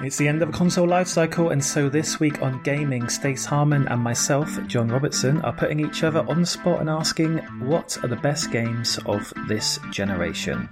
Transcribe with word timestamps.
It's 0.00 0.16
the 0.16 0.28
end 0.28 0.42
of 0.42 0.50
a 0.50 0.52
console 0.52 0.86
life 0.86 1.08
cycle, 1.08 1.50
and 1.50 1.62
so 1.62 1.88
this 1.88 2.20
week 2.20 2.40
on 2.40 2.62
gaming, 2.62 3.08
Stace 3.08 3.44
Harmon 3.44 3.88
and 3.88 4.00
myself, 4.00 4.48
John 4.68 4.88
Robertson, 4.88 5.40
are 5.42 5.52
putting 5.52 5.80
each 5.80 6.04
other 6.04 6.24
on 6.28 6.42
the 6.42 6.46
spot 6.46 6.80
and 6.80 6.88
asking 6.88 7.38
what 7.66 7.98
are 8.04 8.08
the 8.08 8.16
best 8.16 8.52
games 8.52 9.00
of 9.06 9.32
this 9.48 9.80
generation. 9.90 10.68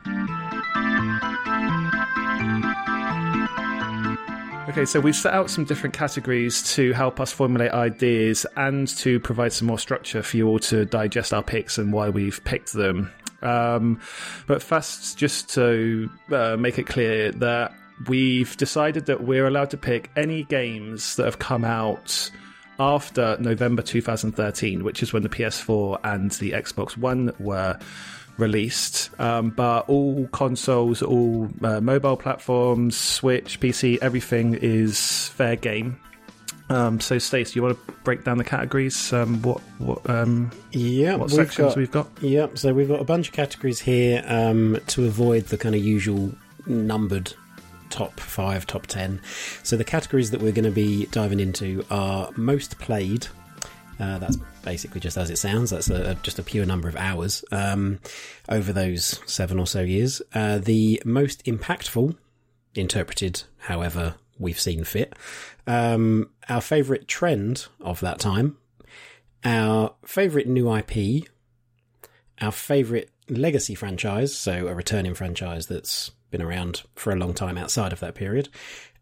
Okay, 4.69 4.85
so 4.85 5.01
we've 5.01 5.17
set 5.17 5.35
out 5.35 5.51
some 5.51 5.65
different 5.65 5.95
categories 5.95 6.63
to 6.75 6.93
help 6.93 7.19
us 7.19 7.33
formulate 7.33 7.73
ideas 7.73 8.47
and 8.57 8.87
to 8.99 9.19
provide 9.19 9.53
some 9.53 9.67
more 9.67 9.79
structure 9.79 10.23
for 10.23 10.37
you 10.37 10.47
all 10.47 10.61
to 10.61 10.85
digest 10.85 11.35
our 11.35 11.43
picks 11.43 11.79
and 11.79 11.93
why 11.93 12.09
we've 12.11 12.43
picked 12.45 12.75
them. 12.75 13.11
Um, 13.43 14.01
but 14.47 14.63
first, 14.63 15.19
just 15.19 15.53
to 15.55 16.09
uh, 16.31 16.57
make 16.57 16.79
it 16.79 16.87
clear 16.87 17.33
that 17.33 17.75
we've 18.09 18.57
decided 18.57 19.07
that 19.07 19.23
we're 19.23 19.47
allowed 19.47 19.71
to 19.71 19.77
pick 19.77 20.11
any 20.17 20.45
games 20.45 21.17
that 21.17 21.25
have 21.25 21.39
come 21.39 21.65
out 21.65 22.31
after 22.79 23.37
November 23.41 23.83
2013, 23.83 24.85
which 24.85 25.03
is 25.03 25.13
when 25.13 25.23
the 25.23 25.29
PS4 25.29 25.99
and 26.05 26.31
the 26.33 26.53
Xbox 26.53 26.97
One 26.97 27.33
were 27.39 27.79
released. 28.39 29.11
Um, 29.19 29.51
but 29.51 29.89
all 29.89 30.27
consoles, 30.29 31.03
all 31.03 31.51
uh, 31.63 31.81
mobile 31.81 32.17
platforms, 32.17 32.97
Switch, 32.97 33.61
PC, 33.61 33.99
everything 34.03 34.55
is 34.55 35.29
fair 35.29 35.57
game. 35.57 35.99
Um, 36.69 36.99
so, 36.99 37.19
Stace, 37.19 37.55
you 37.55 37.63
want 37.63 37.87
to 37.87 37.93
break 38.03 38.25
down 38.25 38.39
the 38.39 38.45
categories? 38.45 39.13
Um, 39.13 39.41
what 39.43 39.61
what 39.79 40.11
um, 40.11 40.51
yeah, 40.73 41.15
what 41.15 41.31
we've 41.31 41.37
sections 41.37 41.69
got, 41.69 41.77
we've 41.77 41.91
got? 41.91 42.09
Yeah, 42.21 42.49
so 42.55 42.75
we've 42.75 42.89
got 42.89 43.01
a 43.01 43.05
bunch 43.05 43.29
of 43.29 43.35
categories 43.35 43.79
here 43.79 44.25
um, 44.27 44.77
to 44.89 45.05
avoid 45.05 45.47
the 45.47 45.59
kind 45.59 45.77
of 45.77 45.85
usual 45.85 46.33
numbered 46.67 47.33
top 47.91 48.19
five, 48.21 48.67
top 48.67 48.87
ten. 48.87 49.21
So 49.63 49.77
the 49.77 49.85
categories 49.85 50.31
that 50.31 50.41
we're 50.41 50.53
going 50.53 50.65
to 50.65 50.71
be 50.71 51.07
diving 51.07 51.41
into 51.41 51.85
are 51.91 52.31
most 52.37 52.79
played. 52.79 53.27
Uh, 53.99 54.19
that's 54.19 54.37
basically 54.63 55.01
just 55.01 55.17
as 55.17 55.31
it 55.31 55.39
sounds. 55.39 55.71
That's 55.71 55.89
a, 55.89 56.15
just 56.23 56.39
a 56.39 56.43
pure 56.43 56.67
number 56.67 56.89
of 56.89 56.97
hours 56.97 57.45
um, 57.51 57.99
over 58.49 58.73
those 58.73 59.21
seven 59.27 59.59
or 59.59 59.67
so 59.67 59.81
years. 59.81 60.21
Uh, 60.35 60.59
the 60.59 61.01
most 61.05 61.45
impactful, 61.45 62.17
interpreted 62.75 63.45
however 63.59 64.17
we've 64.39 64.61
seen 64.61 64.85
fit. 64.85 65.15
Um, 65.67 66.31
our 66.49 66.61
favourite 66.61 67.09
trend 67.09 67.67
of 67.81 68.01
that 68.01 68.19
time. 68.19 68.59
Our 69.45 69.95
favourite 70.05 70.47
new 70.47 70.75
IP. 70.75 71.29
Our 72.41 72.53
favourite 72.53 73.09
legacy 73.29 73.75
franchise, 73.75 74.37
so 74.37 74.69
a 74.69 74.75
returning 74.75 75.15
franchise 75.15 75.67
that's 75.67 76.11
been 76.31 76.43
around 76.43 76.83
for 76.95 77.13
a 77.13 77.17
long 77.17 77.35
time 77.35 77.59
outside 77.59 77.93
of 77.93 78.01
that 78.01 78.15
period, 78.15 78.49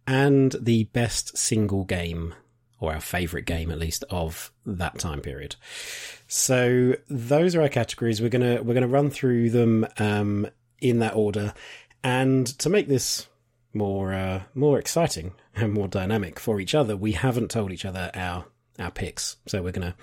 and 0.06 0.54
the 0.60 0.84
best 0.84 1.36
single 1.36 1.84
game, 1.84 2.34
or 2.80 2.92
our 2.92 3.00
favourite 3.00 3.46
game 3.46 3.70
at 3.70 3.78
least, 3.78 4.04
of 4.10 4.52
that 4.66 4.98
time 4.98 5.20
period. 5.20 5.56
So 6.26 6.94
those 7.08 7.54
are 7.54 7.62
our 7.62 7.68
categories. 7.68 8.20
We're 8.20 8.28
gonna 8.28 8.62
we're 8.62 8.74
gonna 8.74 8.88
run 8.88 9.10
through 9.10 9.50
them 9.50 9.86
um, 9.98 10.46
in 10.80 10.98
that 11.00 11.16
order, 11.16 11.54
and 12.02 12.46
to 12.58 12.68
make 12.68 12.88
this 12.88 13.26
more 13.72 14.12
uh, 14.12 14.42
more 14.54 14.78
exciting 14.78 15.32
and 15.56 15.72
more 15.72 15.88
dynamic 15.88 16.38
for 16.38 16.60
each 16.60 16.74
other, 16.74 16.96
we 16.96 17.12
haven't 17.12 17.50
told 17.50 17.72
each 17.72 17.84
other 17.84 18.10
our 18.14 18.46
our 18.78 18.90
picks. 18.90 19.36
So 19.46 19.62
we're 19.62 19.72
gonna 19.72 19.94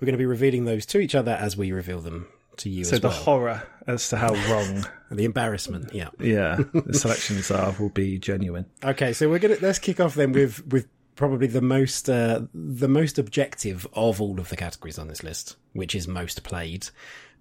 we're 0.00 0.06
gonna 0.06 0.18
be 0.18 0.26
revealing 0.26 0.64
those 0.64 0.86
to 0.86 0.98
each 0.98 1.14
other 1.14 1.32
as 1.32 1.56
we 1.56 1.72
reveal 1.72 2.00
them 2.00 2.28
to 2.58 2.70
you. 2.70 2.84
So 2.84 2.96
as 2.96 3.00
the 3.00 3.08
well. 3.08 3.16
horror 3.16 3.62
as 3.86 4.08
to 4.10 4.16
how 4.16 4.34
wrong, 4.52 4.86
the 5.10 5.24
embarrassment. 5.24 5.92
Yeah. 5.94 6.08
yeah, 6.18 6.58
the 6.72 6.94
selections 6.94 7.50
are 7.50 7.74
will 7.78 7.88
be 7.90 8.18
genuine. 8.18 8.66
Okay, 8.84 9.12
so 9.12 9.28
we're 9.28 9.38
gonna 9.38 9.56
let's 9.60 9.78
kick 9.78 10.00
off 10.00 10.14
then 10.14 10.32
with 10.32 10.66
with 10.66 10.88
probably 11.16 11.46
the 11.46 11.60
most 11.60 12.08
uh, 12.08 12.40
the 12.54 12.88
most 12.88 13.18
objective 13.18 13.86
of 13.92 14.20
all 14.20 14.40
of 14.40 14.48
the 14.48 14.56
categories 14.56 14.98
on 14.98 15.08
this 15.08 15.22
list, 15.22 15.56
which 15.72 15.94
is 15.94 16.08
most 16.08 16.42
played. 16.42 16.88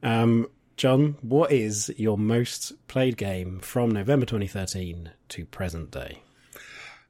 Um, 0.04 0.48
John, 0.78 1.18
what 1.22 1.52
is 1.52 1.94
your 1.98 2.18
most 2.18 2.72
played 2.88 3.18
game 3.18 3.60
from 3.60 3.92
November 3.92 4.26
2013 4.26 5.12
to 5.30 5.46
present 5.46 5.92
day? 5.92 6.22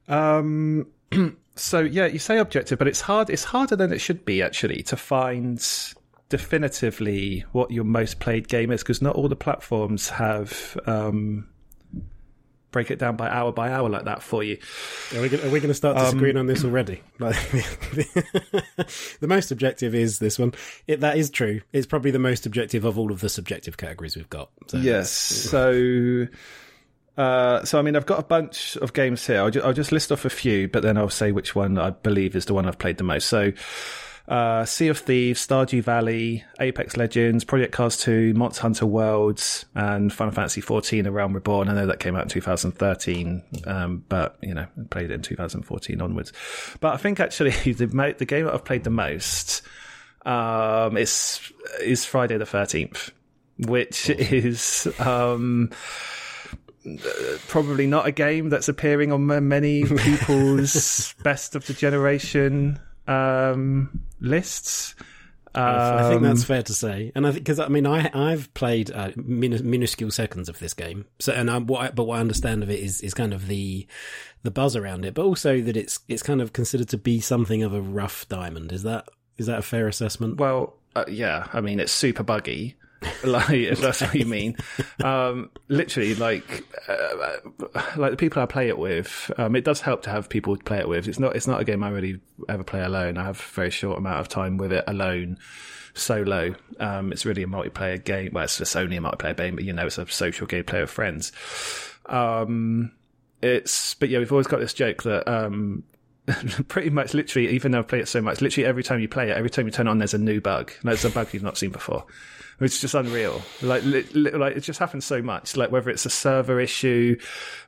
Um, 0.08 0.88
so 1.54 1.80
yeah, 1.80 2.06
you 2.06 2.18
say 2.18 2.38
objective, 2.38 2.78
but 2.78 2.88
it's 2.88 3.00
hard. 3.00 3.30
It's 3.30 3.44
harder 3.44 3.76
than 3.76 3.92
it 3.92 4.00
should 4.00 4.24
be 4.24 4.42
actually 4.42 4.82
to 4.84 4.96
find 4.96 5.60
definitively 6.30 7.44
what 7.52 7.70
your 7.70 7.84
most 7.84 8.20
played 8.20 8.48
game 8.48 8.70
is 8.70 8.82
because 8.82 9.02
not 9.02 9.16
all 9.16 9.28
the 9.28 9.36
platforms 9.36 10.08
have 10.08 10.78
um, 10.86 11.46
break 12.70 12.90
it 12.90 12.98
down 12.98 13.16
by 13.16 13.28
hour 13.28 13.52
by 13.52 13.70
hour 13.70 13.88
like 13.88 14.04
that 14.04 14.22
for 14.22 14.42
you. 14.42 14.56
Are 15.14 15.20
we 15.20 15.28
gonna, 15.28 15.42
are 15.42 15.50
we 15.50 15.60
going 15.60 15.68
to 15.68 15.74
start 15.74 15.96
disagreeing 15.98 16.36
on 16.36 16.46
this 16.46 16.64
already? 16.64 17.02
Like, 17.18 17.34
the 17.50 19.26
most 19.26 19.50
objective 19.50 19.94
is 19.94 20.18
this 20.18 20.38
one. 20.38 20.54
It, 20.86 21.00
that 21.00 21.18
is 21.18 21.30
true. 21.30 21.60
It's 21.72 21.86
probably 21.86 22.12
the 22.12 22.18
most 22.18 22.46
objective 22.46 22.84
of 22.84 22.98
all 22.98 23.12
of 23.12 23.20
the 23.20 23.28
subjective 23.28 23.76
categories 23.76 24.16
we've 24.16 24.30
got. 24.30 24.50
So 24.68 24.78
Yes. 24.78 25.10
So, 25.10 26.26
uh, 27.18 27.64
so 27.64 27.78
I 27.78 27.82
mean, 27.82 27.96
I've 27.96 28.06
got 28.06 28.20
a 28.20 28.24
bunch 28.24 28.76
of 28.76 28.92
games 28.92 29.26
here. 29.26 29.40
I'll, 29.40 29.50
ju- 29.50 29.62
I'll 29.62 29.72
just 29.72 29.92
list 29.92 30.12
off 30.12 30.24
a 30.24 30.30
few, 30.30 30.68
but 30.68 30.82
then 30.82 30.96
I'll 30.96 31.10
say 31.10 31.32
which 31.32 31.54
one 31.54 31.76
I 31.76 31.90
believe 31.90 32.36
is 32.36 32.46
the 32.46 32.54
one 32.54 32.66
I've 32.66 32.78
played 32.78 32.98
the 32.98 33.04
most. 33.04 33.26
So, 33.26 33.52
uh, 34.30 34.64
Sea 34.64 34.86
of 34.86 34.98
Thieves, 34.98 35.44
Stardew 35.44 35.82
Valley, 35.82 36.44
Apex 36.60 36.96
Legends, 36.96 37.44
Project 37.44 37.72
Cars 37.72 37.96
2, 37.96 38.32
Monster 38.34 38.62
Hunter 38.62 38.86
Worlds, 38.86 39.66
and 39.74 40.12
Final 40.12 40.32
Fantasy 40.32 40.60
14: 40.60 41.04
A 41.06 41.10
Realm 41.10 41.34
Reborn. 41.34 41.68
I 41.68 41.74
know 41.74 41.86
that 41.86 41.98
came 41.98 42.14
out 42.14 42.22
in 42.22 42.28
2013, 42.28 43.42
um, 43.66 44.04
but 44.08 44.38
you 44.40 44.54
know, 44.54 44.62
I 44.62 44.84
played 44.88 45.10
it 45.10 45.14
in 45.14 45.22
2014 45.22 46.00
onwards. 46.00 46.32
But 46.78 46.94
I 46.94 46.96
think 46.96 47.18
actually 47.18 47.50
the 47.72 47.88
mo- 47.88 48.12
the 48.12 48.24
game 48.24 48.44
that 48.44 48.54
I've 48.54 48.64
played 48.64 48.84
the 48.84 48.90
most 48.90 49.62
um, 50.24 50.96
is 50.96 51.40
is 51.82 52.04
Friday 52.04 52.38
the 52.38 52.44
13th, 52.44 53.10
which 53.66 54.10
is 54.10 54.86
um, 55.00 55.70
probably 57.48 57.88
not 57.88 58.06
a 58.06 58.12
game 58.12 58.48
that's 58.48 58.68
appearing 58.68 59.10
on 59.10 59.26
many 59.26 59.84
people's 59.84 61.16
best 61.24 61.56
of 61.56 61.66
the 61.66 61.74
generation 61.74 62.78
um, 63.06 64.00
lists. 64.20 64.94
I 65.52 66.08
think 66.08 66.22
that's 66.22 66.42
Um, 66.42 66.46
fair 66.46 66.62
to 66.62 66.72
say, 66.72 67.10
and 67.16 67.26
I 67.26 67.32
think 67.32 67.44
because 67.44 67.58
I 67.58 67.66
mean 67.66 67.84
I 67.84 68.08
I've 68.14 68.54
played 68.54 68.92
uh, 68.92 69.10
min- 69.16 69.68
minuscule 69.68 70.12
seconds 70.12 70.48
of 70.48 70.60
this 70.60 70.74
game, 70.74 71.06
so 71.18 71.32
and 71.32 71.50
I, 71.50 71.58
what 71.58 71.80
I, 71.80 71.90
but 71.90 72.04
what 72.04 72.18
I 72.18 72.20
understand 72.20 72.62
of 72.62 72.70
it 72.70 72.78
is 72.78 73.00
is 73.00 73.14
kind 73.14 73.34
of 73.34 73.48
the 73.48 73.84
the 74.44 74.52
buzz 74.52 74.76
around 74.76 75.04
it, 75.04 75.12
but 75.14 75.24
also 75.24 75.60
that 75.60 75.76
it's 75.76 75.98
it's 76.06 76.22
kind 76.22 76.40
of 76.40 76.52
considered 76.52 76.88
to 76.90 76.96
be 76.98 77.18
something 77.20 77.64
of 77.64 77.74
a 77.74 77.80
rough 77.80 78.28
diamond. 78.28 78.70
Is 78.70 78.84
that 78.84 79.08
is 79.38 79.46
that 79.46 79.58
a 79.58 79.62
fair 79.62 79.88
assessment? 79.88 80.38
Well, 80.38 80.76
uh, 80.94 81.04
yeah, 81.08 81.48
I 81.52 81.60
mean 81.60 81.80
it's 81.80 81.90
super 81.92 82.22
buggy. 82.22 82.76
like 83.24 83.50
if 83.50 83.80
that's 83.80 84.02
what 84.02 84.14
you 84.14 84.26
mean, 84.26 84.56
um, 85.02 85.50
literally, 85.68 86.14
like, 86.14 86.64
uh, 86.86 87.36
like 87.96 88.10
the 88.10 88.16
people 88.16 88.42
I 88.42 88.46
play 88.46 88.68
it 88.68 88.78
with, 88.78 89.30
um, 89.38 89.56
it 89.56 89.64
does 89.64 89.80
help 89.80 90.02
to 90.02 90.10
have 90.10 90.28
people 90.28 90.56
to 90.56 90.62
play 90.62 90.78
it 90.78 90.88
with. 90.88 91.08
It's 91.08 91.18
not, 91.18 91.34
it's 91.34 91.46
not 91.46 91.60
a 91.60 91.64
game 91.64 91.82
I 91.82 91.88
really 91.88 92.20
ever 92.48 92.62
play 92.62 92.82
alone. 92.82 93.16
I 93.16 93.24
have 93.24 93.38
a 93.38 93.54
very 93.54 93.70
short 93.70 93.98
amount 93.98 94.20
of 94.20 94.28
time 94.28 94.58
with 94.58 94.72
it 94.72 94.84
alone, 94.86 95.38
solo. 95.94 96.54
Um, 96.78 97.12
it's 97.12 97.24
really 97.24 97.42
a 97.42 97.46
multiplayer 97.46 98.02
game. 98.02 98.32
Well, 98.34 98.44
it's 98.44 98.58
just 98.58 98.76
only 98.76 98.98
a 98.98 99.00
multiplayer 99.00 99.36
game, 99.36 99.54
but 99.54 99.64
you 99.64 99.72
know, 99.72 99.86
it's 99.86 99.98
a 99.98 100.06
social 100.06 100.46
game 100.46 100.64
play 100.64 100.82
with 100.82 100.90
friends. 100.90 101.32
Um, 102.06 102.92
it's, 103.40 103.94
but 103.94 104.10
yeah, 104.10 104.18
we've 104.18 104.32
always 104.32 104.46
got 104.46 104.60
this 104.60 104.74
joke 104.74 105.04
that, 105.04 105.26
um, 105.26 105.84
pretty 106.68 106.90
much 106.90 107.14
literally, 107.14 107.48
even 107.48 107.72
though 107.72 107.78
I've 107.78 107.88
played 107.88 108.02
it 108.02 108.08
so 108.08 108.20
much, 108.20 108.42
literally 108.42 108.66
every 108.66 108.82
time 108.82 109.00
you 109.00 109.08
play 109.08 109.30
it, 109.30 109.36
every 109.36 109.48
time 109.50 109.64
you 109.64 109.72
turn 109.72 109.86
it 109.86 109.90
on, 109.90 109.98
there's 109.98 110.12
a 110.12 110.18
new 110.18 110.40
bug. 110.42 110.72
There's 110.82 111.04
a 111.06 111.10
bug 111.10 111.28
you've 111.32 111.42
not 111.42 111.56
seen 111.56 111.70
before. 111.70 112.04
It's 112.60 112.78
just 112.80 112.94
unreal. 112.94 113.40
Like, 113.62 113.82
li- 113.84 114.06
li- 114.12 114.32
like 114.32 114.54
it 114.56 114.60
just 114.60 114.78
happens 114.78 115.06
so 115.06 115.22
much. 115.22 115.56
Like 115.56 115.72
whether 115.72 115.88
it's 115.88 116.04
a 116.04 116.10
server 116.10 116.60
issue, 116.60 117.18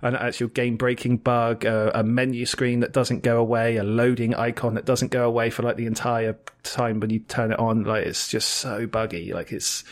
an 0.03 0.15
actual 0.15 0.49
game 0.49 0.77
breaking 0.77 1.17
bug, 1.19 1.65
a, 1.65 2.01
a 2.01 2.03
menu 2.03 2.45
screen 2.45 2.81
that 2.81 2.93
doesn't 2.93 3.23
go 3.23 3.39
away, 3.41 3.77
a 3.77 3.85
loading 3.85 4.35
icon 4.35 4.75
that 4.75 4.85
doesn't 4.85 5.11
go 5.11 5.27
away 5.27 5.49
for 5.49 5.62
like 5.62 5.77
the 5.77 5.87
entire 5.87 6.37
time 6.62 7.00
when 7.00 7.09
you 7.11 7.21
turn 7.21 7.53
it 7.53 7.59
on. 7.59 7.85
Like 7.85 8.05
it's 8.06 8.29
just 8.29 8.49
so 8.50 8.87
buggy. 8.87 9.33
Like 9.33 9.50
it's, 9.50 9.83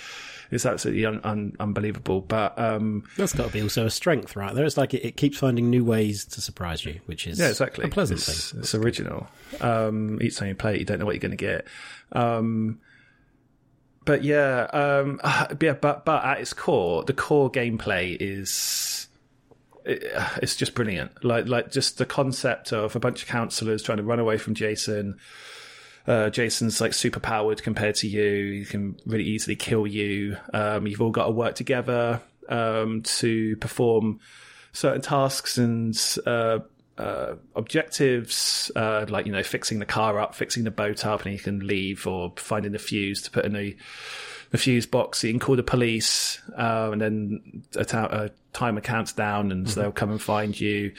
it's 0.51 0.67
absolutely 0.67 1.07
un- 1.07 1.21
un- 1.25 1.57
unbelievable. 1.61 2.21
But, 2.21 2.59
um, 2.59 3.05
That's 3.17 3.33
got 3.33 3.47
to 3.47 3.53
be 3.53 3.63
also 3.63 3.87
a 3.87 3.91
strength, 3.91 4.37
right? 4.37 4.55
There, 4.55 4.65
it's 4.67 4.77
like 4.77 4.93
it, 4.93 5.05
it 5.05 5.17
keeps 5.17 5.39
finding 5.39 5.71
new 5.71 5.85
ways 5.85 6.27
to 6.27 6.41
surprise 6.43 6.85
you, 6.85 7.01
which 7.07 7.27
is 7.27 7.39
Yeah, 7.39 7.49
exactly. 7.49 7.87
a 7.87 7.89
pleasant 7.89 8.19
it's, 8.21 8.51
thing. 8.51 8.61
It's 8.61 8.75
original. 8.75 9.29
Um, 9.63 10.21
each 10.21 10.37
time 10.37 10.49
you 10.49 10.55
play 10.57 10.75
it, 10.75 10.81
you 10.81 10.85
don't 10.85 10.99
know 10.99 11.07
what 11.07 11.15
you're 11.15 11.21
going 11.21 11.31
to 11.31 11.37
get. 11.37 11.67
Um, 12.13 12.81
but 14.11 14.25
yeah, 14.25 14.63
um, 14.73 15.21
yeah, 15.61 15.75
but 15.75 16.05
but 16.05 16.25
at 16.25 16.41
its 16.41 16.53
core, 16.53 17.05
the 17.05 17.13
core 17.13 17.49
gameplay 17.49 18.17
is 18.19 19.07
it, 19.85 20.03
it's 20.43 20.57
just 20.57 20.75
brilliant. 20.75 21.25
Like 21.25 21.47
like 21.47 21.71
just 21.71 21.99
the 21.99 22.07
concept 22.07 22.73
of 22.73 22.97
a 22.97 22.99
bunch 22.99 23.23
of 23.23 23.29
counselors 23.29 23.85
trying 23.85 23.99
to 23.99 24.03
run 24.03 24.19
away 24.19 24.37
from 24.37 24.55
Jason. 24.55 25.21
Uh, 26.09 26.29
Jason's 26.29 26.81
like 26.81 26.93
super 26.93 27.21
powered 27.21 27.63
compared 27.63 27.95
to 27.97 28.09
you. 28.09 28.59
He 28.59 28.65
can 28.65 28.99
really 29.07 29.23
easily 29.23 29.55
kill 29.55 29.87
you. 29.87 30.37
Um, 30.53 30.89
you've 30.89 31.01
all 31.01 31.13
got 31.13 31.27
to 31.27 31.31
work 31.31 31.55
together 31.55 32.21
um, 32.49 33.03
to 33.03 33.55
perform 33.59 34.19
certain 34.73 35.03
tasks 35.03 35.57
and 35.57 35.97
uh, 36.27 36.59
uh, 36.99 37.35
objectives, 37.57 38.71
uh, 38.77 39.07
like 39.09 39.27
you 39.27 39.33
know, 39.33 39.43
fixing 39.43 39.79
the 39.79 39.87
car 39.87 40.19
up, 40.19 40.35
fixing 40.35 40.65
the 40.65 40.71
boat 40.71 41.07
up, 41.07 41.25
and 41.25 41.33
you 41.33 41.39
can 41.39 41.67
leave, 41.67 42.07
or 42.07 42.33
finding 42.37 42.73
the 42.73 42.79
fuse 42.79 43.23
to 43.23 43.31
put 43.31 43.45
in 43.45 43.53
the 43.53 43.77
the 44.51 44.59
fuse 44.59 44.87
box. 44.87 45.25
You 45.25 45.33
can 45.33 45.41
call 45.41 45.57
the 45.57 45.63
police, 45.63 46.41
uh, 46.57 46.91
and 46.93 47.01
then 47.01 47.63
a, 47.77 48.31
timer 48.53 48.81
counts 48.81 49.13
down, 49.13 49.53
and 49.53 49.69
so 49.69 49.81
they'll 49.81 49.93
come 49.93 50.11
and 50.11 50.21
find 50.21 50.59
you. 50.59 50.93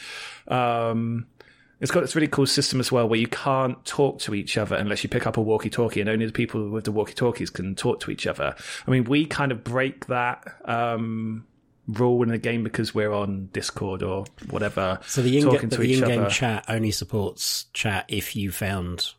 Um, 0.47 1.27
it's 1.81 1.91
got 1.91 2.01
this 2.01 2.15
really 2.15 2.27
cool 2.27 2.45
system 2.45 2.79
as 2.79 2.91
well 2.91 3.09
where 3.09 3.19
you 3.19 3.27
can't 3.27 3.83
talk 3.85 4.19
to 4.19 4.35
each 4.35 4.55
other 4.55 4.75
unless 4.75 5.03
you 5.03 5.09
pick 5.09 5.25
up 5.25 5.37
a 5.37 5.41
walkie-talkie, 5.41 5.99
and 5.99 6.09
only 6.09 6.27
the 6.27 6.31
people 6.31 6.69
with 6.69 6.85
the 6.85 6.91
walkie-talkies 6.91 7.49
can 7.49 7.75
talk 7.75 7.99
to 8.01 8.11
each 8.11 8.27
other. 8.27 8.55
I 8.87 8.91
mean, 8.91 9.03
we 9.05 9.25
kind 9.25 9.51
of 9.51 9.63
break 9.63 10.05
that 10.05 10.55
um, 10.65 11.45
rule 11.91 12.23
in 12.23 12.29
the 12.29 12.37
game 12.37 12.63
because 12.63 12.93
we're 12.95 13.11
on 13.13 13.49
Discord 13.53 14.03
or 14.03 14.25
whatever. 14.49 14.99
So 15.07 15.21
the, 15.21 15.37
in- 15.37 15.43
talking 15.43 15.69
but 15.69 15.75
to 15.75 15.81
the 15.81 15.93
in-game 15.93 16.21
other. 16.21 16.29
chat 16.29 16.65
only 16.67 16.91
supports 16.91 17.65
chat 17.73 18.05
if 18.07 18.35
you 18.35 18.51
found 18.51 19.09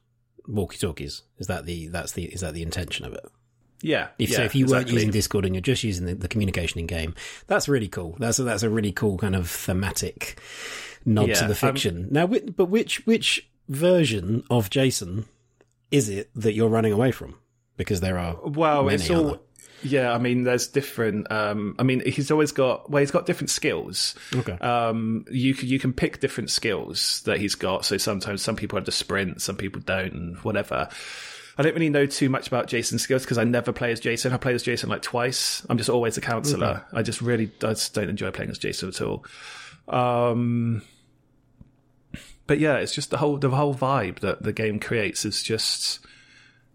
walkie-talkies. 0.46 1.22
Is 1.38 1.46
that 1.46 1.66
the 1.66 1.88
that's 1.88 2.12
the 2.12 2.24
is 2.24 2.40
that 2.40 2.54
the 2.54 2.62
intention 2.62 3.04
of 3.06 3.12
it? 3.14 3.24
Yeah. 3.80 4.08
If 4.18 4.30
yeah, 4.30 4.36
so, 4.38 4.42
if 4.44 4.54
you 4.54 4.66
weren't 4.66 4.88
using 4.88 5.10
Discord 5.10 5.44
and 5.44 5.54
you're 5.54 5.60
just 5.62 5.82
using 5.82 6.06
the, 6.06 6.14
the 6.14 6.28
communication 6.28 6.78
in 6.78 6.86
game, 6.86 7.14
that's 7.48 7.68
really 7.68 7.88
cool. 7.88 8.16
That's 8.18 8.38
a, 8.38 8.44
that's 8.44 8.62
a 8.62 8.70
really 8.70 8.92
cool 8.92 9.18
kind 9.18 9.34
of 9.34 9.50
thematic 9.50 10.40
nod 11.04 11.28
Yeah, 11.28 11.34
to 11.34 11.44
the 11.46 11.50
um, 11.50 11.54
fiction. 11.56 12.08
now, 12.10 12.26
but 12.28 12.66
which 12.66 13.04
which 13.06 13.48
version 13.68 14.44
of 14.50 14.70
Jason 14.70 15.26
is 15.90 16.08
it 16.08 16.30
that 16.36 16.52
you're 16.54 16.68
running 16.68 16.92
away 16.92 17.10
from? 17.10 17.34
Because 17.76 18.00
there 18.00 18.18
are 18.18 18.36
Well, 18.44 18.88
it's 18.88 19.10
all. 19.10 19.30
other. 19.30 19.38
Yeah, 19.82 20.12
I 20.12 20.18
mean, 20.18 20.44
there's 20.44 20.68
different. 20.68 21.30
Um, 21.30 21.74
I 21.78 21.82
mean, 21.82 22.02
he's 22.04 22.30
always 22.30 22.52
got. 22.52 22.90
Well, 22.90 23.00
he's 23.00 23.10
got 23.10 23.26
different 23.26 23.50
skills. 23.50 24.14
Okay. 24.34 24.52
Um, 24.52 25.24
you 25.30 25.54
can 25.54 25.68
you 25.68 25.78
can 25.78 25.92
pick 25.92 26.20
different 26.20 26.50
skills 26.50 27.22
that 27.24 27.38
he's 27.38 27.54
got. 27.54 27.84
So 27.84 27.96
sometimes 27.96 28.42
some 28.42 28.56
people 28.56 28.76
have 28.76 28.86
to 28.86 28.92
sprint, 28.92 29.42
some 29.42 29.56
people 29.56 29.80
don't, 29.80 30.12
and 30.12 30.36
whatever. 30.38 30.88
I 31.58 31.62
don't 31.62 31.74
really 31.74 31.90
know 31.90 32.06
too 32.06 32.30
much 32.30 32.46
about 32.48 32.66
Jason's 32.66 33.02
skills 33.02 33.22
because 33.24 33.38
I 33.38 33.44
never 33.44 33.72
play 33.72 33.92
as 33.92 34.00
Jason. 34.00 34.32
I 34.32 34.38
play 34.38 34.54
as 34.54 34.62
Jason 34.62 34.88
like 34.88 35.02
twice. 35.02 35.66
I'm 35.68 35.76
just 35.76 35.90
always 35.90 36.16
a 36.16 36.22
counselor. 36.22 36.84
I 36.92 37.02
just 37.02 37.20
really 37.20 37.50
I 37.62 37.68
just 37.74 37.92
don't 37.92 38.08
enjoy 38.08 38.30
playing 38.30 38.50
as 38.50 38.58
Jason 38.58 38.88
at 38.88 39.00
all. 39.02 39.24
Um, 39.88 40.82
but 42.46 42.58
yeah, 42.58 42.76
it's 42.76 42.94
just 42.94 43.10
the 43.10 43.18
whole 43.18 43.36
the 43.36 43.50
whole 43.50 43.74
vibe 43.74 44.20
that 44.20 44.42
the 44.42 44.52
game 44.52 44.80
creates 44.80 45.24
is 45.24 45.42
just 45.42 46.00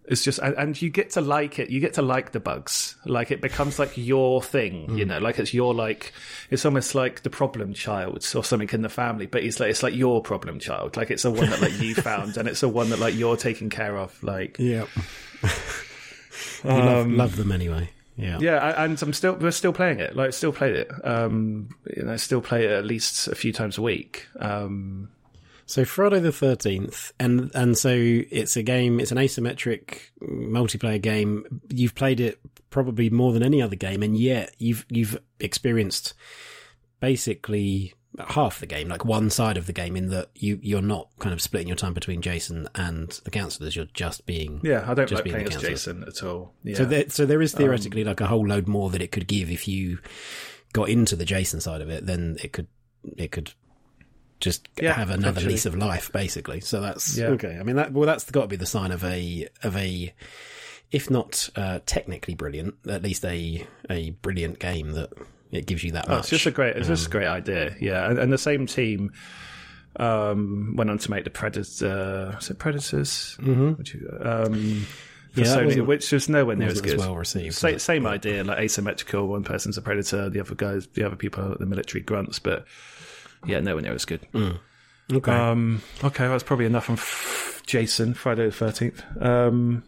it's 0.08 0.24
just 0.24 0.40
and, 0.40 0.56
and 0.56 0.82
you 0.82 0.90
get 0.90 1.12
to 1.12 1.22
like 1.22 1.60
it. 1.60 1.70
You 1.70 1.80
get 1.82 1.96
to 1.96 2.02
like 2.02 2.32
the 2.32 2.40
bugs. 2.40 2.96
Like 3.06 3.30
it 3.30 3.42
becomes 3.42 3.78
like 3.78 3.98
your 3.98 4.42
thing, 4.42 4.98
you 4.98 5.06
know. 5.06 5.20
Like 5.20 5.38
it's 5.38 5.54
your 5.54 5.74
like 5.74 6.14
it's 6.50 6.66
almost 6.66 6.96
like 6.96 7.24
the 7.24 7.30
problem 7.30 7.74
child 7.74 8.26
or 8.34 8.44
something 8.44 8.70
in 8.72 8.82
the 8.84 8.90
family. 8.90 9.26
But 9.26 9.44
it's 9.44 9.60
like 9.60 9.70
it's 9.70 9.84
like 9.84 9.94
your 9.94 10.22
problem 10.22 10.60
child. 10.60 10.96
Like 10.96 11.12
it's 11.12 11.26
a 11.26 11.32
one 11.32 11.50
that 11.50 11.62
like 11.62 11.78
you 11.82 11.94
found, 12.10 12.38
and 12.38 12.48
it's 12.48 12.64
a 12.64 12.70
one 12.70 12.90
that 12.92 13.00
like 13.00 13.16
you're 13.16 13.36
taking 13.36 13.70
care 13.70 13.98
of. 13.98 14.22
Like 14.24 14.58
Yeah. 14.60 14.86
you 16.64 16.70
love, 16.70 17.08
love 17.12 17.36
them 17.36 17.52
anyway. 17.52 17.90
Yeah. 18.16 18.40
yeah, 18.40 18.84
and 18.84 19.00
I'm 19.02 19.14
still 19.14 19.36
we're 19.36 19.52
still 19.52 19.74
playing 19.74 20.00
it. 20.00 20.16
Like 20.16 20.34
still 20.34 20.52
play 20.52 20.72
it. 20.72 20.92
Um, 21.04 21.70
you 21.96 22.04
know, 22.04 22.18
still 22.18 22.42
play 22.42 22.66
it 22.66 22.72
at 22.72 22.86
least 22.86 23.28
a 23.28 23.36
few 23.36 23.54
times 23.54 23.78
a 23.78 23.82
week. 23.82 24.26
Um, 24.40 25.10
So 25.68 25.84
Friday 25.84 26.22
the 26.22 26.32
Thirteenth, 26.32 27.12
and 27.20 27.52
and 27.54 27.78
so 27.78 27.92
it's 27.94 28.56
a 28.56 28.64
game. 28.64 29.02
It's 29.02 29.12
an 29.12 29.18
asymmetric 29.18 30.00
multiplayer 30.22 31.02
game. 31.02 31.62
You've 31.70 31.94
played 31.94 32.22
it 32.22 32.40
probably 32.70 33.10
more 33.10 33.34
than 33.34 33.44
any 33.44 33.62
other 33.62 33.76
game, 33.76 34.02
and 34.02 34.18
yet 34.18 34.56
you've 34.58 34.86
you've 34.90 35.20
experienced 35.42 36.14
basically 37.02 37.94
half 38.30 38.62
the 38.62 38.66
game, 38.66 38.88
like 38.88 39.04
one 39.04 39.30
side 39.30 39.58
of 39.58 39.68
the 39.68 39.74
game, 39.74 39.98
in 39.98 40.08
that 40.08 40.30
you 40.36 40.58
you're 40.62 40.82
not 40.82 41.10
kind 41.20 41.34
of 41.34 41.42
splitting 41.42 41.68
your 41.68 41.76
time 41.76 41.94
between 41.94 42.22
Jason 42.22 42.70
and 42.74 43.10
the 43.26 43.30
counselors. 43.30 43.76
You're 43.76 43.88
just 43.94 44.26
being 44.26 44.62
yeah, 44.64 44.90
I 44.90 44.94
don't 44.94 45.10
Just 45.10 45.26
like 45.26 45.34
playing 45.34 45.54
as. 45.54 45.62
Jason 45.62 46.06
at 46.08 46.24
all. 46.24 46.54
Yeah. 46.64 46.78
So 46.78 46.86
there, 46.86 47.10
so 47.10 47.26
there 47.26 47.42
is 47.42 47.54
um, 47.54 47.58
theoretically 47.60 48.06
like 48.06 48.22
a 48.22 48.28
whole 48.28 48.48
load 48.48 48.70
more 48.70 48.90
that 48.92 49.02
it 49.02 49.12
could 49.12 49.28
give 49.28 49.52
if 49.52 49.68
you 49.68 50.00
got 50.72 50.88
into 50.88 51.18
the 51.18 51.26
Jason 51.26 51.60
side 51.60 51.82
of 51.82 51.90
it. 51.90 52.06
Then 52.06 52.38
it 52.42 52.54
could 52.54 52.68
it 53.18 53.34
could 53.34 53.52
just 54.40 54.68
Yeah, 54.82 54.94
have 54.94 55.10
another 55.10 55.34
potentially. 55.34 55.54
lease 55.54 55.66
of 55.66 55.76
life, 55.76 56.12
basically. 56.12 56.60
So 56.62 56.82
that's 56.82 57.18
Yeah. 57.18 57.28
okay. 57.30 57.58
I 57.60 57.64
mean, 57.64 57.76
that 57.78 57.92
well, 57.94 58.06
that's 58.06 58.30
got 58.30 58.42
to 58.44 58.48
be 58.48 58.56
the 58.56 58.66
sign 58.66 58.92
of 58.92 59.04
a 59.04 59.48
of 59.64 59.76
a 59.78 60.14
if 60.92 61.10
not 61.10 61.50
uh, 61.56 61.80
technically 61.86 62.34
brilliant, 62.36 62.76
at 62.88 63.04
least 63.04 63.26
a 63.26 63.66
a 63.90 64.12
brilliant 64.12 64.60
game 64.60 64.92
that 64.92 65.10
it 65.52 65.66
gives 65.66 65.84
you 65.84 65.92
that 65.94 66.06
Oh, 66.08 66.12
much. 66.14 66.20
it's 66.22 66.30
just 66.30 66.46
a 66.46 66.52
great, 66.52 66.76
it's 66.76 66.88
just 66.88 67.08
a 67.08 67.10
great 67.10 67.28
idea. 67.28 67.76
Yeah, 67.80 68.10
and, 68.10 68.20
and 68.20 68.32
the 68.34 68.38
same 68.38 68.68
team 68.68 69.12
um, 69.98 70.76
went 70.76 70.90
on 70.90 70.98
to 71.00 71.12
make 71.12 71.24
the 71.24 71.30
Predator. 71.30 72.34
Was 72.36 72.50
it 72.50 72.60
Predators? 72.60 73.38
Mm-hmm. 73.42 73.72
Which, 73.74 73.96
um, 74.22 74.86
for 75.34 75.40
Yeah, 75.42 75.46
Sony, 75.46 75.86
which 75.86 76.12
was 76.12 76.30
nowhere 76.30 76.56
near 76.56 76.70
as 76.70 76.82
good. 76.82 76.98
well 77.00 77.16
received, 77.16 77.56
Sa- 77.56 77.78
same 77.78 78.06
idea, 78.06 78.44
like 78.44 78.60
asymmetrical. 78.60 79.28
One 79.28 79.44
person's 79.44 79.78
a 79.78 79.82
predator, 79.82 80.30
the 80.30 80.40
other 80.40 80.56
guys, 80.56 80.88
the 80.94 81.04
other 81.06 81.16
people 81.16 81.44
are 81.54 81.58
the 81.58 81.66
military 81.66 82.02
grunts. 82.04 82.40
But 82.40 82.66
yeah, 83.46 83.60
nowhere 83.60 83.82
near 83.84 83.94
as 83.94 84.06
good. 84.06 84.22
okay. 85.12 85.32
Um, 85.32 85.82
okay, 86.04 86.28
that's 86.28 86.44
probably 86.44 86.66
enough 86.66 86.90
on 86.90 86.96
f- 86.96 87.62
Jason 87.66 88.14
Friday 88.14 88.46
the 88.46 88.52
Thirteenth. 88.52 89.04
Um, 89.22 89.84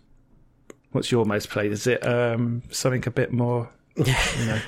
what's 0.91 1.11
your 1.11 1.25
most 1.25 1.49
played? 1.49 1.71
Is 1.71 1.87
it 1.87 2.05
um, 2.05 2.63
something 2.69 3.03
a 3.07 3.11
bit 3.11 3.31
more, 3.31 3.71
you 3.95 4.05
know, 4.05 4.59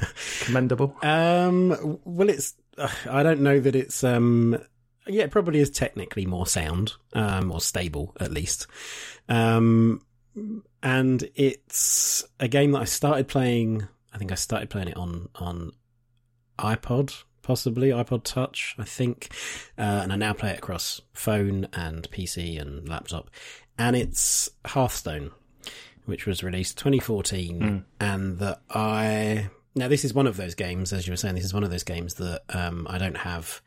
commendable? 0.42 0.96
Um, 1.02 2.00
well, 2.06 2.30
it's. 2.30 2.56
Uh, 2.78 2.90
I 3.10 3.24
don't 3.24 3.42
know 3.42 3.60
that 3.60 3.76
it's. 3.76 4.04
Um, 4.04 4.58
yeah, 5.08 5.24
it 5.24 5.32
probably 5.32 5.60
is 5.60 5.70
technically 5.70 6.26
more 6.26 6.46
sound, 6.46 6.94
um, 7.14 7.48
more 7.48 7.60
stable 7.62 8.16
at 8.20 8.32
least. 8.32 8.68
Um, 9.28 10.02
and 10.84 11.30
it's 11.36 12.24
a 12.40 12.48
game 12.48 12.72
that 12.72 12.82
I 12.82 12.86
started 12.86 13.28
playing. 13.28 13.88
I 14.14 14.18
think 14.18 14.32
I 14.32 14.36
started 14.36 14.70
playing 14.70 14.90
it 14.90 14.98
on 14.98 15.30
on 15.36 15.72
iPod, 16.60 17.24
possibly 17.42 17.90
iPod 17.90 18.24
Touch, 18.24 18.76
I 18.78 18.84
think, 18.84 19.30
uh, 19.78 20.02
and 20.04 20.14
I 20.14 20.16
now 20.16 20.34
play 20.34 20.52
it 20.52 20.60
across 20.60 21.02
phone 21.14 21.68
and 21.74 22.10
PC 22.12 22.60
and 22.60 22.88
laptop. 22.88 23.30
And 23.78 23.96
it's 23.96 24.50
Hearthstone, 24.66 25.32
which 26.06 26.26
was 26.26 26.44
released 26.44 26.78
2014, 26.78 27.86
and 28.00 28.40
that 28.40 28.62
I 28.70 29.50
now 29.76 29.88
this 29.88 30.06
is 30.06 30.14
one 30.14 30.28
of 30.28 30.38
those 30.38 30.56
games, 30.56 30.92
as 30.94 31.08
you 31.08 31.14
were 31.14 31.18
saying, 31.18 31.36
this 31.36 31.46
is 31.46 31.54
one 31.54 31.64
of 31.64 31.72
those 31.72 31.84
games 31.84 32.16
that 32.16 32.42
um, 32.50 32.86
I 32.90 32.98
don't 32.98 33.18
have 33.18 33.62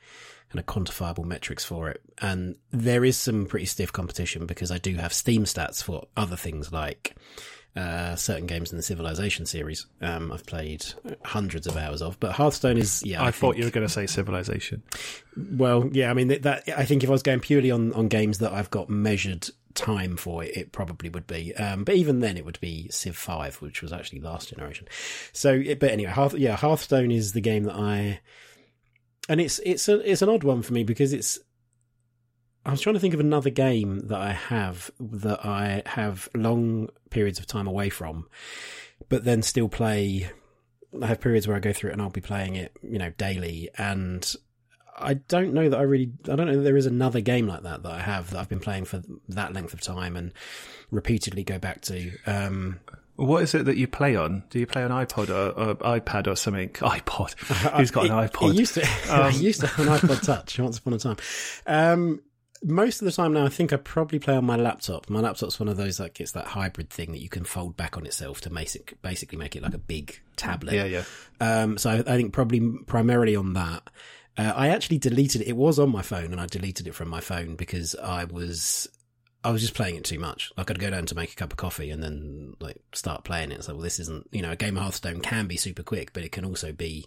kind 0.50 0.61
of 0.61 0.67
quantifiable 0.67 1.25
metrics 1.25 1.65
for 1.65 1.88
it, 1.88 2.03
and 2.20 2.56
there 2.70 3.05
is 3.05 3.17
some 3.17 3.47
pretty 3.47 3.67
stiff 3.67 3.93
competition 3.93 4.46
because 4.46 4.70
I 4.70 4.79
do 4.79 4.94
have 4.96 5.13
Steam 5.13 5.44
stats 5.44 5.82
for 5.82 6.06
other 6.17 6.37
things 6.37 6.72
like 6.72 7.17
uh, 7.77 8.15
certain 8.15 8.47
games 8.47 8.71
in 8.71 8.77
the 8.77 8.83
Civilization 8.83 9.47
series. 9.47 9.87
Um, 10.01 10.31
I've 10.31 10.47
played 10.47 10.85
hundreds 11.25 11.67
of 11.67 11.77
hours 11.77 12.03
of, 12.03 12.19
but 12.21 12.33
Hearthstone 12.33 12.79
is 12.79 13.03
yeah. 13.05 13.23
I, 13.23 13.27
I, 13.27 13.31
thought 13.31 13.53
think- 13.55 13.59
you 13.59 13.65
were 13.65 13.71
going 13.71 13.87
to 13.87 13.93
say 13.93 14.07
Civilization. 14.07 14.83
well, 15.37 15.89
yeah, 15.93 16.11
I 16.11 16.15
mean 16.15 16.29
that, 16.29 16.43
that. 16.43 16.69
I 16.77 16.85
think 16.85 17.03
if 17.03 17.09
I 17.09 17.13
was 17.13 17.23
going 17.23 17.41
purely 17.41 17.71
on 17.71 17.93
on 17.95 18.09
games 18.09 18.39
that 18.39 18.53
I've 18.53 18.71
got 18.71 18.89
measured 18.89 19.49
time 19.75 20.17
for 20.17 20.45
it, 20.45 20.57
it 20.57 20.73
probably 20.73 21.09
would 21.09 21.27
be. 21.27 21.55
Um, 21.57 21.83
but 21.83 21.97
even 21.97 22.21
then, 22.21 22.37
it 22.37 22.45
would 22.45 22.61
be 22.61 22.89
Civ 22.91 23.17
Five, 23.17 23.57
which 23.57 23.83
was 23.83 23.93
actually 23.93 24.21
last 24.21 24.51
generation. 24.51 24.87
So, 25.33 25.53
it, 25.55 25.81
but 25.81 25.91
anyway, 25.91 26.13
Hearth, 26.13 26.35
yeah, 26.35 26.57
Hearthstone 26.57 27.11
is 27.11 27.33
the 27.33 27.41
game 27.41 27.65
that 27.65 27.75
I, 27.75 28.21
and 29.29 29.41
it's 29.41 29.59
it's 29.65 29.89
a 29.89 29.99
it's 30.11 30.23
an 30.23 30.29
odd 30.29 30.45
one 30.45 30.63
for 30.63 30.73
me 30.73 30.85
because 30.85 31.13
it's. 31.13 31.39
I 32.67 32.71
was 32.71 32.81
trying 32.81 32.94
to 32.94 33.01
think 33.01 33.15
of 33.15 33.21
another 33.21 33.51
game 33.51 34.09
that 34.09 34.21
I 34.21 34.33
have 34.33 34.91
that 34.99 35.44
I 35.44 35.83
have 35.87 36.29
long 36.35 36.89
periods 37.11 37.39
of 37.39 37.47
time 37.47 37.67
away 37.67 37.91
from, 37.91 38.27
but 39.09 39.25
then 39.25 39.43
still 39.43 39.69
play. 39.69 40.31
I 41.03 41.06
have 41.06 41.21
periods 41.21 41.47
where 41.47 41.56
I 41.56 41.61
go 41.61 41.73
through 41.73 41.91
it 41.91 41.93
and 41.94 42.03
I'll 42.03 42.11
be 42.11 42.21
playing 42.21 42.55
it, 42.56 42.73
you 42.83 42.99
know, 42.99 43.11
daily, 43.11 43.69
and 43.77 44.33
I 44.97 45.15
don't 45.15 45.53
know 45.53 45.69
that 45.69 45.79
I 45.79 45.83
really, 45.83 46.13
I 46.31 46.37
don't 46.37 46.47
know 46.47 46.56
that 46.56 46.63
there 46.63 46.77
is 46.77 46.87
another 46.87 47.21
game 47.21 47.47
like 47.47 47.65
that 47.65 47.83
that 47.83 47.93
I 47.93 48.01
have 48.01 48.31
that 48.31 48.39
I've 48.39 48.49
been 48.49 48.61
playing 48.61 48.85
for 48.85 49.03
that 49.29 49.53
length 49.53 49.75
of 49.75 49.81
time 49.81 50.17
and 50.17 50.33
repeatedly 50.91 51.43
go 51.44 51.59
back 51.59 51.81
to. 51.83 52.13
Um, 52.27 52.81
What 53.17 53.43
is 53.43 53.55
it 53.55 53.65
that 53.67 53.77
you 53.77 53.89
play 53.89 54.17
on? 54.17 54.44
Do 54.51 54.59
you 54.59 54.67
play 54.67 54.85
on 54.85 54.91
iPod 54.91 55.31
or, 55.31 55.51
or 55.61 55.75
iPad 55.77 56.29
or 56.29 56.37
something? 56.37 56.69
iPod. 56.75 57.35
Who's 57.77 57.91
got 57.91 58.06
an 58.06 58.13
iPod? 58.13 58.51
It 58.51 58.56
used 58.56 58.75
to, 58.75 58.89
I 59.11 59.31
used 59.31 59.61
to 59.61 59.67
have 59.67 59.87
an 59.87 59.93
iPod 59.93 60.25
Touch 60.25 60.59
once 60.61 60.79
upon 60.79 60.94
a 60.94 60.99
time. 60.99 61.17
Um, 61.67 62.23
most 62.65 63.03
of 63.03 63.06
the 63.06 63.13
time 63.13 63.35
now, 63.35 63.44
I 63.44 63.49
think 63.49 63.73
I 63.73 63.77
probably 63.77 64.19
play 64.19 64.37
on 64.37 64.44
my 64.44 64.56
laptop. 64.56 65.11
My 65.11 65.21
laptop's 65.21 65.61
one 65.61 65.69
of 65.69 65.77
those 65.77 66.01
like 66.01 66.21
it's 66.21 66.33
that 66.33 66.47
hybrid 66.47 66.91
thing 66.91 67.13
that 67.13 67.21
you 67.21 67.29
can 67.29 67.44
fold 67.44 67.77
back 67.77 67.97
on 67.97 68.06
itself 68.06 68.41
to 68.43 68.51
basic, 68.51 69.01
basically 69.03 69.39
make 69.39 69.55
it 69.55 69.63
like 69.63 69.75
a 69.75 69.79
big 69.79 70.21
tablet. 70.37 70.75
yeah, 70.75 70.85
yeah. 70.85 71.05
Um, 71.41 71.79
so 71.79 71.91
I, 71.91 71.99
I 71.99 72.17
think 72.17 72.33
probably 72.33 72.61
primarily 72.87 73.37
on 73.37 73.53
that. 73.53 73.89
Uh, 74.37 74.53
I 74.55 74.69
actually 74.69 74.99
deleted 74.99 75.43
it. 75.43 75.49
It 75.49 75.56
was 75.56 75.79
on 75.79 75.91
my 75.91 76.03
phone, 76.03 76.33
and 76.33 76.41
I 76.41 76.47
deleted 76.47 76.89
it 76.89 76.94
from 76.94 77.09
my 77.09 77.21
phone 77.21 77.55
because 77.55 77.94
I 77.94 78.25
was 78.25 78.89
I 79.44 79.51
was 79.51 79.60
just 79.60 79.74
playing 79.74 79.96
it 79.96 80.05
too 80.05 80.19
much. 80.19 80.51
Like 80.56 80.70
I'd 80.70 80.79
go 80.79 80.89
down 80.89 81.05
to 81.06 81.15
make 81.15 81.32
a 81.32 81.36
cup 81.36 81.53
of 81.53 81.58
coffee 81.58 81.91
and 81.91 82.03
then 82.03 82.56
like 82.60 82.79
start 82.94 83.24
playing 83.24 83.53
it. 83.53 83.58
It's 83.58 83.69
like, 83.69 83.77
well, 83.77 83.82
this 83.84 84.01
isn't, 84.01 84.27
you 84.32 84.41
know, 84.41 84.53
a 84.53 84.56
game 84.56 84.77
of 84.77 84.82
Hearthstone 84.82 85.20
can 85.20 85.46
be 85.46 85.58
super 85.58 85.82
quick, 85.82 86.15
but 86.15 86.24
it 86.24 86.32
can 86.32 86.46
also 86.46 86.72
be 86.72 87.06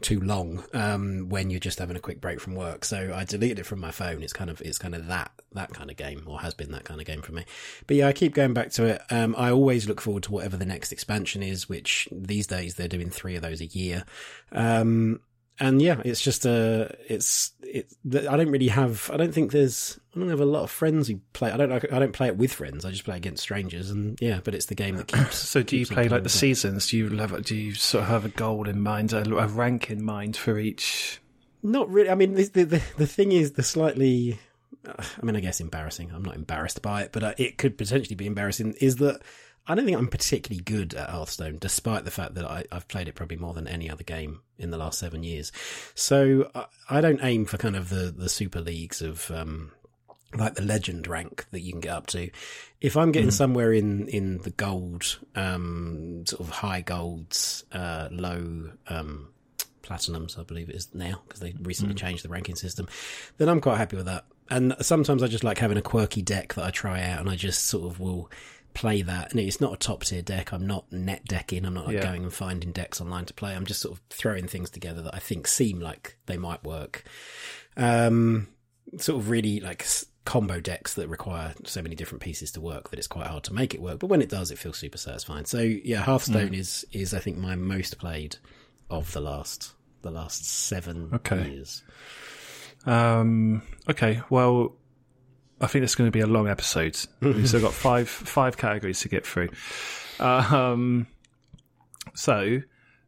too 0.00 0.20
long, 0.20 0.64
um, 0.72 1.28
when 1.28 1.50
you're 1.50 1.58
just 1.58 1.80
having 1.80 1.96
a 1.96 2.00
quick 2.00 2.20
break 2.20 2.40
from 2.40 2.54
work. 2.54 2.84
So 2.84 3.12
I 3.12 3.24
deleted 3.24 3.58
it 3.58 3.66
from 3.66 3.80
my 3.80 3.90
phone. 3.90 4.22
It's 4.22 4.32
kind 4.32 4.50
of, 4.50 4.60
it's 4.60 4.78
kind 4.78 4.94
of 4.94 5.08
that, 5.08 5.32
that 5.52 5.74
kind 5.74 5.90
of 5.90 5.96
game 5.96 6.22
or 6.26 6.40
has 6.40 6.54
been 6.54 6.70
that 6.70 6.84
kind 6.84 7.00
of 7.00 7.06
game 7.06 7.22
for 7.22 7.32
me. 7.32 7.44
But 7.88 7.96
yeah, 7.96 8.06
I 8.06 8.12
keep 8.12 8.34
going 8.34 8.54
back 8.54 8.70
to 8.72 8.84
it. 8.84 9.02
Um, 9.10 9.34
I 9.36 9.50
always 9.50 9.88
look 9.88 10.00
forward 10.00 10.22
to 10.24 10.32
whatever 10.32 10.56
the 10.56 10.64
next 10.64 10.92
expansion 10.92 11.42
is, 11.42 11.68
which 11.68 12.08
these 12.12 12.46
days 12.46 12.76
they're 12.76 12.86
doing 12.86 13.10
three 13.10 13.34
of 13.34 13.42
those 13.42 13.60
a 13.60 13.66
year. 13.66 14.04
Um, 14.52 15.20
and 15.60 15.80
yeah, 15.80 16.00
it's 16.04 16.20
just 16.20 16.46
a, 16.46 16.96
it's, 17.08 17.52
it, 17.62 17.92
I 18.12 18.36
don't 18.36 18.50
really 18.50 18.68
have, 18.68 19.10
I 19.12 19.16
don't 19.16 19.32
think 19.32 19.52
there's, 19.52 19.98
I 20.14 20.18
don't 20.18 20.28
have 20.28 20.40
a 20.40 20.44
lot 20.44 20.62
of 20.62 20.70
friends 20.70 21.08
who 21.08 21.20
play, 21.32 21.50
I 21.50 21.56
don't, 21.56 21.72
I 21.72 21.98
don't 21.98 22.12
play 22.12 22.26
it 22.26 22.36
with 22.36 22.52
friends. 22.52 22.84
I 22.84 22.90
just 22.90 23.04
play 23.04 23.16
against 23.16 23.42
strangers 23.42 23.90
and 23.90 24.18
yeah, 24.20 24.40
but 24.42 24.54
it's 24.54 24.66
the 24.66 24.74
game 24.74 24.96
that 24.96 25.06
keeps. 25.06 25.36
So 25.36 25.62
do 25.62 25.76
you 25.76 25.80
keeps 25.80 25.90
on 25.90 25.94
play 25.94 26.08
like 26.08 26.22
the 26.24 26.28
seasons? 26.28 26.88
Do 26.88 26.98
you 26.98 27.08
have, 27.18 27.44
do 27.44 27.54
you 27.56 27.74
sort 27.74 28.02
of 28.02 28.10
have 28.10 28.24
a 28.24 28.30
goal 28.30 28.68
in 28.68 28.80
mind, 28.80 29.12
a, 29.12 29.22
a 29.36 29.46
rank 29.46 29.90
in 29.90 30.04
mind 30.04 30.36
for 30.36 30.58
each? 30.58 31.20
Not 31.62 31.88
really. 31.88 32.10
I 32.10 32.14
mean, 32.14 32.34
the, 32.34 32.44
the, 32.44 32.64
the, 32.64 32.82
the 32.98 33.06
thing 33.06 33.32
is 33.32 33.52
the 33.52 33.62
slightly, 33.62 34.38
I 34.86 35.24
mean, 35.24 35.36
I 35.36 35.40
guess 35.40 35.60
embarrassing. 35.60 36.10
I'm 36.12 36.24
not 36.24 36.36
embarrassed 36.36 36.82
by 36.82 37.02
it, 37.02 37.12
but 37.12 37.22
uh, 37.22 37.34
it 37.38 37.58
could 37.58 37.78
potentially 37.78 38.16
be 38.16 38.26
embarrassing 38.26 38.74
is 38.80 38.96
that 38.96 39.22
I 39.66 39.74
don't 39.74 39.86
think 39.86 39.96
I'm 39.96 40.08
particularly 40.08 40.62
good 40.62 40.94
at 40.94 41.10
Hearthstone, 41.10 41.58
despite 41.58 42.04
the 42.04 42.10
fact 42.10 42.34
that 42.34 42.44
I, 42.44 42.64
I've 42.70 42.88
played 42.88 43.08
it 43.08 43.14
probably 43.14 43.38
more 43.38 43.54
than 43.54 43.66
any 43.66 43.88
other 43.88 44.04
game 44.04 44.40
in 44.58 44.70
the 44.70 44.76
last 44.76 44.98
seven 44.98 45.22
years. 45.22 45.52
So 45.94 46.50
I, 46.54 46.66
I 46.90 47.00
don't 47.00 47.20
aim 47.22 47.46
for 47.46 47.56
kind 47.56 47.76
of 47.76 47.88
the, 47.88 48.14
the 48.16 48.28
super 48.28 48.60
leagues 48.60 49.00
of, 49.00 49.30
um, 49.30 49.72
like 50.34 50.54
the 50.54 50.62
legend 50.62 51.06
rank 51.06 51.46
that 51.52 51.60
you 51.60 51.72
can 51.72 51.80
get 51.80 51.92
up 51.92 52.06
to. 52.08 52.28
If 52.80 52.96
I'm 52.96 53.12
getting 53.12 53.30
somewhere 53.30 53.72
in, 53.72 54.08
in 54.08 54.38
the 54.38 54.50
gold, 54.50 55.18
um, 55.34 56.26
sort 56.26 56.40
of 56.40 56.50
high 56.50 56.82
golds, 56.82 57.64
uh, 57.72 58.08
low, 58.10 58.70
um, 58.88 59.28
platinums, 59.82 60.38
I 60.38 60.42
believe 60.42 60.68
it 60.68 60.76
is 60.76 60.94
now, 60.94 61.22
because 61.26 61.40
they 61.40 61.54
recently 61.62 61.94
changed 61.94 62.24
the 62.24 62.28
ranking 62.28 62.56
system, 62.56 62.88
then 63.38 63.48
I'm 63.48 63.60
quite 63.60 63.78
happy 63.78 63.96
with 63.96 64.06
that. 64.06 64.24
And 64.50 64.76
sometimes 64.80 65.22
I 65.22 65.28
just 65.28 65.44
like 65.44 65.58
having 65.58 65.78
a 65.78 65.82
quirky 65.82 66.20
deck 66.20 66.54
that 66.54 66.64
I 66.64 66.70
try 66.70 67.02
out 67.02 67.20
and 67.20 67.30
I 67.30 67.36
just 67.36 67.64
sort 67.64 67.90
of 67.90 67.98
will 67.98 68.30
play 68.74 69.02
that. 69.02 69.30
And 69.30 69.40
it's 69.40 69.60
not 69.60 69.72
a 69.72 69.76
top 69.76 70.04
tier 70.04 70.20
deck. 70.22 70.52
I'm 70.52 70.66
not 70.66 70.90
net 70.92 71.24
decking. 71.24 71.64
I'm 71.64 71.74
not 71.74 71.86
like 71.86 71.94
Yeah. 71.96 72.02
going 72.02 72.24
and 72.24 72.32
finding 72.34 72.72
decks 72.72 73.00
online 73.00 73.24
to 73.26 73.34
play. 73.34 73.54
I'm 73.54 73.64
just 73.66 73.80
sort 73.80 73.96
of 73.96 74.02
throwing 74.10 74.46
things 74.48 74.68
together 74.70 75.00
that 75.02 75.14
I 75.14 75.18
think 75.20 75.46
seem 75.46 75.80
like 75.80 76.16
they 76.26 76.36
might 76.36 76.62
work. 76.64 77.04
Um, 77.76 78.48
sort 78.98 79.18
of 79.20 79.30
really 79.30 79.60
like 79.60 79.86
combo 80.24 80.58
decks 80.60 80.94
that 80.94 81.08
require 81.08 81.54
so 81.64 81.82
many 81.82 81.94
different 81.94 82.22
pieces 82.22 82.50
to 82.52 82.60
work 82.60 82.90
that 82.90 82.98
it's 82.98 83.06
quite 83.08 83.26
hard 83.26 83.44
to 83.44 83.52
make 83.54 83.74
it 83.74 83.80
work. 83.82 83.98
But 83.98 84.06
when 84.08 84.22
it 84.22 84.28
does, 84.28 84.50
it 84.50 84.58
feels 84.58 84.78
super 84.78 84.98
satisfying. 84.98 85.44
So 85.44 85.60
yeah, 85.60 86.02
Hearthstone 86.02 86.54
is 86.54 86.84
is 86.92 87.14
I 87.14 87.18
think 87.20 87.38
my 87.38 87.56
most 87.56 87.98
played 87.98 88.36
of 88.90 89.12
the 89.12 89.20
last 89.20 89.72
the 90.02 90.10
last 90.10 90.44
seven 90.46 91.10
Okay. 91.14 91.50
years. 91.50 91.82
Um, 92.86 93.62
okay, 93.88 94.20
well, 94.30 94.76
I 95.60 95.66
think 95.66 95.84
it's 95.84 95.94
going 95.94 96.08
to 96.08 96.12
be 96.12 96.20
a 96.20 96.26
long 96.26 96.48
episode. 96.48 96.96
So 96.96 97.08
we've 97.20 97.48
still 97.48 97.60
got 97.60 97.72
five 97.72 98.08
five 98.08 98.56
categories 98.56 99.00
to 99.00 99.08
get 99.08 99.26
through. 99.26 99.50
Um, 100.18 101.06
so, 102.14 102.62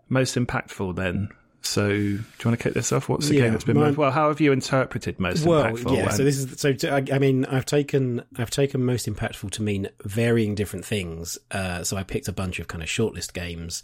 most 0.08 0.36
impactful 0.36 0.96
then. 0.96 1.28
So, 1.62 1.88
do 1.88 1.96
you 2.06 2.20
want 2.44 2.56
to 2.58 2.62
kick 2.62 2.74
this 2.74 2.92
off? 2.92 3.08
What's 3.08 3.28
the 3.28 3.34
Yeah, 3.34 3.42
game 3.42 3.52
that's 3.52 3.64
been 3.64 3.76
most? 3.76 3.96
Well, 3.96 4.12
how 4.12 4.28
have 4.28 4.40
you 4.40 4.52
interpreted 4.52 5.18
most 5.18 5.42
impactful? 5.42 5.46
Well, 5.46 5.72
impactful? 5.72 5.96
yeah. 5.96 6.08
So 6.10 6.22
this 6.22 6.38
is 6.38 6.60
so. 6.60 6.72
To, 6.72 6.92
I, 6.92 7.04
I 7.12 7.18
mean, 7.18 7.44
I've 7.46 7.66
taken 7.66 8.22
I've 8.36 8.50
taken 8.50 8.84
most 8.84 9.06
impactful 9.06 9.50
to 9.52 9.62
mean 9.62 9.88
varying 10.04 10.54
different 10.54 10.84
things. 10.84 11.38
Uh, 11.50 11.82
so 11.82 11.96
I 11.96 12.04
picked 12.04 12.28
a 12.28 12.32
bunch 12.32 12.60
of 12.60 12.68
kind 12.68 12.84
of 12.84 12.88
shortlist 12.88 13.32
games, 13.32 13.82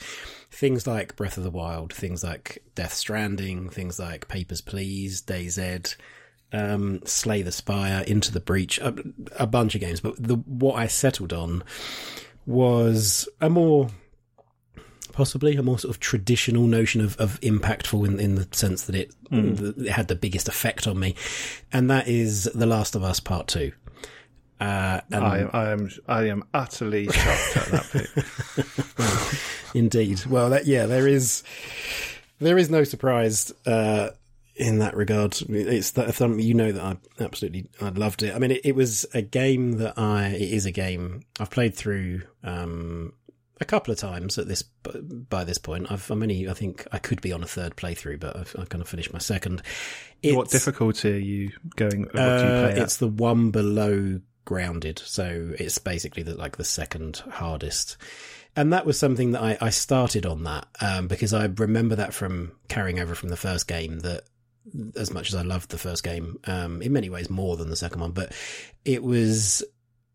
things 0.51 0.87
like 0.87 1.17
Breath 1.17 1.37
of 1.37 1.43
the 1.43 1.51
Wild, 1.51 1.93
things 1.93 2.23
like 2.23 2.63
Death 2.77 2.95
Stranding, 2.95 3.69
things 3.69 3.99
like 3.99 4.29
Papers 4.29 4.61
Please, 4.61 5.21
DayZ, 5.21 5.97
um, 6.53 7.01
Slay 7.05 7.43
the 7.43 7.53
Spire, 7.53 8.05
Into 8.07 8.33
the 8.33 8.41
Breach, 8.41 8.79
a, 8.79 8.95
a 9.39 9.47
bunch 9.47 9.75
of 9.75 9.81
games. 9.81 10.01
But 10.01 10.23
the 10.23 10.37
what 10.37 10.75
I 10.75 10.87
settled 10.87 11.33
on 11.33 11.63
was 12.47 13.29
a 13.41 13.49
more 13.49 13.89
possibly 15.13 15.57
a 15.57 15.63
more 15.63 15.79
sort 15.79 15.95
of 15.95 16.01
traditional 16.01 16.67
notion 16.67 17.01
of, 17.01 17.17
of 17.19 17.41
impactful 17.41 18.07
in, 18.07 18.19
in 18.19 18.35
the 18.35 18.49
sense 18.53 18.85
that 18.85 18.97
it, 18.97 19.15
that 19.31 19.75
it 19.79 19.91
had 19.91 20.09
the 20.09 20.15
biggest 20.15 20.49
effect 20.49 20.87
on 20.87 20.99
me. 20.99 21.15
And 21.73 21.91
that 21.91 22.09
is 22.09 22.45
The 22.55 22.67
Last 22.67 22.97
of 22.97 23.05
Us 23.05 23.21
Part 23.21 23.47
2. 23.49 23.73
Uh, 24.61 25.01
and 25.11 25.25
I, 25.25 25.51
I 25.53 25.71
am 25.73 25.91
I 26.07 26.29
am 26.29 26.45
utterly 26.55 27.07
shocked 27.11 27.57
at 27.57 27.67
that 27.67 29.35
pick. 29.35 29.75
indeed. 29.75 30.25
Well, 30.27 30.51
that, 30.51 30.67
yeah, 30.67 30.87
there 30.87 31.09
is, 31.09 31.43
there 32.39 32.57
is 32.57 32.71
no 32.71 32.85
surprise, 32.85 33.53
uh, 33.67 34.11
in 34.55 34.79
that 34.79 34.97
regard. 34.97 35.37
It's 35.49 35.93
that, 35.93 36.19
you 36.39 36.55
know 36.55 36.73
that 36.73 36.83
I 36.83 36.97
absolutely, 37.23 37.69
I 37.81 37.91
loved 37.91 38.23
it. 38.23 38.35
I 38.35 38.39
mean, 38.39 38.53
it, 38.53 38.63
it 38.65 38.75
was 38.75 39.07
a 39.15 39.23
game 39.23 39.73
that 39.79 39.99
I, 39.99 40.29
it 40.29 40.53
is 40.53 40.67
a 40.67 40.73
game 40.73 41.23
I've 41.41 41.51
played 41.51 41.75
through, 41.75 42.23
um, 42.43 43.15
a 43.61 43.65
couple 43.65 43.93
of 43.93 43.99
times 43.99 44.39
at 44.39 44.49
this 44.49 44.63
by 44.63 45.45
this 45.45 45.57
point. 45.57 45.91
I've, 45.91 46.11
I'm 46.11 46.23
only 46.23 46.49
I 46.49 46.53
think 46.53 46.87
I 46.93 46.99
could 46.99 47.21
be 47.21 47.33
on 47.33 47.43
a 47.43 47.47
third 47.47 47.77
playthrough, 47.77 48.21
but 48.21 48.37
I've, 48.37 48.57
I've 48.59 48.69
kind 48.69 48.83
of 48.83 48.89
finished 48.89 49.13
my 49.13 49.21
second. 49.21 49.63
what 50.25 50.51
difficulty 50.51 51.13
are 51.13 51.17
you 51.17 51.53
going? 51.77 52.03
What 52.03 52.13
do 52.13 52.21
you 52.21 52.27
uh, 52.27 52.61
play 52.63 52.73
at? 52.73 52.79
it's 52.79 52.97
the 52.97 53.09
one 53.09 53.53
below 53.53 54.21
grounded, 54.45 54.99
so 54.99 55.53
it's 55.59 55.79
basically 55.79 56.25
the, 56.25 56.35
like 56.35 56.57
the 56.57 56.65
second 56.65 57.23
hardest. 57.31 57.97
And 58.55 58.73
that 58.73 58.85
was 58.85 58.99
something 58.99 59.33
that 59.33 59.43
I, 59.43 59.57
I 59.63 59.71
started 59.71 60.27
on 60.27 60.43
that 60.45 60.67
um, 60.81 61.09
because 61.09 61.33
I 61.33 61.47
remember 61.47 61.97
that 61.97 62.13
from 62.13 62.53
carrying 62.69 63.01
over 63.01 63.15
from 63.15 63.31
the 63.31 63.37
first 63.37 63.67
game. 63.67 64.01
That 64.01 64.25
as 64.97 65.13
much 65.13 65.29
as 65.29 65.35
I 65.35 65.43
loved 65.43 65.71
the 65.71 65.79
first 65.79 66.05
game, 66.05 66.39
um, 66.45 66.83
in 66.83 66.93
many 66.93 67.11
ways 67.11 67.29
more 67.31 67.57
than 67.57 67.71
the 67.71 67.77
second 67.77 68.01
one, 68.01 68.13
but 68.13 68.33
it 68.85 69.03
was. 69.03 69.63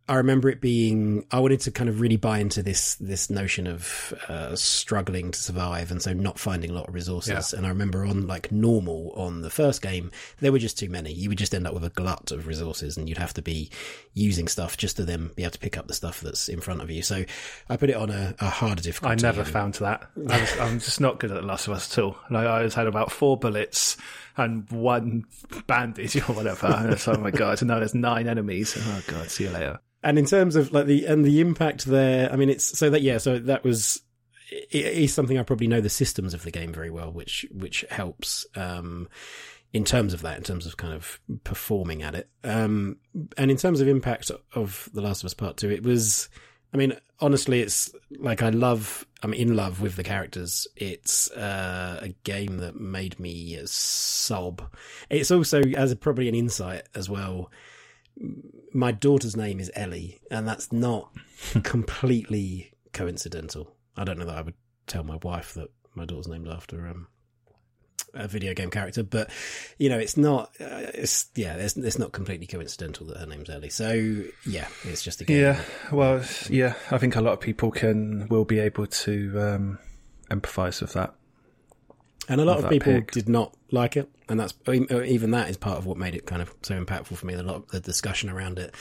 I 0.10 0.16
remember 0.16 0.48
it 0.48 0.62
being. 0.62 1.26
I 1.32 1.42
wanted 1.42 1.60
to 1.62 1.72
kind 1.72 1.90
of 1.90 2.00
really 2.00 2.16
buy 2.16 2.40
into 2.40 2.64
this 2.64 2.96
this 2.96 3.30
notion 3.30 3.68
of 3.68 4.14
uh, 4.30 4.56
struggling 4.56 5.32
to 5.32 5.38
survive, 5.38 5.92
and 5.92 6.02
so 6.02 6.14
not 6.14 6.40
finding 6.40 6.70
a 6.72 6.74
lot 6.74 6.88
of 6.88 6.94
resources. 6.94 7.52
And 7.52 7.66
I 7.66 7.70
remember 7.70 8.06
on 8.06 8.26
like 8.26 8.50
normal 8.50 9.12
on 9.18 9.42
the 9.42 9.50
first 9.50 9.82
game, 9.82 10.12
there 10.40 10.54
were 10.54 10.60
just 10.60 10.80
too 10.80 10.88
many. 10.90 11.12
You 11.12 11.28
would 11.28 11.38
just 11.38 11.54
end 11.54 11.68
up 11.68 11.74
with 11.74 11.84
a 11.84 11.90
glut 11.90 12.32
of 12.32 12.48
resources, 12.48 12.96
and 12.96 13.10
you'd 13.10 13.18
have 13.18 13.34
to 13.34 13.42
be 13.42 13.70
using 14.14 14.48
stuff 14.48 14.78
just 14.78 14.96
to 14.96 15.04
then 15.04 15.30
be 15.36 15.44
able 15.44 15.52
to 15.52 15.60
pick 15.60 15.78
up 15.78 15.88
the 15.88 15.94
stuff 15.94 16.22
that's 16.22 16.48
in 16.48 16.62
front 16.62 16.82
of 16.82 16.90
you. 16.90 17.02
So 17.02 17.26
I 17.68 17.76
put 17.76 17.90
it 17.90 17.98
on 17.98 18.10
a, 18.10 18.34
a 18.40 18.50
harder 18.50 18.82
difficulty. 18.82 19.12
I 19.12 19.16
never 19.28 19.42
and- 19.42 19.50
found 19.50 19.74
that. 19.74 20.10
I 20.30 20.40
was, 20.40 20.58
I'm 20.58 20.80
just 20.80 21.02
not 21.02 21.20
good 21.20 21.32
at 21.32 21.42
The 21.42 21.46
Last 21.46 21.68
of 21.68 21.74
Us 21.74 21.92
at 21.98 22.02
all. 22.02 22.16
Like, 22.32 22.48
I 22.48 22.60
always 22.60 22.76
had 22.76 22.88
about 22.88 23.12
four 23.12 23.36
bullets 23.36 23.98
and 24.38 24.70
one 24.72 25.26
bandage 25.66 26.16
or 26.16 26.34
whatever. 26.34 26.68
And 26.68 26.94
it's, 26.94 27.08
oh 27.08 27.18
my 27.18 27.32
god! 27.32 27.62
And 27.62 27.70
now 27.70 27.80
there's 27.80 27.96
nine 27.96 28.28
enemies. 28.28 28.78
Oh 28.80 29.02
god! 29.08 29.30
See 29.30 29.46
you 29.46 29.50
later. 29.50 29.80
And 30.04 30.20
in 30.20 30.26
terms 30.26 30.56
of 30.56 30.72
like 30.72 30.86
the 30.86 31.06
and 31.06 31.26
the 31.26 31.42
impact 31.42 31.86
there, 31.86 32.32
I 32.32 32.36
mean, 32.36 32.50
it's 32.50 32.78
so 32.78 32.90
that 32.92 33.02
yeah, 33.02 33.18
so 33.18 33.40
that 33.40 33.64
was 33.64 34.02
it 34.52 34.86
is 34.86 35.14
something 35.14 35.38
I 35.38 35.44
probably 35.44 35.68
know 35.68 35.82
the 35.82 35.90
systems 35.90 36.34
of 36.34 36.44
the 36.44 36.52
game 36.52 36.72
very 36.72 36.90
well, 36.90 37.12
which 37.12 37.46
which 37.52 37.84
helps 37.90 38.46
um, 38.56 39.10
in 39.74 39.84
terms 39.84 40.14
of 40.14 40.22
that, 40.22 40.38
in 40.38 40.44
terms 40.44 40.66
of 40.66 40.78
kind 40.78 40.94
of 40.94 41.20
performing 41.44 42.04
at 42.04 42.16
it. 42.16 42.30
Um, 42.44 42.98
and 43.38 43.52
in 43.52 43.58
terms 43.58 43.82
of 43.82 43.88
impact 43.88 44.32
of 44.54 44.90
The 44.94 45.02
Last 45.02 45.24
of 45.24 45.26
Us 45.26 45.34
Part 45.34 45.58
Two, 45.58 45.70
it 45.70 45.84
was. 45.84 46.30
I 46.74 46.78
mean, 46.78 46.94
honestly, 47.20 47.62
it's 47.62 47.92
like 48.20 48.44
I 48.44 48.50
love. 48.50 49.07
I'm 49.24 49.34
in 49.34 49.56
love 49.56 49.82
with 49.82 49.96
the 49.96 50.04
characters. 50.04 50.68
It's 50.76 51.32
uh, 51.32 52.00
a 52.04 52.10
game 52.24 52.58
that 52.58 52.80
made 52.80 53.20
me 53.20 53.60
sob. 53.66 54.62
It's 55.10 55.32
also 55.32 55.62
as 55.76 55.92
a, 55.92 55.96
probably 55.96 56.30
an 56.30 56.36
insight 56.36 56.84
as 56.94 57.10
well 57.10 57.50
my 58.74 58.92
daughter's 58.92 59.36
name 59.36 59.60
is 59.60 59.72
Ellie, 59.76 60.20
and 60.32 60.48
that's 60.48 60.72
not 60.72 61.12
completely 61.64 62.72
coincidental. 62.94 63.76
I 63.96 64.04
don't 64.04 64.20
know 64.20 64.26
that 64.26 64.38
I 64.38 64.42
would 64.42 64.56
tell 64.86 65.04
my 65.04 65.18
wife 65.24 65.54
that 65.54 65.70
my 65.96 66.06
daughter's 66.06 66.28
named 66.28 66.48
after 66.48 66.88
um, 66.88 67.08
a 68.20 68.28
video 68.28 68.54
game 68.54 68.70
character, 68.70 69.04
but 69.04 69.30
you 69.78 69.90
know, 69.90 69.98
it's 69.98 70.18
not. 70.18 70.52
Uh, 70.60 70.92
it's 70.94 71.28
yeah, 71.36 71.56
it's, 71.56 71.78
it's 71.78 72.00
not 72.00 72.12
completely 72.12 72.48
coincidental 72.48 73.08
that 73.08 73.18
her 73.18 73.26
name's 73.26 73.50
Ellie. 73.50 73.70
So 73.70 73.92
yeah, 74.46 74.68
it's 74.84 75.04
just 75.04 75.22
a 75.22 75.26
game. 75.26 75.42
Yeah. 75.42 75.62
Well, 75.92 76.24
yeah. 76.50 76.74
I 76.92 76.98
think 76.98 77.16
a 77.16 77.22
lot 77.22 77.34
of 77.34 77.40
people 77.40 77.72
can 77.72 78.28
will 78.30 78.46
be 78.46 78.60
able 78.60 78.88
to 78.88 79.40
um, 79.40 79.80
empathise 80.30 80.82
with 80.82 80.94
that. 80.94 81.14
And 82.30 82.42
a 82.42 82.46
lot 82.46 82.58
Love 82.58 82.66
of 82.66 82.72
people 82.72 82.94
pick. 82.94 83.12
did 83.12 83.30
not 83.30 83.56
like 83.72 83.96
it, 83.96 84.10
and 84.28 84.38
that's 84.38 84.54
even 84.68 85.32
that 85.32 85.50
is 85.50 85.56
part 85.56 85.78
of 85.78 85.86
what 85.86 85.98
made 85.98 86.14
it 86.14 86.26
kind 86.26 86.42
of 86.42 86.54
so 86.62 86.84
impactful 86.84 87.16
for 87.16 87.26
me. 87.26 87.34
A 87.36 87.44
lot 87.44 87.56
of 87.56 87.68
the 87.70 87.80
discussion 87.80 88.30
around 88.30 88.60
it, 88.60 88.76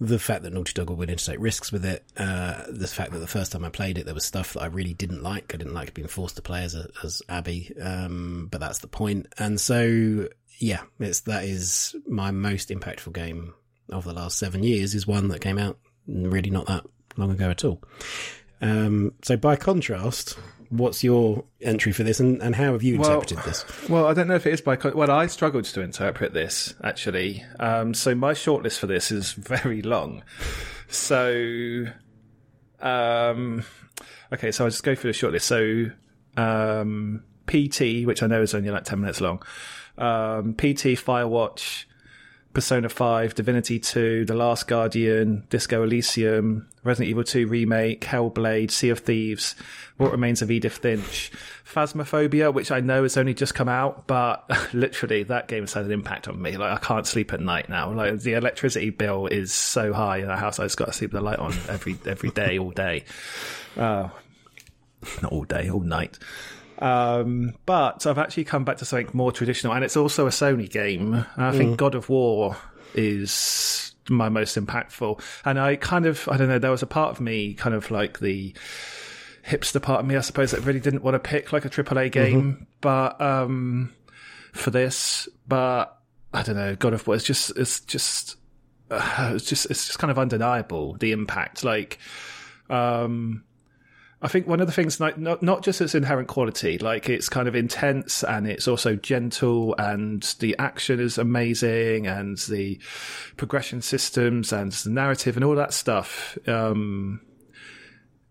the 0.00 0.18
fact 0.18 0.42
that 0.42 0.52
Naughty 0.52 0.72
Dog 0.74 0.90
were 0.90 0.96
willing 0.96 1.16
to 1.16 1.24
take 1.24 1.40
risks 1.40 1.72
with 1.72 1.84
it, 1.84 2.04
uh, 2.16 2.64
the 2.68 2.86
fact 2.86 3.12
that 3.12 3.18
the 3.18 3.26
first 3.26 3.52
time 3.52 3.64
I 3.64 3.70
played 3.70 3.96
it, 3.96 4.04
there 4.04 4.14
was 4.14 4.24
stuff 4.24 4.52
that 4.52 4.60
I 4.60 4.66
really 4.66 4.94
didn't 4.94 5.22
like. 5.22 5.54
I 5.54 5.56
didn't 5.56 5.74
like 5.74 5.94
being 5.94 6.08
forced 6.08 6.36
to 6.36 6.42
play 6.42 6.64
as 6.64 6.74
a, 6.74 6.88
as 7.02 7.22
Abby, 7.28 7.72
um, 7.80 8.48
but 8.50 8.60
that's 8.60 8.80
the 8.80 8.88
point. 8.88 9.26
And 9.38 9.58
so, 9.60 10.28
yeah, 10.58 10.82
it's 11.00 11.20
that 11.20 11.44
is 11.44 11.96
my 12.06 12.30
most 12.30 12.68
impactful 12.68 13.14
game 13.14 13.54
of 13.88 14.04
the 14.04 14.12
last 14.12 14.38
seven 14.38 14.62
years 14.62 14.94
is 14.94 15.06
one 15.06 15.28
that 15.28 15.40
came 15.40 15.58
out 15.58 15.78
really 16.06 16.50
not 16.50 16.66
that 16.66 16.84
long 17.16 17.30
ago 17.30 17.50
at 17.50 17.64
all. 17.64 17.82
Um, 18.60 19.14
so, 19.22 19.36
by 19.36 19.56
contrast, 19.56 20.38
what's 20.70 21.02
your 21.02 21.44
entry 21.60 21.92
for 21.92 22.02
this, 22.02 22.20
and, 22.20 22.42
and 22.42 22.54
how 22.54 22.72
have 22.72 22.82
you 22.82 22.96
interpreted 22.96 23.38
well, 23.38 23.46
this? 23.46 23.88
Well, 23.88 24.06
I 24.06 24.14
don't 24.14 24.28
know 24.28 24.34
if 24.34 24.46
it 24.46 24.52
is 24.52 24.60
by. 24.60 24.76
Well, 24.76 25.10
I 25.10 25.26
struggled 25.26 25.64
to 25.64 25.80
interpret 25.80 26.32
this 26.32 26.74
actually. 26.82 27.44
Um, 27.58 27.94
so 27.94 28.14
my 28.14 28.32
shortlist 28.32 28.78
for 28.78 28.86
this 28.86 29.10
is 29.10 29.32
very 29.34 29.82
long. 29.82 30.22
So, 30.88 31.86
um, 32.80 33.64
okay, 34.32 34.52
so 34.52 34.64
I'll 34.64 34.70
just 34.70 34.84
go 34.84 34.94
through 34.94 35.12
the 35.12 35.18
shortlist. 35.18 35.42
So, 35.42 35.90
um, 36.40 37.24
PT, 37.46 38.06
which 38.06 38.22
I 38.22 38.26
know 38.26 38.42
is 38.42 38.54
only 38.54 38.70
like 38.70 38.84
ten 38.84 39.00
minutes 39.00 39.20
long. 39.20 39.42
Um, 39.98 40.54
PT, 40.54 40.98
Firewatch, 40.98 41.86
Persona 42.56 42.88
5, 42.88 43.34
Divinity 43.34 43.78
2, 43.78 44.24
The 44.24 44.34
Last 44.34 44.66
Guardian, 44.66 45.44
Disco 45.50 45.82
Elysium, 45.82 46.66
Resident 46.84 47.10
Evil 47.10 47.22
2 47.22 47.46
Remake, 47.48 48.00
Hellblade, 48.00 48.70
Sea 48.70 48.88
of 48.88 49.00
Thieves, 49.00 49.54
What 49.98 50.10
Remains 50.10 50.40
of 50.40 50.50
Edith 50.50 50.78
Finch, 50.78 51.30
Phasmophobia, 51.70 52.54
which 52.54 52.70
I 52.70 52.80
know 52.80 53.02
has 53.02 53.18
only 53.18 53.34
just 53.34 53.54
come 53.54 53.68
out, 53.68 54.06
but 54.06 54.50
literally 54.72 55.22
that 55.24 55.48
game 55.48 55.64
has 55.64 55.74
had 55.74 55.84
an 55.84 55.92
impact 55.92 56.28
on 56.28 56.40
me. 56.40 56.56
Like 56.56 56.72
I 56.72 56.78
can't 56.82 57.06
sleep 57.06 57.34
at 57.34 57.40
night 57.42 57.68
now. 57.68 57.92
Like 57.92 58.20
the 58.20 58.32
electricity 58.32 58.88
bill 58.88 59.26
is 59.26 59.52
so 59.52 59.92
high 59.92 60.20
in 60.20 60.26
the 60.28 60.36
house, 60.36 60.58
I 60.58 60.64
just 60.64 60.78
got 60.78 60.86
to 60.86 60.92
sleep 60.94 61.12
with 61.12 61.20
the 61.20 61.24
light 61.26 61.38
on 61.38 61.52
every 61.68 61.98
every 62.06 62.30
day, 62.30 62.58
all 62.58 62.70
day. 62.70 63.04
Uh, 63.76 64.08
not 65.20 65.30
all 65.30 65.44
day, 65.44 65.68
all 65.68 65.80
night. 65.80 66.18
Um, 66.78 67.54
but 67.64 68.06
I've 68.06 68.18
actually 68.18 68.44
come 68.44 68.64
back 68.64 68.78
to 68.78 68.84
something 68.84 69.10
more 69.12 69.32
traditional, 69.32 69.72
and 69.72 69.84
it's 69.84 69.96
also 69.96 70.26
a 70.26 70.30
Sony 70.30 70.70
game. 70.70 71.24
I 71.36 71.52
think 71.52 71.74
mm. 71.74 71.76
God 71.76 71.94
of 71.94 72.08
War 72.08 72.56
is 72.94 73.94
my 74.08 74.28
most 74.28 74.56
impactful. 74.56 75.20
And 75.44 75.58
I 75.58 75.76
kind 75.76 76.06
of, 76.06 76.28
I 76.28 76.36
don't 76.36 76.48
know, 76.48 76.58
there 76.58 76.70
was 76.70 76.82
a 76.82 76.86
part 76.86 77.10
of 77.10 77.20
me, 77.20 77.54
kind 77.54 77.74
of 77.74 77.90
like 77.90 78.20
the 78.20 78.54
hipster 79.46 79.80
part 79.80 80.00
of 80.00 80.06
me, 80.06 80.16
I 80.16 80.20
suppose, 80.20 80.50
that 80.50 80.60
really 80.60 80.80
didn't 80.80 81.02
want 81.02 81.14
to 81.14 81.18
pick 81.18 81.52
like 81.52 81.64
a 81.64 81.70
AAA 81.70 82.12
game, 82.12 82.42
mm-hmm. 82.42 82.64
but 82.80 83.20
um, 83.20 83.92
for 84.52 84.70
this, 84.70 85.28
but 85.46 85.98
I 86.32 86.42
don't 86.42 86.56
know, 86.56 86.74
God 86.76 86.92
of 86.92 87.06
War. 87.06 87.16
It's 87.16 87.24
just, 87.24 87.56
it's 87.56 87.80
just, 87.80 88.36
uh, 88.90 89.32
it's 89.34 89.46
just, 89.46 89.70
it's 89.70 89.86
just 89.86 89.98
kind 89.98 90.10
of 90.10 90.18
undeniable 90.18 90.94
the 90.94 91.12
impact. 91.12 91.64
Like, 91.64 91.98
um, 92.68 93.44
I 94.26 94.28
think 94.28 94.48
one 94.48 94.58
of 94.58 94.66
the 94.66 94.72
things, 94.72 94.98
like 94.98 95.18
not 95.18 95.40
not 95.40 95.62
just 95.62 95.80
its 95.80 95.94
inherent 95.94 96.26
quality, 96.26 96.78
like 96.78 97.08
it's 97.08 97.28
kind 97.28 97.46
of 97.46 97.54
intense 97.54 98.24
and 98.24 98.48
it's 98.48 98.66
also 98.66 98.96
gentle, 98.96 99.76
and 99.78 100.20
the 100.40 100.56
action 100.58 100.98
is 100.98 101.16
amazing, 101.16 102.08
and 102.08 102.36
the 102.36 102.80
progression 103.36 103.82
systems 103.82 104.52
and 104.52 104.72
the 104.72 104.90
narrative 104.90 105.36
and 105.36 105.44
all 105.44 105.54
that 105.54 105.72
stuff 105.72 106.36
um, 106.48 107.20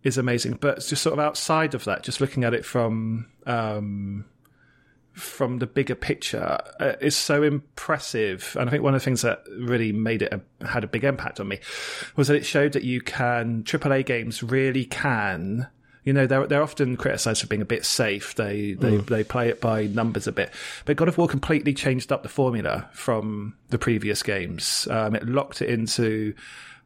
is 0.03 0.17
amazing. 0.17 0.57
But 0.59 0.81
just 0.81 1.01
sort 1.01 1.13
of 1.13 1.19
outside 1.19 1.73
of 1.73 1.85
that, 1.85 2.03
just 2.03 2.19
looking 2.19 2.43
at 2.43 2.53
it 2.53 2.65
from 2.65 3.27
um, 3.45 4.25
from 5.13 5.59
the 5.59 5.67
bigger 5.67 5.95
picture 5.95 6.57
uh, 6.81 6.95
is 6.99 7.15
so 7.15 7.41
impressive. 7.41 8.57
And 8.59 8.67
I 8.67 8.69
think 8.69 8.83
one 8.83 8.95
of 8.95 8.99
the 8.99 9.05
things 9.05 9.21
that 9.21 9.43
really 9.59 9.93
made 9.93 10.23
it 10.23 10.33
a, 10.33 10.67
had 10.67 10.83
a 10.83 10.87
big 10.87 11.05
impact 11.05 11.39
on 11.39 11.47
me 11.47 11.59
was 12.17 12.27
that 12.27 12.35
it 12.35 12.45
showed 12.45 12.73
that 12.73 12.83
you 12.83 12.99
can 12.99 13.63
AAA 13.63 14.05
games 14.05 14.43
really 14.43 14.83
can 14.83 15.69
you 16.05 16.13
know, 16.13 16.27
they're 16.27 16.45
they're 16.45 16.63
often 16.63 16.95
criticised 16.95 17.41
for 17.41 17.47
being 17.47 17.63
a 17.63 17.65
bit 17.65 17.83
safe. 17.83 18.35
They 18.35 18.73
they 18.73 18.99
mm. 18.99 19.07
they 19.07 19.23
play 19.23 19.49
it 19.49 19.59
by 19.59 19.87
numbers 19.87 20.27
a 20.27 20.31
bit. 20.31 20.51
But 20.85 20.97
God 20.97 21.07
of 21.07 21.17
War 21.17 21.27
completely 21.27 21.73
changed 21.73 22.11
up 22.11 22.23
the 22.23 22.29
formula 22.29 22.87
from 22.93 23.55
the 23.69 23.79
previous 23.79 24.21
games. 24.21 24.87
Um, 24.89 25.15
it 25.15 25.27
locked 25.27 25.63
it 25.63 25.69
into 25.69 26.35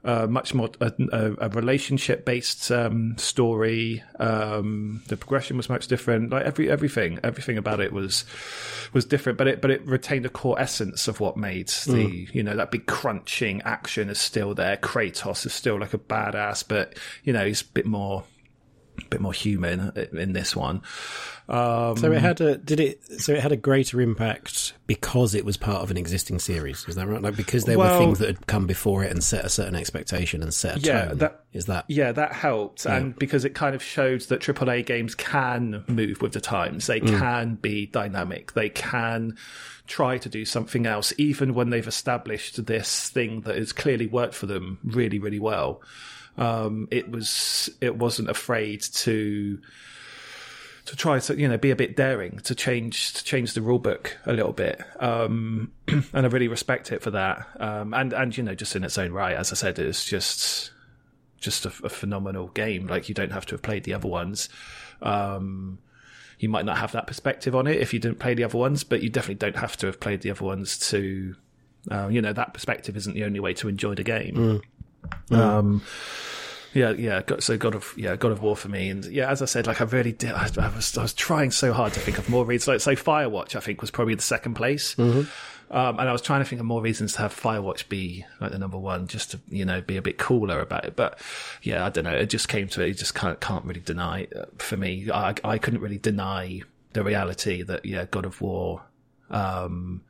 uh, 0.05 0.25
much 0.27 0.53
more 0.53 0.69
a, 0.79 0.93
a 1.11 1.49
relationship 1.49 2.23
based 2.23 2.71
um, 2.71 3.17
story. 3.17 4.01
Um, 4.19 5.03
the 5.09 5.17
progression 5.17 5.57
was 5.57 5.67
much 5.67 5.87
different. 5.87 6.29
Like 6.29 6.45
every 6.45 6.71
everything, 6.71 7.19
everything 7.21 7.57
about 7.57 7.81
it 7.81 7.91
was 7.91 8.23
was 8.93 9.03
different. 9.03 9.37
But 9.37 9.49
it 9.49 9.61
but 9.61 9.69
it 9.69 9.85
retained 9.85 10.23
the 10.23 10.29
core 10.29 10.57
essence 10.57 11.09
of 11.09 11.19
what 11.19 11.35
made 11.35 11.67
the 11.67 12.05
mm. 12.05 12.33
you 12.33 12.41
know 12.41 12.55
that 12.55 12.71
big 12.71 12.85
crunching 12.85 13.61
action 13.63 14.09
is 14.09 14.21
still 14.21 14.55
there. 14.55 14.77
Kratos 14.77 15.45
is 15.45 15.53
still 15.53 15.77
like 15.77 15.93
a 15.93 15.99
badass, 15.99 16.63
but 16.65 16.97
you 17.25 17.33
know 17.33 17.45
he's 17.45 17.61
a 17.61 17.65
bit 17.65 17.85
more 17.85 18.23
bit 19.09 19.21
more 19.21 19.33
human 19.33 19.91
in 20.13 20.33
this 20.33 20.55
one. 20.55 20.81
Um, 21.49 21.97
so 21.97 22.11
it 22.11 22.21
had 22.21 22.41
a 22.41 22.57
did 22.57 22.79
it? 22.79 23.21
So 23.21 23.33
it 23.33 23.41
had 23.41 23.51
a 23.51 23.57
greater 23.57 23.99
impact 24.01 24.73
because 24.85 25.33
it 25.33 25.45
was 25.45 25.57
part 25.57 25.81
of 25.81 25.89
an 25.89 25.97
existing 25.97 26.37
series. 26.37 26.85
Is 26.87 26.93
that 26.95 27.07
right? 27.07 27.21
Like 27.21 27.35
because 27.35 27.65
there 27.65 27.77
well, 27.77 27.99
were 27.99 28.05
things 28.05 28.19
that 28.19 28.27
had 28.27 28.47
come 28.47 28.67
before 28.67 29.03
it 29.03 29.11
and 29.11 29.23
set 29.23 29.43
a 29.43 29.49
certain 29.49 29.75
expectation 29.75 30.43
and 30.43 30.53
set 30.53 30.77
a 30.77 30.79
yeah, 30.79 31.05
tone. 31.05 31.17
That, 31.17 31.43
is 31.51 31.65
that 31.65 31.85
yeah, 31.87 32.11
that 32.11 32.33
helped, 32.33 32.85
yeah. 32.85 32.97
and 32.97 33.17
because 33.17 33.45
it 33.45 33.55
kind 33.55 33.73
of 33.73 33.81
showed 33.81 34.21
that 34.21 34.41
AAA 34.41 34.85
games 34.85 35.15
can 35.15 35.83
move 35.87 36.21
with 36.21 36.33
the 36.33 36.41
times. 36.41 36.85
They 36.85 36.99
mm. 36.99 37.17
can 37.17 37.55
be 37.55 37.87
dynamic. 37.87 38.53
They 38.53 38.69
can 38.69 39.35
try 39.87 40.19
to 40.19 40.29
do 40.29 40.45
something 40.45 40.85
else, 40.85 41.13
even 41.17 41.55
when 41.55 41.71
they've 41.71 41.87
established 41.87 42.63
this 42.67 43.09
thing 43.09 43.41
that 43.41 43.57
has 43.57 43.73
clearly 43.73 44.05
worked 44.05 44.35
for 44.35 44.45
them 44.45 44.77
really, 44.83 45.17
really 45.17 45.39
well. 45.39 45.81
Um, 46.37 46.87
it 46.91 47.11
was 47.11 47.69
it 47.81 47.97
wasn't 47.97 48.29
afraid 48.29 48.81
to 48.81 49.59
to 50.85 50.95
try 50.95 51.19
to 51.19 51.37
you 51.37 51.47
know 51.47 51.57
be 51.57 51.71
a 51.71 51.75
bit 51.75 51.95
daring 51.95 52.39
to 52.39 52.55
change 52.55 53.13
to 53.13 53.23
change 53.23 53.53
the 53.53 53.61
rule 53.61 53.79
book 53.79 54.17
a 54.25 54.33
little 54.33 54.53
bit. 54.53 54.81
Um, 54.99 55.71
and 55.87 56.05
I 56.13 56.27
really 56.27 56.47
respect 56.47 56.91
it 56.91 57.01
for 57.01 57.11
that. 57.11 57.47
Um, 57.59 57.93
and 57.93 58.13
and 58.13 58.35
you 58.35 58.43
know 58.43 58.55
just 58.55 58.75
in 58.75 58.83
its 58.83 58.97
own 58.97 59.11
right 59.11 59.35
as 59.35 59.51
I 59.51 59.55
said 59.55 59.79
it's 59.79 60.05
just 60.05 60.71
just 61.39 61.65
a, 61.65 61.71
a 61.83 61.89
phenomenal 61.89 62.47
game. 62.47 62.87
Like 62.87 63.07
you 63.09 63.15
don't 63.15 63.31
have 63.31 63.45
to 63.47 63.55
have 63.55 63.61
played 63.61 63.83
the 63.83 63.93
other 63.93 64.07
ones. 64.07 64.49
Um, 65.01 65.79
you 66.39 66.49
might 66.49 66.65
not 66.65 66.77
have 66.77 66.93
that 66.93 67.05
perspective 67.05 67.53
on 67.55 67.67
it 67.67 67.77
if 67.77 67.93
you 67.93 67.99
didn't 67.99 68.19
play 68.19 68.33
the 68.33 68.45
other 68.45 68.57
ones 68.57 68.85
but 68.85 69.01
you 69.01 69.09
definitely 69.09 69.35
don't 69.35 69.57
have 69.57 69.75
to 69.75 69.85
have 69.87 69.99
played 69.99 70.21
the 70.21 70.31
other 70.31 70.45
ones 70.45 70.77
to 70.77 71.35
uh, 71.91 72.07
you 72.07 72.21
know 72.21 72.33
that 72.33 72.53
perspective 72.53 72.97
isn't 72.97 73.13
the 73.13 73.23
only 73.23 73.39
way 73.39 73.53
to 73.53 73.67
enjoy 73.67 73.95
the 73.95 74.03
game. 74.03 74.35
Mm. 74.35 74.61
Mm. 75.29 75.37
Um, 75.37 75.81
yeah, 76.73 76.91
yeah. 76.91 77.21
So 77.39 77.57
God 77.57 77.75
of 77.75 77.93
yeah, 77.97 78.15
God 78.15 78.31
of 78.31 78.41
War 78.41 78.55
for 78.55 78.69
me, 78.69 78.89
and 78.89 79.05
yeah, 79.05 79.29
as 79.29 79.41
I 79.41 79.45
said, 79.45 79.67
like 79.67 79.81
I 79.81 79.85
really 79.85 80.11
did. 80.11 80.31
I, 80.31 80.49
I 80.57 80.75
was 80.75 80.97
I 80.97 81.01
was 81.01 81.13
trying 81.13 81.51
so 81.51 81.73
hard 81.73 81.93
to 81.93 81.99
think 81.99 82.17
of 82.17 82.29
more 82.29 82.45
reasons. 82.45 82.67
Like, 82.67 82.97
so 82.97 83.03
Firewatch, 83.03 83.55
I 83.55 83.59
think 83.59 83.81
was 83.81 83.91
probably 83.91 84.15
the 84.15 84.21
second 84.21 84.53
place. 84.53 84.95
Mm-hmm. 84.95 85.29
Um, 85.71 85.99
and 85.99 86.09
I 86.09 86.11
was 86.11 86.23
trying 86.23 86.41
to 86.41 86.45
think 86.45 86.59
of 86.59 86.65
more 86.65 86.81
reasons 86.81 87.13
to 87.13 87.19
have 87.19 87.33
Firewatch 87.33 87.89
be 87.89 88.25
like 88.41 88.51
the 88.51 88.57
number 88.57 88.77
one, 88.77 89.07
just 89.07 89.31
to 89.31 89.39
you 89.49 89.65
know 89.65 89.81
be 89.81 89.97
a 89.97 90.01
bit 90.01 90.17
cooler 90.17 90.59
about 90.59 90.85
it. 90.85 90.95
But 90.95 91.19
yeah, 91.61 91.85
I 91.85 91.89
don't 91.89 92.03
know. 92.03 92.15
It 92.15 92.27
just 92.27 92.49
came 92.49 92.67
to 92.69 92.83
it. 92.83 92.87
You 92.87 92.93
just 92.93 93.15
can't 93.15 93.39
can't 93.39 93.65
really 93.65 93.81
deny 93.81 94.21
it. 94.21 94.35
Uh, 94.35 94.45
for 94.57 94.77
me. 94.77 95.09
I 95.11 95.35
I 95.43 95.57
couldn't 95.57 95.81
really 95.81 95.97
deny 95.97 96.61
the 96.93 97.03
reality 97.03 97.63
that 97.63 97.85
yeah, 97.85 98.05
God 98.09 98.25
of 98.25 98.41
War. 98.41 98.83
Um, 99.29 100.01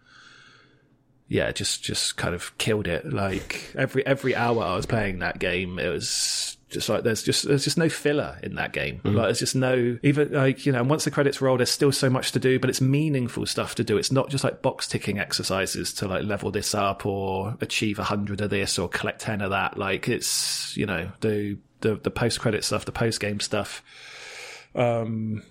yeah, 1.30 1.52
just 1.52 1.84
just 1.84 2.18
kind 2.18 2.34
of 2.34 2.58
killed 2.58 2.88
it. 2.88 3.14
Like 3.14 3.72
every 3.78 4.06
every 4.06 4.36
hour 4.36 4.64
I 4.64 4.76
was 4.76 4.88
playing 4.88 5.20
that 5.20 5.38
game, 5.38 5.78
it 5.78 5.88
was 5.88 6.58
just 6.70 6.90
like 6.90 7.04
there's 7.04 7.22
just 7.22 7.48
there's 7.48 7.64
just 7.64 7.78
no 7.78 7.88
filler 7.88 8.40
in 8.42 8.56
that 8.56 8.74
game. 8.74 8.96
Mm-hmm. 8.98 9.16
Like 9.16 9.28
there's 9.28 9.40
just 9.40 9.56
no 9.56 10.00
even 10.02 10.32
like 10.32 10.66
you 10.66 10.72
know 10.72 10.84
once 10.84 11.06
the 11.06 11.12
credits 11.12 11.40
roll, 11.40 11.58
there's 11.58 11.70
still 11.70 11.92
so 11.92 12.10
much 12.10 12.32
to 12.32 12.40
do, 12.40 12.60
but 12.60 12.72
it's 12.72 12.82
meaningful 12.82 13.46
stuff 13.46 13.76
to 13.76 13.84
do. 13.84 13.98
It's 13.98 14.12
not 14.12 14.30
just 14.30 14.44
like 14.44 14.64
box 14.64 14.88
ticking 14.88 15.20
exercises 15.20 15.94
to 15.96 16.08
like 16.08 16.24
level 16.24 16.50
this 16.50 16.74
up 16.74 17.06
or 17.06 17.56
achieve 17.62 18.00
a 18.00 18.04
hundred 18.04 18.42
of 18.42 18.50
this 18.50 18.80
or 18.80 18.90
collect 18.90 19.22
ten 19.22 19.42
of 19.42 19.52
that. 19.52 19.78
Like 19.78 20.10
it's 20.10 20.76
you 20.76 20.88
know 20.88 21.12
the 21.22 21.60
the 21.82 21.96
the 21.96 22.12
post 22.12 22.40
credit 22.40 22.64
stuff, 22.64 22.86
the 22.86 22.92
post 22.92 23.20
game 23.20 23.40
stuff. 23.40 23.84
Um, 24.74 25.44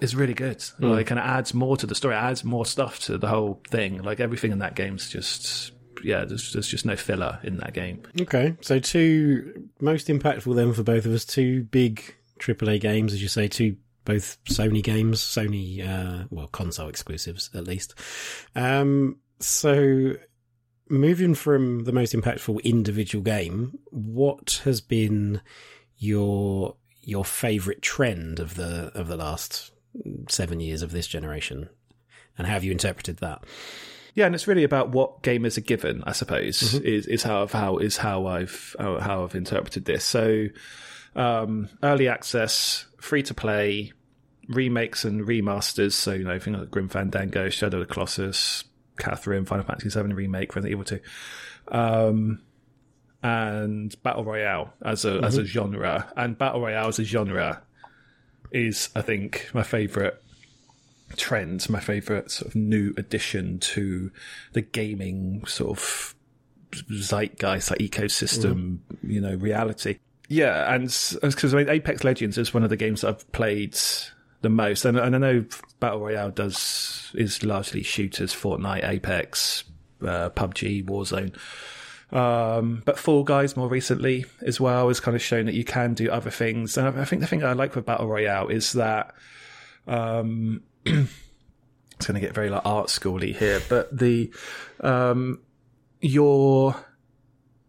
is 0.00 0.14
really 0.14 0.34
good. 0.34 0.58
Mm. 0.58 0.90
Like, 0.90 1.10
and 1.10 1.18
it 1.18 1.24
adds 1.24 1.54
more 1.54 1.76
to 1.76 1.86
the 1.86 1.94
story. 1.94 2.14
It 2.14 2.18
adds 2.18 2.44
more 2.44 2.66
stuff 2.66 3.00
to 3.00 3.18
the 3.18 3.28
whole 3.28 3.60
thing. 3.68 4.02
Like 4.02 4.20
everything 4.20 4.52
in 4.52 4.58
that 4.60 4.74
game's 4.74 5.08
just 5.08 5.72
yeah. 6.02 6.24
There's 6.24 6.52
there's 6.52 6.68
just 6.68 6.86
no 6.86 6.96
filler 6.96 7.38
in 7.42 7.58
that 7.58 7.74
game. 7.74 8.02
Okay, 8.20 8.56
so 8.60 8.78
two 8.78 9.68
most 9.80 10.08
impactful 10.08 10.54
then 10.54 10.72
for 10.72 10.82
both 10.82 11.06
of 11.06 11.12
us. 11.12 11.24
Two 11.24 11.64
big 11.64 12.14
AAA 12.38 12.80
games, 12.80 13.12
as 13.12 13.22
you 13.22 13.28
say. 13.28 13.48
Two 13.48 13.76
both 14.04 14.42
Sony 14.44 14.82
games, 14.82 15.20
Sony 15.20 15.86
uh, 15.86 16.24
well 16.30 16.48
console 16.48 16.88
exclusives 16.88 17.50
at 17.54 17.66
least. 17.66 17.94
Um, 18.54 19.18
so 19.40 20.14
moving 20.88 21.34
from 21.34 21.84
the 21.84 21.92
most 21.92 22.14
impactful 22.14 22.62
individual 22.64 23.22
game, 23.22 23.78
what 23.90 24.62
has 24.64 24.80
been 24.80 25.40
your 25.98 26.76
your 27.02 27.24
favorite 27.24 27.82
trend 27.82 28.38
of 28.40 28.54
the 28.54 28.90
of 28.94 29.08
the 29.08 29.16
last 29.16 29.72
seven 30.28 30.60
years 30.60 30.82
of 30.82 30.92
this 30.92 31.06
generation, 31.06 31.68
and 32.36 32.46
how 32.46 32.54
have 32.54 32.64
you 32.64 32.72
interpreted 32.72 33.18
that? 33.18 33.44
Yeah, 34.14 34.26
and 34.26 34.34
it's 34.34 34.48
really 34.48 34.64
about 34.64 34.90
what 34.90 35.22
gamers 35.22 35.58
are 35.58 35.62
given. 35.62 36.02
I 36.04 36.12
suppose 36.12 36.58
mm-hmm. 36.60 36.84
is 36.84 37.06
is 37.06 37.22
how 37.22 37.46
how 37.46 37.76
is 37.78 37.96
how 37.96 38.26
I've 38.26 38.74
how, 38.78 39.22
I've 39.22 39.34
interpreted 39.34 39.84
this. 39.84 40.04
So, 40.04 40.46
um, 41.14 41.68
early 41.82 42.08
access, 42.08 42.86
free 43.00 43.22
to 43.22 43.34
play, 43.34 43.92
remakes 44.48 45.04
and 45.04 45.26
remasters. 45.26 45.92
So 45.92 46.14
you 46.14 46.24
know, 46.24 46.38
things 46.38 46.58
like 46.58 46.70
Grim 46.70 46.88
Fandango, 46.88 47.48
Shadow 47.48 47.80
of 47.80 47.86
the 47.86 47.94
Colossus, 47.94 48.64
Catherine, 48.98 49.44
Final 49.44 49.64
Fantasy 49.64 49.88
VII 49.88 50.12
remake, 50.12 50.54
Resident 50.56 50.72
Evil 50.72 50.84
Two, 50.84 51.00
um, 51.68 52.40
and 53.22 53.94
battle 54.02 54.24
royale 54.24 54.72
as 54.84 55.04
a 55.04 55.20
as 55.20 55.38
a 55.38 55.44
genre. 55.44 56.12
And 56.16 56.36
battle 56.36 56.60
royale 56.60 56.88
as 56.88 56.98
a 56.98 57.04
genre 57.04 57.62
is, 58.52 58.88
I 58.94 59.02
think, 59.02 59.50
my 59.52 59.62
favorite 59.62 60.22
trend, 61.16 61.68
my 61.70 61.80
favorite 61.80 62.30
sort 62.30 62.48
of 62.48 62.54
new 62.54 62.92
addition 62.96 63.58
to 63.58 64.10
the 64.52 64.60
gaming 64.60 65.44
sort 65.46 65.78
of 65.78 66.14
zeitgeist, 66.72 67.70
like 67.70 67.80
ecosystem, 67.80 68.78
you 69.02 69.20
know, 69.20 69.34
reality. 69.34 69.98
Yeah, 70.28 70.72
and 70.72 70.82
because 71.22 71.54
I 71.54 71.58
mean, 71.58 71.68
Apex 71.70 72.04
Legends 72.04 72.36
is 72.36 72.52
one 72.52 72.62
of 72.62 72.70
the 72.70 72.76
games 72.76 73.00
that 73.00 73.08
I've 73.08 73.32
played 73.32 73.78
the 74.42 74.50
most, 74.50 74.84
and, 74.84 74.98
and 74.98 75.14
I 75.14 75.18
know 75.18 75.44
Battle 75.80 76.00
Royale 76.00 76.30
does 76.30 77.10
is 77.14 77.42
largely 77.42 77.82
shooters, 77.82 78.34
Fortnite, 78.34 78.86
Apex, 78.86 79.64
uh, 80.02 80.30
PUBG, 80.30 80.84
Warzone. 80.84 81.34
Um, 82.10 82.82
but 82.84 82.98
Fall 82.98 83.22
Guys 83.22 83.56
more 83.56 83.68
recently 83.68 84.24
as 84.40 84.60
well 84.60 84.88
has 84.88 85.00
kind 85.00 85.14
of 85.14 85.22
shown 85.22 85.46
that 85.46 85.54
you 85.54 85.64
can 85.64 85.94
do 85.94 86.10
other 86.10 86.30
things. 86.30 86.76
And 86.78 86.98
I, 86.98 87.04
think 87.04 87.20
the 87.20 87.28
thing 87.28 87.44
I 87.44 87.52
like 87.52 87.74
with 87.74 87.84
Battle 87.84 88.06
Royale 88.06 88.48
is 88.48 88.72
that 88.72 89.14
um, 89.86 90.62
it's 90.86 92.06
going 92.06 92.14
to 92.14 92.20
get 92.20 92.34
very 92.34 92.48
like 92.48 92.62
art 92.64 92.88
schooly 92.88 93.36
here, 93.36 93.60
but 93.68 93.96
the 93.96 94.32
um, 94.80 95.40
your 96.00 96.76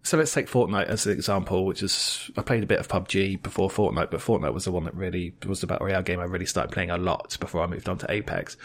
so 0.03 0.17
let's 0.17 0.33
take 0.33 0.49
Fortnite 0.49 0.85
as 0.85 1.05
an 1.05 1.11
example, 1.11 1.65
which 1.65 1.83
is 1.83 2.31
I 2.37 2.41
played 2.41 2.63
a 2.63 2.67
bit 2.67 2.79
of 2.79 2.87
PUBG 2.87 3.43
before 3.43 3.69
Fortnite, 3.69 4.09
but 4.09 4.21
Fortnite 4.21 4.53
was 4.53 4.65
the 4.65 4.71
one 4.71 4.85
that 4.85 4.95
really 4.95 5.33
was 5.45 5.61
the 5.61 5.67
battle 5.67 5.85
royale 5.87 6.01
game 6.01 6.19
I 6.19 6.23
really 6.23 6.45
started 6.45 6.71
playing 6.71 6.89
a 6.89 6.97
lot 6.97 7.37
before 7.39 7.61
I 7.61 7.67
moved 7.67 7.89
on 7.89 7.97
to 7.99 8.11
Apex. 8.11 8.55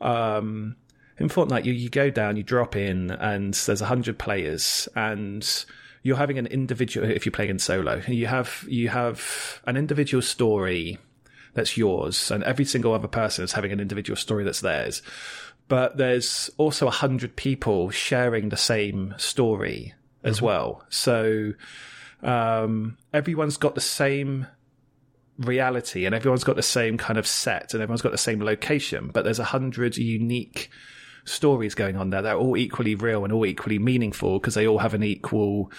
Um, 0.00 0.76
in 1.18 1.28
Fortnite, 1.28 1.64
you, 1.64 1.72
you 1.72 1.88
go 1.88 2.10
down, 2.10 2.36
you 2.36 2.42
drop 2.42 2.76
in, 2.76 3.10
and 3.10 3.54
there's 3.54 3.80
a 3.80 3.86
hundred 3.86 4.18
players, 4.18 4.88
and 4.94 5.64
you're 6.02 6.16
having 6.16 6.38
an 6.38 6.46
individual. 6.46 7.10
If 7.10 7.26
you're 7.26 7.32
playing 7.32 7.50
in 7.50 7.58
solo, 7.58 8.02
you 8.06 8.26
have 8.26 8.64
you 8.68 8.88
have 8.88 9.60
an 9.66 9.76
individual 9.76 10.22
story 10.22 10.98
that's 11.54 11.76
yours, 11.76 12.30
and 12.30 12.44
every 12.44 12.64
single 12.64 12.94
other 12.94 13.08
person 13.08 13.44
is 13.44 13.52
having 13.52 13.72
an 13.72 13.80
individual 13.80 14.16
story 14.16 14.44
that's 14.44 14.60
theirs. 14.60 15.02
But 15.66 15.96
there's 15.98 16.50
also 16.56 16.86
a 16.86 16.92
hundred 16.92 17.36
people 17.36 17.90
sharing 17.90 18.48
the 18.48 18.56
same 18.56 19.14
story 19.18 19.94
as 20.22 20.36
mm-hmm. 20.36 20.46
well. 20.46 20.84
So 20.88 21.52
um, 22.22 22.96
everyone's 23.12 23.56
got 23.56 23.74
the 23.74 23.80
same 23.80 24.46
reality, 25.38 26.06
and 26.06 26.14
everyone's 26.14 26.44
got 26.44 26.56
the 26.56 26.62
same 26.62 26.96
kind 26.96 27.18
of 27.18 27.26
set, 27.26 27.74
and 27.74 27.82
everyone's 27.82 28.02
got 28.02 28.12
the 28.12 28.18
same 28.18 28.40
location. 28.40 29.10
But 29.12 29.24
there's 29.24 29.40
a 29.40 29.44
hundred 29.44 29.96
unique 29.96 30.70
stories 31.28 31.74
going 31.74 31.96
on 31.96 32.10
there. 32.10 32.22
They're 32.22 32.36
all 32.36 32.56
equally 32.56 32.94
real 32.94 33.24
and 33.24 33.32
all 33.32 33.46
equally 33.46 33.78
meaningful 33.78 34.38
because 34.38 34.54
they 34.54 34.66
all 34.66 34.78
have 34.78 34.94
an 34.94 35.02
equal 35.02 35.70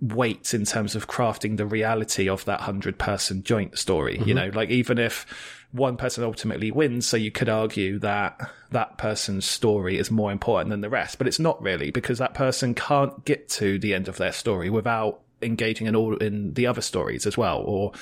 weight 0.00 0.52
in 0.52 0.64
terms 0.64 0.94
of 0.94 1.08
crafting 1.08 1.56
the 1.56 1.66
reality 1.66 2.28
of 2.28 2.44
that 2.44 2.60
hundred 2.60 2.98
person 2.98 3.42
joint 3.42 3.78
story. 3.78 4.18
Mm-hmm. 4.18 4.28
You 4.28 4.34
know, 4.34 4.50
like 4.54 4.70
even 4.70 4.98
if 4.98 5.64
one 5.72 5.96
person 5.96 6.24
ultimately 6.24 6.70
wins, 6.70 7.06
so 7.06 7.16
you 7.16 7.30
could 7.30 7.48
argue 7.48 7.98
that 8.00 8.40
that 8.70 8.98
person's 8.98 9.44
story 9.44 9.98
is 9.98 10.10
more 10.10 10.32
important 10.32 10.70
than 10.70 10.80
the 10.80 10.90
rest, 10.90 11.18
but 11.18 11.26
it's 11.26 11.38
not 11.38 11.60
really 11.62 11.90
because 11.90 12.18
that 12.18 12.34
person 12.34 12.74
can't 12.74 13.24
get 13.24 13.48
to 13.50 13.78
the 13.78 13.94
end 13.94 14.08
of 14.08 14.16
their 14.16 14.32
story 14.32 14.70
without 14.70 15.20
engaging 15.42 15.86
in 15.86 15.94
all 15.94 16.16
in 16.16 16.54
the 16.54 16.66
other 16.66 16.80
stories 16.80 17.26
as 17.26 17.36
well, 17.36 17.62
or 17.66 17.92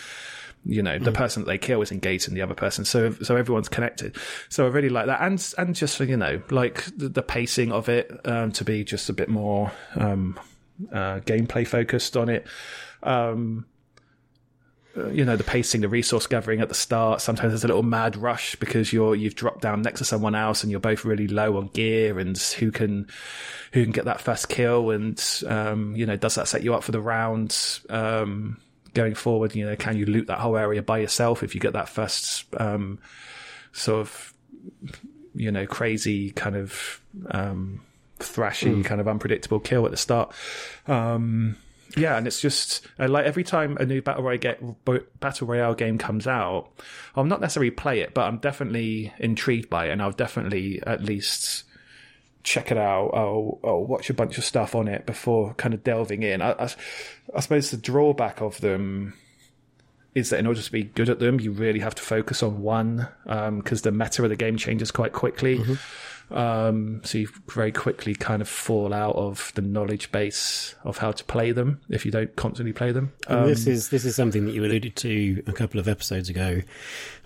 you 0.66 0.82
know 0.82 0.98
the 0.98 1.10
mm. 1.10 1.14
person 1.14 1.42
that 1.42 1.46
they 1.46 1.58
kill 1.58 1.82
is 1.82 1.92
engaged 1.92 2.26
in 2.26 2.34
the 2.34 2.40
other 2.40 2.54
person 2.54 2.84
so 2.84 3.12
so 3.22 3.36
everyone's 3.36 3.68
connected 3.68 4.16
so 4.48 4.64
i 4.64 4.68
really 4.68 4.88
like 4.88 5.06
that 5.06 5.20
and 5.20 5.52
and 5.58 5.74
just 5.74 5.96
for, 5.96 6.04
you 6.04 6.16
know 6.16 6.40
like 6.50 6.84
the, 6.96 7.08
the 7.08 7.22
pacing 7.22 7.70
of 7.70 7.88
it 7.88 8.10
um, 8.24 8.50
to 8.50 8.64
be 8.64 8.82
just 8.82 9.08
a 9.10 9.12
bit 9.12 9.28
more 9.28 9.70
um, 9.96 10.38
uh, 10.92 11.20
gameplay 11.20 11.66
focused 11.66 12.16
on 12.16 12.28
it. 12.28 12.46
Um, 13.02 13.66
uh, 14.96 15.08
you 15.08 15.24
know 15.24 15.36
the 15.36 15.44
pacing, 15.44 15.80
the 15.80 15.88
resource 15.88 16.26
gathering 16.26 16.60
at 16.60 16.68
the 16.68 16.74
start. 16.74 17.20
Sometimes 17.20 17.50
there's 17.50 17.64
a 17.64 17.68
little 17.68 17.82
mad 17.82 18.16
rush 18.16 18.54
because 18.56 18.92
you're 18.92 19.16
you've 19.16 19.34
dropped 19.34 19.60
down 19.60 19.82
next 19.82 19.98
to 19.98 20.04
someone 20.04 20.36
else 20.36 20.62
and 20.62 20.70
you're 20.70 20.80
both 20.80 21.04
really 21.04 21.26
low 21.26 21.56
on 21.56 21.66
gear 21.68 22.18
and 22.18 22.38
who 22.38 22.70
can 22.70 23.08
who 23.72 23.82
can 23.82 23.92
get 23.92 24.04
that 24.04 24.20
first 24.20 24.48
kill 24.48 24.90
and 24.90 25.42
um, 25.48 25.96
you 25.96 26.06
know 26.06 26.16
does 26.16 26.36
that 26.36 26.46
set 26.46 26.62
you 26.62 26.74
up 26.74 26.84
for 26.84 26.92
the 26.92 27.00
round 27.00 27.80
um, 27.90 28.56
going 28.94 29.14
forward? 29.14 29.54
You 29.54 29.66
know, 29.66 29.76
can 29.76 29.96
you 29.96 30.06
loot 30.06 30.28
that 30.28 30.38
whole 30.38 30.56
area 30.56 30.82
by 30.82 30.98
yourself 30.98 31.42
if 31.42 31.54
you 31.54 31.60
get 31.60 31.74
that 31.74 31.88
first 31.88 32.46
um, 32.58 32.98
sort 33.72 34.00
of 34.00 34.34
you 35.34 35.50
know 35.50 35.66
crazy 35.66 36.30
kind 36.30 36.56
of 36.56 37.00
um, 37.30 37.80
thrashy, 38.18 38.76
mm. 38.76 38.84
kind 38.84 39.00
of 39.00 39.08
unpredictable 39.08 39.60
kill 39.60 39.84
at 39.84 39.90
the 39.90 39.96
start. 39.96 40.32
Um, 40.86 41.56
yeah, 41.96 42.16
and 42.16 42.26
it's 42.26 42.40
just 42.40 42.86
uh, 42.98 43.08
like 43.08 43.24
every 43.24 43.44
time 43.44 43.76
a 43.78 43.86
new 43.86 44.02
battle 44.02 44.22
royale, 44.22 44.38
get, 44.38 44.84
battle 45.20 45.46
royale 45.46 45.74
game 45.74 45.98
comes 45.98 46.26
out, 46.26 46.70
I'll 47.14 47.24
not 47.24 47.40
necessarily 47.40 47.70
play 47.70 48.00
it, 48.00 48.14
but 48.14 48.22
I'm 48.22 48.38
definitely 48.38 49.12
intrigued 49.18 49.70
by 49.70 49.86
it, 49.86 49.90
and 49.90 50.02
I'll 50.02 50.12
definitely 50.12 50.82
at 50.86 51.02
least 51.02 51.64
check 52.44 52.70
it 52.70 52.78
out. 52.78 53.10
I'll, 53.14 53.58
I'll 53.64 53.84
watch 53.84 54.10
a 54.10 54.14
bunch 54.14 54.38
of 54.38 54.44
stuff 54.44 54.74
on 54.74 54.86
it 54.86 55.06
before 55.06 55.54
kind 55.54 55.74
of 55.74 55.82
delving 55.82 56.22
in. 56.22 56.42
I, 56.42 56.52
I, 56.52 56.70
I 57.34 57.40
suppose 57.40 57.70
the 57.70 57.76
drawback 57.76 58.40
of 58.40 58.60
them 58.60 59.14
is 60.14 60.30
that 60.30 60.38
in 60.38 60.46
order 60.46 60.62
to 60.62 60.72
be 60.72 60.84
good 60.84 61.08
at 61.08 61.18
them, 61.18 61.40
you 61.40 61.50
really 61.50 61.80
have 61.80 61.94
to 61.96 62.02
focus 62.02 62.42
on 62.42 62.62
one 62.62 63.08
because 63.24 63.84
um, 63.84 63.92
the 63.92 63.92
meta 63.92 64.22
of 64.22 64.28
the 64.28 64.36
game 64.36 64.56
changes 64.56 64.92
quite 64.92 65.12
quickly. 65.12 65.58
Mm-hmm. 65.58 65.74
Um, 66.30 67.00
so 67.04 67.18
you 67.18 67.28
very 67.48 67.72
quickly 67.72 68.14
kind 68.14 68.42
of 68.42 68.48
fall 68.48 68.92
out 68.92 69.14
of 69.16 69.52
the 69.54 69.62
knowledge 69.62 70.10
base 70.10 70.74
of 70.84 70.98
how 70.98 71.12
to 71.12 71.24
play 71.24 71.52
them 71.52 71.80
if 71.88 72.04
you 72.04 72.10
don't 72.10 72.34
constantly 72.36 72.72
play 72.72 72.92
them. 72.92 73.12
Um, 73.26 73.46
this 73.46 73.66
is 73.66 73.90
this 73.90 74.04
is 74.04 74.16
something 74.16 74.46
that 74.46 74.52
you 74.52 74.64
alluded 74.64 74.96
to 74.96 75.42
a 75.46 75.52
couple 75.52 75.78
of 75.78 75.88
episodes 75.88 76.28
ago 76.28 76.62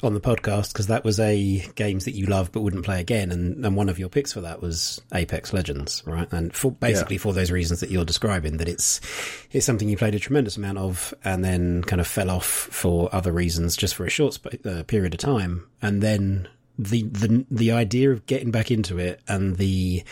on 0.02 0.14
the 0.14 0.20
podcast 0.20 0.72
because 0.72 0.88
that 0.88 1.04
was 1.04 1.18
a 1.20 1.64
games 1.74 2.04
that 2.04 2.14
you 2.14 2.26
love 2.26 2.52
but 2.52 2.60
wouldn't 2.60 2.84
play 2.84 3.00
again, 3.00 3.30
and, 3.30 3.64
and 3.64 3.76
one 3.76 3.88
of 3.88 3.98
your 3.98 4.08
picks 4.08 4.32
for 4.32 4.40
that 4.40 4.60
was 4.60 5.00
Apex 5.14 5.52
Legends, 5.52 6.02
right? 6.06 6.30
And 6.32 6.54
for, 6.54 6.70
basically 6.70 7.16
yeah. 7.16 7.22
for 7.22 7.32
those 7.32 7.50
reasons 7.50 7.80
that 7.80 7.90
you're 7.90 8.04
describing, 8.04 8.58
that 8.58 8.68
it's 8.68 9.00
it's 9.52 9.66
something 9.66 9.88
you 9.88 9.96
played 9.96 10.14
a 10.14 10.18
tremendous 10.18 10.56
amount 10.56 10.78
of 10.78 11.14
and 11.24 11.44
then 11.44 11.82
kind 11.84 12.00
of 12.00 12.06
fell 12.06 12.30
off 12.30 12.46
for 12.46 13.08
other 13.14 13.32
reasons 13.32 13.76
just 13.76 13.94
for 13.94 14.04
a 14.04 14.10
short 14.10 14.34
sp- 14.34 14.58
uh, 14.66 14.82
period 14.84 15.14
of 15.14 15.20
time, 15.20 15.66
and 15.80 16.02
then 16.02 16.48
the 16.78 17.02
the 17.02 17.44
the 17.50 17.72
idea 17.72 18.10
of 18.10 18.26
getting 18.26 18.50
back 18.50 18.70
into 18.70 18.98
it 18.98 19.20
and 19.26 19.56
the 19.56 20.04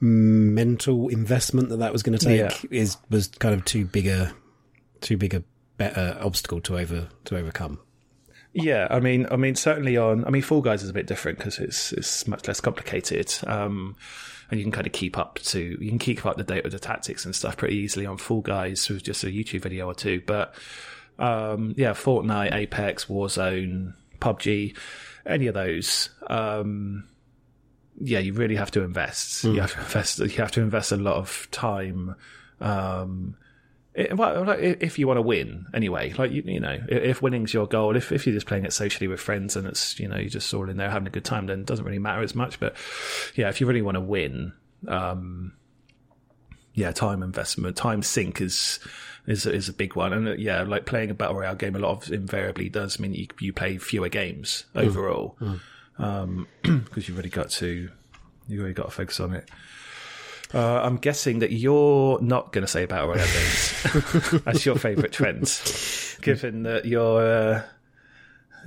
mental 0.00 1.08
investment 1.08 1.68
that 1.68 1.78
that 1.78 1.92
was 1.92 2.02
going 2.02 2.16
to 2.16 2.24
take 2.24 2.62
yeah. 2.62 2.68
is 2.70 2.96
was 3.10 3.28
kind 3.28 3.54
of 3.54 3.64
too 3.64 3.84
big 3.84 4.06
a 4.06 4.32
too 5.00 5.16
big 5.16 5.34
a 5.34 5.42
better 5.76 6.16
obstacle 6.20 6.60
to 6.60 6.78
over 6.78 7.08
to 7.24 7.36
overcome. 7.36 7.80
Yeah, 8.52 8.88
I 8.90 8.98
mean, 8.98 9.26
I 9.30 9.36
mean, 9.36 9.54
certainly 9.54 9.96
on. 9.96 10.24
I 10.24 10.30
mean, 10.30 10.42
Fall 10.42 10.60
Guys 10.60 10.82
is 10.82 10.90
a 10.90 10.92
bit 10.92 11.06
different 11.06 11.38
because 11.38 11.58
it's 11.58 11.92
it's 11.92 12.26
much 12.26 12.48
less 12.48 12.60
complicated, 12.60 13.32
um, 13.46 13.96
and 14.50 14.58
you 14.58 14.64
can 14.64 14.72
kind 14.72 14.86
of 14.86 14.92
keep 14.92 15.16
up 15.16 15.38
to 15.44 15.78
you 15.80 15.88
can 15.88 15.98
keep 15.98 16.26
up 16.26 16.36
the 16.36 16.44
data, 16.44 16.68
the 16.68 16.78
tactics 16.78 17.24
and 17.24 17.34
stuff 17.34 17.56
pretty 17.56 17.76
easily 17.76 18.06
on 18.06 18.16
Fall 18.16 18.40
Guys 18.40 18.88
with 18.88 19.04
just 19.04 19.22
a 19.22 19.28
YouTube 19.28 19.62
video 19.62 19.86
or 19.86 19.94
two. 19.94 20.20
But 20.26 20.54
um, 21.18 21.74
yeah, 21.76 21.92
Fortnite, 21.92 22.52
Apex, 22.52 23.04
Warzone, 23.04 23.94
PUBG 24.20 24.76
any 25.26 25.46
of 25.46 25.54
those, 25.54 26.10
um, 26.26 27.08
yeah, 28.00 28.18
you 28.18 28.32
really 28.32 28.56
have 28.56 28.70
to 28.72 28.82
invest. 28.82 29.44
Mm. 29.44 29.54
You 29.54 29.60
have 29.60 29.72
to 29.72 29.80
invest. 29.80 30.18
You 30.18 30.28
have 30.28 30.52
to 30.52 30.60
invest 30.60 30.92
a 30.92 30.96
lot 30.96 31.16
of 31.16 31.48
time. 31.50 32.16
Um, 32.60 33.36
it, 33.94 34.16
well, 34.16 34.48
if 34.48 34.98
you 34.98 35.06
want 35.08 35.18
to 35.18 35.22
win, 35.22 35.66
anyway, 35.74 36.12
like 36.16 36.30
you, 36.30 36.42
you 36.46 36.60
know, 36.60 36.78
if 36.88 37.20
winning's 37.20 37.52
your 37.52 37.66
goal, 37.66 37.96
if 37.96 38.12
if 38.12 38.26
you're 38.26 38.34
just 38.34 38.46
playing 38.46 38.64
it 38.64 38.72
socially 38.72 39.08
with 39.08 39.20
friends 39.20 39.56
and 39.56 39.66
it's 39.66 39.98
you 39.98 40.08
know 40.08 40.16
you're 40.16 40.28
just 40.28 40.52
all 40.54 40.70
in 40.70 40.76
there 40.76 40.90
having 40.90 41.08
a 41.08 41.10
good 41.10 41.24
time, 41.24 41.46
then 41.46 41.60
it 41.60 41.66
doesn't 41.66 41.84
really 41.84 41.98
matter 41.98 42.22
as 42.22 42.34
much. 42.34 42.60
But 42.60 42.76
yeah, 43.34 43.48
if 43.48 43.60
you 43.60 43.66
really 43.66 43.82
want 43.82 43.96
to 43.96 44.00
win, 44.00 44.52
um, 44.86 45.52
yeah, 46.74 46.92
time 46.92 47.22
investment, 47.22 47.76
time 47.76 48.02
sink 48.02 48.40
is 48.40 48.78
is 49.26 49.46
is 49.46 49.68
a 49.68 49.72
big 49.72 49.96
one. 49.96 50.12
And 50.12 50.28
uh, 50.28 50.32
yeah, 50.32 50.62
like 50.62 50.86
playing 50.86 51.10
a 51.10 51.14
battle 51.14 51.36
royale 51.36 51.54
game, 51.54 51.76
a 51.76 51.78
lot 51.78 52.06
of 52.06 52.12
invariably 52.12 52.68
does 52.68 52.98
mean 52.98 53.14
you, 53.14 53.26
you 53.40 53.52
play 53.52 53.78
fewer 53.78 54.08
games 54.08 54.64
mm. 54.74 54.86
overall 54.86 55.36
because 55.38 55.60
mm. 55.98 56.04
um, 56.04 56.48
you've 56.96 57.10
already 57.10 57.28
got 57.28 57.50
to 57.50 57.90
you've 58.48 58.60
already 58.60 58.74
got 58.74 58.86
to 58.86 58.90
focus 58.90 59.20
on 59.20 59.34
it. 59.34 59.48
Uh, 60.52 60.80
I'm 60.82 60.96
guessing 60.96 61.40
that 61.40 61.52
you're 61.52 62.20
not 62.20 62.52
going 62.52 62.62
to 62.62 62.68
say 62.68 62.84
battle 62.84 63.08
royale 63.08 63.26
games. 63.26 64.42
That's 64.44 64.66
your 64.66 64.74
favourite 64.76 65.12
trend, 65.12 65.42
given 66.22 66.64
that 66.64 66.84
you're. 66.84 67.22
Uh, 67.22 67.62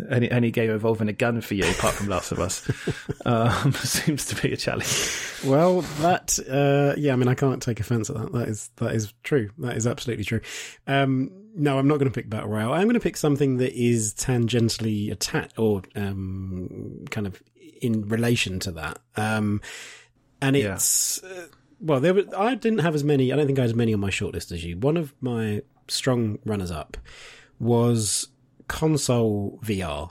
any 0.09 0.29
any 0.31 0.51
game 0.51 0.69
involving 0.71 1.07
a 1.09 1.13
gun 1.13 1.41
for 1.41 1.53
you, 1.55 1.63
apart 1.69 1.93
from 1.95 2.07
Last 2.07 2.31
of 2.31 2.39
Us, 2.39 2.69
um, 3.25 3.71
seems 3.73 4.25
to 4.27 4.41
be 4.41 4.53
a 4.53 4.57
challenge. 4.57 5.19
Well, 5.45 5.81
that 6.01 6.39
uh, 6.49 6.95
yeah, 6.99 7.13
I 7.13 7.15
mean, 7.15 7.27
I 7.27 7.35
can't 7.35 7.61
take 7.61 7.79
offence 7.79 8.09
at 8.09 8.15
that. 8.17 8.31
That 8.33 8.47
is 8.47 8.69
that 8.77 8.93
is 8.95 9.13
true. 9.23 9.49
That 9.59 9.77
is 9.77 9.85
absolutely 9.87 10.25
true. 10.25 10.41
Um, 10.87 11.31
no, 11.55 11.77
I'm 11.77 11.87
not 11.87 11.99
going 11.99 12.09
to 12.11 12.13
pick 12.15 12.29
Battle 12.29 12.49
Royale. 12.49 12.73
I'm 12.73 12.83
going 12.83 12.95
to 12.95 12.99
pick 12.99 13.15
something 13.17 13.57
that 13.57 13.73
is 13.79 14.13
tangentially 14.15 15.11
attached 15.11 15.59
or 15.59 15.83
um, 15.95 17.05
kind 17.11 17.27
of 17.27 17.41
in 17.81 18.07
relation 18.07 18.59
to 18.61 18.71
that. 18.71 18.99
Um, 19.15 19.61
and 20.41 20.55
Yeah. 20.55 20.73
it's 20.75 21.23
uh, 21.23 21.47
well, 21.79 21.99
there 21.99 22.13
were, 22.13 22.23
I 22.35 22.55
didn't 22.55 22.79
have 22.79 22.95
as 22.95 23.03
many. 23.03 23.31
I 23.31 23.35
don't 23.35 23.45
think 23.45 23.59
I 23.59 23.63
had 23.63 23.69
as 23.71 23.75
many 23.75 23.93
on 23.93 23.99
my 23.99 24.09
shortlist 24.09 24.51
as 24.51 24.63
you. 24.63 24.77
One 24.77 24.97
of 24.97 25.13
my 25.21 25.61
strong 25.89 26.39
runners 26.45 26.71
up 26.71 26.97
was 27.59 28.29
console 28.73 29.59
VR. 29.63 30.09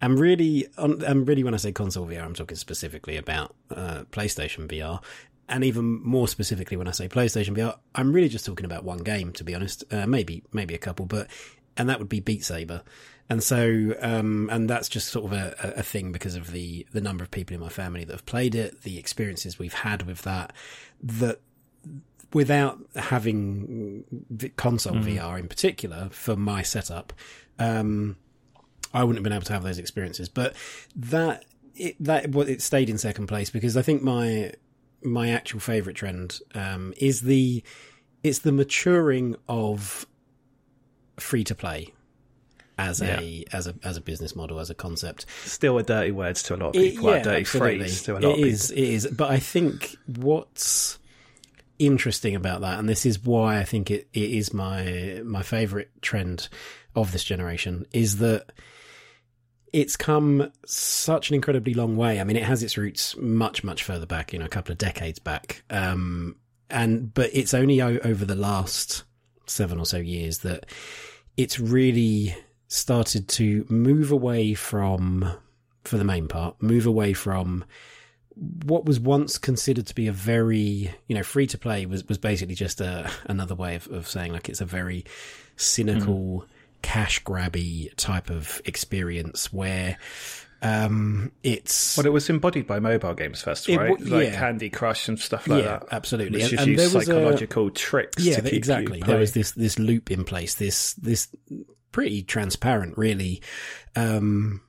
And 0.00 0.18
really, 0.18 0.66
and 0.78 1.28
really, 1.28 1.44
when 1.44 1.52
I 1.52 1.58
say 1.58 1.70
console 1.72 2.06
VR, 2.06 2.24
I'm 2.24 2.32
talking 2.32 2.56
specifically 2.56 3.18
about 3.18 3.54
uh, 3.70 4.04
PlayStation 4.10 4.66
VR, 4.66 5.02
and 5.50 5.62
even 5.62 6.02
more 6.02 6.26
specifically, 6.26 6.78
when 6.78 6.88
I 6.88 6.92
say 6.92 7.06
PlayStation 7.06 7.54
VR, 7.54 7.76
I'm 7.94 8.14
really 8.14 8.30
just 8.30 8.46
talking 8.46 8.64
about 8.64 8.84
one 8.84 8.98
game, 8.98 9.32
to 9.34 9.44
be 9.44 9.54
honest. 9.54 9.84
Uh, 9.92 10.06
maybe, 10.06 10.42
maybe 10.54 10.74
a 10.74 10.78
couple, 10.78 11.04
but 11.04 11.26
and 11.76 11.90
that 11.90 11.98
would 11.98 12.08
be 12.08 12.20
Beat 12.20 12.42
Saber. 12.42 12.82
And 13.28 13.42
so, 13.42 13.94
um, 14.00 14.48
and 14.50 14.70
that's 14.70 14.88
just 14.88 15.08
sort 15.08 15.26
of 15.26 15.32
a, 15.34 15.54
a- 15.76 15.82
thing 15.82 16.10
because 16.10 16.36
of 16.36 16.52
the 16.52 16.86
the 16.92 17.02
number 17.02 17.22
of 17.22 17.30
people 17.30 17.52
in 17.54 17.60
my 17.60 17.68
family 17.68 18.04
that 18.04 18.12
have 18.14 18.24
played 18.24 18.54
it, 18.54 18.80
the 18.82 18.98
experiences 18.98 19.58
we've 19.58 19.74
had 19.74 20.04
with 20.04 20.22
that. 20.22 20.54
That 21.02 21.40
without 22.32 22.78
having 22.94 24.04
console 24.56 24.94
VR 24.94 25.38
in 25.38 25.48
particular 25.48 26.08
for 26.12 26.36
my 26.36 26.62
setup, 26.62 27.12
um, 27.60 28.16
I 28.92 29.04
wouldn't 29.04 29.18
have 29.18 29.24
been 29.24 29.32
able 29.32 29.44
to 29.46 29.52
have 29.52 29.62
those 29.62 29.78
experiences. 29.78 30.28
But 30.28 30.56
that 30.96 31.44
it, 31.76 31.94
that 32.00 32.30
well, 32.32 32.48
it 32.48 32.60
stayed 32.62 32.90
in 32.90 32.98
second 32.98 33.28
place 33.28 33.50
because 33.50 33.76
I 33.76 33.82
think 33.82 34.02
my 34.02 34.52
my 35.02 35.30
actual 35.30 35.60
favorite 35.60 35.94
trend 35.96 36.40
um, 36.54 36.92
is 36.96 37.20
the 37.20 37.62
it's 38.24 38.40
the 38.40 38.52
maturing 38.52 39.36
of 39.48 40.06
free 41.18 41.44
to 41.44 41.54
play 41.54 41.92
as 42.78 43.02
a 43.02 43.44
as 43.52 43.66
a 43.66 43.74
as 43.84 43.96
a 43.96 44.00
business 44.00 44.34
model 44.34 44.58
as 44.58 44.70
a 44.70 44.74
concept. 44.74 45.26
Still 45.44 45.78
a 45.78 45.82
dirty 45.82 46.10
words 46.12 46.42
to 46.44 46.54
a 46.54 46.56
lot 46.56 46.68
of 46.70 46.76
It- 46.76 46.92
people. 46.94 47.10
a 47.10 47.22
dirty 47.22 47.40
absolutely. 47.42 47.78
phrase 47.80 48.02
to 48.04 48.12
a 48.12 48.14
lot 48.14 48.22
It 48.24 48.28
of 48.30 48.34
people. 48.36 48.50
is, 48.50 48.70
It 48.70 48.78
is. 48.78 49.06
But 49.06 49.30
I 49.30 49.38
think 49.38 49.96
what's 50.06 50.98
interesting 51.78 52.34
about 52.34 52.60
that, 52.62 52.78
and 52.78 52.88
this 52.88 53.06
is 53.06 53.22
why 53.24 53.58
I 53.58 53.64
think 53.64 53.90
it, 53.90 54.08
it 54.12 54.30
is 54.30 54.52
my 54.54 55.20
my 55.24 55.42
favorite 55.42 55.90
trend 56.02 56.48
of 56.94 57.12
this 57.12 57.24
generation, 57.24 57.86
is 57.92 58.18
that 58.18 58.52
it's 59.72 59.96
come 59.96 60.50
such 60.66 61.30
an 61.30 61.34
incredibly 61.34 61.74
long 61.74 61.96
way. 61.96 62.20
I 62.20 62.24
mean, 62.24 62.36
it 62.36 62.42
has 62.42 62.62
its 62.62 62.76
roots 62.76 63.16
much 63.16 63.62
much 63.62 63.82
further 63.82 64.06
back, 64.06 64.32
you 64.32 64.38
know, 64.38 64.44
a 64.44 64.48
couple 64.48 64.72
of 64.72 64.78
decades 64.78 65.18
back. 65.18 65.62
Um, 65.70 66.36
and 66.68 67.12
but 67.12 67.30
it's 67.32 67.54
only 67.54 67.80
o- 67.80 67.98
over 68.04 68.24
the 68.24 68.34
last 68.34 69.04
seven 69.46 69.78
or 69.78 69.86
so 69.86 69.96
years 69.96 70.38
that 70.38 70.66
it's 71.36 71.58
really 71.58 72.36
started 72.68 73.28
to 73.28 73.66
move 73.68 74.12
away 74.12 74.54
from 74.54 75.30
for 75.84 75.98
the 75.98 76.04
main 76.04 76.28
part, 76.28 76.62
move 76.62 76.86
away 76.86 77.12
from 77.12 77.64
what 78.64 78.86
was 78.86 79.00
once 79.00 79.38
considered 79.38 79.86
to 79.86 79.94
be 79.94 80.06
a 80.06 80.12
very, 80.12 80.94
you 81.08 81.16
know, 81.16 81.22
free 81.22 81.46
to 81.46 81.58
play 81.58 81.84
was, 81.84 82.06
was 82.08 82.16
basically 82.18 82.54
just 82.54 82.80
a, 82.80 83.10
another 83.26 83.54
way 83.54 83.74
of, 83.74 83.88
of 83.88 84.08
saying 84.08 84.32
like 84.32 84.48
it's 84.48 84.60
a 84.60 84.66
very 84.66 85.04
cynical, 85.56 86.46
cash 86.82 87.22
grabby 87.24 87.94
type 87.96 88.30
of 88.30 88.60
experience 88.64 89.52
where 89.52 89.96
um, 90.62 91.32
it's 91.42 91.96
Well, 91.96 92.04
it 92.06 92.12
was 92.12 92.28
embodied 92.28 92.66
by 92.66 92.80
mobile 92.80 93.14
games 93.14 93.40
first, 93.42 93.66
It 93.68 93.78
right? 93.78 93.90
wa- 93.90 93.96
like 94.18 94.26
yeah. 94.28 94.38
Candy 94.38 94.68
Crush 94.68 95.08
and 95.08 95.18
stuff 95.18 95.48
like 95.48 95.64
Yeah, 95.64 95.78
that. 95.78 95.86
absolutely. 95.90 96.42
Which 96.42 96.52
And- 96.52 96.60
and 96.68 96.78
there 96.78 96.84
was 96.90 96.96
a- 96.96 97.00
psychological 97.06 97.70
tricks. 97.70 98.22
yeah, 98.22 98.36
to 98.36 98.42
keep 98.42 98.52
exactly. 98.52 98.98
You 98.98 99.04
There 99.04 99.18
was 99.18 99.32
this 99.32 99.52
this 99.52 99.78
loop 99.78 100.10
in 100.10 100.24
place. 100.24 100.54
This 100.56 100.92
this 100.94 101.28
pretty 101.92 102.22
transparent, 102.22 102.98
really. 102.98 103.40
Um, 103.96 104.60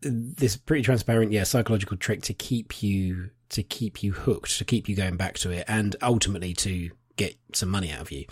this 0.00 0.56
pretty 0.56 0.82
transparent, 0.82 1.32
yeah, 1.32 1.42
psychological 1.44 1.96
trick 1.96 2.22
to 2.22 2.32
keep 2.34 2.82
you 2.82 3.30
to 3.50 3.62
keep 3.62 4.02
you 4.02 4.12
hooked, 4.12 4.56
to 4.58 4.64
keep 4.64 4.88
you 4.88 4.94
going 4.96 5.16
back 5.16 5.34
to 5.38 5.50
it, 5.50 5.64
and 5.68 5.96
ultimately 6.02 6.54
to 6.54 6.90
get 7.18 7.36
some 7.52 7.68
money 7.68 7.92
out 7.92 8.00
of 8.00 8.10
you. 8.10 8.24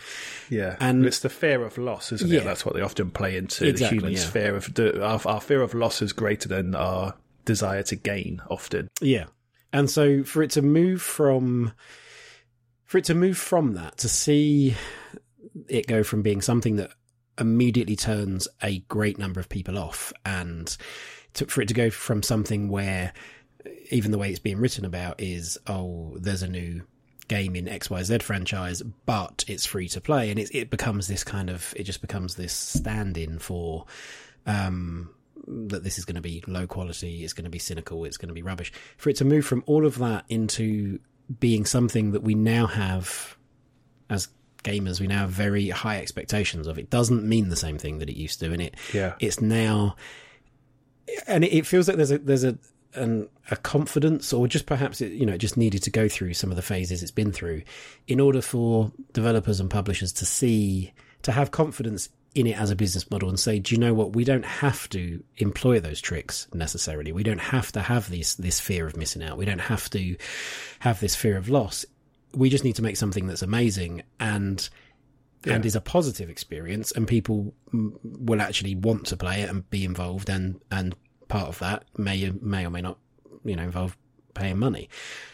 Yeah, 0.49 0.77
And- 0.81 1.05
it's 1.05 1.19
the 1.21 1.29
fear 1.29 1.63
of 1.65 1.77
loss, 1.77 2.13
isn't 2.13 2.31
Yeah. 2.31 2.41
it? 2.41 2.45
That's 2.45 2.65
what 2.65 2.75
they 2.75 2.81
often 2.81 3.11
play 3.11 3.37
into. 3.37 3.67
Exactly, 3.69 3.99
the 3.99 4.07
humans' 4.07 4.25
yeah. 4.25 4.31
fear 4.31 4.57
of 4.57 4.79
our, 5.03 5.21
our 5.35 5.41
fear 5.43 5.61
of 5.61 5.75
loss 5.75 6.01
is 6.01 6.13
greater 6.15 6.49
than 6.49 6.75
our 6.75 7.15
desire 7.45 7.83
to 7.85 7.97
gain. 7.97 8.41
Often, 8.49 8.89
Yeah. 9.03 9.27
And 9.73 9.91
so 9.91 10.23
for 10.25 10.43
it 10.43 10.53
to 10.53 10.63
move 10.63 11.03
from 11.03 11.73
for 12.85 12.99
it 12.99 13.05
to 13.05 13.15
move 13.15 13.37
from 13.37 13.75
that 13.75 13.99
to 13.99 14.09
see 14.09 14.75
it 15.69 15.87
go 15.87 16.03
from 16.03 16.23
being 16.23 16.41
something 16.41 16.77
that 16.77 16.93
immediately 17.39 17.97
turns 17.97 18.47
a 18.63 18.79
great 18.89 19.19
number 19.19 19.41
of 19.41 19.49
people 19.49 19.77
off 19.77 20.13
and 20.25 20.77
to, 21.35 21.45
for 21.47 21.61
it 21.63 21.69
to 21.69 21.75
go 21.75 21.91
from 21.91 22.23
something 22.23 22.69
where 22.69 23.13
even 23.91 24.13
the 24.13 24.19
way 24.19 24.31
it's 24.31 24.39
being 24.39 24.59
written 24.59 24.85
about 24.85 25.21
is 25.21 25.59
oh 25.67 26.17
there's 26.21 26.43
a 26.43 26.49
new 26.49 26.81
game 27.29 27.57
in 27.57 27.65
XYZ 27.67 28.23
franchise 28.23 28.83
but 29.05 29.45
it's 29.49 29.67
free 29.67 29.89
to 29.89 30.01
play 30.01 30.31
and 30.31 30.39
it 30.39 30.49
it 30.55 30.71
becomes 30.71 31.09
this 31.09 31.25
kind 31.25 31.51
of 31.51 31.75
it 31.77 31.83
just 31.83 32.01
becomes 32.01 32.37
this 32.37 32.53
stand-in 32.53 33.39
for 33.39 33.85
um 34.47 35.11
that 35.49 35.85
this 35.85 35.99
is 35.99 36.05
going 36.05 36.17
to 36.17 36.21
be 36.21 36.43
low 36.49 36.67
quality, 36.67 37.23
it's 37.23 37.33
going 37.33 37.45
to 37.45 37.51
be 37.51 37.59
cynical, 37.59 38.05
it's 38.05 38.17
going 38.17 38.29
to 38.29 38.35
be 38.35 38.43
rubbish. 38.43 38.73
For 38.97 39.11
it 39.11 39.17
to 39.17 39.25
move 39.25 39.45
from 39.47 39.63
all 39.67 39.87
of 39.87 39.99
that 39.99 40.25
into 40.29 40.99
being 41.39 41.65
something 41.65 42.13
that 42.13 42.23
we 42.23 42.35
now 42.35 42.67
have 42.67 43.37
as 44.11 44.27
gamers, 44.65 44.99
we 44.99 45.07
now 45.07 45.21
have 45.21 45.31
very 45.31 45.69
high 45.69 45.99
expectations 45.99 46.67
of. 46.67 46.79
It 46.81 46.91
doesn't 46.91 47.23
mean 47.23 47.49
the 47.49 47.55
same 47.57 47.79
thing 47.79 47.99
that 47.99 48.09
it 48.09 48.17
used 48.17 48.41
to, 48.41 48.53
and 48.53 48.61
it 48.61 48.75
Yeah. 48.93 49.15
it's 49.21 49.41
now, 49.41 49.95
and 51.29 51.45
it, 51.45 51.53
it 51.53 51.67
feels 51.67 51.87
like 51.87 51.97
there's 51.97 52.11
a 52.13 52.19
there's 52.19 52.45
a 52.45 52.59
an, 52.97 53.29
a 53.51 53.57
confidence, 53.57 54.33
or 54.33 54.49
just 54.49 54.67
perhaps 54.67 55.01
it 55.01 55.13
you 55.13 55.27
know 55.27 55.35
it 55.35 55.39
just 55.39 55.57
needed 55.57 55.83
to 55.85 55.91
go 55.91 56.09
through 56.09 56.35
some 56.35 56.51
of 56.51 56.57
the 56.57 56.63
phases 56.63 57.03
it's 57.03 57.11
been 57.11 57.33
through, 57.33 57.63
in 58.07 58.21
order 58.21 58.43
for 58.43 58.93
developers 59.13 59.61
and 59.61 59.71
publishers 59.71 60.13
to 60.15 60.27
see 60.27 60.93
to 61.23 61.33
have 61.33 61.51
confidence 61.51 62.09
in 62.37 62.47
it 62.47 62.61
as 62.61 62.71
a 62.71 62.77
business 62.77 63.11
model 63.11 63.31
and 63.31 63.41
say, 63.41 63.59
do 63.59 63.75
you 63.75 63.81
know 63.81 63.95
what? 63.95 64.15
We 64.15 64.23
don't 64.23 64.45
have 64.45 64.91
to 64.91 65.25
employ 65.39 65.81
those 65.81 66.03
tricks 66.03 66.47
necessarily. 66.53 67.11
We 67.11 67.23
don't 67.23 67.41
have 67.41 67.73
to 67.73 67.81
have 67.81 68.11
this 68.11 68.35
this 68.35 68.61
fear 68.61 68.87
of 68.87 68.97
missing 68.97 69.23
out. 69.23 69.39
We 69.39 69.47
don't 69.47 69.59
have 69.59 69.89
to 69.91 70.17
have 70.81 71.01
this 71.01 71.17
fear 71.17 71.37
of 71.37 71.49
loss. 71.49 71.87
We 72.35 72.51
just 72.51 72.65
need 72.65 72.77
to 72.77 72.83
make 72.83 72.99
something 72.99 73.27
that's 73.27 73.43
amazing 73.43 74.03
and 74.21 74.69
and 75.47 75.65
is 75.65 75.77
a 75.77 75.81
positive 75.81 76.29
experience, 76.29 76.93
and 76.93 77.07
people 77.07 77.55
will 77.73 78.43
actually 78.43 78.75
want 78.75 79.07
to 79.07 79.17
play 79.17 79.43
it 79.43 79.49
and 79.49 79.69
be 79.71 79.85
involved. 79.85 80.29
And 80.29 80.61
and 80.71 80.95
part 81.29 81.49
of 81.49 81.59
that 81.61 81.85
may 81.97 82.31
may 82.41 82.67
or 82.67 82.71
may 82.71 82.81
not, 82.83 82.99
you 83.45 83.57
know, 83.57 83.63
involve 83.65 83.97
paying 84.35 84.59
money. 84.59 84.89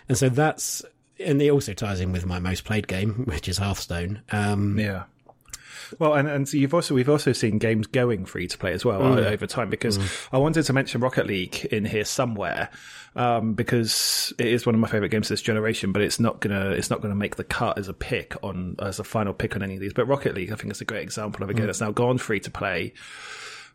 And 0.09 0.17
so 0.19 0.29
that's 0.29 0.83
and 1.19 1.41
it 1.41 1.51
also 1.51 1.73
ties 1.73 2.01
in 2.01 2.13
with 2.13 2.27
my 2.27 2.39
most 2.39 2.65
played 2.65 2.89
game, 2.89 3.25
which 3.27 3.49
is 3.49 3.59
Hearthstone. 3.59 4.23
Um, 4.31 4.79
Yeah. 4.79 5.05
Well, 5.99 6.15
and, 6.15 6.27
and 6.27 6.49
so 6.49 6.57
you've 6.57 6.73
also 6.73 6.95
we've 6.95 7.09
also 7.11 7.33
seen 7.33 7.59
games 7.59 7.87
going 7.87 8.25
free 8.25 8.47
to 8.49 8.57
play 8.57 8.73
as 8.73 8.83
well 8.83 9.01
Mm. 9.03 9.27
over 9.27 9.47
time 9.47 9.69
because 9.69 9.99
I 10.33 10.39
wanted 10.39 10.63
to 10.65 10.73
mention 10.73 11.03
Rocket 11.03 11.27
League 11.27 11.67
in 11.67 11.85
here 11.85 12.07
somewhere 12.07 12.71
um, 13.15 13.53
because 13.53 14.33
it 14.39 14.47
is 14.47 14.65
one 14.65 14.75
of 14.75 14.81
my 14.81 14.89
favorite 14.89 15.11
games 15.11 15.29
this 15.29 15.43
generation, 15.43 15.93
but 15.93 16.01
it's 16.01 16.19
not 16.19 16.41
gonna 16.41 16.71
it's 16.71 16.89
not 16.89 17.03
gonna 17.03 17.15
make 17.15 17.37
the 17.37 17.45
cut 17.45 17.77
as 17.77 17.89
a 17.89 17.93
pick 17.93 18.35
on 18.43 18.77
as 18.79 19.01
a 19.01 19.05
final 19.05 19.35
pick 19.35 19.55
on 19.55 19.63
any 19.63 19.75
of 19.75 19.81
these. 19.81 19.93
But 19.93 20.07
Rocket 20.09 20.35
League, 20.35 20.51
I 20.51 20.55
think, 20.55 20.73
is 20.73 20.81
a 20.81 20.87
great 20.87 21.03
example 21.03 21.43
of 21.45 21.51
a 21.51 21.55
game 21.55 21.67
that's 21.67 21.81
now 21.83 21.91
gone 21.93 22.17
free 22.17 22.41
to 22.41 22.51
play. 22.51 22.95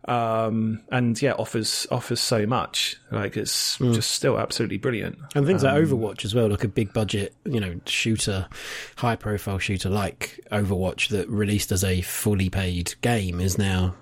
Um, 0.06 0.84
and 0.90 1.22
yeah, 1.22 1.34
offers 1.34 1.86
offers 1.92 2.22
so 2.22 2.46
much. 2.46 2.96
Like 3.12 3.36
it's 3.36 3.78
just 3.78 4.12
still 4.12 4.40
absolutely 4.40 4.78
brilliant. 4.78 5.18
And 5.36 5.46
things 5.46 5.64
like 5.64 5.74
Overwatch 5.74 6.24
as 6.24 6.34
well, 6.34 6.50
like 6.50 6.64
a 6.64 6.70
big 6.70 6.94
budget, 6.94 7.36
you 7.44 7.60
know, 7.60 7.80
shooter, 7.86 8.48
high 8.96 9.18
profile 9.18 9.60
shooter 9.60 9.90
like 9.90 10.40
Overwatch 10.52 11.10
that 11.10 11.28
released 11.30 11.72
as 11.74 11.84
a 11.84 12.02
fully 12.02 12.50
paid 12.50 12.96
game 13.02 13.42
is 13.42 13.58
now 13.58 13.96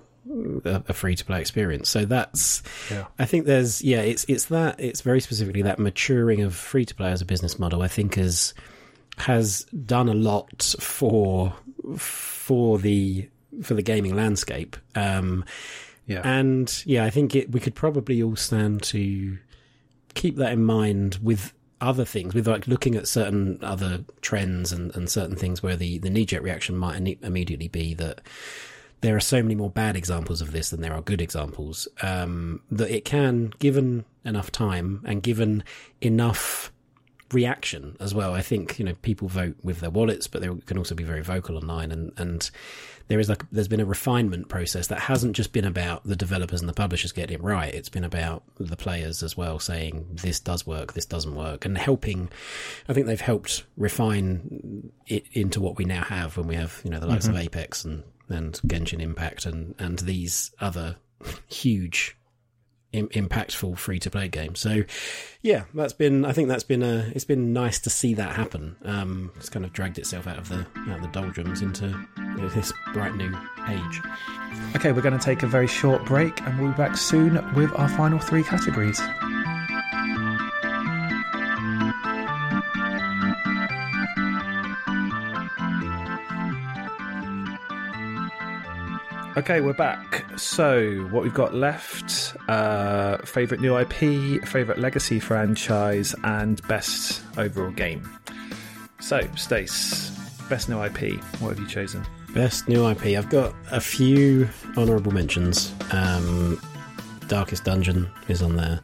a, 0.64 0.82
a 0.88 0.92
free 0.92 1.16
to 1.16 1.24
play 1.24 1.40
experience. 1.40 1.88
So 1.88 2.04
that's, 2.04 2.62
Yeah. 2.88 3.06
I 3.18 3.24
think 3.24 3.46
there's, 3.46 3.82
yeah, 3.82 4.02
it's 4.02 4.24
it's 4.28 4.44
that 4.46 4.78
it's 4.78 5.00
very 5.00 5.20
specifically 5.20 5.62
that 5.62 5.80
maturing 5.80 6.40
of 6.42 6.54
free 6.54 6.84
to 6.84 6.94
play 6.94 7.10
as 7.10 7.20
a 7.20 7.24
business 7.26 7.58
model. 7.58 7.82
I 7.82 7.88
think 7.88 8.14
has 8.14 8.54
has 9.18 9.64
done 9.84 10.08
a 10.08 10.14
lot 10.14 10.74
for 10.78 11.52
for 11.96 12.78
the 12.78 13.28
for 13.62 13.74
the 13.74 13.82
gaming 13.82 14.14
landscape. 14.14 14.76
Um, 14.94 15.44
Yeah. 16.06 16.20
and 16.24 16.82
yeah, 16.86 17.04
I 17.04 17.10
think 17.10 17.34
it, 17.34 17.50
we 17.50 17.60
could 17.60 17.74
probably 17.74 18.22
all 18.22 18.36
stand 18.36 18.82
to 18.84 19.38
keep 20.14 20.36
that 20.36 20.52
in 20.52 20.64
mind 20.64 21.18
with 21.22 21.52
other 21.80 22.04
things, 22.04 22.34
with 22.34 22.46
like 22.46 22.66
looking 22.66 22.94
at 22.94 23.08
certain 23.08 23.58
other 23.62 24.04
trends 24.20 24.72
and, 24.72 24.94
and 24.94 25.10
certain 25.10 25.36
things 25.36 25.62
where 25.62 25.76
the, 25.76 25.98
the 25.98 26.10
knee 26.10 26.24
jerk 26.24 26.42
reaction 26.42 26.76
might 26.76 26.96
immediately 27.22 27.68
be 27.68 27.94
that 27.94 28.20
there 29.02 29.14
are 29.14 29.20
so 29.20 29.42
many 29.42 29.54
more 29.54 29.70
bad 29.70 29.94
examples 29.96 30.40
of 30.40 30.52
this 30.52 30.70
than 30.70 30.80
there 30.80 30.94
are 30.94 31.02
good 31.02 31.20
examples. 31.20 31.86
Um, 32.02 32.62
that 32.70 32.90
it 32.90 33.04
can, 33.04 33.52
given 33.58 34.04
enough 34.24 34.50
time 34.50 35.02
and 35.04 35.22
given 35.22 35.64
enough 36.00 36.72
reaction 37.32 37.96
as 38.00 38.14
well. 38.14 38.34
I 38.34 38.42
think 38.42 38.78
you 38.78 38.84
know 38.84 38.94
people 39.02 39.28
vote 39.28 39.56
with 39.62 39.80
their 39.80 39.90
wallets, 39.90 40.26
but 40.26 40.42
they 40.42 40.48
can 40.66 40.78
also 40.78 40.94
be 40.94 41.04
very 41.04 41.22
vocal 41.22 41.56
online, 41.56 41.90
and 41.92 42.12
and 42.16 42.50
there 43.08 43.20
is 43.20 43.28
like 43.28 43.48
there's 43.50 43.68
been 43.68 43.80
a 43.80 43.86
refinement 43.86 44.48
process 44.48 44.88
that 44.88 45.00
hasn't 45.00 45.36
just 45.36 45.52
been 45.52 45.64
about 45.64 46.04
the 46.04 46.16
developers 46.16 46.60
and 46.60 46.68
the 46.68 46.74
publishers 46.74 47.12
getting 47.12 47.36
it 47.36 47.42
right. 47.42 47.72
It's 47.72 47.88
been 47.88 48.04
about 48.04 48.42
the 48.58 48.76
players 48.76 49.22
as 49.22 49.36
well 49.36 49.58
saying 49.58 50.06
this 50.22 50.40
does 50.40 50.66
work, 50.66 50.92
this 50.92 51.06
doesn't 51.06 51.34
work, 51.34 51.64
and 51.64 51.78
helping. 51.78 52.28
I 52.88 52.92
think 52.92 53.06
they've 53.06 53.20
helped 53.20 53.64
refine 53.76 54.92
it 55.06 55.24
into 55.32 55.60
what 55.60 55.76
we 55.76 55.84
now 55.84 56.02
have 56.02 56.36
when 56.36 56.46
we 56.46 56.56
have 56.56 56.80
you 56.84 56.90
know 56.90 57.00
the 57.00 57.06
likes 57.06 57.26
mm-hmm. 57.26 57.36
of 57.36 57.42
Apex 57.42 57.84
and 57.84 58.02
and 58.28 58.54
Genshin 58.66 59.00
Impact 59.00 59.46
and 59.46 59.74
and 59.78 59.98
these 60.00 60.52
other 60.60 60.96
huge 61.48 62.16
impactful 63.02 63.78
free 63.78 63.98
to 64.00 64.10
play 64.10 64.28
game. 64.28 64.54
So, 64.54 64.84
yeah, 65.42 65.64
that's 65.74 65.92
been. 65.92 66.24
I 66.24 66.32
think 66.32 66.48
that's 66.48 66.64
been 66.64 66.82
a. 66.82 67.10
It's 67.14 67.24
been 67.24 67.52
nice 67.52 67.78
to 67.80 67.90
see 67.90 68.14
that 68.14 68.34
happen. 68.34 68.76
Um, 68.84 69.30
it's 69.36 69.48
kind 69.48 69.64
of 69.64 69.72
dragged 69.72 69.98
itself 69.98 70.26
out 70.26 70.38
of 70.38 70.48
the 70.48 70.66
out 70.88 70.96
of 70.96 71.02
the 71.02 71.08
doldrums 71.08 71.62
into 71.62 71.86
you 72.18 72.24
know, 72.24 72.48
this 72.48 72.72
bright 72.92 73.14
new 73.14 73.32
age. 73.68 74.00
Okay, 74.74 74.92
we're 74.92 75.02
going 75.02 75.18
to 75.18 75.24
take 75.24 75.42
a 75.42 75.46
very 75.46 75.66
short 75.66 76.04
break, 76.04 76.40
and 76.42 76.58
we'll 76.58 76.72
be 76.72 76.76
back 76.76 76.96
soon 76.96 77.34
with 77.54 77.72
our 77.78 77.88
final 77.88 78.18
three 78.18 78.42
categories. 78.42 79.00
Okay, 89.36 89.60
we're 89.60 89.74
back. 89.74 90.24
So, 90.38 91.06
what 91.10 91.22
we've 91.22 91.34
got 91.34 91.54
left 91.54 92.34
uh, 92.48 93.18
favourite 93.18 93.60
new 93.60 93.76
IP, 93.76 94.42
favourite 94.48 94.80
legacy 94.80 95.20
franchise, 95.20 96.14
and 96.24 96.66
best 96.68 97.20
overall 97.36 97.70
game. 97.70 98.08
So, 98.98 99.20
Stace, 99.36 100.08
best 100.48 100.70
new 100.70 100.82
IP, 100.82 101.20
what 101.40 101.50
have 101.50 101.58
you 101.58 101.66
chosen? 101.66 102.02
Best 102.32 102.66
new 102.66 102.88
IP. 102.88 103.08
I've 103.08 103.28
got 103.28 103.54
a 103.70 103.80
few 103.80 104.48
honourable 104.74 105.12
mentions. 105.12 105.70
Um, 105.92 106.58
Darkest 107.28 107.62
Dungeon 107.64 108.08
is 108.28 108.40
on 108.40 108.56
there. 108.56 108.80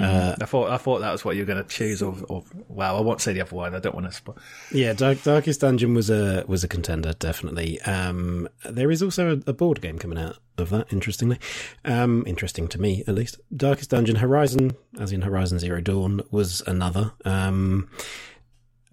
Uh, 0.00 0.36
I 0.40 0.44
thought 0.44 0.70
I 0.70 0.76
thought 0.76 1.00
that 1.00 1.12
was 1.12 1.24
what 1.24 1.36
you 1.36 1.42
were 1.42 1.46
going 1.46 1.62
to 1.62 1.68
choose. 1.68 2.02
Or 2.02 2.44
wow, 2.68 2.96
I 2.96 3.00
won't 3.00 3.20
say 3.20 3.32
the 3.32 3.40
other 3.40 3.54
one. 3.54 3.74
I 3.74 3.80
don't 3.80 3.94
want 3.94 4.06
to. 4.06 4.12
Sp- 4.14 4.38
yeah, 4.72 4.92
Dark, 4.92 5.22
Darkest 5.22 5.60
Dungeon 5.60 5.94
was 5.94 6.08
a 6.10 6.44
was 6.46 6.64
a 6.64 6.68
contender 6.68 7.12
definitely. 7.14 7.80
Um, 7.82 8.48
there 8.68 8.90
is 8.90 9.02
also 9.02 9.36
a, 9.36 9.50
a, 9.50 9.52
board 9.52 9.80
game 9.80 9.98
coming 9.98 10.18
out 10.18 10.38
of 10.56 10.70
that. 10.70 10.92
Interestingly, 10.92 11.38
um, 11.84 12.24
interesting 12.26 12.68
to 12.68 12.80
me 12.80 13.02
at 13.06 13.14
least. 13.14 13.40
Darkest 13.54 13.90
Dungeon 13.90 14.16
Horizon, 14.16 14.76
as 15.00 15.12
in 15.12 15.22
Horizon 15.22 15.58
Zero 15.58 15.80
Dawn, 15.80 16.22
was 16.30 16.62
another. 16.66 17.12
Um, 17.24 17.90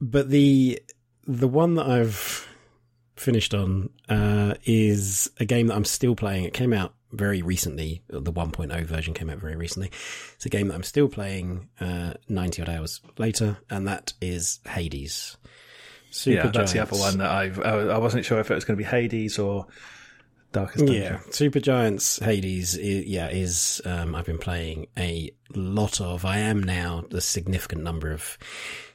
but 0.01 0.29
the 0.29 0.81
the 1.27 1.47
one 1.47 1.75
that 1.75 1.87
I've 1.87 2.47
finished 3.15 3.53
on 3.53 3.89
uh, 4.09 4.55
is 4.63 5.29
a 5.39 5.45
game 5.45 5.67
that 5.67 5.75
I'm 5.75 5.85
still 5.85 6.15
playing. 6.15 6.45
It 6.45 6.53
came 6.53 6.73
out 6.73 6.94
very 7.15 7.41
recently. 7.41 8.03
The 8.07 8.31
1.0 8.31 8.85
version 8.85 9.13
came 9.13 9.29
out 9.29 9.37
very 9.37 9.55
recently. 9.55 9.91
It's 10.35 10.45
a 10.45 10.49
game 10.49 10.67
that 10.67 10.75
I'm 10.75 10.83
still 10.83 11.07
playing 11.07 11.69
uh, 11.79 12.13
90 12.29 12.61
odd 12.61 12.69
hours 12.69 13.01
later, 13.17 13.57
and 13.69 13.87
that 13.87 14.13
is 14.21 14.59
Hades. 14.67 15.37
Super 16.11 16.45
yeah, 16.45 16.47
that's 16.47 16.71
the 16.71 16.79
other 16.79 16.97
one 16.97 17.17
that 17.17 17.29
I've. 17.29 17.59
I 17.59 17.97
wasn't 17.97 18.23
sure 18.23 18.39
if 18.39 18.49
it 18.49 18.55
was 18.55 18.63
going 18.63 18.77
to 18.77 18.83
be 18.83 18.89
Hades 18.89 19.37
or 19.37 19.67
Darkest 20.53 20.85
Dungeon. 20.85 21.03
Yeah, 21.03 21.17
Supergiant's 21.29 22.19
Hades. 22.19 22.77
Is, 22.77 23.05
yeah, 23.05 23.27
is 23.27 23.81
um, 23.83 24.15
I've 24.15 24.25
been 24.25 24.37
playing 24.37 24.87
a 24.97 25.31
lot 25.53 25.99
of. 25.99 26.23
I 26.23 26.39
am 26.39 26.63
now 26.63 27.03
a 27.11 27.19
significant 27.19 27.83
number 27.83 28.11
of 28.11 28.37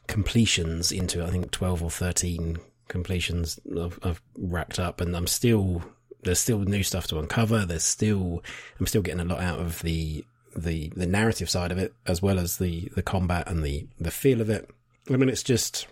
completions 0.07 0.91
into. 0.91 1.23
I 1.23 1.29
think 1.29 1.51
12 1.51 1.83
or 1.83 1.91
13 1.91 2.59
completions 2.89 3.61
I've, 3.79 3.99
I've 4.03 4.23
racked 4.39 4.79
up, 4.79 5.03
and 5.03 5.15
I'm 5.15 5.27
still 5.27 5.83
there's 6.23 6.39
still 6.39 6.61
new 6.61 6.83
stuff 6.83 7.07
to 7.09 7.19
uncover. 7.19 7.65
There's 7.65 7.85
still 7.85 8.43
I'm 8.79 8.87
still 8.87 9.03
getting 9.03 9.21
a 9.21 9.25
lot 9.25 9.41
out 9.41 9.61
of 9.61 9.83
the 9.83 10.25
the 10.57 10.89
the 10.97 11.07
narrative 11.07 11.49
side 11.49 11.73
of 11.73 11.79
it 11.79 11.95
as 12.07 12.21
well 12.21 12.39
as 12.39 12.59
the 12.59 12.91
the 12.95 13.03
combat 13.03 13.49
and 13.49 13.63
the 13.63 13.87
the 13.99 14.11
feel 14.11 14.41
of 14.41 14.51
it. 14.51 14.69
I 15.11 15.17
mean, 15.17 15.29
it's 15.29 15.43
just 15.43 15.87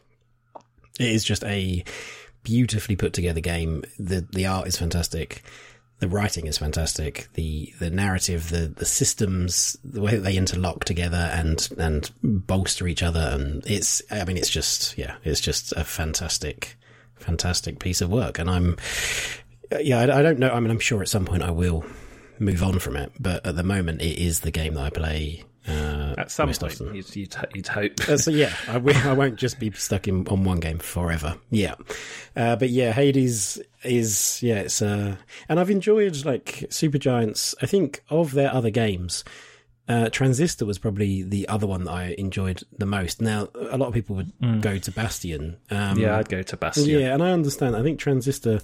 it 0.99 1.09
is 1.09 1.25
just 1.25 1.45
a 1.45 1.85
beautifully 2.43 2.97
put 2.97 3.13
together 3.13 3.41
game. 3.41 3.85
the 3.99 4.27
The 4.33 4.47
art 4.47 4.69
is 4.69 4.79
fantastic. 4.79 5.43
The 6.01 6.09
writing 6.09 6.47
is 6.47 6.59
fantastic. 6.59 7.29
The 7.35 7.73
the 7.79 7.91
narrative, 7.91 8.51
the 8.51 8.69
the 8.69 8.85
systems, 8.85 9.77
the 9.83 10.01
way 10.01 10.13
that 10.13 10.23
they 10.23 10.37
interlock 10.37 10.85
together 10.85 11.31
and 11.33 11.69
and 11.79 12.11
bolster 12.23 12.87
each 12.87 13.03
other, 13.03 13.31
and 13.33 13.67
it's 13.67 14.03
I 14.11 14.25
mean, 14.25 14.37
it's 14.37 14.51
just 14.51 14.97
yeah, 14.97 15.17
it's 15.25 15.41
just 15.41 15.73
a 15.73 15.85
fantastic 15.85 16.77
fantastic 17.17 17.81
piece 17.81 18.01
of 18.01 18.11
work. 18.11 18.39
And 18.39 18.49
I'm 18.49 18.77
yeah, 19.81 20.01
I, 20.01 20.19
I, 20.19 20.23
don't 20.23 20.39
know. 20.39 20.51
I 20.51 20.61
mean, 20.61 20.71
I'm 20.71 20.79
sure 20.79 21.03
at 21.03 21.09
some 21.09 21.25
point 21.25 21.43
I 21.43 21.51
will 21.51 21.85
move 22.39 22.63
on 22.63 22.79
from 22.79 22.97
it, 22.97 23.13
but 23.19 23.45
at 23.47 23.57
the 23.57 23.63
moment, 23.63 24.01
it 24.01 24.19
is 24.19 24.41
the 24.41 24.51
game 24.51 24.75
that 24.75 24.85
I 24.85 24.91
play. 24.91 25.45
Uh, 25.67 26.15
at 26.17 26.31
some 26.31 26.51
point, 26.51 26.81
you'd, 26.81 27.17
you'd, 27.17 27.37
you'd, 27.55 27.67
hope. 27.67 27.93
uh, 28.09 28.17
so 28.17 28.31
yeah, 28.31 28.55
I 28.69 28.75
w- 28.75 28.99
I 28.99 29.13
won't 29.13 29.37
just 29.37 29.59
be 29.59 29.71
stuck 29.73 30.09
in 30.09 30.27
on 30.29 30.45
one 30.45 30.61
game 30.61 30.79
forever. 30.79 31.37
Yeah, 31.51 31.75
uh, 32.35 32.57
but 32.57 32.71
yeah, 32.71 32.93
Hades 32.93 33.61
is 33.83 34.43
yeah, 34.43 34.61
it's 34.61 34.81
uh, 34.81 35.17
and 35.49 35.61
I've 35.61 35.71
enjoyed 35.71 36.25
like 36.25 36.67
Supergiants. 36.71 37.55
I 37.61 37.67
think 37.67 38.03
of 38.09 38.33
their 38.33 38.53
other 38.53 38.71
games. 38.71 39.25
Uh, 39.89 40.11
Transistor 40.11 40.67
was 40.67 40.79
probably 40.79 41.23
the 41.23 41.49
other 41.49 41.67
one 41.67 41.85
that 41.85 41.93
I 41.93 42.15
enjoyed 42.19 42.63
the 42.77 42.85
most. 42.85 43.23
Now, 43.23 43.49
a 43.55 43.79
lot 43.79 43.89
of 43.89 43.95
people 43.95 44.17
would 44.17 44.33
mm. 44.39 44.61
go 44.61 44.77
to 44.77 44.93
Bastion. 44.93 45.57
Um, 45.71 45.99
yeah, 45.99 46.19
I'd 46.19 46.29
go 46.29 46.43
to 46.43 46.57
Bastion. 46.59 46.85
Yeah, 46.89 47.15
and 47.15 47.23
I 47.23 47.33
understand. 47.33 47.75
I 47.75 47.83
think 47.83 47.99
Transistor 47.99 48.61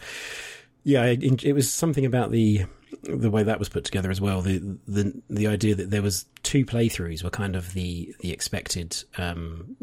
yeah, 0.84 1.06
it, 1.06 1.54
was 1.54 1.72
something 1.72 2.04
about 2.04 2.30
the 2.30 2.66
the 3.02 3.30
way 3.30 3.42
that 3.42 3.58
was 3.58 3.68
put 3.68 3.84
together 3.84 4.10
as 4.10 4.20
well. 4.20 4.42
The 4.42 4.58
the 4.86 5.20
the 5.30 5.46
idea 5.46 5.74
that 5.74 5.90
there 5.90 6.02
was 6.02 6.26
two 6.42 6.64
playthroughs 6.64 7.24
were 7.24 7.30
kind 7.30 7.56
of 7.56 7.72
the 7.72 8.14
the 8.20 8.30
expected. 8.30 9.02
Um, 9.16 9.76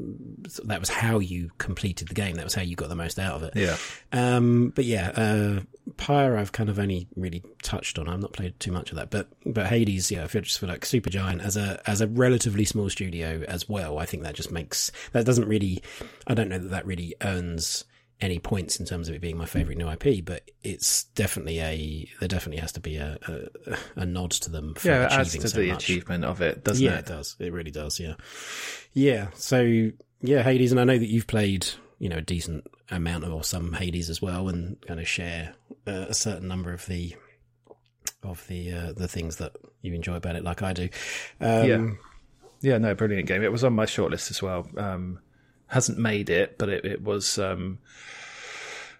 that 0.63 0.79
was 0.79 0.89
how 0.89 1.19
you 1.19 1.49
completed 1.57 2.07
the 2.07 2.13
game. 2.13 2.35
That 2.35 2.43
was 2.43 2.53
how 2.53 2.61
you 2.61 2.75
got 2.75 2.89
the 2.89 2.95
most 2.95 3.19
out 3.19 3.35
of 3.35 3.43
it. 3.43 3.55
Yeah. 3.55 3.77
Um, 4.11 4.71
but 4.75 4.85
yeah, 4.85 5.09
uh, 5.09 5.61
Pyre 5.97 6.37
I've 6.37 6.51
kind 6.51 6.69
of 6.69 6.77
only 6.77 7.07
really 7.15 7.43
touched 7.63 7.97
on. 7.97 8.07
I've 8.07 8.21
not 8.21 8.33
played 8.33 8.59
too 8.59 8.71
much 8.71 8.91
of 8.91 8.97
that. 8.97 9.09
But 9.09 9.27
but 9.45 9.67
Hades, 9.67 10.11
yeah, 10.11 10.23
I 10.23 10.27
feel 10.27 10.43
just 10.43 10.59
feel 10.59 10.69
like 10.69 10.81
Supergiant 10.81 11.43
as 11.43 11.57
a 11.57 11.81
as 11.87 12.01
a 12.01 12.07
relatively 12.07 12.65
small 12.65 12.89
studio 12.89 13.43
as 13.47 13.67
well. 13.67 13.97
I 13.97 14.05
think 14.05 14.21
that 14.23 14.35
just 14.35 14.51
makes 14.51 14.91
that 15.13 15.25
doesn't 15.25 15.47
really. 15.47 15.81
I 16.27 16.35
don't 16.35 16.49
know 16.49 16.59
that 16.59 16.69
that 16.69 16.85
really 16.85 17.15
earns 17.21 17.85
any 18.21 18.37
points 18.37 18.79
in 18.79 18.85
terms 18.85 19.09
of 19.09 19.15
it 19.15 19.21
being 19.21 19.37
my 19.37 19.45
favorite 19.45 19.77
new 19.77 19.89
IP, 19.89 20.23
but 20.23 20.49
it's 20.63 21.05
definitely 21.15 21.59
a 21.59 22.07
there 22.19 22.27
definitely 22.27 22.61
has 22.61 22.71
to 22.73 22.79
be 22.79 22.97
a 22.97 23.17
a, 23.27 23.77
a 24.01 24.05
nod 24.05 24.31
to 24.31 24.51
them. 24.51 24.75
For 24.75 24.89
yeah, 24.89 25.05
it 25.05 25.11
adds 25.11 25.35
to 25.35 25.47
so 25.47 25.59
the 25.59 25.71
much. 25.71 25.83
achievement 25.83 26.23
of 26.23 26.41
it, 26.41 26.63
doesn't 26.63 26.83
yeah, 26.83 26.91
it? 26.91 26.93
Yeah, 26.93 26.99
it 26.99 27.05
does. 27.07 27.35
It 27.39 27.51
really 27.51 27.71
does. 27.71 27.99
Yeah, 27.99 28.13
yeah. 28.93 29.27
So 29.33 29.91
yeah, 30.21 30.43
Hades, 30.43 30.71
and 30.71 30.79
I 30.79 30.83
know 30.83 30.97
that 30.97 31.09
you've 31.09 31.27
played 31.27 31.67
you 31.99 32.09
know 32.09 32.17
a 32.17 32.21
decent 32.21 32.65
amount 32.89 33.23
of 33.23 33.33
or 33.33 33.43
some 33.43 33.73
Hades 33.73 34.09
as 34.09 34.21
well, 34.21 34.49
and 34.49 34.79
kind 34.81 34.99
of 34.99 35.07
share 35.07 35.55
uh, 35.87 36.05
a 36.09 36.13
certain 36.13 36.47
number 36.47 36.71
of 36.73 36.85
the 36.85 37.15
of 38.23 38.45
the 38.47 38.71
uh, 38.71 38.93
the 38.93 39.07
things 39.07 39.37
that 39.37 39.53
you 39.81 39.93
enjoy 39.95 40.15
about 40.15 40.35
it, 40.35 40.43
like 40.43 40.61
I 40.61 40.73
do. 40.73 40.89
Um, 41.39 41.67
yeah, 41.67 41.87
yeah. 42.61 42.77
No, 42.77 42.93
brilliant 42.93 43.27
game. 43.27 43.41
It 43.43 43.51
was 43.51 43.63
on 43.63 43.73
my 43.73 43.85
shortlist 43.85 44.29
as 44.29 44.43
well. 44.43 44.67
Um, 44.77 45.19
hasn't 45.71 45.97
made 45.97 46.29
it, 46.29 46.57
but 46.57 46.69
it, 46.69 46.85
it 46.85 47.01
was 47.01 47.39
um, 47.39 47.79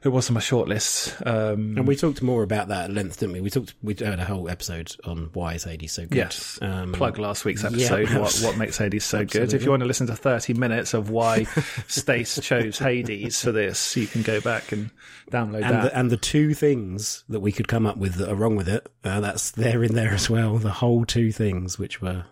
it 0.04 0.10
was 0.10 0.30
on 0.30 0.34
my 0.34 0.40
shortlist. 0.40 1.16
Um, 1.28 1.78
and 1.78 1.86
we 1.86 1.96
talked 1.96 2.22
more 2.22 2.44
about 2.44 2.70
that 2.70 2.86
at 2.86 2.92
length, 2.92 3.20
didn't 3.20 3.34
we? 3.34 3.42
We 3.42 3.50
talked 3.50 3.76
we 3.84 3.94
had 3.94 4.20
a 4.20 4.26
whole 4.26 4.50
episode 4.50 4.96
on 5.04 5.30
why 5.34 5.54
is 5.56 5.66
Hades 5.66 5.92
so 5.92 6.04
good. 6.04 6.16
Yes, 6.16 6.58
um, 6.62 6.94
plug 6.94 7.20
last 7.20 7.46
week's 7.46 7.64
episode. 7.64 8.10
Yeah, 8.10 8.20
what, 8.20 8.36
what 8.44 8.58
makes 8.58 8.78
Hades 8.78 9.04
so 9.04 9.20
absolutely. 9.20 9.52
good? 9.52 9.56
If 9.56 9.64
you 9.64 9.70
want 9.70 9.82
to 9.82 9.86
listen 9.86 10.08
to 10.08 10.16
thirty 10.16 10.54
minutes 10.54 10.94
of 10.94 11.10
why 11.10 11.44
Stace 11.88 12.40
chose 12.42 12.80
Hades 12.80 13.44
for 13.44 13.52
this, 13.52 13.96
you 13.98 14.08
can 14.08 14.22
go 14.22 14.40
back 14.40 14.72
and 14.72 14.90
download 15.30 15.64
and 15.64 15.76
that. 15.76 15.84
The, 15.84 15.98
and 15.98 16.10
the 16.10 16.18
two 16.18 16.54
things 16.54 17.26
that 17.28 17.42
we 17.42 17.52
could 17.52 17.68
come 17.68 17.86
up 17.86 17.98
with 17.98 18.16
that 18.16 18.30
are 18.30 18.36
wrong 18.36 18.56
with 18.56 18.70
it, 18.70 18.90
uh, 19.04 19.20
that's 19.20 19.52
there 19.52 19.84
in 19.84 19.94
there 19.94 20.14
as 20.14 20.30
well. 20.30 20.58
The 20.58 20.72
whole 20.72 21.06
two 21.06 21.34
things, 21.34 21.78
which 21.78 22.02
were 22.02 22.26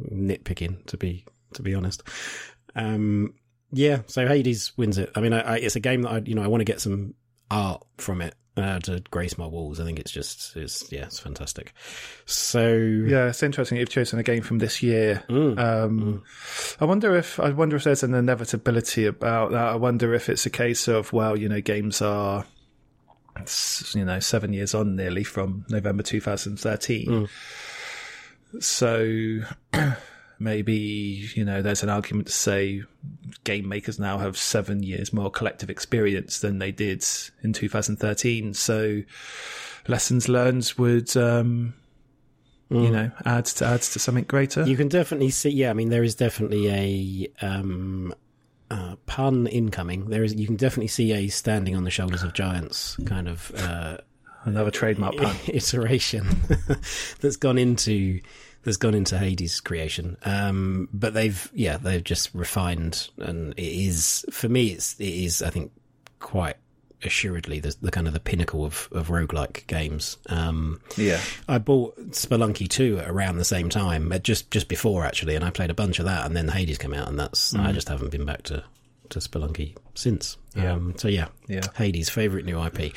nitpicking, 0.00 0.86
to 0.86 0.96
be 0.96 1.26
to 1.52 1.62
be 1.62 1.74
honest. 1.74 2.02
Um, 2.74 3.34
yeah, 3.72 4.02
so 4.06 4.26
Hades 4.26 4.72
wins 4.76 4.98
it. 4.98 5.10
I 5.14 5.20
mean, 5.20 5.32
I, 5.32 5.40
I, 5.40 5.56
it's 5.56 5.76
a 5.76 5.80
game 5.80 6.02
that 6.02 6.10
I, 6.10 6.18
you 6.18 6.34
know, 6.34 6.42
I 6.42 6.46
want 6.46 6.60
to 6.60 6.64
get 6.64 6.80
some 6.80 7.14
art 7.50 7.82
from 7.98 8.20
it 8.20 8.34
uh, 8.56 8.78
to 8.80 9.02
grace 9.10 9.38
my 9.38 9.46
walls. 9.46 9.80
I 9.80 9.84
think 9.84 9.98
it's 9.98 10.10
just, 10.10 10.56
it's 10.56 10.92
yeah, 10.92 11.04
it's 11.04 11.18
fantastic. 11.18 11.72
So 12.26 12.68
yeah, 12.68 13.28
it's 13.28 13.42
interesting. 13.42 13.78
You've 13.78 13.88
chosen 13.88 14.18
a 14.18 14.22
game 14.22 14.42
from 14.42 14.58
this 14.58 14.82
year. 14.82 15.24
Mm, 15.28 15.58
um, 15.58 16.00
mm. 16.00 16.76
I 16.80 16.84
wonder 16.84 17.16
if 17.16 17.40
I 17.40 17.50
wonder 17.50 17.76
if 17.76 17.84
there's 17.84 18.02
an 18.02 18.14
inevitability 18.14 19.06
about 19.06 19.52
that. 19.52 19.68
I 19.68 19.76
wonder 19.76 20.12
if 20.14 20.28
it's 20.28 20.44
a 20.46 20.50
case 20.50 20.88
of 20.88 21.12
well, 21.12 21.38
you 21.38 21.48
know, 21.48 21.60
games 21.60 22.02
are 22.02 22.44
you 23.94 24.04
know 24.04 24.20
seven 24.20 24.52
years 24.52 24.74
on 24.74 24.96
nearly 24.96 25.24
from 25.24 25.64
November 25.70 26.02
2013. 26.02 27.08
Mm. 27.08 27.28
So 28.60 29.38
maybe 30.42 31.28
you 31.34 31.44
know 31.44 31.62
there's 31.62 31.82
an 31.82 31.88
argument 31.88 32.26
to 32.26 32.32
say 32.32 32.82
game 33.44 33.68
makers 33.68 33.98
now 33.98 34.18
have 34.18 34.36
seven 34.36 34.82
years 34.82 35.12
more 35.12 35.30
collective 35.30 35.70
experience 35.70 36.40
than 36.40 36.58
they 36.58 36.72
did 36.72 37.04
in 37.42 37.52
2013. 37.52 38.54
So 38.54 39.02
lessons 39.88 40.28
learned 40.28 40.72
would. 40.76 41.16
Um, 41.16 41.74
you 42.70 42.88
know, 42.88 43.10
adds 43.26 43.52
to 43.52 43.66
adds 43.66 43.92
to 43.92 43.98
something 43.98 44.24
greater. 44.24 44.64
You 44.64 44.78
can 44.78 44.88
definitely 44.88 45.28
see. 45.28 45.50
Yeah, 45.50 45.68
I 45.68 45.74
mean, 45.74 45.90
there 45.90 46.02
is 46.02 46.14
definitely 46.14 46.70
a 46.70 47.46
um, 47.46 48.14
uh, 48.70 48.96
pun 49.04 49.46
incoming. 49.46 50.08
There 50.08 50.24
is. 50.24 50.34
You 50.34 50.46
can 50.46 50.56
definitely 50.56 50.88
see 50.88 51.12
a 51.12 51.28
standing 51.28 51.76
on 51.76 51.84
the 51.84 51.90
shoulders 51.90 52.22
of 52.22 52.32
giants 52.32 52.96
kind 53.04 53.28
of 53.28 53.52
uh, 53.58 53.98
Another 54.44 54.70
trademark 54.70 55.16
pun. 55.16 55.36
iteration 55.46 56.26
that's 57.20 57.36
gone 57.36 57.58
into 57.58 58.20
that's 58.64 58.76
gone 58.76 58.94
into 58.94 59.18
Hades' 59.18 59.60
creation. 59.60 60.16
Um, 60.24 60.88
but 60.92 61.14
they've 61.14 61.50
yeah 61.54 61.76
they've 61.76 62.02
just 62.04 62.34
refined, 62.34 63.08
and 63.18 63.52
it 63.56 63.62
is 63.62 64.24
for 64.30 64.48
me 64.48 64.68
it's 64.68 64.98
it 65.00 65.04
is 65.08 65.42
I 65.42 65.50
think 65.50 65.72
quite 66.20 66.56
assuredly 67.04 67.58
the, 67.58 67.74
the 67.82 67.90
kind 67.90 68.06
of 68.06 68.12
the 68.12 68.20
pinnacle 68.20 68.64
of 68.64 68.88
of 68.92 69.08
roguelike 69.08 69.66
games. 69.66 70.16
Um, 70.28 70.80
Yeah. 70.96 71.20
I 71.48 71.58
bought 71.58 71.96
Spelunky 72.12 72.68
2 72.68 73.02
around 73.04 73.38
the 73.38 73.44
same 73.44 73.68
time, 73.68 74.12
just 74.22 74.50
just 74.52 74.68
before 74.68 75.04
actually, 75.04 75.34
and 75.34 75.44
I 75.44 75.50
played 75.50 75.70
a 75.70 75.74
bunch 75.74 75.98
of 75.98 76.04
that, 76.04 76.24
and 76.26 76.36
then 76.36 76.48
Hades 76.48 76.78
came 76.78 76.94
out, 76.94 77.08
and 77.08 77.18
that's 77.18 77.54
I 77.54 77.72
just 77.72 77.88
haven't 77.88 78.10
been 78.12 78.24
back 78.24 78.42
to 78.44 78.62
to 79.08 79.18
Spelunky 79.18 79.76
since. 79.94 80.36
Yeah. 80.54 80.72
Um, 80.74 80.94
so 80.96 81.08
yeah, 81.08 81.26
Yeah. 81.48 81.62
Hades' 81.76 82.08
favorite 82.08 82.44
new 82.44 82.62
IP. 82.64 82.94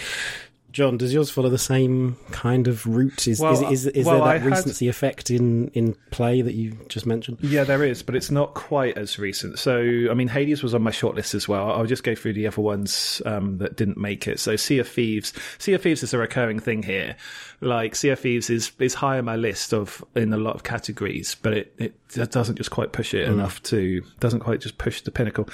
John, 0.75 0.97
does 0.97 1.13
yours 1.13 1.29
follow 1.31 1.47
the 1.49 1.57
same 1.57 2.17
kind 2.31 2.67
of 2.67 2.85
route? 2.85 3.29
Is 3.29 3.39
Well, 3.39 3.53
is, 3.53 3.85
is, 3.85 3.87
is 3.87 4.05
well, 4.05 4.15
there 4.15 4.23
I 4.25 4.33
that 4.33 4.41
had- 4.41 4.51
recency 4.51 4.89
effect 4.89 5.31
in 5.31 5.69
in 5.69 5.95
play 6.11 6.41
that 6.41 6.53
you 6.53 6.77
just 6.89 7.05
mentioned? 7.05 7.37
Yeah, 7.39 7.63
there 7.63 7.81
is, 7.81 8.03
but 8.03 8.13
it's 8.13 8.29
not 8.29 8.55
quite 8.55 8.97
as 8.97 9.17
recent. 9.17 9.57
So, 9.57 9.77
I 10.11 10.13
mean, 10.13 10.27
Hades 10.27 10.61
was 10.61 10.75
on 10.75 10.81
my 10.83 10.91
shortlist 10.91 11.33
as 11.33 11.47
well. 11.47 11.71
I'll 11.71 11.85
just 11.85 12.03
go 12.03 12.13
through 12.13 12.33
the 12.33 12.45
other 12.47 12.61
ones 12.61 13.21
um, 13.25 13.57
that 13.59 13.77
didn't 13.77 13.97
make 13.97 14.27
it. 14.27 14.37
So, 14.37 14.57
Sea 14.57 14.79
of 14.79 14.87
Thieves. 14.89 15.31
Sea 15.59 15.75
of 15.75 15.81
Thieves 15.81 16.03
is 16.03 16.13
a 16.13 16.17
recurring 16.17 16.59
thing 16.59 16.83
here. 16.83 17.15
Like, 17.61 17.95
Sea 17.95 18.09
of 18.09 18.19
Thieves 18.19 18.49
is, 18.49 18.73
is 18.77 18.93
high 18.95 19.17
on 19.17 19.23
my 19.23 19.37
list 19.37 19.73
of 19.73 20.03
in 20.13 20.33
a 20.33 20.37
lot 20.37 20.55
of 20.55 20.63
categories, 20.63 21.37
but 21.41 21.53
it, 21.53 21.73
it 21.77 21.95
doesn't 22.31 22.57
just 22.57 22.71
quite 22.71 22.91
push 22.91 23.13
it 23.13 23.29
enough 23.29 23.63
to, 23.63 24.03
doesn't 24.19 24.41
quite 24.41 24.59
just 24.59 24.77
push 24.77 24.99
the 24.99 25.11
pinnacle. 25.11 25.47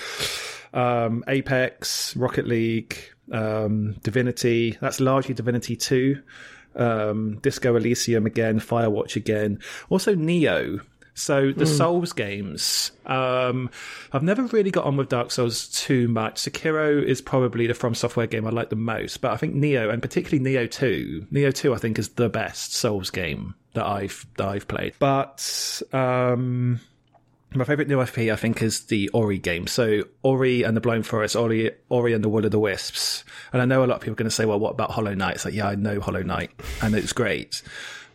Um, 0.74 1.24
Apex, 1.28 2.16
Rocket 2.16 2.48
League, 2.48 3.11
um, 3.32 3.94
Divinity. 4.04 4.78
That's 4.82 5.00
largely 5.00 5.34
Divinity 5.34 5.76
2. 5.76 6.22
Um, 6.76 7.40
Disco 7.40 7.76
Elysium 7.76 8.26
again, 8.26 8.60
Firewatch 8.60 9.16
again. 9.16 9.60
Also 9.90 10.16
Nioh. 10.16 10.82
So 11.14 11.52
the 11.52 11.66
Souls 11.68 12.14
games, 12.14 12.92
um, 13.06 13.70
I've 14.14 14.24
never 14.24 14.44
really 14.44 14.72
got 14.72 14.86
on 14.86 14.96
with 14.96 15.10
Dark 15.10 15.32
Souls 15.32 15.68
too 15.68 16.08
much. 16.08 16.36
Sekiro 16.36 17.04
is 17.04 17.22
probably 17.22 17.68
the 17.68 17.74
From 17.74 17.94
Software 17.94 18.28
game 18.28 18.48
I 18.48 18.50
like 18.50 18.70
the 18.70 18.78
most, 18.78 19.20
but 19.20 19.32
I 19.32 19.38
think 19.38 19.54
Nioh 19.54 19.92
and 19.92 20.02
particularly 20.02 20.44
Nioh 20.44 20.72
Two, 20.72 21.28
Nioh 21.32 21.54
Two, 21.54 21.74
I 21.74 21.78
think 21.78 22.00
is 22.00 22.10
the 22.10 22.30
best 22.30 22.74
Souls 22.74 23.10
game 23.10 23.56
that 23.74 23.86
I've 23.86 24.26
that 24.38 24.48
I've 24.48 24.68
played. 24.68 24.94
But 25.00 25.82
um, 25.92 26.80
my 27.54 27.66
favorite 27.66 27.88
new 27.88 28.02
IP, 28.02 28.18
I 28.32 28.36
think, 28.36 28.62
is 28.62 28.86
the 28.86 29.10
Ori 29.10 29.38
game. 29.38 29.68
So 29.68 30.04
Ori 30.24 30.64
and 30.64 30.76
the 30.76 30.82
Blind 30.82 31.06
Forest, 31.06 31.36
Ori, 31.36 31.72
Ori 31.90 32.14
and 32.14 32.24
the 32.24 32.30
Will 32.30 32.46
of 32.46 32.52
the 32.52 32.60
Wisps. 32.60 33.26
And 33.52 33.62
I 33.62 33.66
know 33.66 33.84
a 33.84 33.88
lot 33.88 33.96
of 33.96 34.02
people 34.02 34.14
are 34.14 34.16
going 34.16 34.30
to 34.30 34.36
say, 34.36 34.46
well, 34.46 34.60
what 34.60 34.72
about 34.72 34.92
Hollow 34.92 35.14
Knight? 35.14 35.36
It's 35.36 35.46
like, 35.46 35.54
yeah, 35.54 35.68
I 35.68 35.76
know 35.76 36.00
Hollow 36.00 36.24
Knight 36.24 36.52
and 36.82 36.96
it's 36.96 37.12
great. 37.12 37.62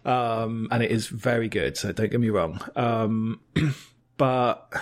Um, 0.06 0.68
and 0.70 0.82
it 0.82 0.90
is 0.90 1.08
very 1.08 1.48
good. 1.48 1.76
So 1.76 1.92
don't 1.92 2.10
get 2.10 2.20
me 2.20 2.30
wrong. 2.30 2.60
Um, 2.76 3.40
but 4.16 4.72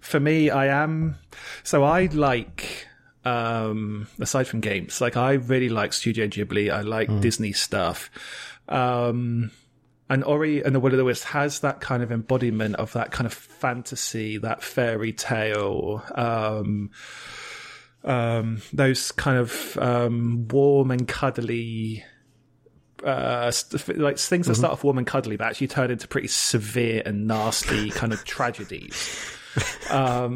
for 0.00 0.20
me, 0.20 0.50
I 0.50 0.66
am, 0.82 1.16
so 1.62 1.82
I 1.82 2.06
like, 2.06 2.86
um, 3.24 4.06
aside 4.20 4.46
from 4.48 4.60
games, 4.60 5.00
like 5.00 5.16
I 5.16 5.34
really 5.34 5.70
like 5.70 5.94
Studio 5.94 6.26
Ghibli. 6.26 6.70
I 6.70 6.82
like 6.82 7.20
Disney 7.20 7.52
stuff. 7.52 8.10
Um, 8.68 9.50
and 10.08 10.22
Ori 10.24 10.62
and 10.62 10.74
the 10.74 10.80
Will 10.80 10.92
of 10.92 10.98
the 10.98 11.04
Wisp 11.04 11.24
has 11.26 11.60
that 11.60 11.80
kind 11.80 12.02
of 12.02 12.12
embodiment 12.12 12.76
of 12.76 12.92
that 12.92 13.10
kind 13.10 13.26
of 13.26 13.32
fantasy, 13.32 14.38
that 14.38 14.62
fairy 14.62 15.12
tale, 15.12 16.04
um, 16.14 16.90
um, 18.04 18.62
those 18.72 19.10
kind 19.12 19.38
of 19.38 19.76
um, 19.78 20.46
warm 20.48 20.92
and 20.92 21.08
cuddly, 21.08 22.04
uh, 23.04 23.50
st- 23.50 23.98
like 23.98 24.18
things 24.18 24.46
that 24.46 24.54
start 24.54 24.72
off 24.72 24.84
warm 24.84 24.98
and 24.98 25.06
cuddly, 25.06 25.36
but 25.36 25.48
actually 25.48 25.66
turn 25.66 25.90
into 25.90 26.06
pretty 26.06 26.28
severe 26.28 27.02
and 27.04 27.26
nasty 27.26 27.90
kind 27.90 28.12
of 28.12 28.24
tragedies. 28.24 29.32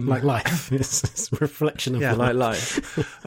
Like 0.06 0.22
life, 0.22 0.72
it's, 0.72 1.04
it's 1.04 1.30
a 1.30 1.36
reflection 1.36 1.94
of 1.94 2.00
yeah, 2.00 2.12
life. 2.12 2.34
like 2.34 3.26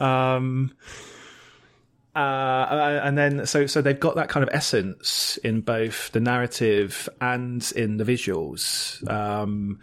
Um, 2.16 2.22
uh, 2.22 3.00
and 3.02 3.18
then 3.18 3.46
so 3.46 3.66
so 3.66 3.82
they've 3.82 3.98
got 3.98 4.16
that 4.16 4.28
kind 4.28 4.46
of 4.46 4.54
essence 4.54 5.36
in 5.38 5.60
both 5.60 6.12
the 6.12 6.20
narrative 6.20 7.08
and 7.20 7.72
in 7.74 7.96
the 7.96 8.04
visuals. 8.04 9.08
Um, 9.10 9.80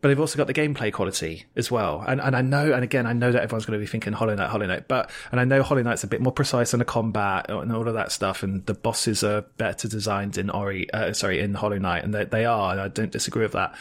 but 0.00 0.08
they've 0.08 0.20
also 0.20 0.38
got 0.38 0.46
the 0.46 0.54
gameplay 0.54 0.92
quality 0.92 1.44
as 1.56 1.70
well. 1.70 2.02
And 2.06 2.20
and 2.20 2.34
I 2.34 2.42
know, 2.42 2.72
and 2.72 2.82
again, 2.82 3.06
I 3.06 3.12
know 3.12 3.32
that 3.32 3.42
everyone's 3.42 3.66
going 3.66 3.78
to 3.78 3.82
be 3.82 3.90
thinking 3.90 4.12
Hollow 4.12 4.34
Knight, 4.34 4.48
Hollow 4.48 4.66
Knight, 4.66 4.88
but 4.88 5.10
and 5.30 5.40
I 5.40 5.44
know 5.44 5.62
Hollow 5.62 5.82
Knight's 5.82 6.04
a 6.04 6.06
bit 6.06 6.20
more 6.20 6.32
precise 6.32 6.72
in 6.72 6.78
the 6.78 6.84
combat 6.84 7.50
and 7.50 7.72
all 7.72 7.86
of 7.86 7.94
that 7.94 8.12
stuff, 8.12 8.42
and 8.42 8.64
the 8.66 8.74
bosses 8.74 9.22
are 9.22 9.42
better 9.58 9.88
designed 9.88 10.38
in 10.38 10.48
Ori, 10.50 10.90
uh, 10.92 11.12
sorry, 11.12 11.40
in 11.40 11.54
Hollow 11.54 11.78
Knight, 11.78 12.04
and 12.04 12.14
they, 12.14 12.24
they 12.24 12.44
are, 12.46 12.72
and 12.72 12.80
I 12.80 12.88
don't 12.88 13.12
disagree 13.12 13.42
with 13.42 13.52
that. 13.52 13.74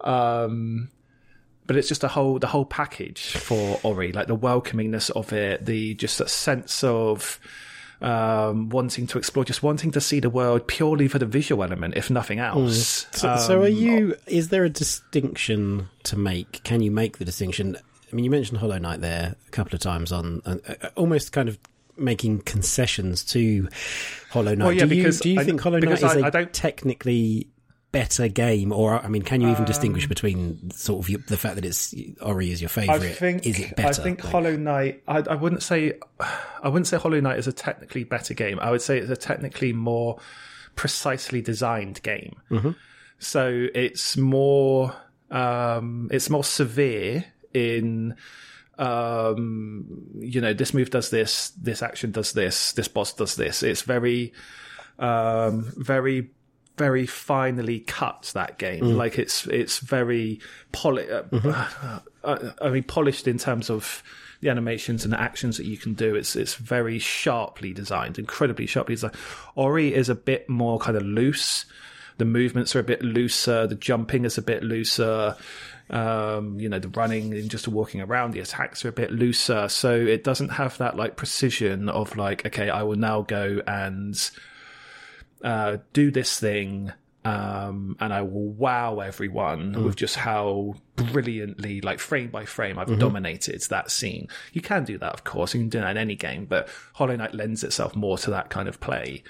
Um, 0.00 0.90
but 1.66 1.76
it's 1.76 1.88
just 1.88 2.04
a 2.04 2.08
whole 2.08 2.38
the 2.38 2.46
whole 2.48 2.64
package 2.64 3.32
for 3.36 3.78
Ori, 3.82 4.12
like 4.12 4.26
the 4.26 4.36
welcomingness 4.36 5.10
of 5.10 5.32
it, 5.32 5.64
the 5.64 5.94
just 5.94 6.20
a 6.20 6.28
sense 6.28 6.84
of 6.84 7.38
um, 8.00 8.68
wanting 8.68 9.06
to 9.06 9.18
explore, 9.18 9.44
just 9.44 9.62
wanting 9.62 9.90
to 9.92 10.00
see 10.00 10.20
the 10.20 10.28
world 10.28 10.66
purely 10.66 11.08
for 11.08 11.18
the 11.18 11.26
visual 11.26 11.62
element, 11.62 11.94
if 11.96 12.10
nothing 12.10 12.38
else. 12.38 13.06
So, 13.12 13.36
so 13.38 13.62
are 13.62 13.68
you? 13.68 14.16
Is 14.26 14.48
there 14.48 14.64
a 14.64 14.70
distinction 14.70 15.88
to 16.04 16.18
make? 16.18 16.62
Can 16.64 16.80
you 16.82 16.90
make 16.90 17.18
the 17.18 17.24
distinction? 17.24 17.76
I 18.12 18.14
mean, 18.14 18.24
you 18.24 18.30
mentioned 18.30 18.58
Hollow 18.58 18.78
Knight 18.78 19.00
there 19.00 19.34
a 19.46 19.50
couple 19.50 19.74
of 19.74 19.80
times 19.80 20.12
on 20.12 20.42
uh, 20.44 20.56
uh, 20.68 20.88
almost 20.96 21.32
kind 21.32 21.48
of 21.48 21.58
making 21.96 22.40
concessions 22.40 23.24
to 23.24 23.68
Hollow 24.30 24.54
Knight. 24.54 24.64
Well, 24.64 24.72
yeah, 24.72 24.84
do 24.86 24.94
you, 24.94 25.02
because 25.02 25.20
do 25.20 25.30
you 25.30 25.40
I- 25.40 25.44
think 25.44 25.60
Hollow 25.60 25.78
Knight 25.78 25.94
is 25.94 26.04
I- 26.04 26.18
a 26.20 26.24
I 26.24 26.30
don't- 26.30 26.52
technically 26.52 27.46
better 27.94 28.28
game, 28.28 28.72
or 28.72 28.98
I 29.02 29.08
mean, 29.08 29.22
can 29.22 29.40
you 29.40 29.48
even 29.48 29.62
Um, 29.62 29.64
distinguish 29.64 30.06
between 30.06 30.70
sort 30.72 31.02
of 31.02 31.08
your, 31.08 31.20
the 31.28 31.36
fact 31.38 31.54
that 31.54 31.64
it's 31.64 31.94
Ori 32.20 32.50
is 32.50 32.60
your 32.60 32.68
favorite? 32.68 32.94
I 32.94 33.12
think 33.12 33.46
is 33.46 33.58
it 33.58 33.76
better? 33.76 34.00
I 34.00 34.04
think 34.04 34.22
Like- 34.22 34.32
Hollow 34.32 34.56
Knight. 34.56 35.02
I, 35.08 35.18
I 35.18 35.34
wouldn't 35.34 35.62
say 35.62 35.94
I 36.62 36.68
wouldn't 36.68 36.86
say 36.86 36.98
Hollow 36.98 37.20
Knight 37.20 37.38
is 37.38 37.46
a 37.46 37.52
technically 37.52 38.04
better 38.04 38.34
game. 38.34 38.58
I 38.60 38.70
would 38.70 38.82
say 38.82 38.98
it's 38.98 39.10
a 39.10 39.16
technically 39.16 39.72
more 39.72 40.18
precisely 40.76 41.40
designed 41.40 42.02
game. 42.02 42.36
Mm-hmm. 42.50 42.72
So 43.18 43.68
it's 43.74 44.16
more 44.16 44.94
um, 45.30 46.08
it's 46.12 46.28
more 46.28 46.44
severe 46.44 47.24
in 47.54 48.16
um, 48.76 49.86
you 50.18 50.40
know 50.40 50.52
this 50.52 50.74
move 50.74 50.90
does 50.90 51.10
this, 51.10 51.50
this 51.50 51.82
action 51.82 52.10
does 52.10 52.32
this, 52.32 52.72
this 52.72 52.88
boss 52.88 53.12
does 53.12 53.36
this. 53.36 53.62
It's 53.62 53.82
very 53.82 54.32
um, 54.98 55.72
very 55.76 56.30
very 56.76 57.06
finely 57.06 57.80
cut 57.80 58.30
that 58.34 58.58
game. 58.58 58.82
Mm. 58.82 58.96
Like 58.96 59.18
it's 59.18 59.46
it's 59.46 59.78
very 59.78 60.40
poli- 60.72 61.10
uh, 61.10 61.22
Mm-hmm. 61.24 61.96
uh, 62.24 62.38
I 62.60 62.68
mean 62.70 62.82
polished 62.84 63.28
in 63.28 63.38
terms 63.38 63.70
of 63.70 64.02
the 64.40 64.50
animations 64.50 65.04
and 65.04 65.12
the 65.12 65.20
actions 65.20 65.56
that 65.56 65.66
you 65.66 65.76
can 65.76 65.94
do. 65.94 66.14
It's 66.14 66.36
it's 66.36 66.54
very 66.54 66.98
sharply 66.98 67.72
designed, 67.72 68.18
incredibly 68.18 68.66
sharply 68.66 68.94
designed. 68.94 69.14
Ori 69.54 69.94
is 69.94 70.08
a 70.08 70.14
bit 70.14 70.48
more 70.48 70.78
kind 70.78 70.96
of 70.96 71.02
loose. 71.02 71.64
The 72.18 72.24
movements 72.24 72.76
are 72.76 72.80
a 72.80 72.84
bit 72.84 73.02
looser. 73.02 73.66
The 73.66 73.74
jumping 73.74 74.24
is 74.24 74.38
a 74.38 74.42
bit 74.42 74.62
looser. 74.62 75.36
Um, 75.90 76.58
you 76.60 76.68
know, 76.68 76.78
the 76.78 76.88
running 76.88 77.34
and 77.34 77.50
just 77.50 77.68
walking 77.68 78.00
around, 78.00 78.32
the 78.32 78.40
attacks 78.40 78.84
are 78.84 78.88
a 78.88 78.92
bit 78.92 79.10
looser. 79.10 79.68
So 79.68 79.94
it 79.94 80.24
doesn't 80.24 80.50
have 80.50 80.78
that 80.78 80.96
like 80.96 81.16
precision 81.16 81.88
of 81.88 82.16
like, 82.16 82.46
okay, 82.46 82.70
I 82.70 82.82
will 82.84 82.96
now 82.96 83.22
go 83.22 83.60
and 83.66 84.14
uh, 85.42 85.78
do 85.92 86.10
this 86.10 86.38
thing, 86.38 86.92
um, 87.24 87.96
and 88.00 88.12
I 88.12 88.22
will 88.22 88.48
wow 88.48 89.00
everyone 89.00 89.82
with 89.84 89.96
just 89.96 90.16
how 90.16 90.74
brilliantly, 90.96 91.80
like 91.80 91.98
frame 91.98 92.28
by 92.28 92.44
frame, 92.44 92.78
I've 92.78 92.98
dominated 92.98 93.62
that 93.70 93.90
scene. 93.90 94.28
You 94.52 94.60
can 94.60 94.84
do 94.84 94.98
that, 94.98 95.12
of 95.12 95.24
course. 95.24 95.54
You 95.54 95.60
can 95.60 95.70
do 95.70 95.80
that 95.80 95.92
in 95.92 95.96
any 95.96 96.16
game, 96.16 96.44
but 96.44 96.68
Hollow 96.92 97.16
Knight 97.16 97.34
lends 97.34 97.64
itself 97.64 97.96
more 97.96 98.18
to 98.18 98.30
that 98.30 98.50
kind 98.50 98.68
of 98.68 98.78
play. 98.78 99.22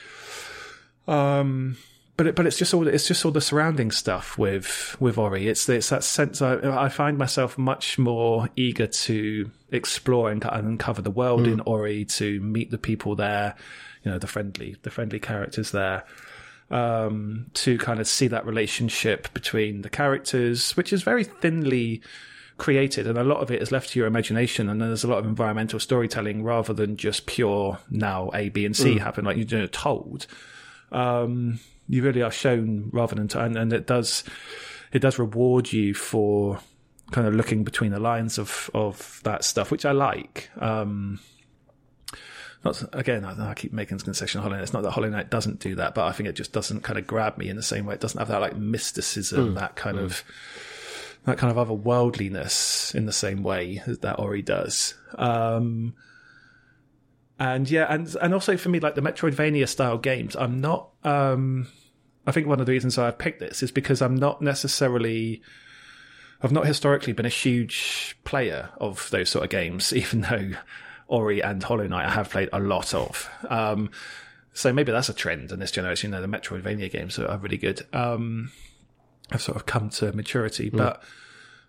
Um, 1.07 1.77
but 2.17 2.29
it, 2.29 2.37
but 2.37 2.47
it's 2.47 2.57
just 2.57 2.73
all 2.75 2.87
it's 2.87 3.09
just 3.09 3.25
all 3.25 3.33
the 3.33 3.41
surrounding 3.41 3.91
stuff 3.91 4.39
with 4.39 4.97
with 5.01 5.19
Ori. 5.19 5.49
It's 5.49 5.69
it's 5.69 5.89
that 5.91 6.05
sense. 6.05 6.41
I, 6.41 6.85
I 6.85 6.89
find 6.89 7.19
myself 7.19 7.59
much 7.59 7.99
more 7.99 8.49
eager 8.57 8.87
to 8.87 9.51
explore 9.71 10.31
and, 10.31 10.45
and 10.45 10.67
uncover 10.69 11.03
the 11.03 11.11
world 11.11 11.47
in 11.47 11.61
Ori, 11.61 12.05
to 12.05 12.41
meet 12.41 12.71
the 12.71 12.79
people 12.79 13.17
there, 13.17 13.57
you 14.05 14.11
know, 14.11 14.19
the 14.19 14.27
friendly 14.27 14.77
the 14.83 14.91
friendly 14.91 15.19
characters 15.19 15.71
there. 15.71 16.05
um, 16.71 17.47
to 17.55 17.79
kind 17.79 18.01
of 18.01 18.07
see 18.09 18.27
that 18.29 18.47
relationship 18.47 19.33
between 19.35 19.83
the 19.83 19.91
characters, 19.91 20.77
which 20.77 20.93
is 20.93 21.03
very 21.03 21.25
thinly 21.25 22.01
created, 22.57 23.07
and 23.07 23.19
a 23.19 23.25
lot 23.25 23.41
of 23.41 23.51
it 23.51 23.61
is 23.61 23.71
left 23.73 23.91
to 23.91 23.99
your 23.99 24.09
imagination. 24.09 24.69
And 24.69 24.81
then 24.81 24.89
there's 24.89 25.05
a 25.05 25.09
lot 25.09 25.19
of 25.19 25.27
environmental 25.27 25.79
storytelling 25.79 26.43
rather 26.43 26.73
than 26.73 26.97
just 26.97 27.27
pure 27.27 27.79
now 27.91 28.31
A, 28.35 28.49
B, 28.49 28.65
and 28.65 28.77
C 28.77 28.99
happen 28.99 29.25
like 29.25 29.37
you're 29.37 29.67
told. 29.69 30.27
Um, 30.91 31.61
you 31.89 32.03
really 32.03 32.23
are 32.23 32.31
shown 32.31 32.91
rather 32.93 33.15
than, 33.15 33.29
t- 33.29 33.39
and, 33.39 33.57
and 33.57 33.73
it 33.73 33.87
does 33.87 34.25
it 34.93 35.01
does 35.01 35.19
reward 35.19 35.73
you 35.73 35.93
for 35.93 36.61
kind 37.11 37.27
of 37.27 37.35
looking 37.35 37.65
between 37.65 37.91
the 37.91 38.01
lines 38.01 38.39
of 38.39 38.71
of 38.73 39.21
that 39.25 39.45
stuff, 39.45 39.71
which 39.71 39.85
I 39.85 39.93
like. 39.93 40.51
Um, 40.59 41.21
not 42.65 42.83
again, 42.93 43.25
I, 43.25 43.51
I 43.51 43.55
keep 43.55 43.73
making 43.73 43.97
this 43.97 44.03
concession. 44.03 44.41
Hollow 44.41 44.55
Knight. 44.55 44.62
It's 44.62 44.73
not 44.73 44.83
that 44.83 44.93
Hollow 44.93 45.11
Knight 45.11 45.31
doesn't 45.31 45.61
do 45.61 45.75
that, 45.77 45.95
but 45.95 46.07
I 46.07 46.12
think 46.12 46.29
it 46.29 46.35
just 46.35 46.53
doesn't 46.53 46.83
kind 46.83 46.99
of 46.99 47.07
grab 47.07 47.37
me 47.37 47.49
in 47.49 47.57
the 47.57 47.62
same 47.62 47.87
way. 47.87 47.95
It 47.95 48.01
doesn't 48.01 48.19
have 48.19 48.29
that 48.29 48.41
like 48.41 48.57
mysticism, 48.57 49.55
that 49.55 49.77
kind 49.77 49.99
of 49.99 50.25
that 51.25 51.39
kind 51.39 51.57
of 51.57 51.69
otherworldliness 51.69 52.95
in 52.95 53.07
the 53.07 53.12
same 53.12 53.43
way 53.43 53.83
that 53.87 54.19
Ori 54.19 54.43
does. 54.43 54.95
Um, 55.17 55.95
and 57.39 57.69
yeah, 57.69 57.87
and 57.89 58.15
and 58.21 58.35
also 58.35 58.57
for 58.57 58.69
me, 58.69 58.81
like 58.81 58.95
the 58.95 59.01
Metroidvania 59.01 59.69
style 59.69 59.99
games, 59.99 60.37
I'm 60.37 60.61
not. 60.61 60.91
Um, 61.03 61.69
I 62.27 62.33
think 62.33 62.47
one 62.47 62.61
of 62.61 62.67
the 62.67 62.73
reasons 62.73 62.97
I've 62.97 63.19
picked 63.19 63.41
this 63.41 63.62
is 63.62 63.71
because 63.71 64.01
I'm 64.01 64.17
not 64.17 64.41
necessarily. 64.41 65.43
I've 66.43 66.53
not 66.53 66.67
historically 66.67 67.15
been 67.15 67.27
a 67.27 67.31
huge 67.31 68.19
player 68.25 68.69
of 68.79 69.09
those 69.11 69.31
sort 69.31 69.45
of 69.45 69.51
games, 69.51 69.93
even 69.97 70.21
though 70.23 70.53
Ori 71.09 71.43
and 71.43 71.63
Hollow 71.63 71.87
Knight 71.87 72.07
I 72.07 72.11
have 72.11 72.31
played 72.31 72.49
a 72.53 72.61
lot 72.61 72.95
of. 72.95 73.29
Um, 73.49 73.91
so 74.53 74.73
maybe 74.73 74.93
that's 74.93 75.09
a 75.09 75.15
trend 75.15 75.51
in 75.51 75.59
this 75.59 75.73
generation. 75.73 76.11
You 76.13 76.17
know, 76.17 76.23
the 76.23 76.29
Metroidvania 76.29 76.91
games 76.91 77.19
are 77.19 77.39
really 77.39 77.59
good. 77.59 77.85
Um, 77.93 78.53
have 79.31 79.43
sort 79.43 79.57
of 79.57 79.67
come 79.67 79.91
to 79.91 80.13
maturity, 80.13 80.71
but 80.71 81.03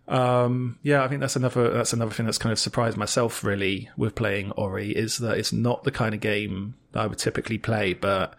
um, 0.07 0.77
yeah, 0.83 1.03
I 1.03 1.07
think 1.07 1.21
that's 1.21 1.35
another 1.35 1.71
that's 1.71 1.93
another 1.93 2.11
thing 2.11 2.25
that's 2.25 2.37
kind 2.37 2.53
of 2.53 2.59
surprised 2.59 2.95
myself 2.95 3.43
really 3.43 3.89
with 3.97 4.13
playing 4.15 4.51
Ori 4.51 4.91
is 4.91 5.17
that 5.17 5.37
it's 5.37 5.51
not 5.51 5.83
the 5.83 5.91
kind 5.91 6.13
of 6.13 6.21
game 6.21 6.75
that 6.91 7.01
I 7.01 7.07
would 7.07 7.17
typically 7.17 7.57
play, 7.57 7.93
but 7.93 8.35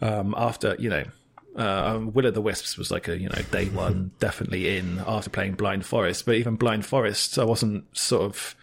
um, 0.00 0.34
after 0.36 0.76
you 0.78 0.90
know. 0.90 1.04
Uh, 1.56 2.00
Will 2.12 2.26
of 2.26 2.34
the 2.34 2.40
Wisps 2.40 2.76
was 2.76 2.90
like 2.90 3.06
a 3.06 3.16
you 3.16 3.28
know 3.28 3.40
day 3.52 3.66
one 3.66 4.10
definitely 4.18 4.76
in 4.76 5.00
after 5.06 5.30
playing 5.30 5.54
Blind 5.54 5.86
Forest, 5.86 6.26
but 6.26 6.34
even 6.34 6.56
Blind 6.56 6.84
Forest 6.84 7.38
I 7.38 7.44
wasn't 7.44 7.84
sort 7.96 8.22
of 8.22 8.56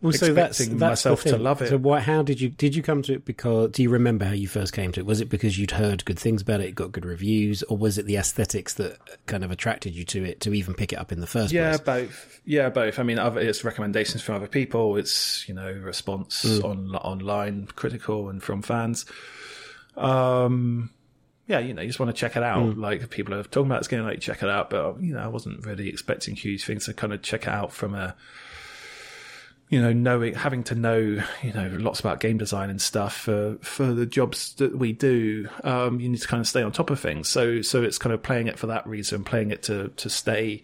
Well, 0.00 0.12
so 0.12 0.32
that's, 0.34 0.60
expecting 0.60 0.78
that's 0.78 1.04
myself 1.04 1.22
to 1.24 1.36
love 1.36 1.62
it. 1.62 1.68
So, 1.68 1.78
why, 1.78 2.00
how 2.00 2.22
did 2.22 2.40
you 2.40 2.48
did 2.48 2.74
you 2.74 2.82
come 2.82 3.02
to 3.02 3.14
it? 3.14 3.24
Because 3.24 3.70
do 3.70 3.82
you 3.82 3.90
remember 3.90 4.24
how 4.24 4.32
you 4.32 4.48
first 4.48 4.72
came 4.72 4.92
to 4.92 5.00
it? 5.00 5.06
Was 5.06 5.20
it 5.20 5.28
because 5.28 5.58
you'd 5.58 5.70
heard 5.70 6.04
good 6.04 6.18
things 6.18 6.42
about 6.42 6.60
it, 6.60 6.68
it 6.68 6.74
got 6.74 6.92
good 6.92 7.04
reviews, 7.04 7.62
or 7.64 7.76
was 7.76 7.98
it 7.98 8.06
the 8.06 8.16
aesthetics 8.16 8.74
that 8.74 8.98
kind 9.26 9.44
of 9.44 9.50
attracted 9.50 9.94
you 9.94 10.04
to 10.06 10.24
it 10.24 10.40
to 10.40 10.52
even 10.54 10.74
pick 10.74 10.92
it 10.92 10.96
up 10.96 11.12
in 11.12 11.20
the 11.20 11.26
first 11.26 11.52
Yeah, 11.52 11.76
place? 11.76 11.78
Yeah, 11.78 11.84
both. 11.84 12.40
Yeah, 12.44 12.68
both. 12.68 12.98
I 12.98 13.02
mean, 13.02 13.18
other, 13.18 13.40
it's 13.40 13.64
recommendations 13.64 14.22
from 14.22 14.36
other 14.36 14.48
people. 14.48 14.96
It's 14.96 15.48
you 15.48 15.54
know 15.54 15.72
response 15.72 16.44
on 16.60 16.94
online, 16.96 17.66
critical, 17.74 18.28
and 18.28 18.42
from 18.42 18.62
fans. 18.62 19.06
Um, 19.96 20.90
yeah, 21.46 21.58
you 21.58 21.74
know, 21.74 21.82
you 21.82 21.88
just 21.88 22.00
want 22.00 22.14
to 22.14 22.18
check 22.18 22.36
it 22.36 22.42
out. 22.42 22.78
Like 22.78 23.02
if 23.02 23.10
people 23.10 23.34
are 23.34 23.42
talking 23.42 23.66
about 23.70 23.80
this 23.80 23.88
game, 23.88 24.02
like 24.04 24.20
check 24.20 24.42
it 24.42 24.48
out. 24.48 24.70
But 24.70 25.02
you 25.02 25.14
know, 25.14 25.20
I 25.20 25.28
wasn't 25.28 25.66
really 25.66 25.88
expecting 25.88 26.36
huge 26.36 26.64
things 26.64 26.86
to 26.86 26.94
kind 26.94 27.12
of 27.12 27.22
check 27.22 27.42
it 27.42 27.48
out 27.48 27.72
from 27.72 27.94
a, 27.94 28.14
you 29.72 29.80
know, 29.80 29.90
knowing 29.90 30.34
having 30.34 30.62
to 30.64 30.74
know, 30.74 30.98
you 31.42 31.52
know, 31.54 31.70
lots 31.78 31.98
about 31.98 32.20
game 32.20 32.36
design 32.36 32.68
and 32.68 32.80
stuff 32.80 33.16
for 33.16 33.56
for 33.62 33.86
the 33.86 34.04
jobs 34.04 34.52
that 34.56 34.76
we 34.76 34.92
do. 34.92 35.48
Um, 35.64 35.98
you 35.98 36.10
need 36.10 36.20
to 36.20 36.28
kind 36.28 36.42
of 36.42 36.46
stay 36.46 36.62
on 36.62 36.72
top 36.72 36.90
of 36.90 37.00
things. 37.00 37.30
So 37.30 37.62
so 37.62 37.82
it's 37.82 37.96
kind 37.96 38.12
of 38.12 38.22
playing 38.22 38.48
it 38.48 38.58
for 38.58 38.66
that 38.66 38.86
reason, 38.86 39.24
playing 39.24 39.50
it 39.50 39.62
to 39.62 39.88
to 39.88 40.10
stay 40.10 40.62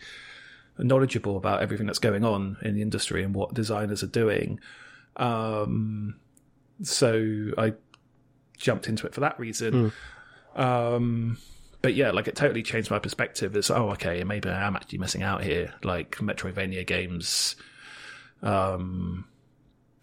knowledgeable 0.76 1.38
about 1.38 1.62
everything 1.62 1.86
that's 1.86 1.98
going 1.98 2.22
on 2.22 2.58
in 2.60 2.74
the 2.74 2.82
industry 2.82 3.24
and 3.24 3.34
what 3.34 3.54
designers 3.54 4.02
are 4.02 4.08
doing. 4.08 4.60
Um, 5.16 6.16
so 6.82 7.52
I 7.56 7.72
jumped 8.58 8.90
into 8.90 9.06
it 9.06 9.14
for 9.14 9.20
that 9.20 9.40
reason. 9.40 9.90
Um, 10.54 11.38
but 11.80 11.94
yeah, 11.94 12.10
like 12.10 12.28
it 12.28 12.36
totally 12.36 12.62
changed 12.62 12.90
my 12.90 12.98
perspective. 12.98 13.56
It's 13.56 13.70
oh, 13.70 13.88
okay, 13.92 14.22
maybe 14.22 14.50
I 14.50 14.66
am 14.66 14.76
actually 14.76 14.98
missing 14.98 15.22
out 15.22 15.42
here. 15.42 15.72
Like 15.82 16.16
Metroidvania 16.16 16.86
games, 16.86 17.56
um, 18.42 19.24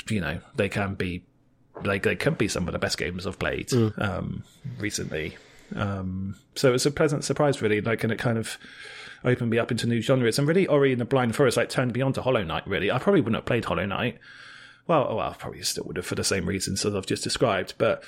you 0.10 0.22
know, 0.22 0.40
they 0.56 0.70
can 0.70 0.96
be 0.96 1.24
like 1.84 2.04
they 2.04 2.16
can 2.16 2.36
be 2.36 2.48
some 2.48 2.68
of 2.68 2.74
the 2.74 2.80
best 2.80 2.98
games 2.98 3.28
I've 3.28 3.40
played 3.40 3.72
um, 3.98 4.44
recently. 4.80 5.38
Um, 5.76 6.36
so 6.56 6.74
it's 6.74 6.86
a 6.86 6.92
pleasant 6.92 7.24
surprise, 7.24 7.62
really. 7.62 7.82
Like, 7.82 8.04
and 8.04 8.14
it 8.14 8.20
kind 8.20 8.38
of 8.38 8.58
opened 9.24 9.50
me 9.50 9.60
up 9.60 9.72
into 9.72 9.88
new 9.88 10.02
genres. 10.02 10.38
And 10.38 10.48
really, 10.48 10.68
Ori 10.68 10.92
and 10.92 11.02
the 11.02 11.06
Blind 11.06 11.36
Forest 11.36 11.58
like 11.58 11.70
turned 11.70 11.94
me 11.94 12.02
on 12.02 12.14
to 12.14 12.22
Hollow 12.22 12.44
Knight. 12.44 12.68
Really, 12.68 12.92
I 12.92 13.00
probably 13.00 13.22
wouldn't 13.22 13.36
have 13.36 13.46
played 13.46 13.66
Hollow 13.66 13.86
Knight. 13.86 14.20
Well, 14.88 15.08
oh, 15.10 15.16
well, 15.16 15.30
I 15.32 15.34
probably 15.34 15.64
still 15.64 15.84
would 15.86 15.98
have 15.98 16.06
for 16.06 16.16
the 16.16 16.24
same 16.24 16.46
reasons 16.46 16.86
as 16.86 16.94
I've 16.96 17.08
just 17.08 17.24
described. 17.24 17.74
But 17.78 18.04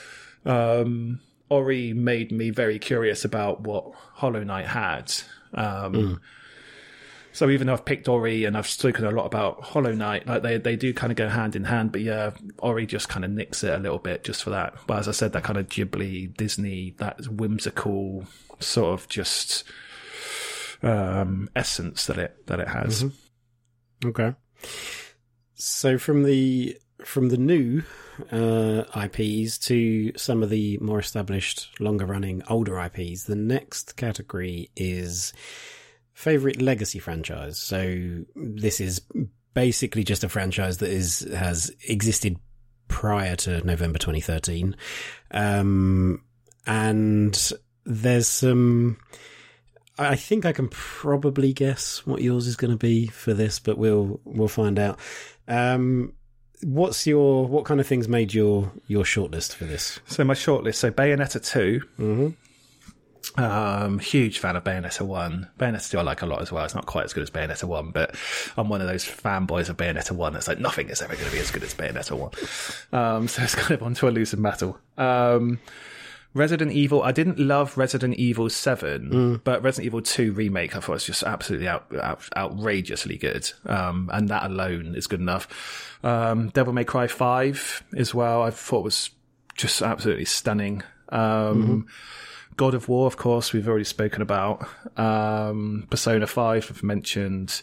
um, 0.46 1.20
Ori 1.50 1.94
made 1.94 2.32
me 2.32 2.52
very 2.52 2.78
curious 2.78 3.26
about 3.26 3.62
what 3.62 3.94
Hollow 4.14 4.44
Knight 4.44 4.68
had. 4.68 5.12
Um, 5.54 6.22
So 7.38 7.52
even 7.52 7.68
though 7.68 7.74
I've 7.74 7.86
picked 7.86 8.08
Ori 8.08 8.46
and 8.46 8.58
I've 8.58 8.68
spoken 8.68 9.06
a 9.06 9.12
lot 9.12 9.28
about 9.28 9.62
Hollow 9.62 9.92
Knight, 9.92 10.26
like 10.26 10.42
they 10.42 10.58
they 10.58 10.76
do 10.76 10.92
kind 10.92 11.12
of 11.12 11.18
go 11.18 11.30
hand 11.30 11.56
in 11.56 11.66
hand. 11.66 11.92
But 11.92 12.02
yeah, 12.02 12.32
Ori 12.58 12.88
just 12.88 13.10
kind 13.10 13.24
of 13.24 13.30
nicks 13.30 13.64
it 13.64 13.76
a 13.76 13.78
little 13.78 14.00
bit 14.00 14.24
just 14.24 14.42
for 14.42 14.50
that. 14.50 14.74
But 14.88 14.98
as 14.98 15.08
I 15.08 15.12
said, 15.12 15.34
that 15.34 15.44
kind 15.44 15.60
of 15.60 15.68
Ghibli, 15.68 16.36
Disney, 16.36 16.96
that 16.98 17.28
whimsical 17.28 18.26
sort 18.60 19.00
of 19.00 19.08
just 19.08 19.66
um, 20.82 21.48
essence 21.56 22.08
that 22.08 22.18
it 22.18 22.48
that 22.48 22.60
it 22.60 22.70
has. 22.70 23.06
Okay. 24.04 24.34
So 25.54 26.00
from 26.00 26.24
the 26.24 26.76
from 27.06 27.30
the 27.30 27.38
new 27.38 27.84
uh, 28.32 28.86
IPs 29.00 29.60
to 29.60 30.12
some 30.18 30.42
of 30.42 30.50
the 30.50 30.80
more 30.80 30.98
established, 30.98 31.70
longer 31.80 32.08
running, 32.08 32.42
older 32.50 32.80
IPs, 32.80 33.26
the 33.26 33.36
next 33.36 33.96
category 33.96 34.72
is 34.76 35.34
favorite 36.18 36.60
legacy 36.60 36.98
franchise. 36.98 37.60
So 37.60 38.26
this 38.36 38.82
is 38.82 39.02
basically 39.54 40.04
just 40.04 40.24
a 40.24 40.30
franchise 40.30 40.80
that 40.80 40.90
is 40.90 41.20
has 41.32 41.72
existed 41.88 42.38
prior 42.88 43.36
to 43.36 43.64
November 43.64 44.00
2013, 44.00 44.76
um, 45.30 46.24
and 46.66 47.52
there's 47.86 48.28
some. 48.28 48.98
I 50.00 50.16
think 50.16 50.46
I 50.46 50.54
can 50.54 50.70
probably 50.70 51.54
guess 51.54 52.06
what 52.06 52.24
yours 52.24 52.48
is 52.48 52.56
going 52.56 52.72
to 52.72 52.78
be 52.78 53.08
for 53.08 53.36
this, 53.36 53.60
but 53.60 53.78
we'll 53.78 54.20
we'll 54.26 54.48
find 54.48 54.80
out. 54.80 55.00
Um, 55.48 56.14
what's 56.64 57.06
your 57.06 57.46
what 57.46 57.66
kind 57.66 57.80
of 57.80 57.86
things 57.86 58.08
made 58.08 58.34
your 58.34 58.72
your 58.88 59.04
shortlist 59.04 59.54
for 59.54 59.66
this? 59.66 60.00
So 60.08 60.24
my 60.24 60.34
shortlist: 60.34 60.76
so 60.76 60.90
Bayonetta 60.90 61.46
2 61.46 61.82
Mm-hmm. 62.00 62.30
Um, 63.38 64.00
huge 64.00 64.40
fan 64.40 64.56
of 64.56 64.64
Bayonetta 64.64 65.02
one. 65.02 65.48
Bayonetta 65.60 65.92
two 65.92 66.00
I 66.00 66.02
like 66.02 66.24
a 66.24 66.26
lot 66.26 66.42
as 66.42 66.52
well. 66.52 66.66
It's 66.66 66.74
not 66.76 66.88
quite 66.88 67.06
as 67.06 67.14
good 67.14 67.24
as 67.24 67.30
Bayonetta 67.30 67.66
one, 67.66 67.92
but 67.92 68.16
I'm 68.58 68.68
one 68.68 68.82
of 68.82 68.88
those 68.88 69.06
fanboys 69.06 69.70
of 69.70 69.78
Bayonetta 69.78 70.12
one. 70.14 70.36
It's 70.36 70.48
like 70.48 70.60
nothing 70.60 70.90
is 70.90 71.02
ever 71.02 71.14
going 71.14 71.28
to 71.28 71.32
be 71.32 71.40
as 71.40 71.52
good 71.52 71.64
as 71.64 71.74
Bayonetta 71.76 72.18
one. 72.18 72.32
Um, 72.92 73.28
so 73.28 73.44
it's 73.44 73.56
kind 73.56 73.72
of 73.72 73.84
onto 73.84 74.08
a 74.08 74.10
losing 74.10 74.42
battle. 74.42 74.80
Um, 74.98 75.60
Resident 76.34 76.72
Evil. 76.72 77.04
I 77.04 77.12
didn't 77.12 77.40
love 77.40 77.78
Resident 77.78 78.16
Evil 78.16 78.50
Seven, 78.50 79.42
but 79.44 79.62
Resident 79.64 79.86
Evil 79.88 80.02
Two 80.02 80.34
remake 80.34 80.76
I 80.76 80.80
thought 80.80 80.94
was 80.94 81.04
just 81.04 81.24
absolutely 81.24 81.68
out, 81.68 81.86
out, 81.96 82.28
outrageously 82.36 83.18
good. 83.18 83.50
Um, 83.66 84.10
and 84.14 84.30
that 84.30 84.44
alone 84.50 84.94
is 84.96 85.08
good 85.08 85.20
enough. 85.20 85.98
Um, 86.04 86.50
Devil 86.50 86.74
May 86.74 86.84
Cry 86.84 87.08
Five 87.08 87.84
as 87.96 88.14
well. 88.14 88.44
I 88.44 88.52
thought 88.52 88.84
was 88.84 89.10
just 89.56 89.82
absolutely 89.82 90.26
stunning. 90.26 90.84
Um, 91.10 91.88
God 92.58 92.74
of 92.74 92.90
War, 92.90 93.08
of 93.08 93.18
course, 93.18 93.54
we've 93.54 93.68
already 93.68 93.86
spoken 93.86 94.22
about. 94.22 94.68
Um, 94.98 95.88
Persona 95.90 96.28
5, 96.28 96.68
I've 96.72 96.84
mentioned. 96.84 97.62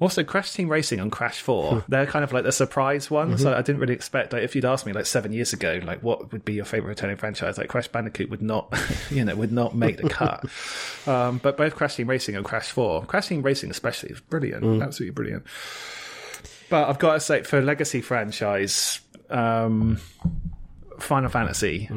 Also, 0.00 0.22
Crash 0.22 0.52
Team 0.52 0.68
Racing 0.68 1.00
and 1.00 1.10
Crash 1.10 1.40
4, 1.40 1.84
they're 1.88 2.06
kind 2.06 2.24
of 2.24 2.32
like 2.32 2.44
the 2.44 2.52
surprise 2.52 3.10
ones. 3.10 3.44
I 3.44 3.62
didn't 3.62 3.80
really 3.80 3.94
expect, 3.94 4.32
like, 4.32 4.42
if 4.42 4.54
you'd 4.54 4.64
asked 4.64 4.86
me 4.86 4.92
like 4.92 5.06
seven 5.06 5.32
years 5.32 5.52
ago, 5.52 5.80
like, 5.84 6.04
what 6.04 6.30
would 6.30 6.44
be 6.44 6.52
your 6.52 6.64
favorite 6.64 6.90
returning 6.90 7.16
franchise? 7.16 7.58
Like, 7.58 7.68
Crash 7.68 7.88
Bandicoot 7.88 8.30
would 8.30 8.42
not, 8.42 8.72
you 9.10 9.24
know, 9.24 9.34
would 9.34 9.50
not 9.50 9.74
make 9.74 9.96
the 9.96 10.08
cut. 10.08 10.44
um, 11.08 11.38
but 11.38 11.56
both 11.56 11.74
Crash 11.74 11.96
Team 11.96 12.08
Racing 12.08 12.36
and 12.36 12.44
Crash 12.44 12.70
4, 12.70 13.06
Crash 13.06 13.28
Team 13.28 13.42
Racing 13.42 13.70
especially, 13.70 14.10
is 14.10 14.20
brilliant. 14.20 14.82
Absolutely 14.82 15.14
brilliant. 15.14 15.44
But 16.70 16.88
I've 16.88 16.98
got 16.98 17.14
to 17.14 17.20
say, 17.20 17.42
for 17.42 17.60
Legacy 17.60 18.00
franchise, 18.00 19.00
um, 19.30 19.98
Final 20.98 21.30
Fantasy, 21.30 21.88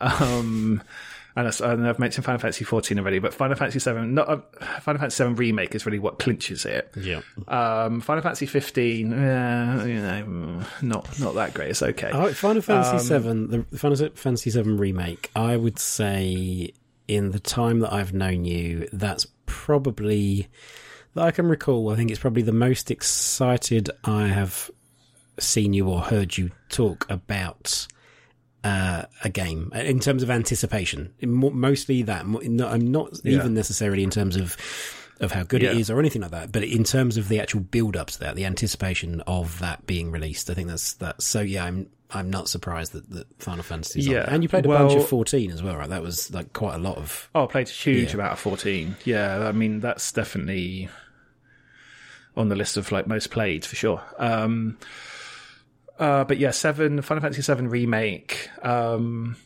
um, 0.00 0.82
and, 1.38 1.46
I, 1.46 1.72
and 1.72 1.86
I've 1.86 2.00
mentioned 2.00 2.24
Final 2.24 2.40
Fantasy 2.40 2.64
14 2.64 2.98
already, 2.98 3.20
but 3.20 3.32
Final 3.32 3.56
Fantasy 3.56 3.78
7, 3.78 4.12
not 4.12 4.28
uh, 4.28 4.38
Final 4.80 4.98
Fantasy 4.98 5.16
7 5.16 5.36
remake 5.36 5.72
is 5.72 5.86
really 5.86 6.00
what 6.00 6.18
clinches 6.18 6.64
it. 6.64 6.92
Yeah. 6.96 7.20
Um, 7.46 8.00
Final 8.00 8.22
Fantasy 8.22 8.46
15, 8.46 9.12
uh, 9.12 9.84
you 9.86 9.94
know, 9.94 10.24
mm, 10.26 10.82
not 10.82 11.20
not 11.20 11.34
that 11.36 11.54
great. 11.54 11.70
It's 11.70 11.82
okay. 11.82 12.10
Final 12.32 12.60
Fantasy 12.60 12.98
Seven, 13.06 13.66
the 13.70 13.78
Final 13.78 14.08
Fantasy 14.14 14.50
Seven 14.50 14.78
remake. 14.78 15.30
I 15.36 15.56
would 15.56 15.78
say, 15.78 16.72
in 17.06 17.30
the 17.30 17.40
time 17.40 17.80
that 17.80 17.92
I've 17.92 18.12
known 18.12 18.44
you, 18.44 18.88
that's 18.92 19.26
probably 19.46 20.48
that 21.14 21.22
I 21.22 21.30
can 21.30 21.46
recall. 21.46 21.90
I 21.90 21.96
think 21.96 22.10
it's 22.10 22.20
probably 22.20 22.42
the 22.42 22.52
most 22.52 22.90
excited 22.90 23.90
I 24.02 24.26
have 24.26 24.72
seen 25.38 25.72
you 25.72 25.88
or 25.88 26.00
heard 26.00 26.36
you 26.36 26.50
talk 26.68 27.08
about 27.08 27.86
uh, 28.64 29.04
a 29.24 29.28
game 29.28 29.70
in 29.74 30.00
terms 30.00 30.22
of 30.22 30.30
anticipation. 30.30 31.12
Mostly 31.22 32.02
that. 32.02 32.26
No- 32.26 32.68
I'm 32.68 32.90
not 32.90 33.20
Yeah. 33.24 33.36
even 33.38 33.54
necessarily 33.54 34.02
in 34.02 34.10
terms 34.10 34.36
of 34.36 34.56
of 35.20 35.32
how 35.32 35.42
good 35.42 35.64
it 35.64 35.72
Yeah. 35.74 35.80
is 35.80 35.90
or 35.90 35.98
anything 35.98 36.22
like 36.22 36.30
that, 36.30 36.52
but 36.52 36.62
in 36.62 36.84
terms 36.84 37.16
of 37.16 37.28
the 37.28 37.40
actual 37.40 37.58
build 37.58 37.96
up 37.96 38.06
to 38.08 38.20
that, 38.20 38.36
the 38.36 38.44
anticipation 38.44 39.20
of 39.22 39.58
that 39.58 39.84
being 39.84 40.12
released. 40.12 40.48
I 40.48 40.54
think 40.54 40.68
that's 40.68 40.92
that. 40.94 41.20
so. 41.20 41.40
Yeah, 41.40 41.64
I'm 41.64 41.88
I'm 42.10 42.30
not 42.30 42.48
surprised 42.48 42.92
that, 42.92 43.10
that 43.10 43.26
Final 43.42 43.64
Fantasy. 43.64 44.00
Yeah. 44.00 44.20
there. 44.20 44.30
and 44.30 44.42
you 44.42 44.48
played 44.48 44.64
a 44.64 44.68
bunch 44.68 44.94
of 44.94 45.06
14 45.08 45.50
as 45.50 45.62
well, 45.62 45.76
right? 45.76 45.88
That 45.90 46.02
was 46.02 46.32
like 46.32 46.52
quite 46.52 46.76
a 46.76 46.78
lot 46.78 46.96
of. 46.98 47.28
Oh, 47.34 47.44
I 47.44 47.46
played 47.48 47.66
a 47.68 47.70
huge 47.72 48.08
Yeah. 48.10 48.14
amount 48.14 48.32
of 48.32 48.38
14. 48.38 48.96
Yeah, 49.04 49.40
I 49.48 49.52
mean, 49.52 49.80
that's 49.80 50.10
definitely 50.12 50.88
on 52.36 52.48
the 52.48 52.54
list 52.56 52.76
of 52.76 52.92
like 52.92 53.06
most 53.08 53.30
played 53.30 53.64
for 53.66 53.74
sure. 53.76 54.02
Um, 54.18 54.78
uh, 55.98 56.24
but 56.24 56.38
yeah, 56.38 56.50
seven 56.50 57.02
Final 57.02 57.22
Fantasy 57.22 57.42
Seven 57.42 57.68
remake. 57.68 58.50
Um, 58.62 59.36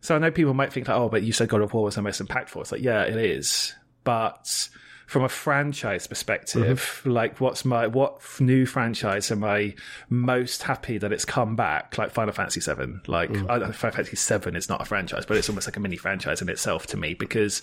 so 0.00 0.14
I 0.14 0.18
know 0.18 0.30
people 0.30 0.54
might 0.54 0.72
think 0.72 0.88
like, 0.88 0.96
oh, 0.96 1.08
but 1.08 1.22
you 1.22 1.32
said 1.32 1.48
God 1.48 1.62
of 1.62 1.72
War 1.74 1.84
was 1.84 1.94
the 1.96 2.02
most 2.02 2.22
impactful. 2.22 2.60
It's 2.60 2.72
like, 2.72 2.82
yeah, 2.82 3.02
it 3.02 3.16
is, 3.16 3.74
but 4.04 4.68
from 5.06 5.22
a 5.22 5.28
franchise 5.28 6.06
perspective, 6.06 7.02
like 7.04 7.40
what's 7.40 7.64
my 7.64 7.86
what 7.86 8.20
new 8.40 8.66
franchise 8.66 9.30
am 9.30 9.44
I 9.44 9.74
most 10.10 10.64
happy 10.64 10.98
that 10.98 11.12
it's 11.12 11.24
come 11.24 11.56
back? 11.56 11.96
Like 11.96 12.10
Final 12.10 12.34
Fantasy 12.34 12.60
Seven. 12.60 13.00
Like 13.06 13.30
I 13.30 13.58
don't 13.58 13.68
know, 13.68 13.72
Final 13.72 13.96
Fantasy 13.96 14.16
Seven 14.16 14.56
is 14.56 14.68
not 14.68 14.82
a 14.82 14.84
franchise, 14.84 15.24
but 15.24 15.36
it's 15.36 15.48
almost 15.48 15.66
like 15.66 15.76
a 15.76 15.80
mini 15.80 15.96
franchise 15.96 16.42
in 16.42 16.48
itself 16.48 16.86
to 16.88 16.96
me 16.96 17.14
because 17.14 17.62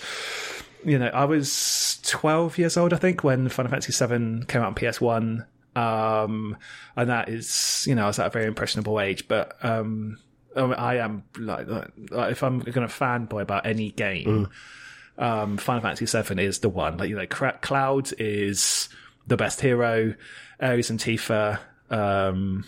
you 0.86 1.00
know, 1.00 1.08
I 1.08 1.26
was 1.26 2.00
12 2.04 2.58
years 2.58 2.78
old, 2.78 2.94
I 2.94 2.98
think, 2.98 3.24
when 3.24 3.48
Final 3.50 3.72
Fantasy 3.72 3.94
VII 3.94 4.46
came 4.46 4.62
out 4.62 4.68
on 4.68 4.76
PS1. 4.76 5.46
Um, 5.76 6.58
and 6.96 7.10
that 7.10 7.30
is, 7.30 7.86
you 7.88 7.96
know, 7.96 8.04
I 8.04 8.08
was 8.08 8.20
at 8.20 8.28
a 8.28 8.30
very 8.30 8.46
impressionable 8.46 9.00
age, 9.00 9.28
but, 9.28 9.58
um, 9.64 10.20
I, 10.56 10.62
mean, 10.62 10.74
I 10.74 10.98
am 10.98 11.24
like, 11.38 11.68
like, 11.68 12.32
if 12.32 12.44
I'm 12.44 12.60
going 12.60 12.88
to 12.88 12.94
fanboy 12.94 13.42
about 13.42 13.66
any 13.66 13.92
game, 13.92 14.50
um, 15.18 15.58
Final 15.58 15.82
Fantasy 15.82 16.06
VII 16.06 16.44
is 16.44 16.60
the 16.60 16.70
one. 16.70 16.98
Like, 16.98 17.10
you 17.10 17.16
know, 17.16 17.26
Cloud 17.28 18.12
is 18.20 18.90
the 19.28 19.38
best 19.38 19.62
hero, 19.62 20.14
Aeris 20.62 20.90
and 20.90 21.00
Tifa, 21.00 21.60
um, 21.90 22.66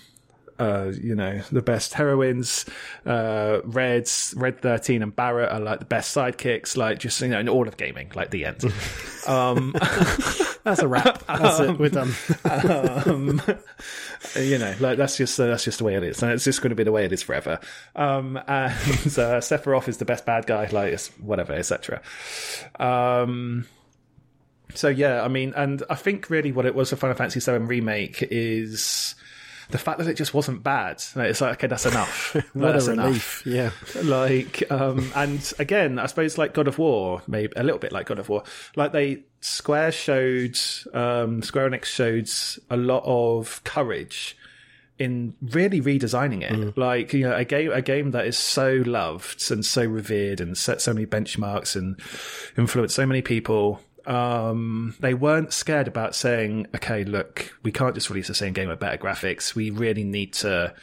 uh, 0.57 0.91
you 1.01 1.15
know, 1.15 1.41
the 1.51 1.61
best 1.61 1.93
heroines. 1.93 2.65
Uh, 3.05 3.59
Reds, 3.63 4.33
Red 4.37 4.61
13 4.61 5.01
and 5.03 5.15
Barret 5.15 5.51
are 5.51 5.59
like 5.59 5.79
the 5.79 5.85
best 5.85 6.15
sidekicks, 6.15 6.77
like 6.77 6.99
just, 6.99 7.19
you 7.21 7.27
know, 7.29 7.39
in 7.39 7.49
all 7.49 7.67
of 7.67 7.77
gaming, 7.77 8.11
like 8.15 8.31
the 8.31 8.45
end. 8.45 8.63
um, 9.27 9.75
That's 10.65 10.81
a 10.81 10.87
wrap. 10.87 11.23
That's 11.27 11.59
it. 11.59 11.77
We're 11.77 11.89
done. 11.89 12.11
um, 13.05 13.39
you 14.35 14.57
know, 14.57 14.73
like 14.79 14.97
that's 14.97 15.15
just 15.15 15.39
uh, 15.39 15.45
that's 15.45 15.63
just 15.63 15.77
the 15.77 15.83
way 15.83 15.93
it 15.93 16.03
is, 16.03 16.23
and 16.23 16.31
it's 16.31 16.43
just 16.43 16.61
going 16.61 16.71
to 16.71 16.75
be 16.75 16.83
the 16.83 16.91
way 16.91 17.05
it 17.05 17.13
is 17.13 17.21
forever. 17.21 17.59
Um, 17.95 18.37
and 18.47 18.73
uh, 18.73 19.41
Sephiroth 19.41 19.87
is 19.87 19.97
the 19.97 20.05
best 20.05 20.25
bad 20.25 20.47
guy, 20.47 20.67
like 20.71 20.91
it's 20.91 21.09
whatever, 21.19 21.53
etc. 21.53 22.01
Um, 22.79 23.67
so 24.73 24.87
yeah, 24.87 25.21
I 25.21 25.27
mean, 25.27 25.53
and 25.55 25.83
I 25.87 25.93
think 25.93 26.31
really 26.31 26.51
what 26.51 26.65
it 26.65 26.73
was 26.73 26.89
for 26.89 26.95
Final 26.95 27.15
Fantasy 27.15 27.39
VII 27.39 27.59
remake 27.59 28.23
is 28.23 29.13
the 29.69 29.77
fact 29.77 29.99
that 29.99 30.07
it 30.07 30.15
just 30.15 30.33
wasn't 30.33 30.63
bad, 30.63 31.03
it's 31.15 31.41
like 31.41 31.53
okay, 31.53 31.67
that's 31.67 31.85
enough. 31.85 32.35
What 32.53 32.73
that's 32.73 32.87
a 32.87 32.93
enough. 32.93 33.45
Yeah. 33.45 33.71
like 34.03 34.69
um 34.71 35.11
and 35.15 35.53
again 35.59 35.99
i 35.99 36.05
suppose 36.05 36.37
like 36.37 36.53
god 36.53 36.67
of 36.67 36.77
war 36.77 37.21
maybe 37.27 37.51
a 37.55 37.63
little 37.63 37.79
bit 37.79 37.91
like 37.91 38.07
god 38.07 38.19
of 38.19 38.29
war 38.29 38.43
like 38.75 38.91
they 38.91 39.23
square 39.41 39.91
showed 39.91 40.57
um 40.93 41.41
square 41.41 41.69
enix 41.69 41.85
showed 41.85 42.29
a 42.69 42.77
lot 42.77 43.03
of 43.05 43.63
courage 43.63 44.37
in 44.97 45.33
really 45.41 45.81
redesigning 45.81 46.41
it 46.41 46.77
like 46.77 47.13
you 47.13 47.27
know 47.27 47.35
a 47.35 47.43
game 47.43 47.71
a 47.71 47.81
game 47.81 48.11
that 48.11 48.25
is 48.25 48.37
so 48.37 48.81
loved 48.85 49.51
and 49.51 49.65
so 49.65 49.83
revered 49.83 50.39
and 50.39 50.57
set 50.57 50.81
so 50.81 50.93
many 50.93 51.05
benchmarks 51.05 51.75
and 51.75 51.99
influenced 52.57 52.95
so 52.95 53.05
many 53.05 53.21
people 53.21 53.81
um, 54.05 54.95
they 54.99 55.13
weren't 55.13 55.53
scared 55.53 55.87
about 55.87 56.15
saying, 56.15 56.67
okay, 56.75 57.03
look, 57.03 57.53
we 57.63 57.71
can't 57.71 57.95
just 57.95 58.09
release 58.09 58.27
the 58.27 58.35
same 58.35 58.53
game 58.53 58.69
with 58.69 58.79
better 58.79 58.97
graphics. 58.97 59.55
We 59.55 59.69
really 59.71 60.03
need 60.03 60.33
to 60.33 60.73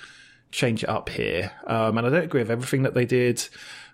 change 0.50 0.82
it 0.82 0.88
up 0.88 1.08
here. 1.08 1.52
Um, 1.66 1.98
and 1.98 2.06
I 2.06 2.10
don't 2.10 2.24
agree 2.24 2.42
with 2.42 2.50
everything 2.50 2.82
that 2.82 2.94
they 2.94 3.06
did. 3.06 3.48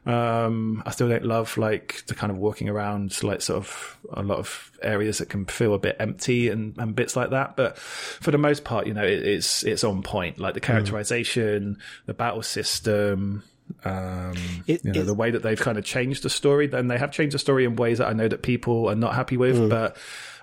Um, 0.07 0.83
I 0.87 0.91
still 0.91 1.09
don't 1.09 1.24
love 1.24 1.59
like 1.59 2.03
the 2.07 2.14
kind 2.14 2.31
of 2.33 2.39
walking 2.39 2.68
around, 2.68 3.22
like 3.22 3.43
sort 3.43 3.59
of 3.59 3.99
a 4.12 4.22
lot 4.22 4.39
of 4.39 4.72
areas 4.83 5.18
that 5.18 5.29
can 5.29 5.45
feel 5.45 5.74
a 5.74 5.79
bit 5.79 5.97
empty 6.01 6.49
and, 6.49 6.76
and 6.79 6.97
bits 6.97 7.14
like 7.14 7.31
that. 7.31 7.57
But 7.57 7.76
for 7.76 8.31
the 8.31 8.39
most 8.39 8.64
part, 8.64 8.87
you 8.87 8.95
know, 8.95 9.05
it, 9.05 9.26
it's 9.26 9.64
it's 9.64 9.85
on 9.85 10.03
point. 10.03 10.39
Like 10.39 10.55
the 10.55 10.61
characterization, 10.61 11.79
the 12.07 12.14
battle 12.14 12.43
system, 12.43 13.43
um, 13.85 14.35
It- 14.66 14.85
you 14.85 14.93
know, 14.93 15.01
it- 15.01 15.05
the 15.05 15.14
way 15.14 15.31
that 15.31 15.43
they've 15.43 15.59
kind 15.59 15.79
of 15.79 15.85
changed 15.85 16.23
the 16.23 16.31
story. 16.31 16.66
Then 16.66 16.89
they 16.89 16.99
have 16.99 17.11
changed 17.12 17.35
the 17.35 17.39
story 17.39 17.64
in 17.64 17.77
ways 17.77 17.99
that 17.99 18.09
I 18.09 18.12
know 18.12 18.29
that 18.29 18.43
people 18.43 18.89
are 18.89 18.95
not 18.97 19.14
happy 19.14 19.37
with, 19.37 19.69
but. 19.71 19.97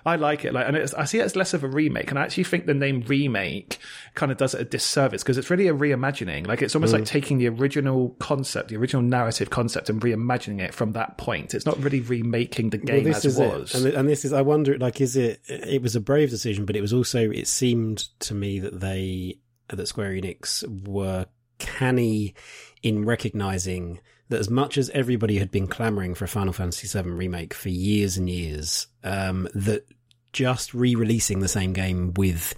I 0.04 0.14
like 0.14 0.44
it, 0.44 0.54
like, 0.54 0.68
and 0.68 0.76
it's, 0.76 0.94
I 0.94 1.04
see 1.04 1.18
it 1.18 1.24
as 1.24 1.34
less 1.34 1.52
of 1.52 1.64
a 1.64 1.68
remake, 1.68 2.10
and 2.10 2.18
I 2.20 2.22
actually 2.22 2.44
think 2.44 2.66
the 2.66 2.74
name 2.74 3.02
remake 3.08 3.78
kind 4.14 4.30
of 4.30 4.38
does 4.38 4.54
it 4.54 4.60
a 4.60 4.64
disservice 4.64 5.24
because 5.24 5.36
it's 5.36 5.50
really 5.50 5.66
a 5.66 5.74
reimagining. 5.74 6.46
Like 6.46 6.62
it's 6.62 6.76
almost 6.76 6.92
like 6.92 7.04
taking 7.06 7.38
the 7.38 7.48
original 7.48 8.10
concept, 8.20 8.68
the 8.68 8.76
original 8.76 9.02
narrative 9.02 9.50
concept, 9.50 9.90
and 9.90 10.00
reimagining 10.00 10.60
it 10.60 10.72
from 10.74 10.92
that 10.92 11.18
point. 11.18 11.54
It's 11.56 11.66
not 11.66 11.82
really 11.82 12.02
remaking 12.02 12.70
the 12.70 12.78
game 12.78 13.08
as 13.08 13.24
is 13.24 13.36
it 13.36 13.48
was. 13.48 13.74
and, 13.74 13.92
and 13.92 14.08
this 14.08 14.24
is. 14.24 14.32
I 14.32 14.42
wonder, 14.42 14.78
like, 14.78 15.00
is 15.00 15.16
it? 15.16 15.40
It 15.48 15.82
was 15.82 15.96
a 15.96 16.00
brave 16.00 16.30
decision, 16.30 16.66
but 16.66 16.76
it 16.76 16.82
was 16.82 16.92
also. 16.92 17.28
It 17.28 17.48
seemed 17.48 18.06
to 18.20 18.32
me 18.34 18.60
that 18.60 18.78
they 18.78 19.38
that 19.70 19.88
Square 19.88 20.12
Enix 20.12 20.62
were 20.86 21.26
canny 21.58 22.34
in 22.86 23.04
recognizing 23.04 23.98
that 24.28 24.38
as 24.38 24.48
much 24.48 24.78
as 24.78 24.90
everybody 24.90 25.38
had 25.38 25.50
been 25.50 25.66
clamoring 25.66 26.14
for 26.14 26.24
a 26.24 26.28
Final 26.28 26.52
Fantasy 26.52 26.86
VII 26.86 27.10
remake 27.10 27.52
for 27.52 27.68
years 27.68 28.16
and 28.16 28.30
years, 28.30 28.86
um, 29.02 29.48
that 29.54 29.86
just 30.32 30.72
re-releasing 30.72 31.40
the 31.40 31.48
same 31.48 31.72
game 31.72 32.14
with 32.14 32.54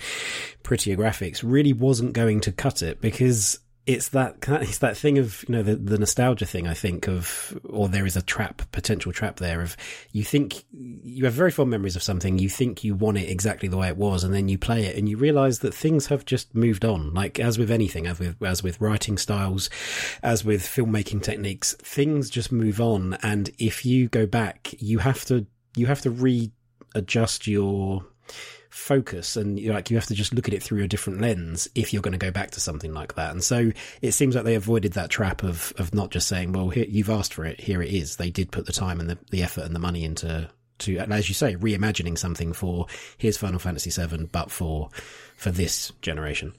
prettier 0.63 0.97
graphics 0.97 1.43
really 1.43 1.73
wasn't 1.73 2.13
going 2.13 2.41
to 2.41 2.53
cut 2.53 2.83
it 2.83 3.01
because 3.01 3.59
it's 3.89 4.11
that 4.11 4.37
it's 4.49 4.79
that 4.79 4.97
thing 4.97 5.17
of 5.19 5.45
you 5.49 5.57
know 5.57 5.63
the, 5.63 5.75
the 5.75 5.99
nostalgia 5.99 6.45
thing 6.45 6.69
I 6.69 6.75
think 6.75 7.09
of 7.09 7.59
or 7.65 7.89
there 7.89 8.07
is 8.07 8.17
a 8.17 8.23
trap 8.23 8.63
potential 8.71 9.13
trap 9.13 9.39
there 9.39 9.63
of 9.63 9.77
you 10.13 10.23
think 10.23 10.63
you 10.71 11.25
have 11.25 11.33
very 11.33 11.51
fond 11.51 11.71
memories 11.71 11.97
of 11.97 12.03
something 12.03 12.39
you 12.39 12.51
think 12.51 12.85
you 12.85 12.95
want 12.95 13.17
it 13.17 13.31
exactly 13.31 13.67
the 13.67 13.79
way 13.79 13.89
it 13.89 13.97
was 13.97 14.23
and 14.23 14.35
then 14.35 14.49
you 14.49 14.59
play 14.59 14.85
it 14.85 14.97
and 14.97 15.09
you 15.09 15.17
realize 15.17 15.61
that 15.61 15.75
things 15.75 16.09
have 16.09 16.27
just 16.27 16.55
moved 16.55 16.85
on. 16.85 17.15
Like 17.15 17.41
as 17.41 17.59
with 17.59 17.71
anything 17.71 18.07
as 18.07 18.19
with 18.19 18.41
as 18.43 18.63
with 18.63 18.81
writing 18.81 19.17
styles 19.17 19.71
as 20.23 20.45
with 20.45 20.63
filmmaking 20.63 21.23
techniques 21.23 21.73
things 21.81 22.29
just 22.29 22.53
move 22.53 22.81
on 22.81 23.15
and 23.23 23.51
if 23.59 23.87
you 23.87 24.09
go 24.09 24.27
back 24.27 24.75
you 24.79 24.99
have 24.99 25.25
to 25.25 25.47
you 25.77 25.87
have 25.87 26.03
to 26.03 26.11
readjust 26.11 27.47
your 27.47 28.05
focus 28.79 29.37
and 29.37 29.59
you 29.59 29.73
like 29.73 29.91
you 29.91 29.97
have 29.97 30.07
to 30.07 30.15
just 30.15 30.33
look 30.33 30.49
at 30.49 30.55
it 30.55 30.63
through 30.63 30.83
a 30.83 30.89
different 30.89 31.21
lens 31.21 31.69
if 31.75 31.93
you're 31.93 32.03
going 32.03 32.13
to 32.13 32.19
go 32.19 32.31
back 32.31 32.51
to 32.51 32.61
something 32.61 32.95
like 32.95 33.15
that 33.15 33.33
and 33.33 33.43
so 33.43 33.73
it 34.03 34.13
seems 34.13 34.35
like 34.35 34.45
they 34.45 34.55
avoided 34.55 34.93
that 34.93 35.11
trap 35.11 35.43
of 35.43 35.73
of 35.79 35.93
not 35.93 36.11
just 36.11 36.29
saying 36.29 36.53
well 36.53 36.69
here 36.69 36.87
you've 36.89 37.11
asked 37.11 37.35
for 37.35 37.45
it 37.45 37.61
here 37.61 37.83
it 37.83 37.93
is 37.93 38.17
they 38.17 38.31
did 38.31 38.51
put 38.51 38.67
the 38.67 38.73
time 38.73 39.01
and 39.01 39.11
the, 39.11 39.19
the 39.31 39.43
effort 39.43 39.65
and 39.65 39.75
the 39.75 39.81
money 39.81 40.05
into 40.05 40.49
to 40.79 40.97
and 40.99 41.13
as 41.13 41.29
you 41.29 41.35
say 41.35 41.57
reimagining 41.57 42.17
something 42.17 42.53
for 42.53 42.87
here's 43.19 43.37
final 43.37 43.59
fantasy 43.59 43.91
7 43.91 44.27
but 44.31 44.51
for 44.51 44.89
for 45.37 45.51
this 45.51 45.93
generation 46.01 46.53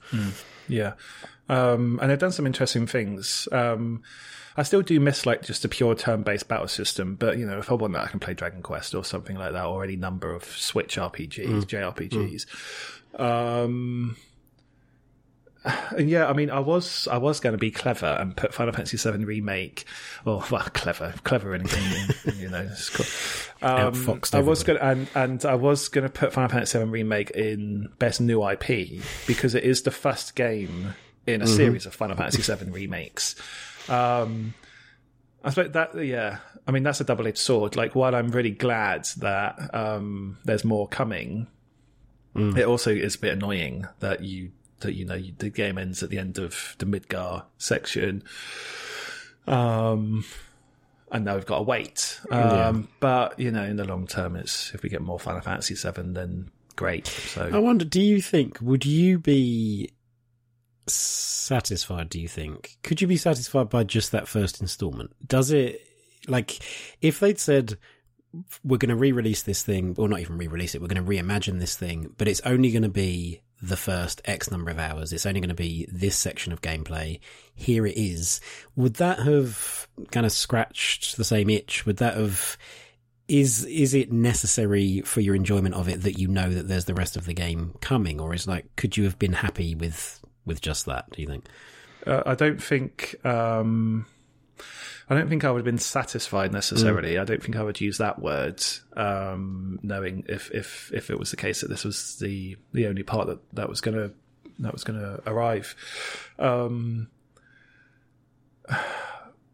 Yeah. 0.68 0.92
Um, 1.48 1.98
and 2.00 2.10
they've 2.10 2.18
done 2.18 2.30
some 2.32 2.46
interesting 2.46 2.86
things. 2.86 3.48
Um, 3.50 4.02
I 4.60 4.62
still 4.62 4.82
do 4.82 5.00
miss 5.00 5.24
like 5.24 5.40
just 5.40 5.64
a 5.64 5.70
pure 5.70 5.94
turn-based 5.94 6.46
battle 6.46 6.68
system, 6.68 7.14
but 7.14 7.38
you 7.38 7.46
know, 7.46 7.58
if 7.60 7.70
I 7.70 7.74
want 7.74 7.94
that, 7.94 8.04
I 8.04 8.08
can 8.08 8.20
play 8.20 8.34
Dragon 8.34 8.60
Quest 8.60 8.94
or 8.94 9.02
something 9.02 9.34
like 9.34 9.52
that, 9.52 9.64
or 9.64 9.82
any 9.82 9.96
number 9.96 10.34
of 10.34 10.44
Switch 10.44 10.96
RPGs, 10.98 11.64
JRPGs. 11.64 12.44
Um, 13.18 14.18
and 15.64 16.10
yeah, 16.10 16.28
I 16.28 16.34
mean, 16.34 16.50
I 16.50 16.58
was 16.58 17.08
I 17.08 17.16
was 17.16 17.40
going 17.40 17.54
to 17.54 17.58
be 17.58 17.70
clever 17.70 18.04
and 18.04 18.36
put 18.36 18.52
Final 18.52 18.74
Fantasy 18.74 18.98
VII 18.98 19.24
remake, 19.24 19.86
or 20.26 20.44
well, 20.50 20.68
clever, 20.74 21.14
clever 21.24 21.54
in, 21.54 21.66
you 22.36 22.50
know, 22.50 22.68
it's 22.70 22.90
cool. 22.90 23.66
Um, 23.66 23.94
Outfoxed 23.94 24.34
I 24.34 24.40
was 24.40 24.62
going 24.62 24.78
and 24.78 25.08
and 25.14 25.42
I 25.46 25.54
was 25.54 25.88
going 25.88 26.06
to 26.06 26.12
put 26.12 26.34
Final 26.34 26.50
Fantasy 26.50 26.78
VII 26.78 26.84
remake 26.84 27.30
in 27.30 27.88
best 27.98 28.20
new 28.20 28.46
IP 28.46 29.02
because 29.26 29.54
it 29.54 29.64
is 29.64 29.84
the 29.84 29.90
first 29.90 30.36
game 30.36 30.94
in 31.26 31.40
a 31.40 31.46
series 31.46 31.86
of 31.86 31.94
Final 31.94 32.16
Fantasy 32.16 32.42
VII 32.42 32.70
remakes. 32.70 33.36
Um, 33.90 34.54
I 35.44 35.50
suppose 35.50 35.72
that 35.72 35.94
yeah. 36.04 36.38
I 36.66 36.70
mean 36.70 36.82
that's 36.82 37.00
a 37.00 37.04
double 37.04 37.26
edged 37.26 37.38
sword. 37.38 37.76
Like 37.76 37.94
while 37.94 38.14
I'm 38.14 38.28
really 38.30 38.50
glad 38.50 39.06
that 39.18 39.74
um, 39.74 40.38
there's 40.44 40.64
more 40.64 40.86
coming, 40.88 41.46
Mm. 42.32 42.56
it 42.56 42.64
also 42.64 42.92
is 42.92 43.16
a 43.16 43.18
bit 43.18 43.32
annoying 43.32 43.88
that 43.98 44.22
you 44.22 44.52
that 44.82 44.94
you 44.94 45.04
know 45.04 45.16
you, 45.16 45.32
the 45.38 45.50
game 45.50 45.78
ends 45.78 46.00
at 46.04 46.10
the 46.10 46.18
end 46.18 46.38
of 46.38 46.76
the 46.78 46.86
Midgar 46.86 47.42
section. 47.58 48.22
Um, 49.48 50.24
and 51.10 51.24
now 51.24 51.34
we've 51.34 51.46
got 51.46 51.56
to 51.56 51.62
wait. 51.62 52.20
Um, 52.30 52.86
but 53.00 53.38
you 53.40 53.50
know, 53.50 53.64
in 53.64 53.76
the 53.76 53.84
long 53.84 54.06
term, 54.06 54.36
it's 54.36 54.72
if 54.74 54.82
we 54.84 54.88
get 54.88 55.02
more 55.02 55.18
Final 55.18 55.40
Fantasy 55.40 55.74
Seven, 55.74 56.14
then 56.14 56.50
great. 56.76 57.08
So 57.08 57.50
I 57.52 57.58
wonder, 57.58 57.84
do 57.84 58.00
you 58.00 58.22
think, 58.22 58.58
would 58.60 58.86
you 58.86 59.18
be 59.18 59.90
satisfied, 60.86 62.08
do 62.08 62.20
you 62.20 62.28
think? 62.28 62.78
Could 62.82 63.00
you 63.00 63.06
be 63.06 63.16
satisfied 63.16 63.68
by 63.68 63.84
just 63.84 64.12
that 64.12 64.28
first 64.28 64.60
installment? 64.60 65.14
Does 65.26 65.50
it, 65.50 65.86
like, 66.28 66.58
if 67.00 67.20
they'd 67.20 67.38
said, 67.38 67.76
we're 68.62 68.78
going 68.78 68.90
to 68.90 68.96
re-release 68.96 69.42
this 69.42 69.62
thing, 69.62 69.94
or 69.98 70.08
not 70.08 70.20
even 70.20 70.38
re-release 70.38 70.74
it, 70.74 70.80
we're 70.80 70.88
going 70.88 71.04
to 71.04 71.10
reimagine 71.10 71.58
this 71.58 71.76
thing, 71.76 72.14
but 72.16 72.28
it's 72.28 72.40
only 72.42 72.70
going 72.70 72.82
to 72.82 72.88
be 72.88 73.40
the 73.62 73.76
first 73.76 74.22
X 74.24 74.50
number 74.50 74.70
of 74.70 74.78
hours. 74.78 75.12
It's 75.12 75.26
only 75.26 75.40
going 75.40 75.48
to 75.48 75.54
be 75.54 75.86
this 75.92 76.16
section 76.16 76.52
of 76.52 76.62
gameplay. 76.62 77.20
Here 77.54 77.84
it 77.86 77.96
is. 77.96 78.40
Would 78.76 78.94
that 78.94 79.18
have 79.18 79.86
kind 80.12 80.24
of 80.24 80.32
scratched 80.32 81.16
the 81.16 81.24
same 81.24 81.50
itch? 81.50 81.84
Would 81.84 81.98
that 81.98 82.16
have, 82.16 82.56
is, 83.28 83.64
is 83.66 83.92
it 83.92 84.12
necessary 84.12 85.02
for 85.02 85.20
your 85.20 85.34
enjoyment 85.34 85.74
of 85.74 85.88
it 85.88 86.02
that 86.02 86.18
you 86.18 86.26
know 86.26 86.48
that 86.48 86.68
there's 86.68 86.86
the 86.86 86.94
rest 86.94 87.16
of 87.16 87.26
the 87.26 87.34
game 87.34 87.74
coming? 87.80 88.18
Or 88.18 88.32
is 88.32 88.46
like, 88.46 88.74
could 88.76 88.96
you 88.96 89.04
have 89.04 89.18
been 89.18 89.34
happy 89.34 89.74
with, 89.74 90.19
with 90.44 90.60
just 90.60 90.86
that, 90.86 91.10
do 91.10 91.22
you 91.22 91.28
think? 91.28 91.46
uh, 92.06 92.22
I 92.26 92.34
don't 92.34 92.62
think 92.62 93.14
um, 93.24 94.06
I 95.08 95.14
don't 95.14 95.28
think 95.28 95.44
I 95.44 95.50
would 95.50 95.58
have 95.58 95.64
been 95.64 95.78
satisfied 95.78 96.52
necessarily. 96.52 97.18
I 97.18 97.24
don't 97.24 97.42
think 97.42 97.56
I 97.56 97.62
would 97.62 97.80
use 97.80 97.98
that 97.98 98.20
word, 98.20 98.62
um, 98.96 99.78
knowing 99.82 100.24
if, 100.28 100.50
if 100.52 100.90
if 100.94 101.10
it 101.10 101.18
was 101.18 101.30
the 101.30 101.36
case 101.36 101.60
that 101.60 101.68
this 101.68 101.84
was 101.84 102.18
the 102.18 102.56
the 102.72 102.86
only 102.86 103.02
part 103.02 103.26
that 103.26 103.38
that 103.54 103.68
was 103.68 103.80
gonna 103.80 104.10
that 104.60 104.72
was 104.72 104.84
gonna 104.84 105.20
arrive. 105.26 105.74
Um, 106.38 107.08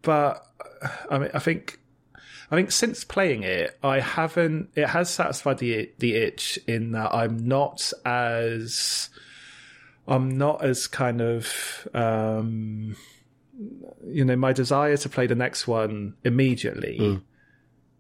but 0.03 0.47
I 1.11 1.19
mean, 1.19 1.31
I 1.35 1.39
think. 1.39 1.81
I 2.49 2.55
think 2.55 2.71
since 2.71 3.03
playing 3.03 3.43
it, 3.43 3.77
I 3.83 3.99
haven't. 3.99 4.71
It 4.77 4.87
has 4.87 5.11
satisfied 5.11 5.59
the 5.59 5.91
the 5.99 6.15
itch 6.15 6.61
in 6.69 6.93
that 6.93 7.13
I'm 7.13 7.49
not 7.49 7.93
as 8.05 9.09
I'm 10.09 10.37
not 10.37 10.65
as 10.65 10.87
kind 10.87 11.21
of 11.21 11.89
um, 11.95 12.97
you 14.07 14.25
know 14.25 14.37
my 14.37 14.53
desire 14.53 14.97
to 14.97 15.09
play 15.09 15.27
the 15.27 15.35
next 15.35 15.67
one 15.67 16.15
immediately 16.25 16.99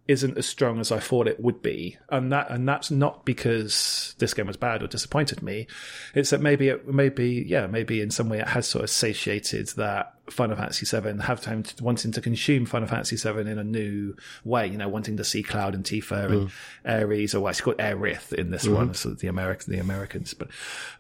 isn't 0.09 0.39
as 0.39 0.47
strong 0.47 0.79
as 0.79 0.93
I 0.93 1.01
thought 1.01 1.27
it 1.27 1.41
would 1.41 1.63
be, 1.63 1.99
and 2.09 2.31
that 2.31 2.51
and 2.51 2.69
that's 2.69 2.91
not 2.93 3.25
because 3.25 4.15
this 4.19 4.35
game 4.35 4.47
was 4.47 4.57
bad 4.57 4.83
or 4.83 4.87
disappointed 4.87 5.43
me. 5.43 5.67
It's 6.15 6.31
that 6.31 6.41
maybe 6.41 6.69
it 6.69 6.87
maybe 6.87 7.45
yeah 7.47 7.67
maybe 7.67 8.01
in 8.01 8.11
some 8.11 8.29
way 8.29 8.39
it 8.39 8.49
has 8.49 8.69
sort 8.69 8.85
of 8.85 8.91
satiated 8.91 9.69
that 9.77 10.15
Final 10.31 10.57
Fantasy 10.57 10.87
VII 10.87 11.23
have 11.23 11.41
time 11.41 11.65
to, 11.65 11.83
wanting 11.83 12.13
to 12.13 12.21
consume 12.21 12.67
Final 12.67 12.89
Fantasy 12.89 13.17
VII 13.17 13.51
in 13.51 13.59
a 13.59 13.65
new 13.65 14.15
way. 14.45 14.69
You 14.69 14.79
know, 14.79 14.89
wanting 14.89 15.17
to 15.17 15.25
see 15.25 15.43
Cloud 15.43 15.75
and 15.75 15.85
Tifa 15.85 16.31
and 16.31 16.51
Aeris 16.85 17.35
or 17.35 17.41
what's 17.41 17.61
called 17.61 17.79
Aerith 17.79 18.33
in 18.33 18.51
this 18.53 18.69
one, 18.69 18.95
so 18.95 19.11
the 19.11 19.27
American 19.27 19.73
the 19.73 19.81
Americans, 19.81 20.35
but 20.35 20.49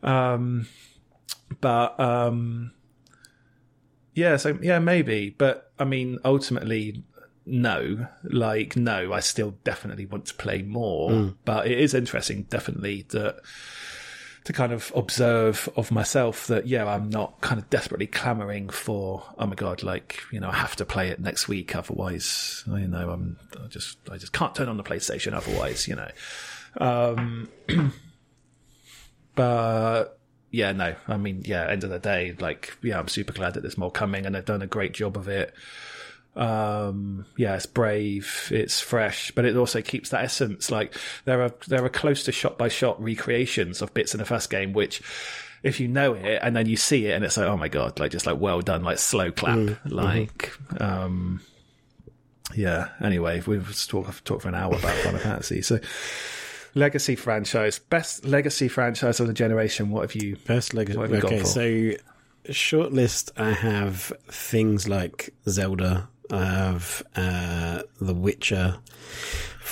um, 0.03 0.67
but 1.61 1.99
um, 1.99 2.73
yeah, 4.15 4.37
so 4.37 4.59
yeah, 4.63 4.79
maybe, 4.79 5.31
but 5.31 5.73
I 5.79 5.85
mean, 5.85 6.19
ultimately, 6.25 7.05
no. 7.45 8.09
Like, 8.25 8.77
no, 8.77 9.13
I 9.13 9.21
still 9.21 9.53
definitely 9.65 10.07
want 10.07 10.27
to 10.27 10.35
play 10.35 10.63
more, 10.63 11.35
but 11.45 11.67
it 11.67 11.79
is 11.79 11.95
interesting, 11.95 12.43
definitely 12.45 13.07
that 13.11 13.41
to 14.45 14.53
kind 14.53 14.73
of 14.73 14.93
observe 14.95 15.69
of 15.75 15.91
myself 15.91 16.47
that 16.47 16.69
yeah, 16.69 16.87
I'm 16.87 17.11
not 17.11 17.41
kind 17.41 17.61
of 17.61 17.69
desperately 17.69 18.07
clamoring 18.07 18.69
for 18.69 19.25
oh 19.39 19.47
my 19.47 19.57
god, 19.57 19.83
like 19.83 20.21
you 20.31 20.39
know, 20.39 20.49
I 20.49 20.55
have 20.55 20.77
to 20.77 20.85
play 20.85 21.09
it 21.09 21.21
next 21.21 21.49
week, 21.49 21.75
otherwise, 21.75 22.63
you 22.69 22.87
know, 22.87 23.11
I'm 23.11 23.39
I 23.63 23.67
just 23.67 23.99
I 24.11 24.19
just 24.19 24.33
can't 24.33 24.55
turn 24.55 24.69
on 24.69 24.77
the 24.77 24.85
PlayStation, 24.85 25.33
otherwise, 25.33 25.89
you 25.89 25.97
know. 25.97 26.11
Um, 26.79 27.49
but 29.35 30.19
yeah, 30.51 30.73
no, 30.73 30.95
I 31.09 31.17
mean, 31.17 31.43
yeah, 31.45 31.67
end 31.69 31.85
of 31.85 31.91
the 31.91 31.99
day, 31.99 32.35
like, 32.39 32.77
yeah, 32.83 32.99
I'm 32.99 33.09
super 33.09 33.33
glad 33.33 33.55
that 33.55 33.61
there's 33.61 33.79
more 33.79 33.91
coming 33.91 34.27
and 34.27 34.35
they've 34.35 34.45
done 34.45 34.63
a 34.63 34.67
great 34.67 34.95
job 34.95 35.17
of 35.17 35.29
it. 35.29 35.55
Um, 36.35 37.27
yeah, 37.37 37.57
it's 37.57 37.67
brave, 37.67 38.49
it's 38.53 38.81
fresh, 38.81 39.31
but 39.33 39.45
it 39.45 39.57
also 39.57 39.83
keeps 39.83 40.11
that 40.11 40.25
essence. 40.25 40.71
Like, 40.71 40.95
there 41.25 41.43
are, 41.43 41.53
there 41.67 41.85
are 41.85 41.89
close 41.89 42.25
to 42.25 42.33
shot 42.33 42.59
by 42.59 42.69
shot 42.69 43.03
recreations 43.03 43.83
of 43.83 43.95
bits 43.95 44.15
in 44.15 44.19
the 44.19 44.27
first 44.27 44.51
game, 44.51 44.73
which, 44.73 45.03
if 45.63 45.81
you 45.81 45.89
know 45.89 46.13
it 46.15 46.39
and 46.43 46.55
then 46.55 46.67
you 46.67 46.77
see 46.77 47.07
it 47.07 47.13
and 47.13 47.25
it's 47.25 47.37
like, 47.37 47.49
oh 47.49 47.57
my 47.57 47.69
God, 47.69 47.99
like, 47.99 48.13
just 48.13 48.27
like 48.27 48.39
well 48.39 48.61
done, 48.61 48.85
like 48.85 48.99
slow 48.99 49.33
clap, 49.33 49.57
like, 49.87 50.53
um, 50.81 51.41
yeah, 52.55 52.91
anyway, 53.03 53.43
we've 53.47 53.87
talked 53.89 54.25
talk 54.25 54.43
for 54.43 54.49
an 54.49 54.55
hour 54.55 54.75
about 54.75 54.95
Final 54.99 55.19
Fantasy. 55.21 55.63
So, 55.63 55.81
legacy 56.77 57.17
franchise, 57.17 57.81
best 57.81 58.25
legacy 58.25 58.69
franchise 58.69 59.19
of 59.19 59.27
the 59.27 59.33
generation. 59.33 59.91
What 59.91 60.03
have 60.03 60.15
you? 60.15 60.37
Best 60.47 60.75
legacy. 60.75 60.97
What 60.99 61.11
have 61.11 61.17
you 61.17 61.23
gone 61.23 61.35
Okay, 61.35 61.45
so 61.45 62.53
short 62.53 62.93
list. 62.93 63.33
I 63.37 63.51
have 63.51 64.13
things 64.29 64.89
like 64.89 65.35
Zelda. 65.49 66.09
I 66.31 66.45
have 66.45 67.03
uh, 67.17 67.83
the 68.01 68.15
Witcher 68.15 68.77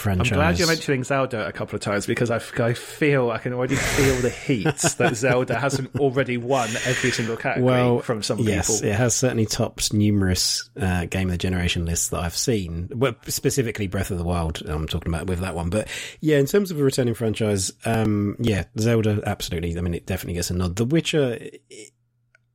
I'm 0.07 0.19
glad 0.19 0.59
you're 0.59 0.69
mentioning 0.69 1.05
Zelda 1.05 1.47
a 1.47 1.53
couple 1.53 1.77
of 1.77 1.81
times 1.81 2.07
because 2.07 2.31
I, 2.31 2.37
I 2.59 2.75
feel 2.75 3.31
I 3.31 3.39
can 3.39 3.53
already 3.53 3.77
feel 3.77 4.17
the 4.17 4.31
heat 4.31 4.65
that 4.99 5.17
Zelda 5.17 5.59
hasn't 5.59 5.95
already 5.97 6.37
won 6.37 6.69
every 6.85 7.11
single 7.11 7.37
category 7.37 7.65
well, 7.73 8.01
from 8.01 8.23
some 8.23 8.39
yes, 8.41 8.77
people. 8.81 8.91
it 8.91 8.97
has 8.97 9.15
certainly 9.15 9.47
topped 9.47 9.93
numerous 9.93 10.69
uh, 10.81 11.05
Game 11.07 11.29
of 11.29 11.33
the 11.33 11.39
Generation 11.39 11.87
lists 11.87 12.09
that 12.09 12.21
I've 12.21 12.37
seen. 12.37 12.91
Well, 12.95 13.15
specifically 13.27 13.87
Breath 13.87 14.11
of 14.11 14.19
the 14.19 14.25
Wild, 14.25 14.63
I'm 14.67 14.87
talking 14.89 15.13
about 15.13 15.27
with 15.27 15.41
that 15.41 15.55
one. 15.55 15.71
But 15.71 15.89
yeah, 16.21 16.39
in 16.39 16.47
terms 16.47 16.71
of 16.71 16.81
a 16.81 16.83
returning 16.85 17.15
franchise, 17.15 17.73
um, 17.85 18.37
yeah, 18.41 18.65
Zelda, 18.79 19.23
absolutely. 19.27 19.77
I 19.79 19.81
mean, 19.81 19.95
it 19.95 20.07
definitely 20.07 20.35
gets 20.35 20.51
a 20.51 20.55
nod. 20.55 20.77
The 20.77 20.85
Witcher, 20.85 21.39
it- 21.41 21.93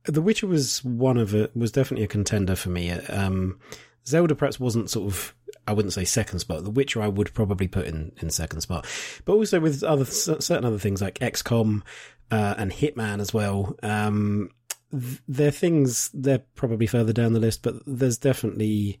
The 0.06 0.22
Witcher 0.22 0.46
was 0.46 0.82
one 0.84 1.18
of 1.18 1.34
it, 1.34 1.54
was 1.56 1.72
definitely 1.72 2.04
a 2.04 2.08
contender 2.08 2.56
for 2.56 2.70
me. 2.70 2.90
Um, 2.90 3.60
Zelda 4.06 4.34
perhaps 4.34 4.58
wasn't 4.58 4.88
sort 4.90 5.12
of, 5.12 5.34
I 5.66 5.72
wouldn't 5.72 5.92
say 5.92 6.04
second 6.04 6.40
spot. 6.40 6.64
The 6.64 6.70
Witcher 6.70 7.02
I 7.02 7.08
would 7.08 7.32
probably 7.34 7.68
put 7.68 7.86
in, 7.86 8.12
in 8.20 8.30
second 8.30 8.60
spot. 8.62 8.86
But 9.24 9.34
also 9.34 9.60
with 9.60 9.82
other, 9.82 10.04
certain 10.04 10.64
other 10.64 10.78
things 10.78 11.00
like 11.00 11.18
XCOM, 11.18 11.82
uh, 12.30 12.54
and 12.58 12.70
Hitman 12.70 13.20
as 13.20 13.34
well. 13.34 13.76
Um, 13.82 14.50
th- 14.92 15.20
they're 15.28 15.50
things 15.50 16.10
they're 16.14 16.42
probably 16.54 16.86
further 16.86 17.12
down 17.12 17.32
the 17.32 17.40
list, 17.40 17.62
but 17.62 17.74
there's 17.86 18.18
definitely, 18.18 19.00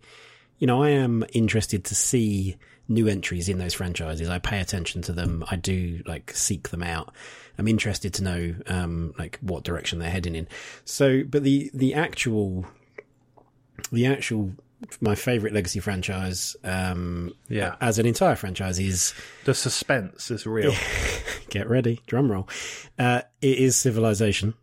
you 0.58 0.66
know, 0.66 0.82
I 0.82 0.90
am 0.90 1.24
interested 1.32 1.84
to 1.86 1.94
see 1.94 2.56
new 2.88 3.06
entries 3.06 3.48
in 3.48 3.58
those 3.58 3.74
franchises. 3.74 4.28
I 4.28 4.38
pay 4.38 4.60
attention 4.60 5.02
to 5.02 5.12
them. 5.12 5.44
I 5.48 5.56
do 5.56 6.02
like 6.06 6.32
seek 6.32 6.70
them 6.70 6.82
out. 6.82 7.14
I'm 7.56 7.68
interested 7.68 8.14
to 8.14 8.24
know, 8.24 8.54
um, 8.66 9.14
like 9.18 9.38
what 9.40 9.64
direction 9.64 9.98
they're 9.98 10.10
heading 10.10 10.34
in. 10.34 10.48
So, 10.84 11.22
but 11.22 11.44
the, 11.44 11.70
the 11.72 11.94
actual, 11.94 12.66
the 13.92 14.06
actual, 14.06 14.52
my 15.00 15.14
favorite 15.14 15.52
legacy 15.52 15.80
franchise, 15.80 16.56
um, 16.64 17.32
Yeah. 17.48 17.76
as 17.80 17.98
an 17.98 18.06
entire 18.06 18.36
franchise 18.36 18.78
is 18.78 19.14
The 19.44 19.54
suspense 19.54 20.30
is 20.30 20.46
real. 20.46 20.74
get 21.50 21.68
ready, 21.68 22.00
drum 22.06 22.30
roll. 22.30 22.48
Uh, 22.98 23.22
it 23.42 23.58
is 23.58 23.76
Civilization, 23.76 24.54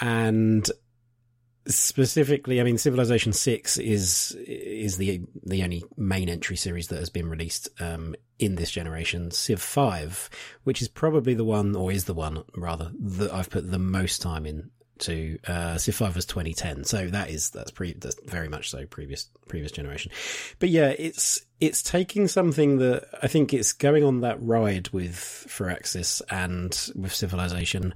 and 0.00 0.68
specifically, 1.66 2.60
I 2.60 2.64
mean, 2.64 2.78
Civilization 2.78 3.32
Six 3.32 3.78
is 3.78 4.36
is 4.46 4.96
the 4.96 5.22
the 5.44 5.62
only 5.62 5.84
main 5.96 6.28
entry 6.28 6.56
series 6.56 6.88
that 6.88 6.98
has 6.98 7.10
been 7.10 7.28
released 7.28 7.68
um, 7.80 8.14
in 8.38 8.56
this 8.56 8.70
generation. 8.70 9.30
Civ 9.30 9.60
Five, 9.60 10.28
which 10.64 10.82
is 10.82 10.88
probably 10.88 11.34
the 11.34 11.44
one, 11.44 11.76
or 11.76 11.92
is 11.92 12.04
the 12.04 12.14
one 12.14 12.42
rather, 12.56 12.90
that 12.98 13.32
I've 13.32 13.50
put 13.50 13.70
the 13.70 13.78
most 13.78 14.20
time 14.22 14.46
in. 14.46 14.70
To 15.02 15.38
uh, 15.46 15.78
Civ 15.78 15.96
Five 15.96 16.14
was 16.14 16.26
2010, 16.26 16.84
so 16.84 17.08
that 17.08 17.30
is 17.30 17.50
that's 17.50 17.70
pre 17.70 17.92
that's 17.94 18.16
very 18.24 18.48
much 18.48 18.70
so 18.70 18.86
previous 18.86 19.28
previous 19.48 19.72
generation. 19.72 20.12
But 20.58 20.68
yeah, 20.68 20.94
it's 20.96 21.44
it's 21.60 21.82
taking 21.82 22.28
something 22.28 22.78
that 22.78 23.08
I 23.22 23.26
think 23.26 23.52
it's 23.52 23.72
going 23.72 24.04
on 24.04 24.20
that 24.20 24.40
ride 24.40 24.88
with 24.90 25.14
Firaxis 25.14 26.22
and 26.30 26.70
with 26.94 27.12
Civilization, 27.14 27.94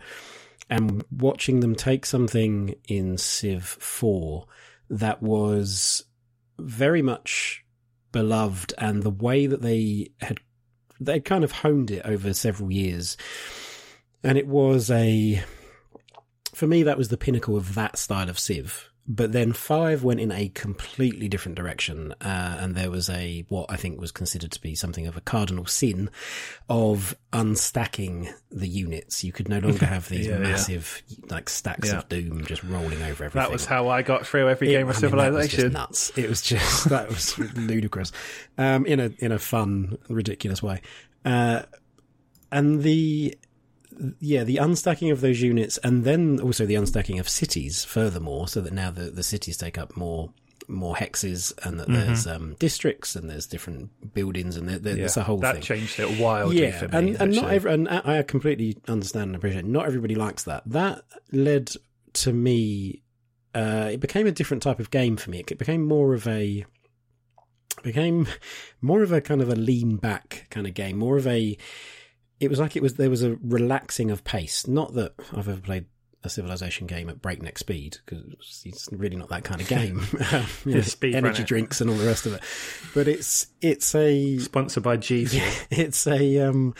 and 0.69 1.05
watching 1.11 1.61
them 1.61 1.75
take 1.75 2.07
something 2.07 2.75
in 2.89 3.19
Civ 3.19 3.65
4 3.65 4.47
that 4.91 5.23
was 5.23 6.05
very 6.59 7.03
much 7.03 7.65
beloved 8.13 8.73
and 8.79 9.03
the 9.03 9.11
way 9.11 9.47
that 9.47 9.63
they 9.63 10.11
had 10.21 10.41
they 10.99 11.21
kind 11.21 11.45
of 11.45 11.53
honed 11.53 11.91
it 11.91 12.05
over 12.05 12.33
several 12.33 12.71
years 12.71 13.17
and 14.23 14.39
it 14.39 14.47
was 14.47 14.91
a 14.91 15.43
for 16.57 16.67
me 16.67 16.83
that 16.83 16.99
was 16.99 17.09
the 17.09 17.17
pinnacle 17.17 17.57
of 17.57 17.75
that 17.75 17.97
style 17.99 18.29
of 18.31 18.39
civ 18.39 18.91
but 19.09 19.31
then 19.31 19.53
five 19.53 20.03
went 20.03 20.19
in 20.19 20.33
a 20.33 20.49
completely 20.49 21.29
different 21.29 21.55
direction, 21.57 22.13
uh, 22.21 22.57
and 22.59 22.75
there 22.75 22.91
was 22.91 23.09
a 23.09 23.45
what 23.49 23.67
I 23.71 23.77
think 23.77 24.01
was 24.01 24.11
considered 24.11 24.51
to 24.51 24.61
be 24.61 24.75
something 24.75 25.07
of 25.07 25.17
a 25.17 25.21
cardinal 25.21 25.65
sin 25.65 26.11
of 26.69 27.15
unstacking 27.33 28.33
the 28.51 28.67
units. 28.67 29.23
You 29.23 29.31
could 29.31 29.49
no 29.49 29.61
longer 29.61 29.87
have 29.95 30.09
these 30.09 30.27
Yeah, 30.27 30.39
yeah. 30.39 30.51
massive 30.51 31.05
like 31.31 31.49
stacks 31.49 31.89
Yeah. 31.89 31.99
of 31.99 32.09
doom 32.09 32.45
just 32.47 32.65
rolling 32.65 33.01
over 33.03 33.23
everything. 33.23 33.41
That 33.43 33.53
was 33.53 33.65
how 33.65 33.89
I 33.89 34.03
got 34.03 34.27
through 34.27 34.49
every 34.49 34.67
game 34.67 34.89
of 34.89 34.97
I 34.97 35.07
mean, 35.07 35.17
that 35.19 35.33
was 35.33 35.45
just 35.47 35.51
Civilization. 35.55 35.73
nuts. 35.73 36.13
It 36.19 36.29
was 36.29 36.43
just 36.43 36.89
that 36.89 37.09
was 37.09 37.39
ludicrous, 37.57 38.11
um, 38.59 38.87
in 38.87 38.99
a 38.99 39.13
in 39.21 39.31
a 39.31 39.39
fun, 39.39 39.99
ridiculous 40.09 40.65
way. 40.65 40.81
Uh, 41.25 41.63
and 42.51 42.83
the 42.83 43.39
yeah, 44.21 44.45
the 44.45 44.57
unstacking 44.57 45.11
of 45.13 45.21
those 45.21 45.41
units, 45.41 45.79
and 45.79 46.05
then 46.05 46.41
also 46.41 46.67
the 46.67 46.75
unstacking 46.75 47.19
of 47.21 47.29
cities. 47.29 47.85
Furthermore, 47.85 48.49
so 48.49 48.61
that 48.61 48.73
now 48.73 48.91
the 48.91 49.11
the 49.11 49.23
cities 49.23 49.57
take 49.57 49.79
up 49.79 49.97
more 49.97 50.31
more 50.69 50.97
hexes, 50.97 51.53
and 51.65 51.79
that 51.79 51.87
there's 51.89 52.27
um, 52.27 52.57
districts 52.59 53.15
and 53.15 53.31
there's 53.31 53.47
different 53.47 54.13
buildings, 54.15 54.57
and 54.57 54.69
there, 54.69 54.79
there- 54.81 54.97
there's 54.97 55.17
a 55.17 55.23
whole 55.23 55.39
that 55.39 55.55
thing. 55.55 55.63
changed 55.63 56.01
it 56.01 56.19
wildly 56.21 56.61
Yeah, 56.63 56.79
for 56.79 56.89
me. 56.89 56.99
and, 56.99 57.21
and 57.23 57.37
not 57.37 57.51
every, 57.53 57.73
and 57.73 57.89
I 57.89 58.19
I 58.19 58.23
completely 58.23 58.77
understand 58.89 59.29
and 59.29 59.37
appreciate. 59.37 59.61
It. 59.61 59.67
Not 59.69 59.87
everybody 59.87 60.15
likes 60.17 60.43
that. 60.45 60.63
That 60.67 61.03
led 61.33 61.71
to 62.15 62.33
me. 62.33 63.03
Uh, 63.55 63.91
it 63.93 64.01
became 64.01 64.27
a 64.27 64.33
different 64.33 64.63
type 64.63 64.81
of 64.81 64.91
game 64.91 65.17
for 65.17 65.31
me. 65.31 65.39
It 65.39 65.57
became 65.57 65.87
more 65.87 66.15
of 66.15 66.27
a 66.27 66.65
became 67.83 68.27
more 68.81 69.03
of 69.03 69.13
a 69.13 69.21
kind 69.21 69.41
of 69.41 69.49
a 69.49 69.55
lean 69.57 69.97
back 69.97 70.47
kind 70.51 70.67
of 70.67 70.75
game. 70.75 70.97
More 70.99 71.17
of 71.17 71.27
a. 71.27 71.57
It 72.41 72.51
was 72.51 72.59
like 72.59 72.77
it 72.77 72.83
was 72.83 72.95
there 72.95 73.11
was 73.11 73.23
a 73.23 73.37
relaxing 73.43 74.11
of 74.11 74.25
pace. 74.25 74.67
Not 74.67 74.95
that 74.95 75.15
I've 75.33 75.49
ever 75.49 75.61
played 75.61 75.87
a 76.27 76.29
civilization 76.29 76.87
game 76.87 77.09
at 77.09 77.23
breakneck 77.23 77.57
speed 77.57 77.99
because 78.05 78.63
it's 78.67 78.89
really 78.93 79.17
not 79.17 79.29
that 79.31 79.45
kind 79.45 79.61
of 79.61 79.69
game. 79.69 80.07
Um, 80.33 80.83
speed 80.83 81.15
energy 81.15 81.39
runner. 81.39 81.47
drinks 81.47 81.81
and 81.81 81.89
all 81.89 81.97
the 81.97 82.07
rest 82.07 82.27
of 82.27 82.35
it. 82.35 82.43
But 82.95 83.09
it's 83.09 83.47
it's 83.61 83.95
a 83.95 84.39
Sponsored 84.39 84.83
by 84.83 84.97
G 84.97 85.23
yeah, 85.31 85.51
it's 85.71 86.07
a 86.07 86.41
um, 86.41 86.75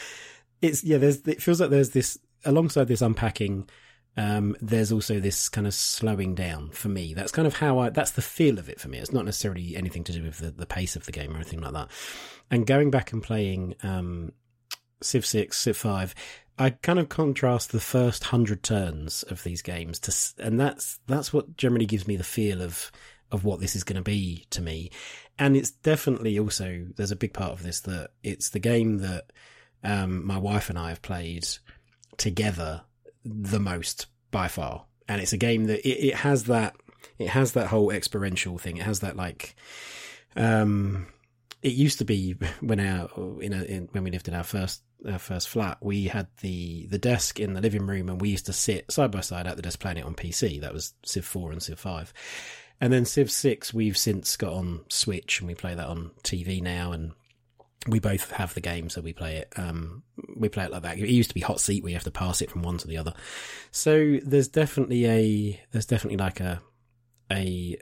it's 0.61 0.85
yeah. 0.85 0.99
There's 0.99 1.27
it 1.27 1.41
feels 1.41 1.61
like 1.61 1.71
there's 1.71 1.91
this 1.91 2.19
alongside 2.45 2.89
this 2.89 3.03
unpacking. 3.03 3.69
Um, 4.19 4.57
there's 4.61 4.93
also 4.93 5.21
this 5.21 5.49
kind 5.51 5.67
of 5.67 5.75
slowing 5.75 6.35
down 6.35 6.71
for 6.71 6.89
me. 6.89 7.13
That's 7.13 7.33
kind 7.33 7.47
of 7.47 7.57
how 7.57 7.79
I. 7.79 7.91
That's 7.91 8.13
the 8.13 8.23
feel 8.23 8.59
of 8.59 8.69
it 8.69 8.81
for 8.81 8.89
me. 8.89 8.99
It's 8.99 9.13
not 9.13 9.25
necessarily 9.25 9.77
anything 9.77 10.05
to 10.05 10.13
do 10.13 10.23
with 10.23 10.39
the, 10.39 10.51
the 10.51 10.67
pace 10.67 10.97
of 10.97 11.05
the 11.05 11.13
game 11.13 11.33
or 11.33 11.37
anything 11.37 11.61
like 11.61 11.75
that. 11.75 11.91
And 12.51 12.67
going 12.67 12.91
back 12.91 13.13
and 13.13 13.23
playing 13.23 13.77
um, 13.83 14.33
Civ 15.03 15.27
Six, 15.27 15.59
Civ 15.59 15.77
Five, 15.77 16.15
I 16.59 16.71
kind 16.71 16.99
of 16.99 17.09
contrast 17.09 17.73
the 17.73 17.81
first 17.81 18.25
hundred 18.25 18.63
turns 18.63 19.23
of 19.25 19.43
these 19.43 19.63
games 19.63 19.99
to, 20.01 20.45
and 20.45 20.59
that's 20.59 20.99
that's 21.07 21.33
what 21.33 21.57
generally 21.57 21.87
gives 21.87 22.07
me 22.07 22.17
the 22.17 22.25
feel 22.25 22.63
of 22.63 22.91
of 23.31 23.45
what 23.45 23.61
this 23.61 23.77
is 23.77 23.85
going 23.85 23.97
to 23.97 24.03
be 24.03 24.47
to 24.51 24.63
me. 24.63 24.91
And 25.39 25.57
it's 25.57 25.71
definitely 25.71 26.39
also 26.39 26.87
there's 26.97 27.11
a 27.11 27.17
big 27.17 27.35
part 27.35 27.53
of 27.53 27.63
this 27.63 27.81
that 27.81 28.11
it's 28.23 28.51
the 28.51 28.59
game 28.59 28.99
that 28.99 29.33
um, 29.85 30.27
my 30.27 30.39
wife 30.39 30.71
and 30.71 30.79
I 30.79 30.89
have 30.91 31.03
played 31.03 31.47
together 32.17 32.83
the 33.25 33.61
most 33.61 34.07
by 34.31 34.49
far, 34.49 34.87
and 35.09 35.21
it's 35.21 35.35
a 35.35 35.39
game 35.39 35.65
that 35.65 35.87
it, 35.87 36.09
it 36.09 36.15
has 36.15 36.45
that 36.45 36.75
it 37.19 37.29
has 37.29 37.53
that 37.53 37.67
whole 37.67 37.91
experiential 37.91 38.57
thing. 38.57 38.79
It 38.79 38.85
has 38.85 39.01
that 39.01 39.17
like 39.17 39.55
um 40.37 41.07
it 41.63 41.73
used 41.73 41.99
to 41.99 42.05
be 42.05 42.33
when 42.61 42.81
our 42.81 43.11
in, 43.43 43.53
a, 43.53 43.63
in 43.65 43.89
when 43.93 44.05
we 44.05 44.11
lived 44.11 44.29
in 44.29 44.35
our 44.35 44.45
first 44.45 44.83
our 45.09 45.19
first 45.19 45.49
flat 45.49 45.79
we 45.81 46.05
had 46.05 46.27
the 46.41 46.87
the 46.87 46.99
desk 46.99 47.39
in 47.41 47.55
the 47.55 47.61
living 47.61 47.87
room 47.87 48.09
and 48.09 48.21
we 48.21 48.29
used 48.29 48.47
to 48.47 48.53
sit 48.53 48.91
side 48.91 49.11
by 49.11 49.21
side 49.21 49.47
at 49.47 49.57
the 49.57 49.63
desk 49.63 49.81
playing 49.81 49.99
it 49.99 50.05
on 50.05 50.15
PC 50.15 50.61
that 50.61 50.73
was 50.73 50.95
Civ 51.05 51.25
4 51.25 51.53
and 51.53 51.63
Civ 51.63 51.79
5 51.79 52.13
and 52.81 52.93
then 52.93 53.05
Civ 53.05 53.31
6 53.31 53.73
we've 53.73 53.97
since 53.97 54.37
got 54.37 54.53
on 54.53 54.85
Switch 54.89 55.41
and 55.41 55.49
we 55.49 55.55
play 55.55 55.75
that 55.75 55.89
on 55.89 56.11
TV 56.23 56.63
now 56.63 56.93
and 56.93 57.13
we 57.89 58.01
both 58.01 58.33
have 58.33 58.53
the 58.55 58.61
game 58.61 58.91
so 58.91 59.01
we 59.01 59.13
play 59.13 59.37
it 59.37 59.53
um 59.57 60.03
we 60.37 60.49
play 60.49 60.65
it 60.65 60.71
like 60.71 60.83
that. 60.83 60.99
It 60.99 61.09
used 61.09 61.31
to 61.31 61.35
be 61.35 61.41
hot 61.41 61.61
seat 61.61 61.83
where 61.83 61.91
you 61.91 61.97
have 61.97 62.05
to 62.05 62.11
pass 62.11 62.43
it 62.43 62.51
from 62.51 62.63
one 62.63 62.79
to 62.79 62.87
the 62.89 62.99
other. 62.99 63.15
So 63.71 64.19
there's 64.25 64.49
definitely 64.49 65.07
a 65.07 65.61
there's 65.73 65.87
definitely 65.87 66.19
like 66.19 66.41
a 66.41 66.61
a 67.31 67.79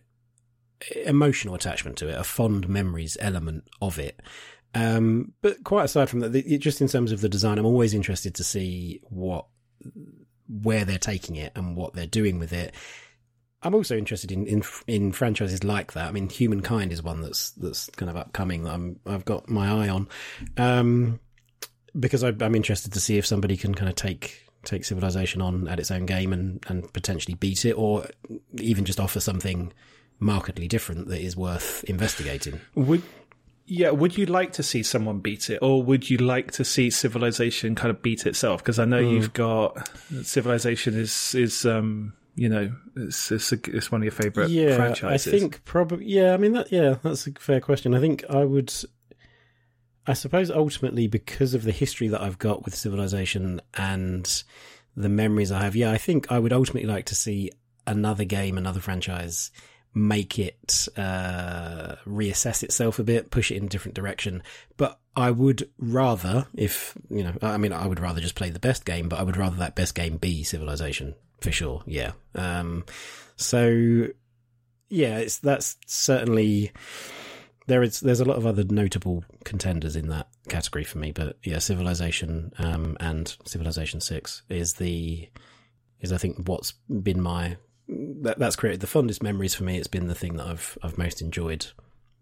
emotional 1.04 1.54
attachment 1.54 1.96
to 1.98 2.08
it, 2.08 2.18
a 2.18 2.24
fond 2.24 2.68
memories 2.68 3.16
element 3.20 3.64
of 3.80 3.98
it. 3.98 4.20
Um, 4.74 5.32
but 5.40 5.62
quite 5.64 5.84
aside 5.84 6.10
from 6.10 6.20
that, 6.20 6.32
the, 6.32 6.58
just 6.58 6.80
in 6.80 6.88
terms 6.88 7.12
of 7.12 7.20
the 7.20 7.28
design, 7.28 7.58
I'm 7.58 7.66
always 7.66 7.94
interested 7.94 8.34
to 8.36 8.44
see 8.44 9.00
what 9.04 9.46
where 10.48 10.84
they're 10.84 10.98
taking 10.98 11.36
it 11.36 11.52
and 11.54 11.76
what 11.76 11.94
they're 11.94 12.06
doing 12.06 12.38
with 12.38 12.52
it. 12.52 12.74
I'm 13.62 13.74
also 13.74 13.96
interested 13.96 14.30
in, 14.30 14.46
in 14.46 14.62
in 14.86 15.12
franchises 15.12 15.64
like 15.64 15.92
that. 15.94 16.08
I 16.08 16.12
mean, 16.12 16.28
Humankind 16.28 16.92
is 16.92 17.02
one 17.02 17.22
that's 17.22 17.52
that's 17.52 17.88
kind 17.90 18.10
of 18.10 18.16
upcoming. 18.16 18.64
That 18.64 18.74
I'm 18.74 19.00
I've 19.06 19.24
got 19.24 19.48
my 19.48 19.86
eye 19.86 19.88
on, 19.88 20.08
um, 20.58 21.18
because 21.98 22.22
I, 22.22 22.28
I'm 22.40 22.54
interested 22.54 22.92
to 22.92 23.00
see 23.00 23.16
if 23.16 23.24
somebody 23.24 23.56
can 23.56 23.74
kind 23.74 23.88
of 23.88 23.94
take 23.94 24.44
take 24.64 24.84
Civilization 24.84 25.40
on 25.40 25.68
at 25.68 25.80
its 25.80 25.90
own 25.90 26.04
game 26.04 26.32
and 26.32 26.62
and 26.68 26.92
potentially 26.92 27.36
beat 27.36 27.64
it, 27.64 27.72
or 27.72 28.06
even 28.58 28.84
just 28.84 29.00
offer 29.00 29.20
something 29.20 29.72
markedly 30.20 30.68
different 30.68 31.08
that 31.08 31.20
is 31.20 31.36
worth 31.36 31.84
investigating. 31.84 32.60
Would 32.74 33.02
yeah, 33.66 33.90
would 33.90 34.16
you 34.18 34.26
like 34.26 34.52
to 34.54 34.62
see 34.62 34.82
someone 34.82 35.20
beat 35.20 35.48
it, 35.50 35.58
or 35.62 35.82
would 35.82 36.10
you 36.10 36.18
like 36.18 36.52
to 36.52 36.64
see 36.64 36.90
Civilization 36.90 37.74
kind 37.74 37.90
of 37.90 38.02
beat 38.02 38.26
itself? 38.26 38.62
Because 38.62 38.78
I 38.78 38.84
know 38.84 39.02
Hmm. 39.02 39.08
you've 39.08 39.32
got 39.32 39.88
Civilization 40.22 40.94
is 40.94 41.34
is 41.34 41.64
um 41.64 42.12
you 42.36 42.48
know 42.48 42.74
it's 42.96 43.30
it's, 43.32 43.52
a, 43.52 43.58
it's 43.74 43.90
one 43.92 44.00
of 44.02 44.04
your 44.04 44.12
favorite 44.12 44.50
yeah, 44.50 44.76
franchises. 44.76 45.32
I 45.32 45.38
think 45.38 45.64
probably. 45.64 46.06
Yeah, 46.06 46.34
I 46.34 46.36
mean 46.36 46.52
that. 46.52 46.70
Yeah, 46.72 46.96
that's 47.02 47.26
a 47.26 47.32
fair 47.38 47.60
question. 47.60 47.94
I 47.94 48.00
think 48.00 48.24
I 48.28 48.44
would. 48.44 48.72
I 50.06 50.12
suppose 50.12 50.50
ultimately 50.50 51.06
because 51.06 51.54
of 51.54 51.62
the 51.62 51.72
history 51.72 52.08
that 52.08 52.20
I've 52.20 52.38
got 52.38 52.64
with 52.64 52.74
Civilization 52.74 53.62
and 53.72 54.42
the 54.94 55.08
memories 55.08 55.50
I 55.50 55.62
have, 55.62 55.74
yeah, 55.74 55.90
I 55.90 55.96
think 55.96 56.30
I 56.30 56.38
would 56.38 56.52
ultimately 56.52 56.86
like 56.88 57.06
to 57.06 57.14
see 57.14 57.50
another 57.86 58.24
game, 58.24 58.58
another 58.58 58.80
franchise 58.80 59.50
make 59.94 60.38
it 60.38 60.88
uh, 60.96 61.96
reassess 62.06 62.62
itself 62.62 62.98
a 62.98 63.04
bit, 63.04 63.30
push 63.30 63.50
it 63.50 63.56
in 63.56 63.64
a 63.64 63.68
different 63.68 63.94
direction. 63.94 64.42
But 64.76 64.98
I 65.16 65.30
would 65.30 65.68
rather, 65.78 66.46
if 66.54 66.96
you 67.08 67.22
know, 67.22 67.34
I 67.40 67.56
mean, 67.56 67.72
I 67.72 67.86
would 67.86 68.00
rather 68.00 68.20
just 68.20 68.34
play 68.34 68.50
the 68.50 68.58
best 68.58 68.84
game, 68.84 69.08
but 69.08 69.20
I 69.20 69.22
would 69.22 69.36
rather 69.36 69.56
that 69.56 69.76
best 69.76 69.94
game 69.94 70.16
be 70.16 70.42
Civilization 70.42 71.14
for 71.40 71.52
sure. 71.52 71.82
Yeah. 71.86 72.12
Um, 72.34 72.84
so 73.36 74.08
yeah, 74.88 75.18
it's 75.18 75.38
that's 75.38 75.76
certainly 75.86 76.72
there 77.66 77.82
is 77.82 78.00
there's 78.00 78.20
a 78.20 78.24
lot 78.24 78.36
of 78.36 78.46
other 78.46 78.64
notable 78.64 79.24
contenders 79.44 79.96
in 79.96 80.08
that 80.08 80.28
category 80.48 80.84
for 80.84 80.98
me, 80.98 81.12
but 81.12 81.36
yeah, 81.42 81.58
Civilization 81.58 82.52
um, 82.58 82.96
and 83.00 83.36
Civilization 83.44 84.00
Six 84.00 84.42
is 84.48 84.74
the 84.74 85.28
is 86.00 86.12
I 86.12 86.18
think 86.18 86.48
what's 86.48 86.72
been 87.02 87.20
my 87.20 87.56
that 87.88 88.38
that's 88.38 88.56
created 88.56 88.80
the 88.80 88.86
fondest 88.86 89.22
memories 89.22 89.54
for 89.54 89.64
me. 89.64 89.76
It's 89.78 89.86
been 89.86 90.08
the 90.08 90.14
thing 90.14 90.36
that 90.36 90.46
I've 90.46 90.78
I've 90.82 90.98
most 90.98 91.20
enjoyed 91.20 91.66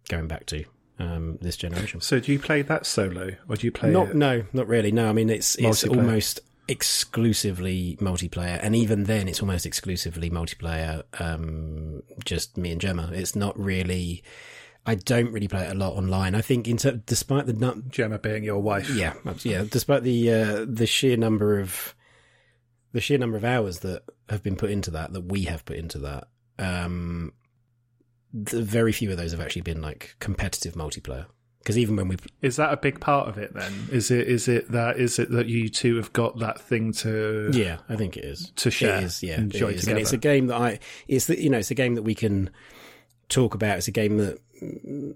going 0.09 0.27
back 0.27 0.47
to 0.47 0.65
um, 0.99 1.39
this 1.41 1.57
generation. 1.57 2.01
So 2.01 2.21
do 2.21 2.33
you 2.33 2.39
play 2.39 2.63
that 2.63 2.87
solo, 2.87 3.33
or 3.49 3.57
do 3.57 3.67
you 3.67 3.73
play 3.73 3.91
Not 3.91 4.11
it? 4.11 4.17
no, 4.17 4.45
not 4.53 4.67
really. 4.69 4.93
No, 4.93 5.09
I 5.09 5.13
mean 5.13 5.31
it's 5.31 5.57
it's 5.57 5.85
almost 5.85 6.41
exclusively 6.69 7.97
multiplayer, 8.01 8.59
and 8.63 8.75
even 8.75 9.05
then, 9.05 9.29
it's 9.29 9.41
almost 9.41 9.67
exclusively 9.67 10.31
multiplayer. 10.31 11.03
Um, 11.21 12.03
just 12.25 12.57
me 12.57 12.73
and 12.73 12.81
Gemma. 12.81 13.11
It's 13.13 13.37
not 13.37 13.59
really. 13.59 14.23
I 14.85 14.97
don't 14.97 15.31
really 15.31 15.47
play 15.47 15.65
it 15.65 15.71
a 15.71 15.79
lot 15.79 15.93
online. 15.93 16.35
I 16.35 16.41
think, 16.41 16.67
in 16.67 16.77
ter- 16.77 17.01
despite 17.07 17.47
the 17.47 17.53
nut, 17.53 17.89
Gemma 17.89 18.19
being 18.19 18.43
your 18.43 18.59
wife? 18.59 18.91
yeah, 18.91 19.15
yeah, 19.43 19.65
despite 19.69 20.03
the 20.03 20.33
uh, 20.33 20.67
the 20.69 20.87
sheer 20.87 21.17
number 21.17 21.61
of 21.61 21.95
the 22.93 23.01
sheer 23.01 23.18
number 23.18 23.36
of 23.36 23.45
hours 23.45 23.80
that 23.80 24.03
have 24.28 24.43
been 24.43 24.57
put 24.57 24.70
into 24.70 24.90
that, 24.93 25.12
that 25.12 25.22
we 25.22 25.43
have 25.45 25.64
put 25.64 25.76
into 25.76 25.99
that, 25.99 26.28
um, 26.59 27.32
the 28.32 28.62
very 28.62 28.93
few 28.93 29.11
of 29.11 29.16
those 29.16 29.32
have 29.32 29.40
actually 29.40 29.62
been 29.62 29.82
like 29.82 30.16
competitive 30.20 30.74
multiplayer. 30.74 31.26
Because 31.59 31.78
even 31.78 31.95
when 31.95 32.09
we 32.09 32.16
Is 32.40 32.57
that 32.57 32.72
a 32.72 32.76
big 32.76 32.99
part 32.99 33.28
of 33.28 33.38
it? 33.38 33.55
Then 33.55 33.72
is 33.93 34.11
it 34.11 34.26
is 34.26 34.49
it 34.49 34.72
that 34.72 34.97
is 34.99 35.18
it 35.20 35.30
that 35.30 35.47
you 35.47 35.68
two 35.68 35.95
have 35.97 36.12
got 36.12 36.40
that 36.40 36.61
thing 36.61 36.93
to 36.95 37.51
Yeah, 37.53 37.78
I 37.88 37.95
think 37.95 38.16
it 38.16 38.24
is 38.24 38.51
to 38.57 38.70
share, 38.70 38.99
It 38.99 39.05
is, 39.05 39.22
yeah, 39.22 39.36
enjoy 39.36 39.68
it 39.68 39.74
is. 39.76 39.80
together? 39.82 39.90
And 39.93 40.01
it's 40.01 40.12
a 40.12 40.16
game 40.16 40.49
that 40.49 40.57
I. 40.61 40.80
It's 41.07 41.26
the, 41.26 41.40
you 41.40 41.51
know, 41.51 41.59
it's 41.59 41.70
a 41.70 41.76
game 41.76 41.95
that 41.95 42.03
we 42.03 42.16
can 42.16 42.51
talk 43.28 43.55
about. 43.55 43.78
It's 43.78 43.86
a 43.86 43.93
game 43.93 44.16
that 44.18 44.38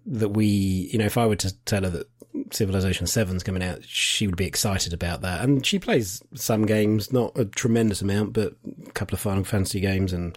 that 0.07 0.29
we, 0.29 0.47
you 0.47 0.99
know, 0.99 1.07
if 1.07 1.19
I 1.19 1.27
were 1.27 1.35
to 1.37 1.53
tell 1.65 1.83
her 1.83 1.91
that 1.91 2.07
Civilization 2.51 3.07
Seven's 3.07 3.43
coming 3.43 3.63
out, 3.63 3.85
she 3.85 4.27
would 4.27 4.37
be 4.37 4.47
excited 4.47 4.93
about 4.93 5.23
that. 5.23 5.43
And 5.43 5.65
she 5.65 5.79
plays 5.79 6.23
some 6.35 6.67
games, 6.67 7.13
not 7.13 7.37
a 7.37 7.45
tremendous 7.45 8.03
amount, 8.03 8.33
but 8.33 8.55
a 8.87 8.93
couple 8.93 9.15
of 9.15 9.21
Final 9.21 9.45
Fantasy 9.45 9.81
games 9.81 10.13
and 10.13 10.37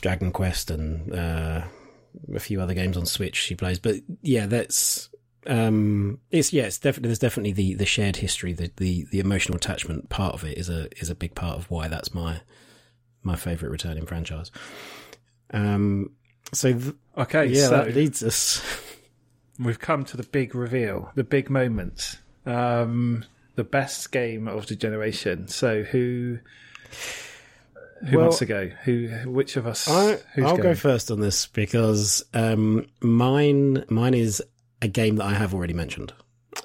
Dragon 0.00 0.32
Quest 0.32 0.70
and 0.70 1.12
uh, 1.14 1.62
a 2.34 2.40
few 2.40 2.60
other 2.60 2.74
games 2.74 2.96
on 2.96 3.06
Switch 3.06 3.36
she 3.36 3.54
plays. 3.54 3.78
But 3.78 3.96
yeah, 4.22 4.46
that's 4.46 5.08
um 5.46 6.18
it's 6.30 6.54
yeah 6.54 6.62
it's 6.62 6.78
definitely 6.78 7.08
there's 7.08 7.18
definitely 7.18 7.52
the 7.52 7.74
the 7.74 7.84
shared 7.84 8.16
history 8.16 8.54
the 8.54 8.70
the 8.78 9.04
the 9.10 9.20
emotional 9.20 9.56
attachment 9.56 10.08
part 10.08 10.32
of 10.32 10.42
it 10.42 10.56
is 10.56 10.70
a 10.70 10.88
is 10.98 11.10
a 11.10 11.14
big 11.14 11.34
part 11.34 11.58
of 11.58 11.70
why 11.70 11.86
that's 11.86 12.14
my 12.14 12.40
my 13.22 13.36
favorite 13.36 13.68
returning 13.68 14.06
franchise 14.06 14.50
Um, 15.50 16.12
so 16.54 16.72
th- 16.72 16.94
Okay, 17.18 17.46
yeah, 17.46 17.66
so 17.66 17.70
that 17.72 17.94
leads 17.94 18.22
us. 18.22 18.62
We've 19.58 19.78
come 19.78 20.04
to 20.06 20.16
the 20.16 20.22
big 20.24 20.54
reveal, 20.54 21.10
the 21.14 21.24
big 21.24 21.50
moment, 21.50 22.18
um, 22.46 23.24
the 23.54 23.64
best 23.64 24.12
game 24.12 24.48
of 24.48 24.66
the 24.66 24.76
generation. 24.76 25.48
So 25.48 25.82
who 25.82 26.38
who 28.06 28.16
Well, 28.18 28.26
wants 28.26 28.38
to 28.38 28.46
go? 28.46 28.68
Who? 28.84 29.08
Which 29.26 29.56
of 29.56 29.66
us? 29.66 29.88
I, 29.88 30.18
who's 30.34 30.44
I'll 30.44 30.50
going? 30.56 30.62
go 30.62 30.74
first 30.74 31.10
on 31.10 31.20
this 31.20 31.46
because 31.46 32.24
um, 32.34 32.86
mine 33.00 33.84
mine 33.88 34.14
is 34.14 34.42
a 34.82 34.88
game 34.88 35.16
that 35.16 35.24
I 35.24 35.34
have 35.34 35.54
already 35.54 35.72
mentioned. 35.74 36.12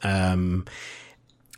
Um, 0.04 0.66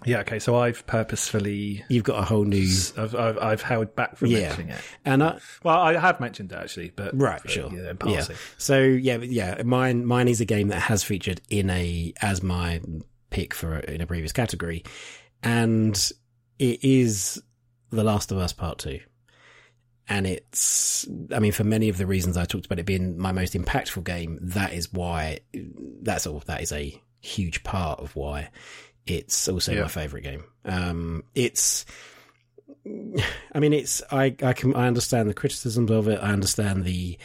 Yeah. 0.05 0.19
Okay. 0.19 0.39
So 0.39 0.55
I've 0.55 0.85
purposefully. 0.87 1.83
you've 1.89 2.03
got 2.03 2.19
a 2.19 2.25
whole 2.25 2.43
new 2.43 2.67
I've, 2.97 3.15
I've, 3.15 3.37
I've 3.37 3.61
held 3.61 3.95
back 3.95 4.17
from 4.17 4.29
Yeah. 4.29 4.39
mentioning 4.47 4.69
it. 4.69 4.81
and 5.05 5.23
I, 5.23 5.39
Well, 5.63 5.77
I 5.77 5.97
have 5.97 6.19
mentioned 6.19 6.51
it 6.51 6.55
actually, 6.55 6.91
but 6.95 7.17
Right, 7.19 7.41
but, 7.41 7.51
sure. 7.51 7.71
Yeah. 8.05 8.25
So 8.57 8.79
yeah, 8.79 9.17
yeah, 9.17 9.61
mine 9.63 10.05
mine 10.05 10.27
is 10.27 10.41
a 10.41 10.45
game 10.45 10.69
that 10.69 10.79
has 10.81 11.03
featured 11.03 11.41
in 11.49 11.69
a 11.69 12.13
as 12.21 12.41
my 12.41 12.81
pick 13.29 13.53
for 13.53 13.77
a, 13.77 13.91
in 13.91 14.01
a 14.01 14.07
previous 14.07 14.31
category, 14.33 14.83
and 15.43 15.95
it 16.59 16.83
is 16.83 17.41
The 17.91 18.03
Last 18.03 18.31
of 18.31 18.37
Us 18.37 18.53
Part 18.53 18.79
Two. 18.79 18.99
And 20.09 20.27
it's, 20.27 21.07
I 21.33 21.39
mean, 21.39 21.53
for 21.53 21.63
many 21.63 21.87
of 21.87 21.97
the 21.97 22.05
reasons 22.05 22.35
I 22.35 22.43
talked 22.43 22.65
about 22.65 22.79
it 22.79 22.85
being 22.85 23.17
my 23.17 23.31
most 23.31 23.53
impactful 23.53 24.03
game, 24.03 24.39
that 24.41 24.73
is 24.73 24.91
why, 24.91 25.39
that's 26.01 26.27
all, 26.27 26.43
that 26.47 26.61
is 26.61 26.73
a 26.73 27.01
huge 27.21 27.63
part 27.63 27.99
of 28.01 28.13
why 28.15 28.49
it's 29.17 29.47
also 29.47 29.73
Yeah. 29.73 29.81
my 29.83 29.87
favorite 29.87 30.21
game. 30.23 30.43
Um, 30.65 31.23
it's, 31.35 31.85
I 33.53 33.59
mean, 33.59 33.73
it's 33.73 34.01
I 34.11 34.35
I 34.43 34.53
can 34.53 34.75
I 34.75 34.87
understand 34.87 35.29
the 35.29 35.33
criticisms 35.33 35.91
of 35.91 36.07
it. 36.07 36.19
I 36.21 36.31
understand 36.31 36.83
the 36.85 37.17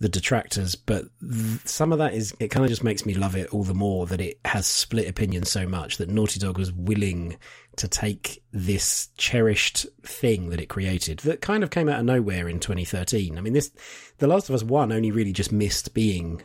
the 0.00 0.08
detractors, 0.08 0.76
but 0.76 1.06
th- 1.20 1.60
some 1.66 1.90
of 1.92 1.98
that 1.98 2.14
is 2.14 2.32
it 2.38 2.48
kind 2.48 2.64
of 2.64 2.70
just 2.70 2.84
makes 2.84 3.04
me 3.04 3.14
love 3.14 3.34
it 3.34 3.52
all 3.52 3.64
the 3.64 3.74
more 3.74 4.06
that 4.06 4.20
it 4.20 4.38
has 4.44 4.64
split 4.64 5.08
opinions 5.08 5.50
so 5.50 5.66
much 5.66 5.96
that 5.96 6.08
Naughty 6.08 6.38
Dog 6.38 6.56
was 6.56 6.72
willing 6.72 7.36
to 7.76 7.88
take 7.88 8.40
this 8.52 9.08
cherished 9.16 9.86
thing 10.04 10.50
that 10.50 10.60
it 10.60 10.68
created 10.68 11.18
that 11.20 11.40
kind 11.40 11.64
of 11.64 11.70
came 11.70 11.88
out 11.88 11.98
of 11.98 12.06
nowhere 12.06 12.48
in 12.48 12.60
2013. 12.60 13.36
I 13.36 13.40
mean, 13.40 13.54
this 13.54 13.72
The 14.18 14.28
Last 14.28 14.48
of 14.48 14.54
Us 14.54 14.62
One 14.62 14.92
only 14.92 15.10
really 15.10 15.32
just 15.32 15.50
missed 15.50 15.92
being 15.94 16.42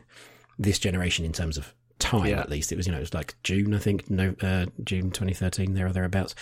this 0.57 0.79
generation 0.79 1.23
in 1.23 1.31
terms 1.31 1.55
of 1.57 1.73
time 2.03 2.25
Yeah. 2.27 2.39
at 2.41 2.49
least 2.49 2.71
it 2.71 2.75
was 2.75 2.85
you 2.85 2.91
know 2.91 2.97
it 2.99 3.01
was 3.01 3.13
like 3.13 3.35
june 3.43 3.73
i 3.73 3.79
think 3.79 4.09
no 4.09 4.35
uh, 4.41 4.65
june 4.83 5.09
2013 5.11 5.73
there 5.73 5.87
or 5.87 5.91
thereabouts 5.93 6.35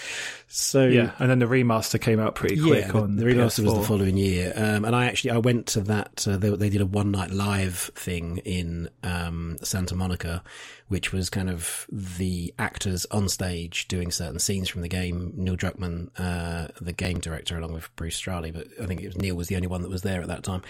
so 0.48 0.86
Yeah, 0.88 1.12
and 1.20 1.30
then 1.30 1.40
the 1.40 1.46
remaster 1.46 2.00
came 2.02 2.20
out 2.20 2.36
pretty 2.36 2.60
quick 2.60 2.86
yeah, 2.86 2.92
the- 2.92 3.00
on 3.00 3.16
the 3.16 3.26
remaster 3.26 3.64
was 3.64 3.74
the 3.76 3.84
following 3.84 4.18
year, 4.18 4.52
um, 4.56 4.84
and 4.86 4.94
I 4.96 5.06
actually 5.06 5.32
I 5.32 5.38
went 5.38 5.68
to 5.68 5.82
that. 5.82 6.28
Uh, 6.28 6.36
they, 6.38 6.50
they 6.50 6.70
did 6.70 6.82
a 6.82 6.86
one 6.86 7.12
night 7.12 7.32
live 7.32 7.92
thing 7.96 8.40
in 8.40 8.90
um, 9.04 9.58
Santa 9.64 9.96
Monica, 9.96 10.44
which 10.92 11.14
was 11.14 11.30
kind 11.30 11.50
of 11.50 11.88
the 11.90 12.54
actors 12.60 13.06
on 13.12 13.30
stage 13.30 13.88
doing 13.88 14.12
certain 14.12 14.40
scenes 14.40 14.68
from 14.68 14.82
the 14.82 14.90
game. 14.90 15.32
Neil 15.38 15.56
Druckmann, 15.56 16.10
uh, 16.18 16.68
the 16.82 16.92
game 16.92 17.22
director, 17.22 17.58
along 17.58 17.72
with 17.72 17.96
Bruce 17.96 18.18
Straley, 18.18 18.52
but 18.52 18.68
I 18.80 18.88
think 18.88 19.00
it 19.00 19.08
was 19.08 19.18
Neil 19.18 19.38
was 19.38 19.48
the 19.48 19.56
only 19.56 19.70
one 19.70 19.84
that 19.84 19.90
was 19.90 20.02
there 20.02 20.22
at 20.22 20.28
that 20.28 20.44
time. 20.44 20.64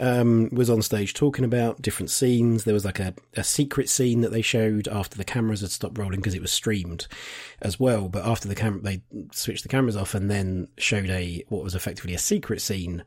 Um, 0.00 0.48
was 0.50 0.68
on 0.68 0.82
stage 0.82 1.14
talking 1.14 1.44
about 1.44 1.80
different 1.80 2.10
scenes. 2.10 2.64
There 2.64 2.74
was 2.74 2.84
like 2.84 2.98
a, 2.98 3.14
a 3.36 3.44
secret 3.44 3.88
scene 3.88 4.20
that 4.22 4.32
they 4.32 4.42
showed 4.42 4.88
after 4.88 5.16
the 5.16 5.22
cameras 5.22 5.60
had 5.60 5.70
stopped 5.70 5.96
rolling 5.96 6.18
because 6.18 6.34
it 6.34 6.42
was 6.42 6.50
streamed 6.50 7.06
as 7.62 7.78
well. 7.78 8.08
But 8.08 8.26
after 8.26 8.48
the 8.48 8.56
camera, 8.56 8.80
they 8.80 9.02
switched 9.30 9.62
the 9.62 9.68
cameras 9.68 9.96
off 9.96 10.12
and 10.12 10.28
then 10.28 10.66
showed 10.76 11.08
a 11.08 11.44
what 11.50 11.62
was 11.62 11.76
effectively 11.76 12.14
a 12.14 12.18
secret 12.18 12.60
scene, 12.60 13.04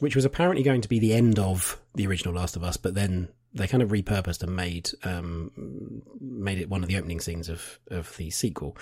which 0.00 0.14
was 0.14 0.26
apparently 0.26 0.62
going 0.62 0.82
to 0.82 0.88
be 0.88 0.98
the 0.98 1.14
end 1.14 1.38
of 1.38 1.80
the 1.94 2.06
original 2.06 2.34
Last 2.34 2.56
of 2.56 2.62
Us. 2.62 2.76
But 2.76 2.94
then 2.94 3.30
they 3.52 3.66
kind 3.66 3.82
of 3.82 3.90
repurposed 3.90 4.42
and 4.42 4.54
made 4.54 4.90
um, 5.02 6.02
made 6.20 6.58
it 6.58 6.68
one 6.68 6.82
of 6.82 6.88
the 6.88 6.96
opening 6.96 7.20
scenes 7.20 7.48
of 7.48 7.78
of 7.90 8.16
the 8.16 8.30
sequel. 8.30 8.76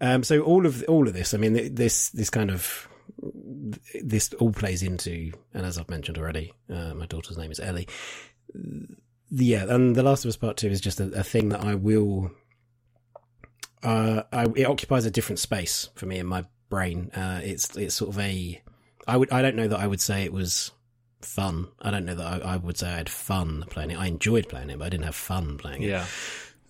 Um, 0.00 0.22
so 0.22 0.40
all 0.42 0.66
of 0.66 0.84
all 0.88 1.08
of 1.08 1.14
this, 1.14 1.34
I 1.34 1.38
mean, 1.38 1.74
this 1.74 2.10
this 2.10 2.30
kind 2.30 2.50
of 2.50 2.88
this 4.02 4.32
all 4.34 4.52
plays 4.52 4.82
into, 4.82 5.32
and 5.54 5.66
as 5.66 5.78
I've 5.78 5.90
mentioned 5.90 6.18
already, 6.18 6.52
uh, 6.70 6.94
my 6.94 7.06
daughter's 7.06 7.38
name 7.38 7.50
is 7.50 7.60
Ellie. 7.60 7.88
Yeah, 9.30 9.64
and 9.68 9.96
The 9.96 10.02
Last 10.02 10.24
of 10.24 10.28
Us 10.28 10.36
Part 10.36 10.56
Two 10.56 10.68
is 10.68 10.80
just 10.80 11.00
a, 11.00 11.04
a 11.12 11.22
thing 11.24 11.48
that 11.50 11.64
I 11.64 11.74
will. 11.74 12.30
Uh, 13.82 14.22
I, 14.32 14.46
it 14.54 14.66
occupies 14.66 15.04
a 15.04 15.10
different 15.10 15.40
space 15.40 15.88
for 15.94 16.06
me 16.06 16.18
in 16.18 16.26
my 16.26 16.44
brain. 16.68 17.10
Uh, 17.14 17.40
it's 17.42 17.76
it's 17.76 17.94
sort 17.94 18.10
of 18.10 18.20
a. 18.20 18.62
I 19.08 19.16
would. 19.16 19.32
I 19.32 19.42
don't 19.42 19.56
know 19.56 19.68
that 19.68 19.80
I 19.80 19.86
would 19.86 20.00
say 20.00 20.22
it 20.22 20.32
was 20.32 20.70
fun. 21.24 21.68
I 21.80 21.90
don't 21.90 22.04
know 22.04 22.14
that 22.14 22.44
I, 22.44 22.54
I 22.54 22.56
would 22.56 22.76
say 22.78 22.88
I 22.88 22.96
had 22.96 23.08
fun 23.08 23.64
playing 23.70 23.90
it. 23.92 23.98
I 23.98 24.06
enjoyed 24.06 24.48
playing 24.48 24.70
it, 24.70 24.78
but 24.78 24.84
I 24.86 24.88
didn't 24.88 25.04
have 25.04 25.14
fun 25.14 25.58
playing 25.58 25.82
it. 25.82 25.88
Yeah, 25.90 26.06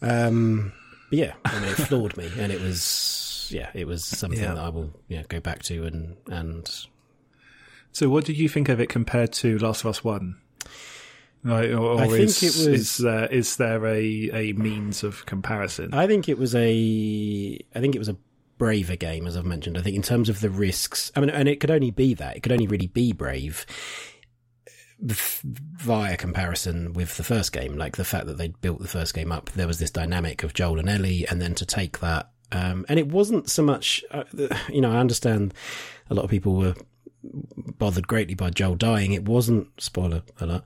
Um, 0.01 0.73
but 1.11 1.19
yeah, 1.19 1.35
I 1.45 1.59
mean, 1.61 1.69
it 1.71 1.75
floored 1.77 2.17
me, 2.17 2.31
and 2.39 2.51
it 2.53 2.61
was 2.61 3.51
yeah, 3.55 3.71
it 3.75 3.87
was 3.87 4.05
something 4.05 4.41
Yeah. 4.41 4.55
that 4.55 4.65
I 4.65 4.69
will 4.71 4.91
yeah 5.09 5.23
go 5.29 5.41
back 5.41 5.63
to 5.65 5.85
and 5.85 6.17
and 6.29 6.69
So, 7.93 8.09
what 8.09 8.25
did 8.25 8.39
you 8.39 8.49
think 8.49 8.69
of 8.69 8.81
it 8.81 8.89
compared 8.89 9.33
to 9.35 9.59
Last 9.59 9.81
of 9.85 9.87
Us 9.91 10.03
One? 10.03 10.37
Like, 11.45 11.71
or, 11.71 11.77
or 11.79 12.01
I 12.03 12.07
think 12.09 12.21
is, 12.21 12.43
it 12.43 12.47
was- 12.47 12.67
is 12.81 12.97
there 12.99 13.27
is 13.27 13.57
there 13.57 13.85
a, 13.87 14.31
a 14.33 14.53
means 14.53 15.03
of 15.03 15.27
comparison? 15.27 15.93
I 15.93 16.07
think 16.07 16.29
it 16.29 16.39
was 16.39 16.55
a 16.55 17.59
I 17.75 17.81
think 17.81 17.95
it 17.95 17.99
was 17.99 18.09
a 18.09 18.17
braver 18.59 18.95
game 18.97 19.27
as 19.27 19.37
I've 19.37 19.45
mentioned. 19.45 19.77
I 19.77 19.83
think 19.83 19.97
in 19.97 20.03
terms 20.03 20.29
of 20.29 20.41
the 20.41 20.49
risks, 20.51 21.11
I 21.17 21.21
mean, 21.21 21.31
and 21.31 21.49
it 21.49 21.59
could 21.59 21.71
only 21.73 21.91
be 21.91 22.15
that 22.15 22.37
it 22.37 22.43
could 22.45 22.53
only 22.53 22.69
really 22.69 22.87
be 22.87 23.13
brave 23.13 23.67
via 25.03 26.17
comparison 26.17 26.93
with 26.93 27.17
the 27.17 27.25
first 27.25 27.53
game. 27.53 27.77
Like 27.77 27.97
the 27.97 28.05
fact 28.05 28.27
that 28.27 28.39
they'd 28.39 28.61
built 28.61 28.81
the 28.81 28.89
first 28.89 29.15
game 29.15 29.33
up, 29.33 29.51
there 29.51 29.67
was 29.67 29.79
this 29.79 29.91
dynamic 29.91 30.43
of 30.45 30.55
Joel 30.55 30.79
and 30.79 30.89
Ellie, 30.89 31.27
and 31.29 31.41
then 31.41 31.55
to 31.57 31.67
take 31.67 31.99
that. 32.01 32.31
Um, 32.53 32.85
and 32.89 32.99
it 32.99 33.09
wasn't 33.09 33.51
so 33.51 33.63
much, 33.63 34.05
uh, 34.11 34.25
you 34.69 34.81
know, 34.81 34.93
I 34.93 34.99
understand 34.99 35.55
a 36.11 36.15
lot 36.15 36.25
of 36.25 36.31
people 36.31 36.55
were 36.55 36.75
bothered 37.25 38.07
greatly 38.07 38.35
by 38.35 38.51
Joel 38.51 38.77
dying. 38.77 39.13
It 39.13 39.25
wasn't 39.29 39.69
spoiler 39.81 40.23
alert. 40.41 40.63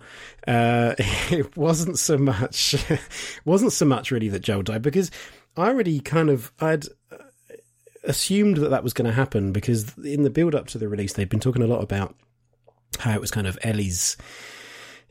Uh, 0.47 0.95
it 0.99 1.57
wasn't 1.57 1.99
so 1.99 2.19
much. 2.19 2.75
wasn't 3.45 3.73
so 3.73 3.85
much 3.85 4.11
really 4.11 4.29
that 4.29 4.41
Joel 4.41 4.63
died 4.63 4.83
because 4.83 5.11
I 5.57 5.69
already 5.69 6.01
kind 6.01 6.29
of 6.29 6.53
I'd 6.61 6.87
uh, 7.11 7.19
assumed 8.05 8.59
that 8.59 8.69
that 8.71 8.85
was 8.85 8.93
going 8.93 9.07
to 9.07 9.15
happen 9.15 9.53
because 9.53 9.97
in 9.99 10.23
the 10.23 10.31
build 10.31 10.55
up 10.55 10.67
to 10.69 10.79
the 10.79 10.89
release 10.89 11.15
they've 11.15 11.29
been 11.29 11.41
talking 11.41 11.63
a 11.63 11.67
lot 11.67 11.83
about 11.83 12.15
how 13.01 13.15
it 13.15 13.21
was 13.21 13.31
kind 13.31 13.47
of 13.47 13.59
Ellie's. 13.63 14.17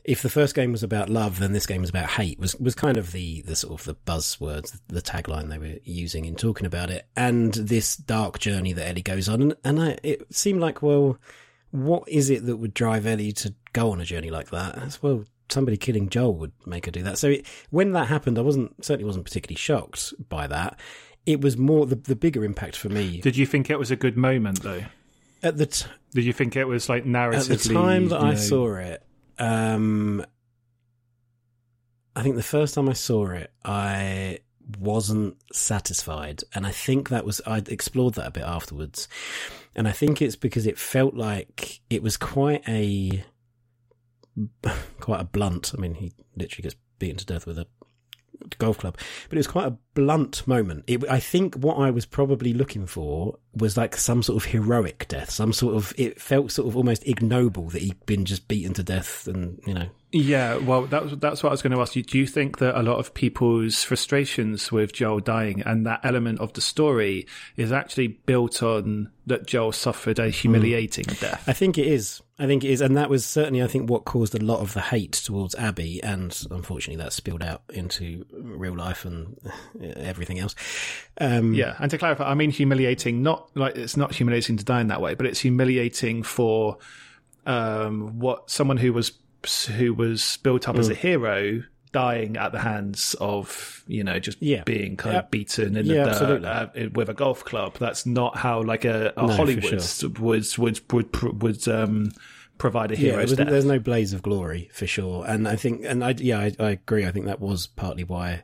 If 0.04 0.22
the 0.22 0.30
first 0.30 0.54
game 0.54 0.70
was 0.70 0.84
about 0.84 1.08
love, 1.08 1.40
then 1.40 1.52
this 1.52 1.66
game 1.66 1.80
was 1.80 1.90
about 1.90 2.10
hate. 2.10 2.38
Was 2.38 2.54
was 2.56 2.74
kind 2.74 2.96
of 2.96 3.12
the 3.12 3.42
the 3.42 3.56
sort 3.56 3.80
of 3.80 3.86
the 3.86 3.96
buzzwords, 4.10 4.78
the 4.86 5.02
tagline 5.02 5.48
they 5.48 5.58
were 5.58 5.78
using 5.82 6.24
in 6.24 6.36
talking 6.36 6.66
about 6.66 6.90
it, 6.90 7.06
and 7.16 7.52
this 7.54 7.96
dark 7.96 8.38
journey 8.38 8.72
that 8.72 8.88
Ellie 8.88 9.02
goes 9.02 9.28
on. 9.28 9.42
And 9.42 9.56
and 9.64 9.82
I, 9.82 9.98
it 10.02 10.22
seemed 10.34 10.60
like, 10.60 10.80
well, 10.80 11.18
what 11.70 12.08
is 12.08 12.30
it 12.30 12.46
that 12.46 12.56
would 12.56 12.74
drive 12.74 13.06
Ellie 13.06 13.32
to 13.32 13.54
go 13.72 13.90
on 13.90 14.00
a 14.00 14.04
journey 14.04 14.30
like 14.30 14.50
that? 14.50 14.78
As 14.78 15.02
well, 15.02 15.24
somebody 15.48 15.76
killing 15.76 16.08
Joel 16.08 16.34
would 16.36 16.52
make 16.64 16.86
her 16.86 16.92
do 16.92 17.02
that. 17.02 17.18
So 17.18 17.28
it, 17.28 17.46
when 17.70 17.92
that 17.92 18.08
happened, 18.08 18.38
I 18.38 18.42
wasn't 18.42 18.84
certainly 18.84 19.04
wasn't 19.04 19.24
particularly 19.24 19.58
shocked 19.58 20.14
by 20.28 20.46
that. 20.46 20.78
It 21.24 21.40
was 21.40 21.56
more 21.56 21.86
the 21.86 21.96
the 21.96 22.16
bigger 22.16 22.44
impact 22.44 22.76
for 22.76 22.88
me 22.88 23.20
Did 23.20 23.36
you 23.36 23.46
think 23.46 23.68
it 23.70 23.78
was 23.78 23.90
a 23.90 23.96
good 23.96 24.16
moment 24.16 24.62
though? 24.62 24.84
At 25.42 25.56
the 25.56 25.66
t- 25.66 25.86
Did 26.12 26.24
you 26.24 26.32
think 26.32 26.56
it 26.56 26.64
was 26.64 26.88
like 26.88 27.04
narratively? 27.04 27.52
at 27.52 27.58
the 27.60 27.74
time 27.74 28.08
that 28.08 28.20
you 28.20 28.28
I 28.28 28.34
saw 28.34 28.76
it, 28.76 29.02
um, 29.38 30.24
I 32.14 32.22
think 32.22 32.36
the 32.36 32.42
first 32.42 32.74
time 32.74 32.88
I 32.88 32.94
saw 32.94 33.30
it, 33.30 33.52
I 33.64 34.38
wasn't 34.78 35.36
satisfied, 35.52 36.42
and 36.54 36.66
I 36.66 36.70
think 36.70 37.10
that 37.10 37.24
was 37.24 37.40
I 37.46 37.62
explored 37.68 38.14
that 38.14 38.26
a 38.26 38.30
bit 38.32 38.42
afterwards, 38.44 39.08
and 39.74 39.86
I 39.86 39.92
think 39.92 40.22
it's 40.22 40.36
because 40.36 40.66
it 40.66 40.78
felt 40.78 41.14
like 41.14 41.80
it 41.90 42.02
was 42.02 42.16
quite 42.16 42.62
a 42.68 43.24
quite 45.00 45.20
a 45.20 45.24
blunt. 45.24 45.72
I 45.76 45.80
mean, 45.80 45.94
he 45.94 46.12
literally 46.34 46.62
gets 46.62 46.76
beaten 46.98 47.18
to 47.18 47.26
death 47.26 47.46
with 47.46 47.58
a 47.58 47.66
golf 48.58 48.78
club, 48.78 48.96
but 49.28 49.36
it 49.36 49.40
was 49.40 49.46
quite 49.46 49.66
a 49.66 49.76
blunt 49.94 50.46
moment. 50.46 50.84
It, 50.86 51.08
I 51.08 51.20
think 51.20 51.54
what 51.56 51.76
I 51.76 51.90
was 51.90 52.06
probably 52.06 52.52
looking 52.52 52.86
for 52.86 53.38
was 53.54 53.76
like 53.76 53.96
some 53.96 54.22
sort 54.22 54.42
of 54.42 54.50
heroic 54.50 55.06
death, 55.08 55.30
some 55.30 55.52
sort 55.52 55.74
of. 55.74 55.92
It 55.96 56.20
felt 56.20 56.52
sort 56.52 56.68
of 56.68 56.76
almost 56.76 57.06
ignoble 57.06 57.68
that 57.70 57.82
he'd 57.82 58.04
been 58.06 58.24
just 58.24 58.48
beaten 58.48 58.74
to 58.74 58.82
death, 58.82 59.26
and 59.26 59.60
you 59.66 59.74
know, 59.74 59.88
Yeah, 60.12 60.56
well, 60.56 60.86
that, 60.86 61.20
that's 61.20 61.42
what 61.42 61.50
I 61.50 61.52
was 61.52 61.62
going 61.62 61.72
to 61.72 61.80
ask 61.80 61.96
you. 61.96 62.02
Do 62.02 62.18
you 62.18 62.26
think 62.26 62.58
that 62.58 62.78
a 62.78 62.82
lot 62.82 62.98
of 62.98 63.12
people's 63.12 63.82
frustrations 63.82 64.70
with 64.70 64.92
Joel 64.92 65.20
dying 65.20 65.62
and 65.62 65.84
that 65.86 66.00
element 66.04 66.40
of 66.40 66.52
the 66.52 66.60
story 66.60 67.26
is 67.56 67.72
actually 67.72 68.08
built 68.08 68.62
on 68.62 69.10
that 69.26 69.46
Joel 69.46 69.72
suffered 69.72 70.18
a 70.18 70.24
hmm. 70.24 70.30
humiliating 70.30 71.04
death? 71.20 71.44
I 71.46 71.52
think 71.52 71.76
it 71.78 71.86
is. 71.86 72.22
I 72.38 72.46
think 72.46 72.64
it 72.64 72.70
is, 72.70 72.82
and 72.82 72.96
that 72.98 73.08
was 73.08 73.24
certainly, 73.24 73.62
I 73.62 73.66
think, 73.66 73.88
what 73.88 74.04
caused 74.04 74.34
a 74.34 74.44
lot 74.44 74.60
of 74.60 74.74
the 74.74 74.82
hate 74.82 75.12
towards 75.12 75.54
Abby, 75.54 76.02
and 76.02 76.38
unfortunately, 76.50 77.02
that 77.02 77.14
spilled 77.14 77.42
out 77.42 77.62
into 77.72 78.26
real 78.32 78.76
life 78.76 79.06
and 79.06 79.38
everything 79.96 80.38
else. 80.38 80.54
Um, 81.18 81.54
Yeah, 81.54 81.76
and 81.78 81.90
to 81.90 81.96
clarify, 81.98 82.28
I 82.30 82.34
mean 82.34 82.50
humiliating. 82.50 83.22
Not 83.22 83.48
like 83.56 83.76
it's 83.76 83.96
not 83.96 84.14
humiliating 84.14 84.58
to 84.58 84.64
die 84.64 84.82
in 84.82 84.88
that 84.88 85.00
way, 85.00 85.14
but 85.14 85.24
it's 85.26 85.40
humiliating 85.40 86.22
for 86.22 86.76
um, 87.46 88.18
what 88.18 88.50
someone 88.50 88.76
who 88.76 88.92
was 88.92 89.12
who 89.76 89.94
was 89.94 90.38
built 90.42 90.68
up 90.68 90.76
as 90.76 90.88
a 90.88 90.94
Mm. 90.94 90.96
hero, 90.98 91.62
dying 91.96 92.36
at 92.36 92.52
the 92.52 92.58
hands 92.58 93.14
of 93.20 93.82
you 93.86 94.04
know 94.04 94.18
just 94.18 94.42
Yeah. 94.42 94.62
being 94.64 94.96
kind 94.98 95.16
of 95.16 95.30
beaten 95.30 95.76
in 95.76 95.86
Yeah, 95.86 96.04
the 96.04 96.26
dirt 96.38 96.44
uh, 96.44 96.88
with 96.92 97.08
a 97.08 97.14
golf 97.14 97.42
club. 97.44 97.78
That's 97.78 98.04
not 98.04 98.36
how 98.36 98.62
like 98.62 98.84
a, 98.84 99.14
a 99.16 99.26
No, 99.26 99.32
Hollywood 99.32 99.82
would 100.20 100.58
would 100.58 100.80
would 100.92 101.42
would 101.42 101.68
um, 101.68 102.10
provide 102.58 102.92
a 102.92 102.96
hero. 102.96 103.16
Yeah, 103.16 103.22
was- 103.22 103.36
there's 103.36 103.64
no 103.64 103.78
blaze 103.78 104.12
of 104.12 104.20
glory 104.22 104.68
for 104.74 104.86
sure, 104.86 105.24
and 105.26 105.48
I 105.48 105.56
think, 105.56 105.84
and 105.84 106.04
I 106.04 106.14
yeah, 106.18 106.38
I, 106.40 106.52
I 106.58 106.70
agree. 106.72 107.06
I 107.06 107.12
think 107.12 107.26
that 107.26 107.40
was 107.40 107.66
partly 107.66 108.04
why 108.04 108.42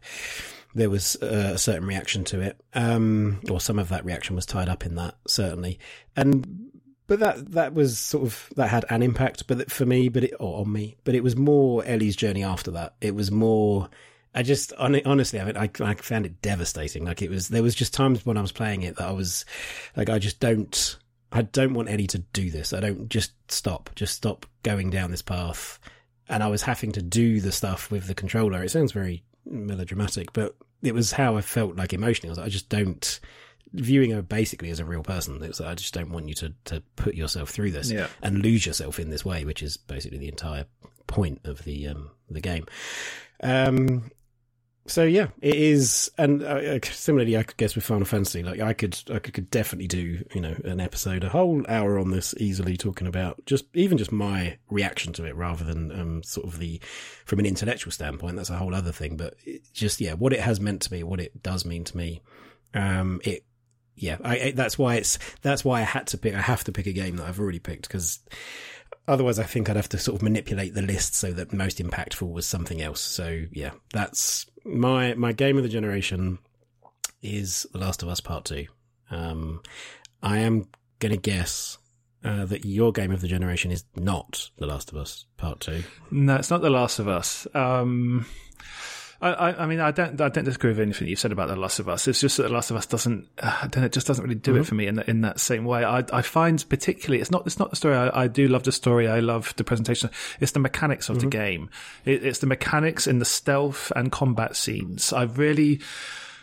there 0.75 0.89
was 0.89 1.17
uh, 1.23 1.53
a 1.55 1.59
certain 1.59 1.87
reaction 1.87 2.25
to 2.25 2.41
it, 2.41 2.59
um, 2.75 3.41
or 3.51 3.61
some 3.61 3.79
of 3.79 3.91
that 3.91 4.05
reaction 4.07 4.35
was 4.35 4.47
tied 4.47 4.71
up 4.71 4.87
in 4.87 4.95
that 4.95 5.17
certainly, 5.27 5.79
and 6.17 6.71
but 7.07 7.21
that 7.21 7.53
that 7.53 7.75
was 7.75 7.99
sort 7.99 8.25
of 8.25 8.49
that 8.57 8.69
had 8.69 8.85
an 8.91 9.03
impact, 9.03 9.47
but 9.47 9.71
for 9.71 9.85
me, 9.85 10.09
but 10.09 10.25
it 10.25 10.35
or 10.39 10.61
on 10.61 10.73
me, 10.73 10.97
but 11.05 11.15
it 11.15 11.23
was 11.23 11.37
more 11.37 11.85
Ellie's 11.85 12.17
journey 12.17 12.43
after 12.43 12.71
that. 12.73 12.95
It 13.01 13.15
was 13.15 13.31
more. 13.31 13.89
I 14.35 14.43
just 14.43 14.73
honestly, 14.79 15.41
I, 15.41 15.45
mean, 15.45 15.57
I 15.57 15.71
I 15.81 15.95
found 15.95 16.25
it 16.25 16.41
devastating. 16.41 17.05
Like 17.05 17.21
it 17.21 17.29
was, 17.29 17.49
there 17.49 17.63
was 17.63 17.75
just 17.75 17.93
times 17.93 18.25
when 18.25 18.39
I 18.39 18.41
was 18.41 18.53
playing 18.53 18.83
it 18.83 18.97
that 18.97 19.09
I 19.09 19.13
was 19.13 19.45
like, 19.95 20.09
I 20.09 20.19
just 20.19 20.41
don't, 20.41 20.97
I 21.33 21.43
don't 21.43 21.75
want 21.75 21.91
Ellie 21.91 22.07
to 22.07 22.19
do 22.19 22.51
this. 22.51 22.73
I 22.73 22.81
don't 22.81 23.11
just 23.11 23.33
stop, 23.51 23.91
just 23.95 24.15
stop 24.15 24.47
going 24.63 24.89
down 24.89 25.11
this 25.11 25.21
path. 25.21 25.79
And 26.31 26.43
I 26.43 26.49
was 26.49 26.63
having 26.63 26.93
to 26.93 27.03
do 27.03 27.43
the 27.43 27.53
stuff 27.53 27.91
with 27.91 28.07
the 28.07 28.15
controller. 28.15 28.63
It 28.63 28.71
sounds 28.71 28.93
very 28.93 29.23
melodramatic, 29.45 30.33
but 30.33 30.57
it 30.83 30.95
was 30.95 31.13
how 31.13 31.37
I 31.37 31.43
felt 31.43 31.77
like 31.77 31.93
emotionally. 31.93 32.31
I 32.31 32.33
was 32.33 32.39
like, 32.39 32.47
I 32.47 32.51
just 32.51 32.71
don't 32.71 33.21
viewing 33.73 34.11
her 34.11 34.23
basically 34.23 34.71
as 34.71 34.81
a 34.81 34.85
real 34.85 35.03
person. 35.03 35.43
It 35.43 35.49
was 35.49 35.61
like, 35.61 35.71
I 35.71 35.75
just 35.75 35.95
don't 35.95 36.11
want 36.11 36.29
you 36.29 36.35
to 36.35 36.55
to 36.67 36.83
put 36.97 37.15
yourself 37.15 37.51
through 37.51 37.71
this 37.73 37.91
Yeah. 37.91 38.09
and 38.23 38.39
lose 38.43 38.67
yourself 38.67 38.99
in 38.99 39.11
this 39.11 39.25
way, 39.25 39.45
which 39.45 39.63
is 39.63 39.77
basically 39.77 40.19
the 40.19 40.29
entire 40.29 40.67
point 41.07 41.41
of 41.45 41.65
the 41.65 41.89
um 41.89 42.11
the 42.31 42.41
game. 42.41 42.67
Um, 43.43 44.11
so 44.87 45.05
yeah, 45.05 45.29
it 45.41 45.55
is, 45.55 46.11
and 46.19 46.43
uh, 46.43 46.81
similarly, 46.83 47.37
I 47.37 47.45
guess 47.57 47.77
with 47.77 47.85
Final 47.85 48.05
Fantasy, 48.05 48.43
like 48.43 48.59
I 48.59 48.73
could, 48.73 48.99
I 49.13 49.21
could, 49.21 49.33
could 49.33 49.49
definitely 49.49 49.87
do, 49.87 50.25
you 50.35 50.41
know, 50.41 50.57
an 50.65 50.81
episode, 50.81 51.23
a 51.23 51.29
whole 51.29 51.65
hour 51.69 52.01
on 52.01 52.11
this 52.11 52.35
easily, 52.39 52.77
talking 52.77 53.07
about 53.07 53.41
just 53.47 53.65
even 53.75 53.97
just 53.97 54.11
my 54.11 54.59
reaction 54.71 55.13
to 55.15 55.25
it, 55.25 55.37
rather 55.37 55.63
than 55.65 55.93
um, 55.93 56.23
sort 56.25 56.49
of 56.49 56.59
the 56.59 56.81
from 57.25 57.39
an 57.39 57.47
intellectual 57.47 57.93
standpoint. 57.93 58.35
That's 58.37 58.51
a 58.51 58.57
whole 58.57 58.75
other 58.75 58.91
thing, 58.91 59.17
but 59.17 59.35
it, 59.45 59.63
just 59.73 60.01
yeah, 60.01 60.15
what 60.15 60.33
it 60.33 60.41
has 60.41 60.59
meant 60.59 60.83
to 60.83 60.93
me, 60.93 61.05
what 61.05 61.21
it 61.21 61.43
does 61.45 61.65
mean 61.65 61.85
to 61.85 61.97
me, 61.97 62.21
um, 62.75 63.21
it. 63.25 63.45
Yeah, 63.95 64.17
I, 64.25 64.53
that's 64.57 64.79
why 64.79 64.97
it's 64.97 65.19
that's 65.43 65.65
why 65.65 65.81
I 65.81 65.85
had 65.85 66.07
to 66.09 66.19
pick. 66.19 66.35
I 66.35 66.41
have 66.41 66.65
to 66.65 66.73
pick 66.73 66.87
a 66.87 66.93
game 66.93 67.17
that 67.17 67.27
I've 67.27 67.39
already 67.39 67.59
picked 67.59 67.83
because 67.83 68.21
otherwise 69.07 69.39
I 69.39 69.45
think 69.45 69.69
I'd 69.69 69.77
have 69.77 69.89
to 69.91 69.99
sort 69.99 70.17
of 70.17 70.23
manipulate 70.23 70.75
the 70.75 70.83
list 70.83 71.15
so 71.15 71.33
that 71.33 71.53
most 71.53 71.79
impactful 71.79 72.31
was 72.31 72.47
something 72.47 72.81
else. 72.81 73.01
So 73.01 73.45
yeah, 73.53 73.73
that's 73.93 74.47
my 74.65 75.15
my 75.15 75.33
game 75.33 75.57
of 75.57 75.63
the 75.63 75.69
generation 75.69 76.39
is 77.21 77.67
The 77.73 77.79
Last 77.79 78.03
of 78.03 78.09
Us 78.09 78.21
Part 78.21 78.45
Two. 78.47 78.67
Um, 79.11 79.63
I 80.23 80.39
am 80.39 80.69
gonna 80.99 81.17
guess 81.17 81.79
uh, 82.25 82.45
that 82.47 82.65
your 82.65 82.93
game 82.93 83.11
of 83.13 83.21
the 83.21 83.29
generation 83.29 83.71
is 83.71 83.85
not 83.95 84.51
The 84.57 84.67
Last 84.67 84.91
of 84.91 84.97
Us 84.97 85.27
Part 85.37 85.61
Two. 85.61 85.83
No, 86.11 86.37
it's 86.37 86.51
not 86.51 86.63
The 86.63 86.71
Last 86.71 86.99
of 86.99 87.09
Us. 87.09 87.47
Um, 87.55 88.27
I, 89.23 89.63
I, 89.63 89.67
mean, 89.67 89.79
I 89.79 89.93
don't, 89.93 90.21
I 90.21 90.29
don't 90.29 90.45
disagree 90.45 90.71
with 90.71 90.81
anything 90.81 91.07
you 91.07 91.15
said 91.15 91.31
about 91.31 91.49
The 91.49 91.55
Last 91.55 91.79
of 91.79 91.89
Us. 91.89 92.09
It's 92.09 92.21
just 92.21 92.39
that 92.39 92.45
The 92.45 92.49
Last 92.49 92.73
of 92.73 92.77
Us 92.77 92.87
doesn't, 92.87 93.29
uh, 93.39 93.69
I 93.73 93.85
it 93.85 93.93
just 93.93 94.07
doesn't 94.07 94.23
really 94.23 94.35
do 94.35 94.57
it 94.57 94.67
for 94.67 94.75
me 94.75 94.89
in 94.89 94.97
that, 94.97 95.09
in 95.09 95.21
that 95.21 95.39
same 95.39 95.65
way. 95.65 95.85
I, 95.85 96.05
I 96.13 96.23
find 96.23 96.65
particularly, 96.69 97.21
it's 97.21 97.31
not, 97.31 97.47
it's 97.47 97.59
not 97.59 97.71
the 97.71 97.77
story. 97.77 97.95
I, 97.95 98.25
I 98.25 98.27
do 98.27 98.49
love 98.49 98.65
the 98.65 98.73
story. 98.73 99.07
I 99.07 99.21
love 99.21 99.55
the 99.57 99.63
presentation. 99.63 100.11
It's 100.41 100.53
the 100.53 100.59
mechanics 100.59 101.09
of 101.09 101.21
the 101.21 101.29
game. 101.29 101.71
It, 102.05 102.25
it's 102.25 102.41
the 102.41 102.49
mechanics 102.49 103.07
in 103.07 103.21
the 103.21 103.25
stealth 103.25 103.93
and 103.95 104.11
combat 104.11 104.57
scenes. 104.57 105.13
I 105.13 105.23
really, 105.23 105.81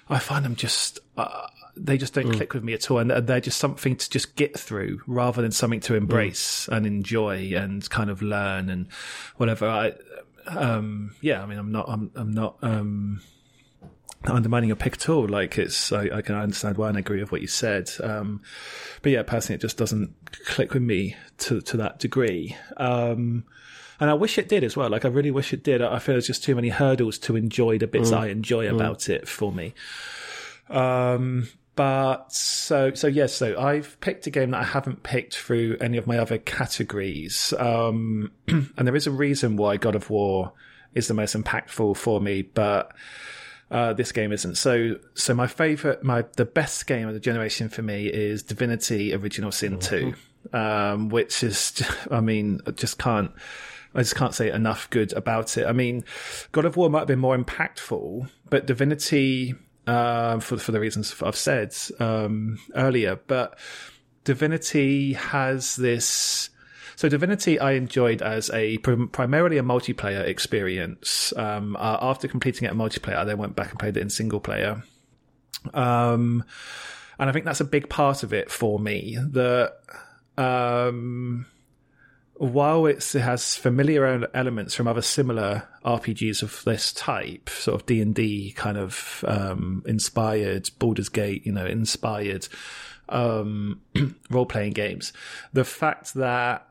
I 0.08 0.20
find 0.20 0.46
them 0.46 0.56
just, 0.56 1.00
uh, 1.18 1.48
they 1.76 1.98
just 1.98 2.14
don't 2.14 2.32
click 2.32 2.54
with 2.54 2.64
me 2.64 2.74
at 2.74 2.90
all. 2.90 3.00
And 3.00 3.12
they're 3.12 3.40
just 3.42 3.58
something 3.58 3.96
to 3.96 4.10
just 4.10 4.36
get 4.36 4.58
through 4.58 5.02
rather 5.08 5.42
than 5.42 5.52
something 5.52 5.80
to 5.82 5.96
embrace 5.96 6.68
and 6.72 6.86
enjoy 6.86 7.54
and 7.56 7.88
kind 7.90 8.10
of 8.10 8.22
learn 8.22 8.70
and 8.70 8.88
whatever. 9.38 9.68
I, 9.68 9.94
um, 10.50 11.16
yeah, 11.22 11.42
I 11.42 11.46
mean, 11.46 11.58
I'm 11.58 11.72
not, 11.72 11.90
I'm, 11.90 12.12
I'm 12.16 12.32
not, 12.32 12.58
um, 12.62 13.22
not 14.26 14.36
undermining 14.36 14.68
your 14.68 14.76
pick 14.76 14.94
at 14.94 15.10
all. 15.10 15.28
Like 15.28 15.58
it's, 15.58 15.92
I, 15.92 16.10
I 16.14 16.22
can 16.22 16.36
understand 16.36 16.78
why 16.78 16.90
and 16.90 16.98
agree 16.98 17.22
with 17.22 17.32
what 17.32 17.42
you 17.42 17.48
said. 17.48 17.90
Um, 18.04 18.42
but 19.02 19.12
yeah, 19.12 19.24
personally, 19.24 19.56
it 19.56 19.62
just 19.62 19.78
doesn't 19.78 20.14
click 20.46 20.74
with 20.74 20.84
me 20.84 21.16
to, 21.40 21.62
to 21.62 21.78
that 21.78 22.00
degree. 22.00 22.56
Um, 22.78 23.46
and 24.00 24.10
I 24.10 24.14
wish 24.14 24.38
it 24.38 24.48
did 24.48 24.64
as 24.64 24.78
well. 24.78 24.90
Like 24.90 25.06
I 25.06 25.10
really 25.10 25.32
wish 25.32 25.54
it 25.54 25.64
did. 25.64 25.82
I 25.82 26.00
feel 26.00 26.14
there's 26.14 26.28
just 26.28 26.44
too 26.44 26.56
many 26.56 26.70
hurdles 26.70 27.18
to 27.20 27.36
enjoy 27.36 27.78
the 27.78 27.88
bits 27.88 28.12
I 28.12 28.28
enjoy 28.28 28.68
about 28.74 29.10
it 29.10 29.28
for 29.28 29.52
me. 29.52 29.74
Um, 30.70 31.50
but 31.80 32.30
so 32.34 32.94
so 32.94 33.08
yes, 33.08 33.34
so 33.34 33.58
I've 33.58 33.98
picked 34.02 34.28
a 34.28 34.30
game 34.30 34.52
that 34.52 34.60
I 34.60 34.66
haven't 34.66 35.02
picked 35.02 35.38
through 35.38 35.78
any 35.80 35.96
of 35.96 36.08
my 36.08 36.18
other 36.18 36.38
categories, 36.38 37.54
um, 37.58 38.34
and 38.50 38.86
there 38.86 38.98
is 38.98 39.08
a 39.08 39.12
reason 39.12 39.56
why 39.56 39.78
God 39.78 39.96
of 39.96 40.10
War 40.10 40.52
is 40.94 41.08
the 41.08 41.14
most 41.14 41.38
impactful 41.38 41.96
for 41.96 42.20
me, 42.20 42.42
but 42.42 42.92
uh, 43.72 43.94
this 43.94 44.12
game 44.12 44.34
isn't. 44.34 44.56
So 44.56 44.98
so 45.14 45.34
my 45.34 45.48
favorite, 45.48 46.04
my 46.04 46.26
the 46.36 46.44
best 46.44 46.86
game 46.86 47.08
of 47.08 47.14
the 47.14 47.20
generation 47.22 47.70
for 47.70 47.82
me 47.82 48.08
is 48.08 48.44
Divinity: 48.44 49.14
Original 49.14 49.54
Sin 49.54 49.80
Two, 49.80 50.16
um, 50.52 51.08
which 51.08 51.44
is 51.44 51.82
I 52.12 52.20
mean 52.20 52.60
I 52.68 52.72
just 52.72 53.00
can't. 53.00 53.32
I 53.96 54.00
just 54.00 54.16
can't 54.18 54.36
say 54.36 54.52
enough 54.52 54.90
good 54.90 55.14
about 55.14 55.58
it. 55.58 55.66
I 55.66 55.72
mean, 55.72 56.04
God 56.52 56.66
of 56.66 56.76
War 56.76 56.90
might 56.90 57.00
have 57.00 57.08
been 57.08 57.20
more 57.20 57.38
impactful, 57.38 58.30
but 58.50 58.66
Divinity 58.68 59.56
um, 59.90 60.40
for 60.40 60.58
for 60.58 60.72
the 60.72 60.80
reasons 60.80 61.16
I've 61.22 61.36
said 61.36 61.76
um, 62.00 62.60
earlier. 62.76 63.20
But 63.28 63.58
Divinity 64.24 65.14
has 65.14 65.76
this. 65.76 66.50
So 66.96 67.08
Divinity, 67.08 67.60
I 67.60 67.72
enjoyed 67.72 68.22
as 68.22 68.50
a 68.52 68.78
primarily 68.78 69.58
a 69.58 69.64
multiplayer 69.64 70.26
experience. 70.26 71.34
Um, 71.36 71.76
uh, 71.78 71.98
after 72.02 72.28
completing 72.28 72.68
it 72.68 72.72
in 72.72 72.78
multiplayer, 72.78 73.16
I 73.16 73.24
then 73.24 73.38
went 73.38 73.56
back 73.56 73.72
and 73.72 73.80
played 73.80 73.96
it 73.98 74.02
in 74.02 74.10
single 74.10 74.42
player. 74.42 74.84
Um, 75.74 76.44
and 77.18 77.30
I 77.30 77.34
think 77.34 77.46
that's 77.46 77.62
a 77.62 77.66
big 77.66 77.90
part 77.90 78.24
of 78.24 78.34
it 78.34 78.52
for 78.52 78.80
me. 78.80 79.18
That 79.18 79.76
um, 80.38 81.46
while 82.40 82.86
it's, 82.86 83.14
it 83.16 83.20
has 83.20 83.56
familiar 83.56 84.26
elements 84.34 84.74
from 84.74 84.88
other 84.88 85.02
similar 85.02 85.68
RPGs 85.84 86.42
of 86.42 86.64
this 86.64 86.94
type, 86.94 87.50
sort 87.50 87.82
of 87.82 87.86
D 87.86 88.02
and 88.02 88.16
D 88.16 88.54
kind 88.54 88.78
of 88.78 89.26
um, 89.28 89.84
inspired, 89.86 90.70
Baldur's 90.80 91.10
Gate, 91.10 91.46
you 91.46 91.52
know, 91.52 91.66
inspired 91.66 92.48
um, 93.10 93.82
role 94.30 94.46
playing 94.46 94.72
games, 94.72 95.12
the 95.52 95.66
fact 95.66 96.14
that 96.14 96.66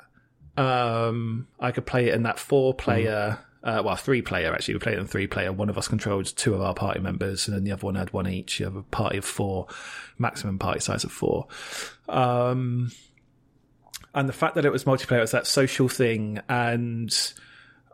um, 0.56 1.46
I 1.60 1.70
could 1.70 1.84
play 1.84 2.08
it 2.08 2.14
in 2.14 2.22
that 2.22 2.38
four 2.38 2.72
player. 2.72 3.38
Uh, 3.62 3.82
well, 3.84 3.96
three 3.96 4.22
player 4.22 4.54
actually. 4.54 4.74
We 4.74 4.80
played 4.80 4.96
it 4.96 5.00
in 5.00 5.06
three 5.06 5.26
player. 5.26 5.52
One 5.52 5.68
of 5.68 5.76
us 5.76 5.86
controlled 5.86 6.34
two 6.34 6.54
of 6.54 6.62
our 6.62 6.72
party 6.72 7.00
members, 7.00 7.46
and 7.46 7.54
then 7.54 7.64
the 7.64 7.72
other 7.72 7.84
one 7.84 7.96
had 7.96 8.12
one 8.14 8.26
each. 8.26 8.58
You 8.58 8.66
have 8.66 8.76
a 8.76 8.82
party 8.84 9.18
of 9.18 9.24
four, 9.26 9.66
maximum 10.16 10.58
party 10.58 10.80
size 10.80 11.04
of 11.04 11.12
four. 11.12 11.46
Um, 12.08 12.90
and 14.18 14.28
the 14.28 14.32
fact 14.32 14.56
that 14.56 14.64
it 14.64 14.72
was 14.72 14.84
multiplayer 14.84 15.20
was 15.20 15.30
that 15.30 15.46
social 15.46 15.88
thing 15.88 16.40
and 16.48 17.32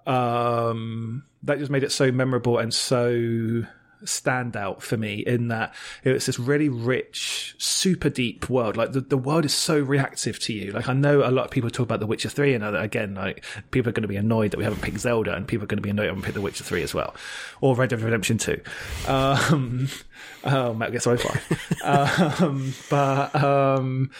um 0.07 1.23
that 1.43 1.59
just 1.59 1.71
made 1.71 1.83
it 1.83 1.93
so 1.93 2.11
memorable 2.11 2.59
and 2.59 2.73
so 2.73 3.65
stand 4.05 4.57
out 4.57 4.83
for 4.83 4.97
me 4.97 5.17
in 5.27 5.49
that 5.49 5.75
it 6.03 6.13
was 6.13 6.27
this 6.27 6.39
really 6.39 6.69
rich 6.69 7.55
super 7.59 8.11
deep 8.11 8.49
world. 8.51 8.77
Like 8.77 8.93
the, 8.93 9.01
the 9.01 9.17
world 9.17 9.45
is 9.45 9.55
so 9.55 9.79
reactive 9.79 10.39
to 10.41 10.53
you. 10.53 10.73
Like 10.73 10.89
i 10.89 10.93
know 10.93 11.27
a 11.27 11.31
lot 11.31 11.47
of 11.47 11.51
people 11.51 11.71
talk 11.71 11.85
about 11.85 12.01
the 12.01 12.07
witcher 12.07 12.29
3 12.29 12.55
and 12.55 12.77
again 12.77 13.15
like 13.15 13.45
people 13.71 13.91
are 13.91 13.93
going 13.93 14.03
to 14.03 14.09
be 14.09 14.17
annoyed 14.17 14.51
that 14.51 14.59
we 14.59 14.65
haven't 14.65 14.83
picked 14.83 14.99
zelda 14.99 15.35
and 15.35 15.47
people 15.47 15.65
are 15.65 15.69
going 15.69 15.79
to 15.79 15.83
be 15.83 15.91
annoyed 15.91 16.05
that 16.05 16.13
we 16.13 16.17
haven't 16.17 16.25
picked 16.25 16.35
the 16.35 16.41
witcher 16.41 16.65
3 16.65 16.83
as 16.83 16.95
well 16.95 17.15
or 17.61 17.75
red 17.75 17.91
dead 17.91 18.01
redemption 18.01 18.39
2 18.39 18.61
um 19.07 19.89
oh 20.45 20.75
matt 20.75 20.93
gets 20.93 21.05
so 21.05 21.17
far 21.17 21.41
um 22.43 22.75
but 22.91 23.35
um 23.35 24.11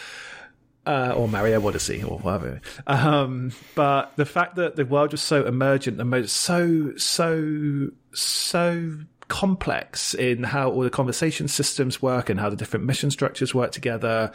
uh, 0.85 1.13
or 1.15 1.27
Mario 1.27 1.65
Odyssey 1.65 2.03
or 2.03 2.19
whatever. 2.19 2.61
Um, 2.87 3.51
but 3.73 4.15
the 4.15 4.25
fact 4.25 4.55
that 4.55 4.75
the 4.75 4.85
world 4.85 5.11
was 5.11 5.21
so 5.21 5.45
emergent 5.45 5.99
and 5.99 6.29
so, 6.29 6.95
so, 6.97 7.89
so 8.13 8.97
complex 9.27 10.13
in 10.13 10.43
how 10.43 10.69
all 10.69 10.81
the 10.81 10.89
conversation 10.89 11.47
systems 11.47 12.01
work 12.01 12.29
and 12.29 12.39
how 12.39 12.49
the 12.49 12.55
different 12.55 12.85
mission 12.85 13.11
structures 13.11 13.53
work 13.53 13.71
together. 13.71 14.31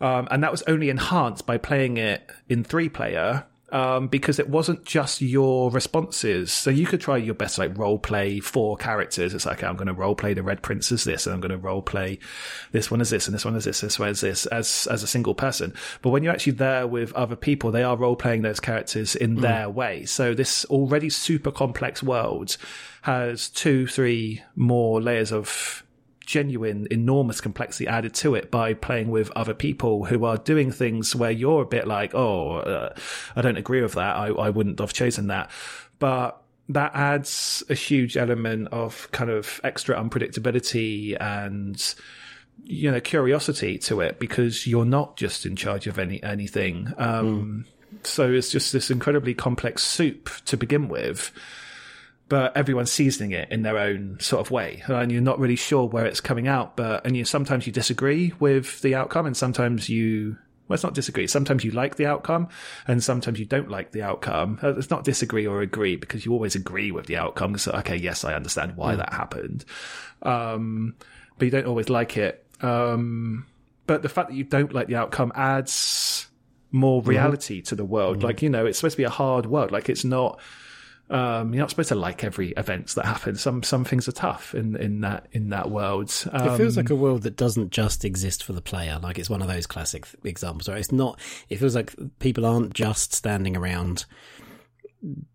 Um, 0.00 0.28
and 0.30 0.42
that 0.42 0.50
was 0.50 0.62
only 0.62 0.90
enhanced 0.90 1.46
by 1.46 1.58
playing 1.58 1.96
it 1.96 2.30
in 2.48 2.64
three 2.64 2.88
player. 2.88 3.44
Um, 3.72 4.06
because 4.06 4.38
it 4.38 4.50
wasn't 4.50 4.84
just 4.84 5.22
your 5.22 5.70
responses. 5.70 6.52
So 6.52 6.70
you 6.70 6.86
could 6.86 7.00
try 7.00 7.16
your 7.16 7.34
best, 7.34 7.58
like 7.58 7.76
role 7.76 7.98
play 7.98 8.38
four 8.38 8.76
characters. 8.76 9.32
It's 9.34 9.46
like, 9.46 9.58
okay, 9.58 9.66
I'm 9.66 9.76
going 9.76 9.88
to 9.88 9.94
role 9.94 10.14
play 10.14 10.34
the 10.34 10.42
Red 10.42 10.62
Prince 10.62 10.92
as 10.92 11.04
this, 11.04 11.26
and 11.26 11.34
I'm 11.34 11.40
going 11.40 11.50
to 11.50 11.56
role 11.58 11.82
play 11.82 12.18
this 12.70 12.90
one 12.90 13.00
as 13.00 13.10
this, 13.10 13.26
and 13.26 13.34
this 13.34 13.44
one 13.44 13.56
as 13.56 13.64
this, 13.64 13.80
this 13.80 13.98
one 13.98 14.10
as 14.10 14.20
this, 14.20 14.46
as 14.46 14.86
as 14.90 15.02
a 15.02 15.06
single 15.06 15.34
person. 15.34 15.74
But 16.02 16.10
when 16.10 16.22
you're 16.22 16.32
actually 16.32 16.52
there 16.52 16.86
with 16.86 17.12
other 17.14 17.36
people, 17.36 17.72
they 17.72 17.82
are 17.82 17.96
role 17.96 18.16
playing 18.16 18.42
those 18.42 18.60
characters 18.60 19.16
in 19.16 19.38
mm. 19.38 19.40
their 19.40 19.70
way. 19.70 20.04
So 20.04 20.34
this 20.34 20.66
already 20.66 21.08
super 21.08 21.50
complex 21.50 22.02
world 22.02 22.58
has 23.02 23.48
two, 23.48 23.86
three 23.86 24.42
more 24.54 25.00
layers 25.00 25.32
of 25.32 25.81
genuine, 26.26 26.86
enormous 26.90 27.40
complexity 27.40 27.86
added 27.86 28.14
to 28.14 28.34
it 28.34 28.50
by 28.50 28.74
playing 28.74 29.10
with 29.10 29.30
other 29.32 29.54
people 29.54 30.04
who 30.04 30.24
are 30.24 30.36
doing 30.36 30.70
things 30.70 31.14
where 31.14 31.30
you're 31.30 31.62
a 31.62 31.66
bit 31.66 31.86
like, 31.86 32.14
oh, 32.14 32.56
uh, 32.56 32.94
I 33.36 33.42
don't 33.42 33.56
agree 33.56 33.82
with 33.82 33.94
that. 33.94 34.16
I, 34.16 34.28
I 34.28 34.50
wouldn't 34.50 34.80
have 34.80 34.92
chosen 34.92 35.28
that. 35.28 35.50
But 35.98 36.42
that 36.68 36.92
adds 36.94 37.62
a 37.68 37.74
huge 37.74 38.16
element 38.16 38.68
of 38.68 39.10
kind 39.12 39.30
of 39.30 39.60
extra 39.64 39.96
unpredictability 39.96 41.20
and 41.20 41.94
you 42.64 42.90
know 42.90 43.00
curiosity 43.00 43.78
to 43.78 44.00
it 44.00 44.18
because 44.20 44.66
you're 44.66 44.84
not 44.84 45.16
just 45.16 45.44
in 45.44 45.56
charge 45.56 45.86
of 45.86 45.98
any 45.98 46.22
anything 46.22 46.92
um, 46.96 47.66
mm. 47.94 48.06
so 48.06 48.30
it's 48.30 48.50
just 48.50 48.72
this 48.72 48.90
incredibly 48.90 49.34
complex 49.34 49.82
soup 49.82 50.30
to 50.44 50.56
begin 50.56 50.88
with 50.88 51.32
but 52.32 52.56
everyone's 52.56 52.90
seasoning 52.90 53.32
it 53.32 53.52
in 53.52 53.60
their 53.60 53.76
own 53.76 54.16
sort 54.18 54.40
of 54.40 54.50
way, 54.50 54.82
and 54.86 55.12
you're 55.12 55.20
not 55.20 55.38
really 55.38 55.54
sure 55.54 55.86
where 55.86 56.06
it's 56.06 56.22
coming 56.22 56.48
out. 56.48 56.78
But 56.78 57.04
and 57.04 57.14
you 57.14 57.26
sometimes 57.26 57.66
you 57.66 57.74
disagree 57.74 58.32
with 58.40 58.80
the 58.80 58.94
outcome, 58.94 59.26
and 59.26 59.36
sometimes 59.36 59.90
you 59.90 60.38
well, 60.66 60.76
it's 60.76 60.82
not 60.82 60.94
disagree. 60.94 61.26
Sometimes 61.26 61.62
you 61.62 61.72
like 61.72 61.96
the 61.96 62.06
outcome, 62.06 62.48
and 62.86 63.04
sometimes 63.04 63.38
you 63.38 63.44
don't 63.44 63.68
like 63.68 63.92
the 63.92 64.00
outcome. 64.00 64.58
Uh, 64.62 64.74
it's 64.76 64.88
not 64.88 65.04
disagree 65.04 65.46
or 65.46 65.60
agree 65.60 65.96
because 65.96 66.24
you 66.24 66.32
always 66.32 66.54
agree 66.54 66.90
with 66.90 67.04
the 67.04 67.18
outcome. 67.18 67.58
So, 67.58 67.70
okay, 67.72 67.96
yes, 67.96 68.24
I 68.24 68.32
understand 68.32 68.78
why 68.78 68.94
mm. 68.94 68.96
that 68.96 69.12
happened, 69.12 69.66
um, 70.22 70.94
but 71.36 71.44
you 71.44 71.50
don't 71.50 71.66
always 71.66 71.90
like 71.90 72.16
it. 72.16 72.46
Um, 72.62 73.44
but 73.86 74.00
the 74.00 74.08
fact 74.08 74.30
that 74.30 74.36
you 74.36 74.44
don't 74.44 74.72
like 74.72 74.86
the 74.86 74.96
outcome 74.96 75.32
adds 75.34 76.28
more 76.70 77.02
mm-hmm. 77.02 77.10
reality 77.10 77.58
mm-hmm. 77.58 77.68
to 77.68 77.74
the 77.74 77.84
world. 77.84 78.16
Mm-hmm. 78.16 78.26
Like 78.26 78.40
you 78.40 78.48
know, 78.48 78.64
it's 78.64 78.78
supposed 78.78 78.94
to 78.94 79.02
be 79.02 79.04
a 79.04 79.10
hard 79.10 79.44
world. 79.44 79.70
Like 79.70 79.90
it's 79.90 80.02
not 80.04 80.40
um, 81.12 81.52
you're 81.52 81.62
not 81.62 81.68
supposed 81.68 81.90
to 81.90 81.94
like 81.94 82.24
every 82.24 82.50
events 82.52 82.94
that 82.94 83.04
happen. 83.04 83.36
Some 83.36 83.62
some 83.62 83.84
things 83.84 84.08
are 84.08 84.12
tough 84.12 84.54
in 84.54 84.76
in 84.76 85.02
that 85.02 85.26
in 85.32 85.50
that 85.50 85.70
world. 85.70 86.12
Um, 86.32 86.48
it 86.48 86.56
feels 86.56 86.76
like 86.76 86.88
a 86.88 86.94
world 86.94 87.22
that 87.22 87.36
doesn't 87.36 87.70
just 87.70 88.04
exist 88.04 88.42
for 88.42 88.54
the 88.54 88.62
player. 88.62 88.98
Like 89.02 89.18
it's 89.18 89.28
one 89.28 89.42
of 89.42 89.48
those 89.48 89.66
classic 89.66 90.06
examples. 90.24 90.68
Right? 90.68 90.78
It's 90.78 90.90
not. 90.90 91.20
It 91.50 91.56
feels 91.56 91.74
like 91.74 91.94
people 92.18 92.46
aren't 92.46 92.72
just 92.72 93.12
standing 93.12 93.56
around 93.56 94.06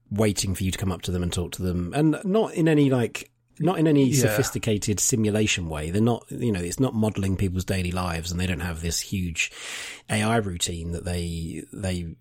waiting 0.10 0.56
for 0.56 0.64
you 0.64 0.72
to 0.72 0.78
come 0.78 0.92
up 0.92 1.04
to 1.04 1.12
them 1.12 1.22
and 1.22 1.32
talk 1.32 1.52
to 1.54 1.62
them, 1.62 1.94
and 1.96 2.20
not 2.24 2.56
in 2.56 2.68
any 2.68 2.90
like 2.90 3.30
not 3.60 3.80
in 3.80 3.88
any 3.88 4.06
yeah. 4.06 4.22
sophisticated 4.22 5.00
simulation 5.00 5.70
way. 5.70 5.90
They're 5.90 6.02
not, 6.02 6.26
you 6.30 6.52
know, 6.52 6.60
it's 6.60 6.80
not 6.80 6.94
modeling 6.94 7.38
people's 7.38 7.66
daily 7.66 7.92
lives 7.92 8.32
and 8.32 8.40
they 8.40 8.46
don't 8.46 8.60
have 8.60 8.82
this 8.82 9.00
huge 9.00 9.52
AI 10.12 10.38
routine 10.38 10.92
that 10.92 11.06
they, 11.06 11.64
they 11.74 12.16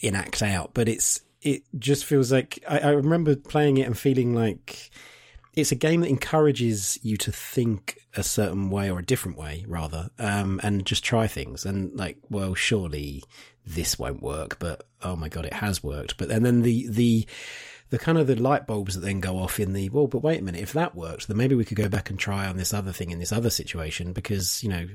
enact 0.00 0.42
out, 0.42 0.70
but 0.72 0.88
it's, 0.88 1.22
it 1.42 1.62
just 1.78 2.04
feels 2.04 2.30
like 2.32 2.62
I, 2.68 2.78
I 2.78 2.90
remember 2.90 3.36
playing 3.36 3.78
it 3.78 3.86
and 3.86 3.98
feeling 3.98 4.34
like 4.34 4.90
it's 5.54 5.72
a 5.72 5.76
game 5.76 6.00
that 6.00 6.08
encourages 6.08 6.98
you 7.02 7.16
to 7.18 7.32
think 7.32 7.98
a 8.16 8.22
certain 8.22 8.70
way 8.70 8.90
or 8.90 8.98
a 8.98 9.04
different 9.04 9.38
way 9.38 9.64
rather 9.66 10.10
um, 10.18 10.60
and 10.62 10.86
just 10.86 11.04
try 11.04 11.26
things. 11.26 11.64
And 11.64 11.96
like 11.96 12.18
well 12.28 12.54
surely 12.54 13.24
this 13.66 13.98
won't 13.98 14.22
work 14.22 14.58
but 14.58 14.86
oh 15.02 15.16
my 15.16 15.28
god 15.28 15.46
it 15.46 15.54
has 15.54 15.82
worked. 15.82 16.16
But 16.16 16.30
and 16.30 16.44
then 16.44 16.62
the 16.62 16.86
the 16.88 17.26
the 17.90 17.98
kind 17.98 18.18
of 18.18 18.26
the 18.26 18.36
light 18.36 18.66
bulbs 18.66 18.94
that 18.94 19.00
then 19.00 19.20
go 19.20 19.38
off 19.38 19.58
in 19.58 19.72
the 19.72 19.88
well 19.88 20.06
but 20.06 20.22
wait 20.22 20.40
a 20.40 20.44
minute 20.44 20.62
if 20.62 20.72
that 20.74 20.94
works 20.94 21.26
then 21.26 21.36
maybe 21.36 21.56
we 21.56 21.64
could 21.64 21.76
go 21.76 21.88
back 21.88 22.08
and 22.08 22.20
try 22.20 22.46
on 22.46 22.56
this 22.56 22.72
other 22.72 22.92
thing 22.92 23.10
in 23.10 23.18
this 23.18 23.32
other 23.32 23.50
situation 23.50 24.12
because 24.12 24.62
you 24.62 24.68
know 24.68 24.86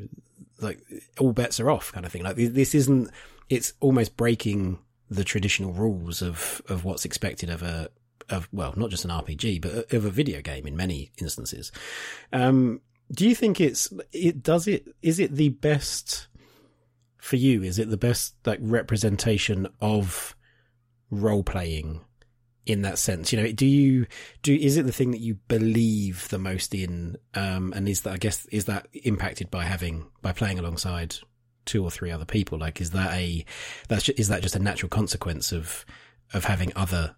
like 0.61 0.79
all 1.19 1.33
bets 1.33 1.59
are 1.59 1.69
off 1.69 1.91
kind 1.91 2.05
of 2.05 2.11
thing. 2.11 2.23
Like 2.23 2.35
this 2.35 2.75
isn't 2.75 3.09
it's 3.49 3.73
almost 3.79 4.17
breaking 4.17 4.79
the 5.09 5.23
traditional 5.23 5.73
rules 5.73 6.21
of 6.21 6.61
of 6.67 6.83
what's 6.83 7.05
expected 7.05 7.49
of 7.49 7.61
a 7.61 7.89
of 8.29 8.49
well, 8.51 8.73
not 8.75 8.89
just 8.89 9.05
an 9.05 9.11
RPG, 9.11 9.61
but 9.61 9.93
of 9.93 10.05
a 10.05 10.09
video 10.09 10.41
game 10.41 10.65
in 10.65 10.75
many 10.75 11.11
instances. 11.19 11.71
Um, 12.33 12.81
do 13.11 13.27
you 13.27 13.35
think 13.35 13.61
it's 13.61 13.91
it 14.11 14.41
does 14.41 14.67
it 14.67 14.87
is 15.01 15.19
it 15.19 15.35
the 15.35 15.49
best 15.49 16.27
for 17.17 17.35
you? 17.35 17.63
Is 17.63 17.79
it 17.79 17.89
the 17.89 17.97
best 17.97 18.35
like 18.45 18.59
representation 18.61 19.67
of 19.79 20.35
role 21.11 21.43
playing 21.43 22.01
in 22.65 22.81
that 22.81 22.97
sense? 22.97 23.31
You 23.31 23.41
know, 23.41 23.51
do 23.51 23.65
you 23.65 24.07
do 24.41 24.55
is 24.55 24.77
it 24.77 24.85
the 24.85 24.91
thing 24.91 25.11
that 25.11 25.21
you 25.21 25.35
believe 25.47 26.27
the 26.29 26.39
most 26.39 26.73
in? 26.73 27.17
Um, 27.35 27.73
and 27.75 27.87
is 27.87 28.01
that 28.01 28.13
I 28.13 28.17
guess 28.17 28.45
is 28.47 28.65
that 28.65 28.87
impacted 28.93 29.51
by 29.51 29.65
having 29.65 30.07
by 30.21 30.31
playing 30.33 30.57
alongside 30.57 31.15
two 31.65 31.83
or 31.83 31.91
three 31.91 32.11
other 32.11 32.25
people? 32.25 32.57
Like, 32.57 32.81
is 32.81 32.91
that 32.91 33.13
a 33.13 33.45
that's 33.87 34.03
just, 34.03 34.19
is 34.19 34.27
that 34.27 34.41
just 34.41 34.55
a 34.55 34.59
natural 34.59 34.89
consequence 34.89 35.51
of 35.51 35.85
of 36.33 36.45
having 36.45 36.71
other 36.75 37.15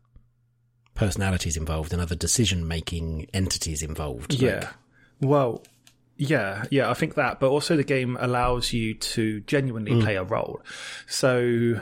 personalities 0.95 1.57
involved 1.57 1.93
and 1.93 2.01
other 2.01 2.15
decision 2.15 2.67
making 2.67 3.27
entities 3.33 3.83
involved? 3.83 4.33
Yeah. 4.33 4.55
Like, 4.55 4.69
well, 5.21 5.63
yeah, 6.17 6.65
yeah, 6.71 6.89
I 6.89 6.93
think 6.93 7.15
that, 7.15 7.39
but 7.39 7.49
also 7.49 7.75
the 7.75 7.83
game 7.83 8.17
allows 8.19 8.73
you 8.73 8.95
to 8.95 9.39
genuinely 9.41 9.91
mm. 9.91 10.01
play 10.01 10.15
a 10.15 10.23
role. 10.23 10.61
So 11.07 11.79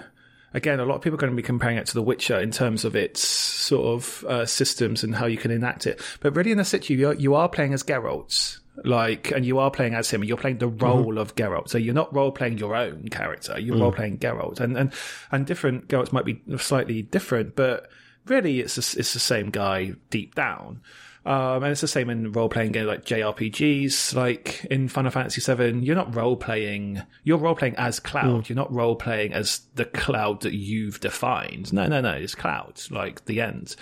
again, 0.53 0.79
a 0.79 0.85
lot 0.85 0.95
of 0.95 1.01
people 1.01 1.15
are 1.15 1.21
going 1.21 1.31
to 1.31 1.35
be 1.35 1.43
comparing 1.43 1.77
it 1.77 1.85
to 1.87 1.93
The 1.93 2.01
Witcher 2.01 2.39
in 2.39 2.51
terms 2.51 2.85
of 2.85 2.95
its 2.95 3.21
sort 3.21 3.87
of 3.87 4.23
uh, 4.25 4.45
systems 4.45 5.03
and 5.03 5.15
how 5.15 5.25
you 5.25 5.37
can 5.37 5.51
enact 5.51 5.87
it. 5.87 6.01
But 6.19 6.35
really, 6.35 6.51
in 6.51 6.57
the 6.57 6.65
situ, 6.65 6.93
you 6.93 7.09
are, 7.09 7.13
you 7.13 7.35
are 7.35 7.49
playing 7.49 7.73
as 7.73 7.83
Geralt 7.83 8.59
like 8.84 9.31
and 9.31 9.45
you 9.45 9.60
are 9.60 9.72
playing 9.72 9.93
as 9.93 10.10
him 10.10 10.23
you're 10.23 10.38
playing 10.38 10.57
the 10.57 10.68
mm-hmm. 10.68 10.84
role 10.84 11.06
mm-hmm. 11.06 11.18
of 11.18 11.35
Geralt 11.35 11.69
so 11.69 11.77
you're 11.77 11.93
not 11.93 12.14
role 12.14 12.31
playing 12.31 12.57
your 12.57 12.76
own 12.76 13.07
character 13.10 13.60
you're 13.60 13.76
mm. 13.76 13.81
role 13.81 13.91
playing 13.91 14.18
Geralt 14.18 14.60
and 14.60 14.77
and 14.77 14.91
and 15.31 15.45
different 15.45 15.88
Geralts 15.88 16.11
might 16.11 16.26
be 16.26 16.41
slightly 16.57 17.02
different 17.02 17.56
but 17.56 17.89
really 18.26 18.60
it's 18.60 18.77
a, 18.77 18.99
it's 18.99 19.14
the 19.14 19.19
same 19.19 19.49
guy 19.49 19.93
deep 20.10 20.35
down 20.35 20.81
um, 21.26 21.64
and 21.64 21.72
it's 21.72 21.81
the 21.81 21.88
same 21.88 22.11
in 22.11 22.31
role 22.34 22.49
playing 22.49 22.72
games 22.72 22.88
like 22.88 23.03
JRPGs. 23.03 24.14
Like 24.14 24.64
in 24.69 24.88
Final 24.88 25.10
Fantasy 25.10 25.41
VII, 25.41 25.80
you're 25.80 25.95
not 25.95 26.14
role 26.14 26.38
playing. 26.38 27.02
You're 27.23 27.39
role 27.39 27.56
playing 27.56 27.76
as 27.77 27.99
Cloud. 27.99 28.43
Mm. 28.43 28.49
You're 28.49 28.56
not 28.56 28.72
role 28.72 28.95
playing 28.95 29.34
as 29.34 29.61
the 29.73 29.85
Cloud 29.85 30.41
that 30.41 30.53
you've 30.53 30.99
defined. 30.99 31.73
No, 31.73 31.88
no, 31.88 31.99
no. 31.99 32.11
It's 32.11 32.35
Cloud. 32.35 32.80
Like 32.91 33.26
the 33.26 33.41
end 33.41 33.76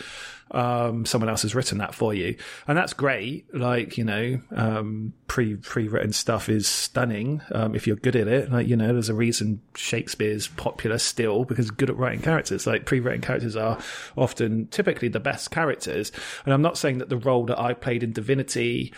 um, 0.52 1.06
someone 1.06 1.30
else 1.30 1.42
has 1.42 1.56
written 1.56 1.80
that 1.80 1.96
for 1.96 2.14
you, 2.14 2.36
and 2.68 2.78
that's 2.78 2.94
great. 2.94 3.54
Like 3.54 3.98
you 3.98 4.04
know, 4.04 4.40
um, 4.56 5.14
pre 5.28 5.56
pre 5.56 5.88
written 5.88 6.14
stuff 6.14 6.50
is 6.50 6.68
stunning 6.68 7.42
um, 7.52 7.76
if 7.76 7.88
you're 7.88 7.96
good 7.96 8.16
at 8.16 8.28
it. 8.28 8.52
Like 8.52 8.68
you 8.68 8.76
know, 8.76 8.94
there's 8.94 9.10
a 9.10 9.16
reason 9.16 9.62
Shakespeare's 9.76 10.48
popular 10.48 10.98
still 10.98 11.46
because 11.46 11.72
good 11.72 11.90
at 11.90 11.98
writing 11.98 12.22
characters. 12.22 12.68
Like 12.68 12.86
pre 12.86 13.00
written 13.00 13.22
characters 13.22 13.56
are 13.56 13.80
often 14.18 14.68
typically 14.68 15.08
the 15.08 15.20
best 15.20 15.52
characters, 15.52 16.12
and 16.46 16.54
I'm 16.54 16.62
not 16.62 16.78
saying 16.78 17.00
that 17.00 17.10
the 17.10 17.18
role 17.18 17.46
that 17.46 17.60
I 17.60 17.74
played 17.74 18.04
in 18.04 18.12
Divinity 18.12 18.94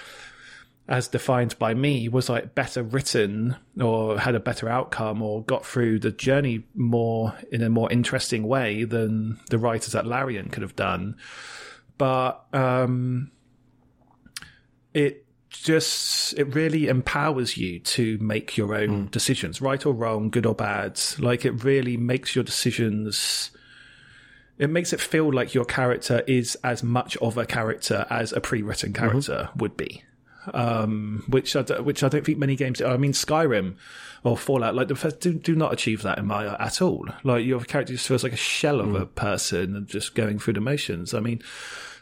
as 0.87 1.07
defined 1.07 1.57
by 1.57 1.73
me 1.73 2.07
was 2.07 2.29
like 2.29 2.53
better 2.53 2.83
written 2.83 3.55
or 3.81 4.19
had 4.19 4.35
a 4.35 4.39
better 4.39 4.69
outcome 4.69 5.21
or 5.21 5.43
got 5.43 5.65
through 5.65 5.99
the 5.99 6.11
journey 6.11 6.63
more 6.75 7.35
in 7.51 7.63
a 7.63 7.69
more 7.69 7.91
interesting 7.91 8.47
way 8.47 8.83
than 8.83 9.39
the 9.49 9.57
writers 9.57 9.95
at 9.95 10.05
Larian 10.05 10.49
could 10.49 10.61
have 10.61 10.75
done. 10.75 11.15
But 11.97 12.45
um, 12.53 13.31
it 14.93 15.25
just 15.49 16.37
it 16.37 16.53
really 16.53 16.87
empowers 16.87 17.57
you 17.57 17.79
to 17.79 18.17
make 18.19 18.55
your 18.55 18.75
own 18.75 19.07
mm. 19.07 19.11
decisions, 19.11 19.61
right 19.61 19.83
or 19.85 19.93
wrong, 19.93 20.29
good 20.29 20.45
or 20.45 20.53
bad. 20.53 21.01
Like 21.17 21.45
it 21.45 21.63
really 21.63 21.97
makes 21.97 22.35
your 22.35 22.43
decisions 22.43 23.51
it 24.57 24.69
makes 24.69 24.93
it 24.93 25.01
feel 25.01 25.33
like 25.33 25.53
your 25.53 25.65
character 25.65 26.23
is 26.27 26.55
as 26.63 26.81
much 26.81 27.17
of 27.17 27.37
a 27.37 27.45
character 27.45 28.05
as 28.09 28.31
a 28.31 28.39
pre-written 28.39 28.93
mm-hmm. 28.93 29.09
character 29.09 29.49
mm-hmm. 29.49 29.59
would 29.59 29.75
be 29.75 30.03
um, 30.53 31.23
which 31.27 31.55
I 31.55 31.61
which 31.81 32.03
I 32.03 32.09
don't 32.09 32.25
think 32.25 32.37
many 32.37 32.55
games. 32.55 32.81
I 32.81 32.97
mean, 32.97 33.13
Skyrim 33.13 33.75
or 34.23 34.37
Fallout, 34.37 34.75
like 34.75 34.87
the 34.87 34.95
first, 34.95 35.19
do 35.19 35.33
do 35.33 35.55
not 35.55 35.73
achieve 35.73 36.01
that 36.03 36.17
in 36.17 36.25
my 36.25 36.55
at 36.57 36.81
all. 36.81 37.07
Like 37.23 37.45
your 37.45 37.61
character 37.61 37.93
just 37.93 38.07
feels 38.07 38.23
like 38.23 38.33
a 38.33 38.37
shell 38.37 38.79
of 38.79 38.87
mm. 38.87 39.01
a 39.01 39.05
person 39.05 39.75
and 39.75 39.87
just 39.87 40.15
going 40.15 40.39
through 40.39 40.53
the 40.53 40.61
motions. 40.61 41.13
I 41.13 41.19
mean, 41.19 41.41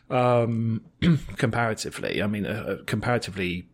um, 0.10 0.82
comparatively, 1.38 2.22
I 2.22 2.28
mean, 2.28 2.46
uh, 2.46 2.78
comparatively 2.86 3.68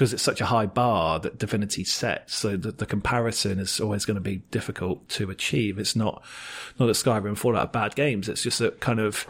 because 0.00 0.14
it's 0.14 0.22
such 0.22 0.40
a 0.40 0.46
high 0.46 0.64
bar 0.64 1.20
that 1.20 1.36
Divinity 1.36 1.84
sets. 1.84 2.34
So 2.34 2.56
the, 2.56 2.72
the 2.72 2.86
comparison 2.86 3.58
is 3.58 3.80
always 3.80 4.06
going 4.06 4.14
to 4.14 4.22
be 4.22 4.38
difficult 4.50 5.06
to 5.10 5.28
achieve. 5.28 5.78
It's 5.78 5.94
not 5.94 6.24
not 6.78 6.86
that 6.86 6.92
Skyrim 6.92 7.26
and 7.26 7.38
Fallout 7.38 7.68
are 7.68 7.70
bad 7.70 7.94
games. 7.96 8.26
It's 8.26 8.42
just 8.42 8.60
that 8.60 8.80
kind 8.80 8.98
of 8.98 9.26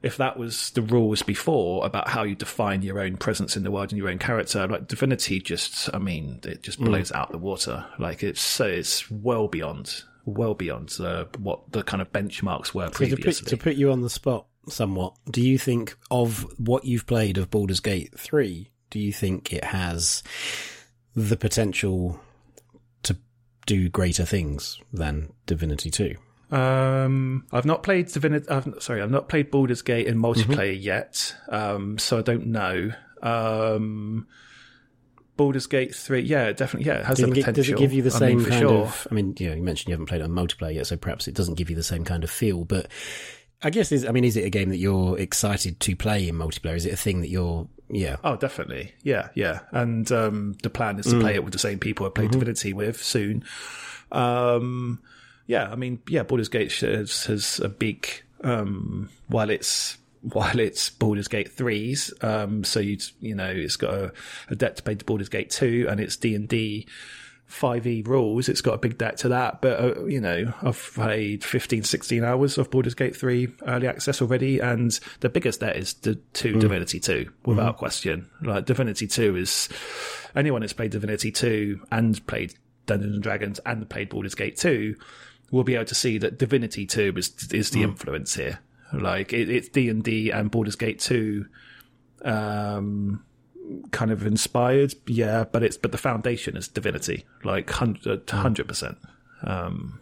if 0.00 0.16
that 0.16 0.38
was 0.38 0.70
the 0.70 0.80
rules 0.80 1.20
before 1.20 1.84
about 1.84 2.08
how 2.08 2.22
you 2.22 2.34
define 2.34 2.80
your 2.80 3.00
own 3.00 3.18
presence 3.18 3.54
in 3.54 3.64
the 3.64 3.70
world 3.70 3.92
and 3.92 3.98
your 3.98 4.08
own 4.08 4.18
character, 4.18 4.66
like 4.66 4.88
Divinity 4.88 5.40
just, 5.40 5.94
I 5.94 5.98
mean, 5.98 6.40
it 6.44 6.62
just 6.62 6.80
mm. 6.80 6.86
blows 6.86 7.12
mm. 7.12 7.16
out 7.16 7.30
the 7.30 7.36
water. 7.36 7.84
Like 7.98 8.22
it's 8.22 8.40
so 8.40 8.64
it's 8.64 9.10
well 9.10 9.46
beyond 9.46 10.04
well 10.24 10.54
beyond 10.54 10.90
uh, 11.00 11.26
what 11.36 11.70
the 11.72 11.82
kind 11.82 12.00
of 12.00 12.10
benchmarks 12.12 12.72
were 12.72 12.86
So 12.86 12.92
to 12.92 12.96
previously. 12.96 13.44
put, 13.44 13.50
to 13.50 13.56
put 13.58 13.74
you 13.76 13.92
on 13.92 14.00
the 14.00 14.08
spot 14.08 14.46
somewhat, 14.70 15.16
do 15.30 15.42
you 15.42 15.58
think 15.58 15.98
of 16.10 16.46
what 16.58 16.86
you've 16.86 17.06
played 17.06 17.36
of 17.36 17.50
Baldur's 17.50 17.80
Gate 17.80 18.18
3, 18.18 18.70
do 18.94 19.00
you 19.00 19.12
think 19.12 19.52
it 19.52 19.64
has 19.64 20.22
the 21.16 21.36
potential 21.36 22.20
to 23.02 23.16
do 23.66 23.88
greater 23.88 24.24
things 24.24 24.80
than 24.92 25.32
Divinity 25.46 25.90
2? 25.90 26.14
Um, 26.56 27.44
I've 27.50 27.64
not 27.64 27.82
played 27.82 28.06
Divinity. 28.06 28.48
I've, 28.48 28.72
sorry, 28.78 29.02
I've 29.02 29.10
not 29.10 29.28
played 29.28 29.50
Baldur's 29.50 29.82
Gate 29.82 30.06
in 30.06 30.14
Mm-hmm. 30.18 30.52
multiplayer 30.52 30.80
yet, 30.80 31.34
um, 31.48 31.98
so 31.98 32.18
I 32.18 32.22
don't 32.22 32.46
know. 32.46 32.92
Um, 33.20 34.28
Baldur's 35.36 35.66
Gate 35.66 35.92
three, 35.92 36.20
yeah, 36.20 36.52
definitely, 36.52 36.86
yeah, 36.86 37.00
it 37.00 37.06
has 37.06 37.16
Does 37.16 37.26
the 37.26 37.32
potential. 37.34 37.52
does 37.54 37.68
it 37.70 37.76
give 37.78 37.92
you 37.92 38.02
the 38.02 38.14
I 38.14 38.18
same 38.20 38.38
mean, 38.38 38.46
kind 38.46 38.60
sure. 38.60 38.82
of? 38.82 39.08
I 39.10 39.14
mean, 39.14 39.34
you 39.40 39.48
know, 39.50 39.56
you 39.56 39.62
mentioned 39.64 39.88
you 39.88 39.94
haven't 39.94 40.06
played 40.06 40.20
it 40.20 40.24
on 40.24 40.30
multiplayer 40.30 40.74
yet, 40.76 40.86
so 40.86 40.96
perhaps 40.96 41.26
it 41.26 41.34
doesn't 41.34 41.54
give 41.54 41.68
you 41.68 41.74
the 41.74 41.82
same 41.82 42.04
kind 42.04 42.22
of 42.22 42.30
feel. 42.30 42.64
But 42.64 42.86
I 43.60 43.70
guess, 43.70 43.90
is 43.90 44.06
I 44.06 44.12
mean, 44.12 44.22
is 44.24 44.36
it 44.36 44.44
a 44.44 44.50
game 44.50 44.68
that 44.68 44.76
you're 44.76 45.18
excited 45.18 45.80
to 45.80 45.96
play 45.96 46.28
in 46.28 46.36
multiplayer? 46.36 46.76
Is 46.76 46.86
it 46.86 46.92
a 46.92 46.96
thing 46.96 47.20
that 47.22 47.30
you're, 47.30 47.66
yeah, 47.94 48.16
Oh, 48.24 48.36
definitely. 48.36 48.92
Yeah, 49.02 49.28
yeah. 49.34 49.60
And 49.70 50.10
um, 50.12 50.56
the 50.62 50.68
plan 50.70 50.96
Mm. 50.96 51.00
is 51.00 51.06
to 51.06 51.20
play 51.20 51.34
it 51.34 51.44
with 51.44 51.52
the 51.52 51.58
same 51.58 51.78
people 51.78 52.04
I 52.06 52.10
played 52.10 52.30
Mm-hmm. 52.30 52.40
Divinity 52.40 52.72
with 52.72 53.02
soon. 53.02 53.44
Um, 54.12 55.00
yeah, 55.46 55.70
I 55.70 55.76
mean, 55.76 56.00
yeah, 56.08 56.22
Baldur's 56.22 56.48
Gate 56.48 56.72
has, 56.80 57.24
has 57.26 57.60
a 57.60 57.68
big, 57.68 58.08
um, 58.42 59.08
while 59.28 59.50
it's 59.50 59.98
while 60.22 60.58
it's 60.58 60.88
Baldur's 60.88 61.28
Gate 61.28 61.52
threes, 61.52 62.12
um, 62.22 62.64
so 62.64 62.80
you 62.80 62.96
you 63.20 63.34
know 63.34 63.50
it's 63.50 63.76
got 63.76 63.92
a, 63.92 64.12
a 64.48 64.54
debt 64.56 64.76
to 64.76 64.82
pay 64.82 64.94
to 64.94 65.04
Baldur's 65.04 65.28
Gate 65.28 65.50
two, 65.50 65.86
and 65.88 66.00
it's 66.00 66.16
D 66.16 66.34
and 66.34 66.48
D. 66.48 66.86
5e 67.50 68.06
rules, 68.06 68.48
it's 68.48 68.60
got 68.60 68.74
a 68.74 68.78
big 68.78 68.98
debt 68.98 69.16
to 69.18 69.28
that. 69.28 69.60
But, 69.60 69.80
uh, 69.80 70.04
you 70.06 70.20
know, 70.20 70.52
I've 70.62 70.92
played 70.94 71.44
15, 71.44 71.84
16 71.84 72.24
hours 72.24 72.58
of 72.58 72.70
Baldur's 72.70 72.94
Gate 72.94 73.16
3 73.16 73.48
early 73.66 73.86
access 73.86 74.20
already. 74.22 74.60
And 74.60 74.98
the 75.20 75.28
biggest 75.28 75.60
debt 75.60 75.76
is 75.76 75.94
to, 75.94 76.14
to 76.14 76.58
Divinity 76.58 77.00
2, 77.00 77.30
without 77.44 77.76
question. 77.76 78.28
Like, 78.42 78.66
Divinity 78.66 79.06
2 79.06 79.36
is 79.36 79.68
anyone 80.34 80.62
that's 80.62 80.72
played 80.72 80.90
Divinity 80.90 81.30
2 81.30 81.86
and 81.90 82.26
played 82.26 82.54
Dungeons 82.86 83.14
and 83.14 83.22
Dragons 83.22 83.60
and 83.64 83.88
played 83.88 84.08
Baldur's 84.08 84.34
Gate 84.34 84.56
2 84.56 84.96
will 85.50 85.64
be 85.64 85.74
able 85.74 85.84
to 85.84 85.94
see 85.94 86.18
that 86.18 86.38
Divinity 86.38 86.86
2 86.86 87.14
is, 87.16 87.52
is 87.52 87.70
the 87.70 87.82
influence 87.82 88.34
here. 88.34 88.58
Like, 88.92 89.32
it, 89.32 89.48
it's 89.48 89.68
D&D 89.68 90.30
and 90.30 90.50
Baldur's 90.50 90.76
Gate 90.76 90.98
2, 90.98 91.46
um, 92.24 93.24
kind 93.90 94.10
of 94.10 94.26
inspired, 94.26 94.94
yeah, 95.06 95.44
but 95.44 95.62
it's 95.62 95.76
but 95.76 95.92
the 95.92 95.98
foundation 95.98 96.56
is 96.56 96.68
divinity, 96.68 97.24
like 97.42 97.70
hundred 97.70 98.68
percent. 98.68 98.98
Um, 99.42 100.00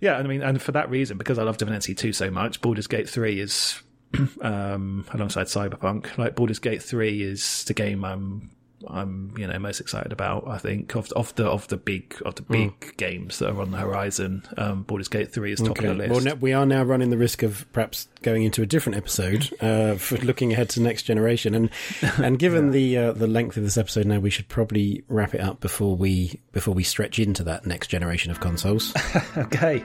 yeah, 0.00 0.16
and 0.16 0.26
I 0.26 0.28
mean, 0.28 0.42
and 0.42 0.60
for 0.60 0.72
that 0.72 0.88
reason, 0.90 1.18
because 1.18 1.38
I 1.38 1.42
love 1.42 1.58
Divinity 1.58 1.94
two 1.94 2.12
so 2.12 2.30
much, 2.30 2.60
Baldur's 2.60 2.86
Gate 2.86 3.08
three 3.08 3.40
is 3.40 3.80
um, 4.40 5.04
alongside 5.12 5.46
Cyberpunk. 5.46 6.16
Like 6.16 6.34
Baldur's 6.34 6.58
Gate 6.58 6.82
three 6.82 7.22
is 7.22 7.64
the 7.64 7.74
game 7.74 8.04
I'm 8.04 8.50
I'm 8.88 9.34
you 9.36 9.46
know 9.46 9.58
most 9.58 9.80
excited 9.80 10.12
about. 10.12 10.48
I 10.48 10.58
think 10.58 10.94
of 10.94 11.10
of 11.12 11.34
the 11.34 11.46
of 11.46 11.68
the 11.68 11.76
big 11.76 12.16
of 12.24 12.36
the 12.36 12.42
big 12.42 12.96
games 12.96 13.38
that 13.38 13.50
are 13.50 13.60
on 13.60 13.70
the 13.70 13.78
horizon. 13.78 14.42
Um, 14.56 14.82
Baldur's 14.84 15.08
Gate 15.08 15.32
three 15.32 15.52
is 15.52 15.60
top 15.60 15.78
of 15.78 15.84
the 15.84 15.94
list. 15.94 16.24
Well, 16.24 16.36
we 16.36 16.52
are 16.52 16.64
now 16.64 16.82
running 16.82 17.10
the 17.10 17.18
risk 17.18 17.42
of 17.42 17.70
perhaps 17.72 18.08
going 18.22 18.44
into 18.44 18.62
a 18.62 18.66
different 18.66 18.96
episode 18.96 19.50
uh, 19.60 19.94
for 19.96 20.16
looking 20.18 20.52
ahead 20.52 20.70
to 20.70 20.80
next 20.80 21.02
generation, 21.02 21.54
and 21.54 21.70
and 22.18 22.38
given 22.38 22.70
the 22.72 22.96
uh, 22.96 23.12
the 23.12 23.26
length 23.26 23.56
of 23.56 23.64
this 23.64 23.76
episode 23.76 24.06
now, 24.06 24.18
we 24.18 24.30
should 24.30 24.48
probably 24.48 25.04
wrap 25.08 25.34
it 25.34 25.40
up 25.40 25.60
before 25.60 25.94
we 25.96 26.40
before 26.52 26.74
we 26.74 26.82
stretch 26.82 27.18
into 27.18 27.42
that 27.44 27.66
next 27.66 27.88
generation 27.88 28.30
of 28.30 28.40
consoles. 28.40 28.94
Okay, 29.36 29.84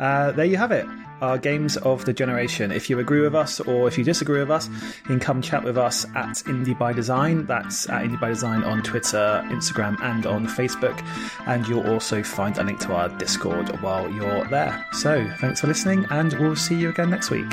uh, 0.00 0.32
there 0.32 0.44
you 0.44 0.56
have 0.56 0.72
it. 0.72 0.86
Our 1.22 1.38
games 1.38 1.78
of 1.78 2.04
the 2.04 2.12
generation. 2.12 2.70
If 2.70 2.90
you 2.90 2.98
agree 2.98 3.22
with 3.22 3.34
us 3.34 3.58
or 3.60 3.88
if 3.88 3.96
you 3.96 4.04
disagree 4.04 4.38
with 4.38 4.50
us, 4.50 4.68
you 4.68 5.06
can 5.06 5.20
come 5.20 5.40
chat 5.40 5.64
with 5.64 5.78
us 5.78 6.04
at 6.14 6.36
Indie 6.44 6.78
by 6.78 6.92
Design. 6.92 7.46
That's 7.46 7.88
at 7.88 8.04
Indie 8.04 8.20
by 8.20 8.28
Design 8.28 8.62
on 8.64 8.82
Twitter, 8.82 9.42
Instagram, 9.46 9.98
and 10.02 10.26
on 10.26 10.46
Facebook. 10.46 11.00
And 11.46 11.66
you'll 11.66 11.88
also 11.90 12.22
find 12.22 12.58
a 12.58 12.64
link 12.64 12.80
to 12.80 12.92
our 12.92 13.08
Discord 13.08 13.80
while 13.80 14.10
you're 14.10 14.44
there. 14.48 14.86
So 14.92 15.26
thanks 15.38 15.60
for 15.60 15.68
listening, 15.68 16.04
and 16.10 16.34
we'll 16.34 16.54
see 16.54 16.74
you 16.74 16.90
again 16.90 17.08
next 17.08 17.30
week. 17.30 17.46